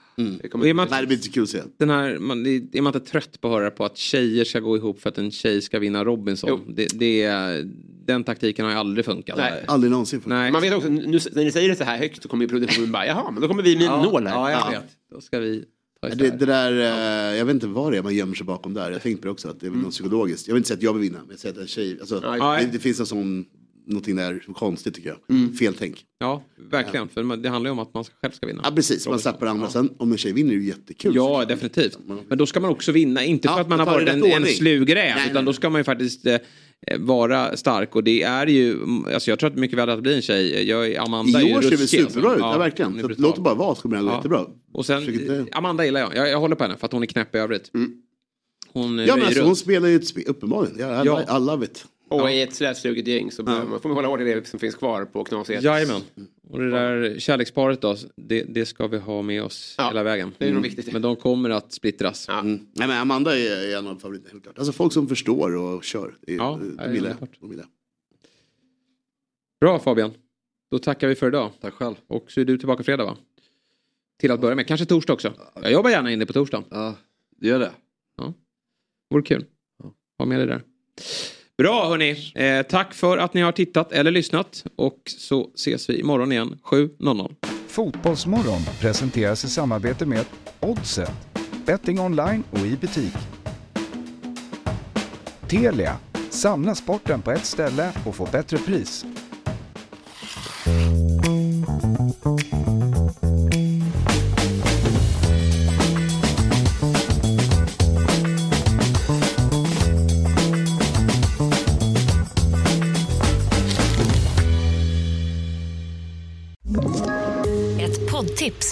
Det 0.43 0.49
kommer 0.49 0.65
Och 0.65 0.69
i 0.69 0.73
och 0.73 0.77
med 0.77 0.87
Nej, 0.91 1.01
det 1.01 1.07
blir 1.07 1.17
inte 1.17 1.29
kul 1.29 1.43
att 1.43 1.49
se. 1.49 1.63
den 1.79 1.91
här, 1.91 2.19
man, 2.19 2.43
det- 2.45 2.79
är 2.79 2.83
man 2.83 2.95
inte 2.95 3.11
trött 3.11 3.41
på 3.41 3.49
att 3.49 3.55
höra 3.55 3.71
på 3.71 3.85
att 3.85 3.97
tjejer 3.97 4.45
ska 4.45 4.61
gå 4.61 4.77
ihop 4.77 5.01
för 5.01 5.09
att 5.09 5.19
en 5.19 5.31
tjej 5.31 5.61
ska 5.63 5.79
vinna 5.79 6.05
Robinson? 6.05 6.61
Det, 6.75 6.87
det, 6.99 7.23
är- 7.23 7.69
den 8.07 8.25
taktiken 8.25 8.65
har 8.65 8.73
ju 8.73 8.79
aldrig 8.79 9.05
funkat. 9.05 9.37
Nej. 9.37 9.65
Aldrig 9.67 9.91
någonsin. 9.91 10.21
För. 10.21 10.29
Nej. 10.31 10.53
Man 10.53 10.63
vet 10.63 10.75
också, 10.75 10.89
nu, 10.89 11.19
när 11.33 11.45
ni 11.45 11.51
säger 11.53 11.69
det 11.69 11.77
så 11.77 11.85
här 11.85 11.99
högt 11.99 12.23
så 12.23 12.29
kommer 12.29 12.45
ju 12.45 12.49
produktionen 12.49 12.93
bara, 12.93 13.07
jaha, 13.07 13.31
men 13.31 13.43
då 13.43 13.49
kommer 13.49 13.63
vi 13.63 13.77
med 13.77 13.87
en 13.87 14.03
nål 14.03 14.27
här. 14.27 14.35
Ja, 14.35 14.51
jag 14.51 14.61
Ja. 14.61 14.71
vet. 14.81 14.91
Då 15.15 15.21
ska 15.21 15.39
vi 15.39 15.65
ta 16.03 16.09
Det, 16.09 16.31
det 16.39 16.47
där, 16.47 16.73
eh, 16.73 17.37
jag 17.39 17.45
vet 17.45 17.55
inte 17.55 17.67
vad 17.67 17.93
det 17.93 17.99
är 17.99 18.03
man 18.03 18.15
gömmer 18.15 18.35
sig 18.35 18.47
bakom 18.47 18.75
där. 18.75 18.85
Jag 18.87 18.93
har 18.93 18.99
tänkt 19.01 19.21
på 19.21 19.25
det 19.27 19.31
också, 19.31 19.49
att 19.49 19.61
det 19.61 19.67
är 19.67 19.71
väl 19.71 19.79
något 19.81 19.91
psykologiskt. 19.93 20.49
Jag 20.49 20.55
vill 20.55 20.61
inte 20.61 20.69
säga 20.69 20.77
att 20.77 20.83
jag 20.83 20.93
vill 20.93 21.03
vinna, 21.03 21.19
men 21.19 21.31
jag 21.31 21.39
säger 21.39 21.55
att 21.55 21.61
en 21.61 21.67
tjej, 21.67 21.97
alltså, 22.01 22.21
Ja. 22.23 22.59
det, 22.61 22.69
det 22.73 22.79
finns 22.79 23.01
en 23.01 23.07
sån, 23.07 23.45
någonting 23.89 24.17
där 24.17 24.41
som 24.45 24.55
är 24.55 24.59
konstigt 24.59 24.95
tycker 24.95 25.17
jag. 25.29 25.57
Fel 25.59 25.75
tänk. 25.79 26.05
Ja, 26.19 26.43
verkligen. 26.71 27.09
För 27.09 27.37
det 27.37 27.49
handlar 27.49 27.69
ju 27.69 27.73
om 27.73 27.79
att 27.79 27.95
man 27.95 28.05
själv 28.23 28.33
ska 28.33 28.47
vinna. 28.47 28.61
Ja 28.65 28.71
precis, 28.71 29.09
man 29.09 29.19
slappar 29.19 29.47
andra. 29.47 29.69
Sen 29.71 29.91
om 29.99 30.13
en 30.13 30.19
tjej 30.19 30.33
vinner 30.33 30.53
är 30.53 30.57
det 30.57 30.63
ju 30.63 30.69
jättekul. 30.69 31.15
Ja, 31.15 31.45
definitivt. 31.45 31.99
Men 32.29 32.39
då 32.39 32.47
ska 32.47 32.61
man 32.61 32.71
också 32.71 32.93
vinna. 32.93 33.25
Inte 33.25 33.49
för 33.49 33.55
Ja, 33.55 33.61
att 33.61 33.69
man 33.69 33.79
har 33.79 33.87
det 33.87 33.93
varit 33.93 34.09
en, 34.35 34.43
en 34.43 34.47
slugräv. 34.47 35.17
Utan 35.19 35.35
nej. 35.35 35.45
då 35.45 35.53
ska 35.53 35.71
man 35.71 35.81
ju 35.81 35.85
faktiskt 35.85 36.27
eh, 36.27 36.39
vara 36.99 37.57
stark. 37.57 37.97
Och 37.97 38.05
det 38.05 38.23
är 38.23 38.47
ju, 38.47 38.79
alltså 39.15 39.31
jag 39.31 39.39
tror 39.39 39.51
att 39.51 39.57
mycket 39.57 39.79
väl 39.79 39.89
att 39.91 39.99
det 39.99 40.03
blir 40.03 40.17
en 40.17 40.23
tjej. 40.23 40.69
Jag, 40.69 40.97
Amanda 40.97 41.41
är 41.43 41.49
I 41.49 41.55
år 41.55 41.63
ser 41.63 41.71
det 41.71 41.77
ruskig, 41.77 42.01
superbra 42.01 42.21
ut, 42.37 42.43
alltså. 42.43 42.47
ja, 42.47 42.59
verkligen. 42.59 42.99
är 42.99 43.03
Så 43.03 43.09
låt 43.17 43.35
det 43.37 43.41
bara 43.43 43.55
vara 43.55 43.75
så 43.75 43.83
kommer 43.83 43.97
det 43.97 44.03
Ja. 44.05 44.15
jättebra. 44.17 44.47
Och 44.73 44.87
sen, 44.87 45.03
inte- 45.15 45.47
Amanda 45.53 45.85
gillar 45.85 46.01
jag. 46.01 46.17
jag. 46.17 46.29
Jag 46.31 46.41
håller 46.41 46.57
på 46.57 46.65
henne 46.65 46.77
för 46.77 46.87
att 46.87 46.93
hon 46.93 47.03
är 47.03 47.07
knäpp 47.07 47.35
i 47.35 47.39
övrigt. 47.39 47.71
Hon 48.73 48.99
Ja 48.99 49.03
röjer 49.05 49.17
men 49.17 49.25
alltså, 49.25 49.39
runt. 49.41 49.47
hon 49.47 49.57
spelar 49.57 49.89
ju 49.89 49.97
ett 49.97 50.07
spel, 50.07 50.25
uppenbarligen. 50.27 50.77
Ja, 50.79 50.87
alla, 50.97 51.05
Ja. 51.05 51.25
alla 51.27 51.57
vet. 51.57 51.85
Och 52.09 52.31
i 52.31 52.43
ett 52.43 52.55
slätstruket 52.55 53.07
gäng 53.07 53.31
så 53.31 53.43
behöver 53.43 53.67
man 53.67 53.81
får 53.81 53.89
man 53.89 53.97
hålla 53.97 54.09
hårt 54.09 54.21
i 54.21 54.25
det 54.25 54.47
som 54.47 54.61
finns 54.61 54.75
kvar 54.75 55.05
på 55.05 55.25
knasigheten. 55.25 55.65
Jajamän. 55.65 56.03
Och 56.49 56.59
det 56.59 56.71
där 56.71 57.19
kärleksparet 57.19 57.81
då, 57.81 57.97
det, 58.17 58.43
det 58.43 58.67
ska 58.67 58.87
vi 58.87 58.99
ha 58.99 59.23
med 59.23 59.43
oss 59.43 59.75
Ja, 59.79 59.89
hela 59.89 60.03
vägen. 60.03 60.33
det 60.39 60.49
är 60.49 60.53
nog 60.53 60.63
viktigt. 60.63 60.93
Men 60.93 61.03
de 61.03 61.17
kommer 61.17 61.51
att 61.51 61.73
splittras. 61.73 62.25
Ja. 62.29 62.39
Mm. 62.41 62.67
Nej 62.73 62.89
men 62.89 62.99
Amanda 62.99 63.39
är, 63.39 63.77
en 63.77 63.87
av 63.87 63.97
favoriterna 63.97 64.31
helt 64.33 64.43
klart. 64.43 64.59
Alltså 64.59 64.73
folk 64.73 64.93
som 64.93 65.09
förstår 65.09 65.57
och 65.57 65.85
kör. 65.85 66.15
Det, 66.21 66.35
Ja, 66.35 66.61
ja, 66.79 66.85
de 66.87 66.95
gillar 66.95 67.17
jag. 67.21 67.29
Bra 69.61 69.79
Fabian. 69.79 70.13
Då 70.71 70.79
tackar 70.79 71.09
vi 71.09 71.15
för 71.15 71.29
idag. 71.29 71.51
Tack 71.61 71.75
själv. 71.75 71.95
Och 72.07 72.31
så 72.31 72.41
är 72.41 72.45
du 72.45 72.59
tillbaka 72.59 72.83
fredag 72.83 73.05
va? 73.05 73.17
Till 74.21 74.31
att 74.31 74.41
börja 74.41 74.55
med. 74.55 74.67
Kanske 74.67 74.87
torsdag 74.87 75.13
också. 75.13 75.33
Jag 75.63 75.73
jobbar 75.73 75.91
gärna 75.91 76.13
in 76.13 76.19
det 76.19 76.27
på 76.27 76.33
torsdagen. 76.33 76.65
Ja, 76.71 76.95
det 77.37 77.49
gör 77.49 77.59
det. 77.59 77.73
Vore 79.11 79.23
kul. 79.23 79.45
Ha 80.19 80.27
med 80.27 80.39
dig 80.41 80.47
där. 80.47 80.63
Bra 81.59 81.89
hörni. 81.89 82.33
Eh, 82.35 82.63
tack 82.63 82.95
för 82.95 83.19
att 83.19 83.35
ni 83.35 83.41
har 83.41 83.53
tittat 83.53 83.93
eller 83.93 84.11
lyssnat. 84.11 84.65
Och 84.77 84.99
så 85.07 85.51
ses 85.55 85.91
vi 85.91 86.01
imorgon 86.01 86.33
igen 86.33 86.59
7.00. 86.65 87.35
Fotbollsmorgon 87.69 88.61
presenteras 88.81 89.45
i 89.45 89.49
samarbete 89.49 90.07
med 90.07 90.25
Oddset, 90.61 91.13
betting 91.67 92.01
online 92.01 92.45
och 92.51 92.59
i 92.59 92.77
butik. 92.77 93.15
Telia, 95.49 95.97
samla 96.31 96.75
sporten 96.75 97.23
på 97.23 97.33
ett 97.33 97.45
ställe 97.45 97.93
och 98.07 98.15
få 98.15 98.29
bättre 98.33 98.59
pris. 98.59 99.05